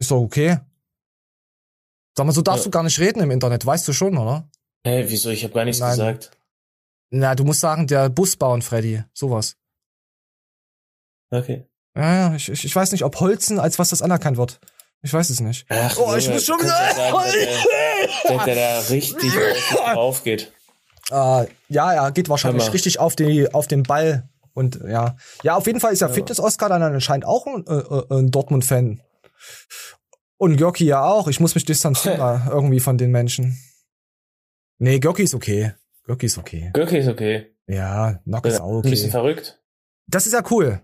Ist 0.00 0.10
doch 0.10 0.20
okay. 0.20 0.58
Sag 2.16 2.26
mal, 2.26 2.32
so 2.32 2.42
darfst 2.42 2.64
Ja. 2.64 2.70
du 2.70 2.70
gar 2.70 2.82
nicht 2.82 2.98
reden 2.98 3.20
im 3.20 3.30
Internet, 3.30 3.64
weißt 3.64 3.86
du 3.88 3.92
schon, 3.92 4.16
oder? 4.16 4.48
Hä, 4.84 5.04
wieso? 5.08 5.30
Ich 5.30 5.44
habe 5.44 5.54
gar 5.54 5.64
nichts 5.64 5.80
Nein. 5.80 5.90
gesagt. 5.90 6.30
Na, 7.10 7.34
du 7.34 7.44
musst 7.44 7.60
sagen, 7.60 7.86
der 7.86 8.08
Bus 8.10 8.36
bauen, 8.36 8.62
Freddy. 8.62 9.02
Sowas. 9.12 9.56
Okay. 11.30 11.64
Ja, 11.96 12.14
ja, 12.14 12.34
ich, 12.34 12.48
ich, 12.48 12.64
ich 12.64 12.74
weiß 12.76 12.92
nicht, 12.92 13.04
ob 13.04 13.18
Holzen 13.20 13.58
als 13.58 13.78
was 13.78 13.90
das 13.90 14.02
anerkannt 14.02 14.36
wird. 14.36 14.60
Ich 15.02 15.12
weiß 15.12 15.30
es 15.30 15.40
nicht. 15.40 15.66
Ach, 15.68 15.96
oh, 15.98 16.14
ich 16.16 16.28
muss 16.28 16.44
schon 16.44 16.58
ja 16.60 16.66
sagen, 16.66 17.14
dass, 18.24 18.44
der 18.44 18.54
da 18.54 18.78
richtig 18.90 19.32
drauf 19.70 20.22
geht. 20.24 20.52
Äh, 21.10 21.46
ja, 21.68 21.92
er 21.92 22.12
geht 22.12 22.28
wahrscheinlich 22.28 22.72
richtig 22.72 22.98
auf, 22.98 23.16
die, 23.16 23.52
auf 23.54 23.66
den 23.66 23.82
Ball. 23.84 24.28
Und 24.58 24.80
ja. 24.84 25.16
Ja, 25.44 25.54
auf 25.54 25.66
jeden 25.68 25.78
Fall 25.78 25.92
ist 25.92 26.00
ja 26.00 26.08
Fitness-Oscar 26.08 26.68
dann 26.68 26.82
anscheinend 26.82 27.24
auch 27.24 27.46
ein, 27.46 27.64
äh, 27.68 27.74
äh, 27.74 28.18
ein 28.18 28.30
Dortmund-Fan. 28.32 29.00
Und 30.36 30.56
Görki 30.56 30.84
ja 30.84 31.04
auch. 31.04 31.28
Ich 31.28 31.38
muss 31.38 31.54
mich 31.54 31.64
distanzieren 31.64 32.42
irgendwie 32.50 32.80
von 32.80 32.98
den 32.98 33.12
Menschen. 33.12 33.56
Nee, 34.78 34.98
Görki 34.98 35.22
ist 35.22 35.34
okay. 35.34 35.74
Görki 36.04 36.26
ist 36.26 36.38
okay. 36.38 36.70
Görki 36.72 36.98
ist 36.98 37.08
okay. 37.08 37.54
Ja, 37.68 38.18
Nock 38.24 38.46
ist 38.46 38.54
Ja, 38.54 38.62
auch 38.64 38.82
Ein 38.82 38.90
bisschen 38.90 39.10
okay. 39.10 39.18
verrückt. 39.18 39.60
Das 40.08 40.26
ist 40.26 40.32
ja 40.32 40.42
cool. 40.50 40.80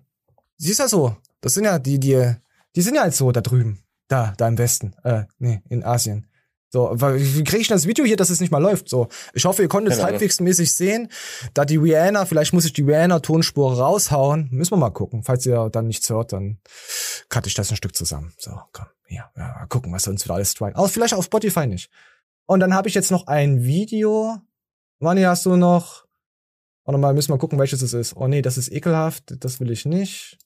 Sie 0.56 0.70
ist 0.70 0.78
ja 0.78 0.86
so. 0.86 1.16
Das 1.40 1.54
sind 1.54 1.64
ja 1.64 1.80
die, 1.80 1.98
die, 1.98 2.32
die 2.76 2.82
sind 2.82 2.94
ja 2.94 3.04
jetzt 3.04 3.16
so 3.16 3.32
da 3.32 3.40
drüben. 3.40 3.82
Da, 4.06 4.34
da 4.36 4.46
im 4.46 4.56
Westen. 4.56 4.94
Äh, 5.02 5.24
nee, 5.38 5.62
in 5.68 5.82
Asien. 5.82 6.28
So, 6.74 6.90
wie 6.92 7.44
kriege 7.44 7.62
ich 7.62 7.68
das 7.68 7.86
Video 7.86 8.04
hier, 8.04 8.16
dass 8.16 8.30
es 8.30 8.40
nicht 8.40 8.50
mal 8.50 8.58
läuft? 8.58 8.88
So, 8.88 9.06
ich 9.32 9.44
hoffe, 9.44 9.62
ihr 9.62 9.68
konntet 9.68 9.92
es 9.92 10.00
Ahnung. 10.00 10.10
halbwegs 10.10 10.40
mäßig 10.40 10.72
sehen. 10.72 11.08
Da 11.54 11.64
die 11.64 11.76
Rihanna, 11.76 12.26
vielleicht 12.26 12.52
muss 12.52 12.64
ich 12.64 12.72
die 12.72 12.82
Rihanna-Tonspur 12.82 13.78
raushauen. 13.78 14.48
Müssen 14.50 14.72
wir 14.72 14.78
mal 14.78 14.90
gucken. 14.90 15.22
Falls 15.22 15.46
ihr 15.46 15.70
dann 15.70 15.86
nichts 15.86 16.10
hört, 16.10 16.32
dann 16.32 16.58
cutte 17.28 17.46
ich 17.46 17.54
das 17.54 17.70
ein 17.70 17.76
Stück 17.76 17.94
zusammen. 17.94 18.34
So, 18.38 18.58
komm, 18.72 18.86
hier, 19.06 19.30
ja, 19.36 19.54
mal 19.54 19.66
gucken, 19.68 19.92
was 19.92 20.08
uns 20.08 20.24
wieder 20.24 20.34
alles 20.34 20.50
striken. 20.50 20.76
Aber 20.76 20.88
vielleicht 20.88 21.14
auf 21.14 21.24
Spotify 21.26 21.68
nicht. 21.68 21.92
Und 22.44 22.58
dann 22.58 22.74
habe 22.74 22.88
ich 22.88 22.96
jetzt 22.96 23.12
noch 23.12 23.28
ein 23.28 23.62
Video. 23.62 24.38
Manni, 24.98 25.22
hast 25.22 25.46
du 25.46 25.54
noch? 25.54 26.06
Warte 26.84 26.98
mal, 26.98 27.14
müssen 27.14 27.32
wir 27.32 27.38
gucken, 27.38 27.56
welches 27.60 27.82
es 27.82 27.92
ist. 27.92 28.16
Oh 28.16 28.26
nee, 28.26 28.42
das 28.42 28.58
ist 28.58 28.72
ekelhaft. 28.72 29.32
Das 29.38 29.60
will 29.60 29.70
ich 29.70 29.84
nicht. 29.84 30.38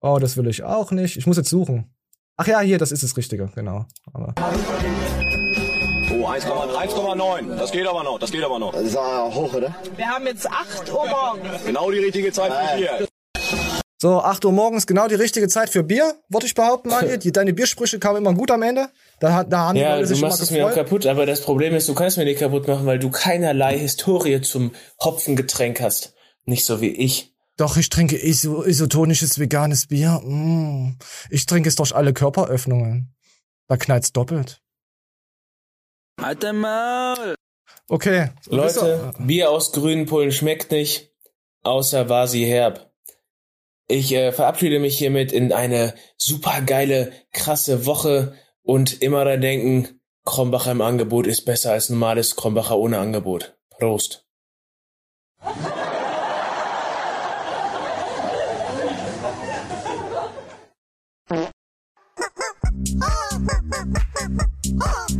Oh, 0.00 0.18
das 0.18 0.38
will 0.38 0.46
ich 0.46 0.62
auch 0.62 0.92
nicht. 0.92 1.18
Ich 1.18 1.26
muss 1.26 1.36
jetzt 1.36 1.50
suchen. 1.50 1.94
Ach 2.38 2.46
ja, 2.46 2.60
hier, 2.60 2.78
das 2.78 2.90
ist 2.90 3.02
das 3.02 3.18
Richtige, 3.18 3.50
genau. 3.54 3.84
Aber 4.14 4.34
Oh, 6.26 6.30
1,9. 6.30 7.56
Das 7.56 7.70
geht 7.70 7.86
aber 7.86 8.02
noch, 8.02 8.18
das 8.18 8.32
geht 8.32 8.42
aber 8.42 8.58
noch. 8.58 8.72
Das 8.72 8.82
ist 8.82 8.96
hoch, 8.96 9.54
oder? 9.54 9.72
Wir 9.94 10.06
haben 10.08 10.26
jetzt 10.26 10.50
8 10.50 10.92
Uhr 10.92 11.06
morgens. 11.06 11.64
Genau 11.64 11.88
die 11.92 11.98
richtige 11.98 12.32
Zeit 12.32 12.52
für 12.52 12.76
Bier. 12.76 13.06
So, 13.98 14.20
8 14.20 14.44
Uhr 14.44 14.50
morgens, 14.52 14.88
genau 14.88 15.06
die 15.06 15.14
richtige 15.14 15.46
Zeit 15.46 15.70
für 15.70 15.84
Bier, 15.84 16.16
würde 16.28 16.46
ich 16.46 16.54
behaupten. 16.54 16.90
Die, 17.22 17.30
deine 17.30 17.54
Biersprüche 17.54 18.00
kamen 18.00 18.18
immer 18.18 18.34
gut 18.34 18.50
am 18.50 18.62
Ende. 18.62 18.88
Da, 19.20 19.32
hat- 19.34 19.52
da 19.52 19.58
haben 19.68 19.76
die 19.76 19.82
Ja, 19.82 19.96
Leute 19.96 20.14
du 20.14 20.18
machst 20.20 20.40
es 20.42 20.50
mir 20.50 20.66
auch 20.66 20.74
kaputt, 20.74 21.06
aber 21.06 21.26
das 21.26 21.40
Problem 21.42 21.74
ist, 21.74 21.88
du 21.88 21.94
kannst 21.94 22.18
mir 22.18 22.24
nicht 22.24 22.40
kaputt 22.40 22.66
machen, 22.66 22.86
weil 22.86 22.98
du 22.98 23.08
keinerlei 23.10 23.78
Historie 23.78 24.40
zum 24.42 24.72
Hopfengetränk 25.02 25.80
hast. 25.80 26.12
Nicht 26.44 26.66
so 26.66 26.80
wie 26.80 26.90
ich. 26.90 27.34
Doch, 27.56 27.76
ich 27.76 27.88
trinke 27.88 28.18
iso 28.18 28.64
isotonisches 28.64 29.38
veganes 29.38 29.86
Bier. 29.86 30.20
Mm. 30.24 30.98
Ich 31.30 31.46
trinke 31.46 31.68
es 31.68 31.76
durch 31.76 31.94
alle 31.94 32.12
Körperöffnungen. 32.12 33.14
Da 33.68 33.76
knallt's 33.76 34.12
doppelt. 34.12 34.60
Alter 36.16 36.52
Maul. 36.52 37.34
Okay. 37.88 38.30
Leute, 38.48 39.12
Bier 39.18 39.50
aus 39.50 39.72
grünen 39.72 40.06
Pullen 40.06 40.32
schmeckt 40.32 40.70
nicht, 40.72 41.12
außer 41.62 42.08
war 42.08 42.26
sie 42.26 42.46
herb. 42.46 42.90
Ich 43.88 44.12
äh, 44.12 44.32
verabschiede 44.32 44.80
mich 44.80 44.98
hiermit 44.98 45.30
in 45.30 45.52
eine 45.52 45.94
super 46.16 46.60
geile, 46.62 47.12
krasse 47.32 47.86
Woche 47.86 48.34
und 48.62 49.02
immer 49.02 49.24
daran 49.24 49.40
denken, 49.40 50.00
Krombacher 50.24 50.72
im 50.72 50.80
Angebot 50.80 51.28
ist 51.28 51.44
besser 51.44 51.72
als 51.72 51.88
normales 51.88 52.34
Krombacher 52.34 52.76
ohne 52.76 52.98
Angebot. 52.98 53.56
Prost. 53.70 54.26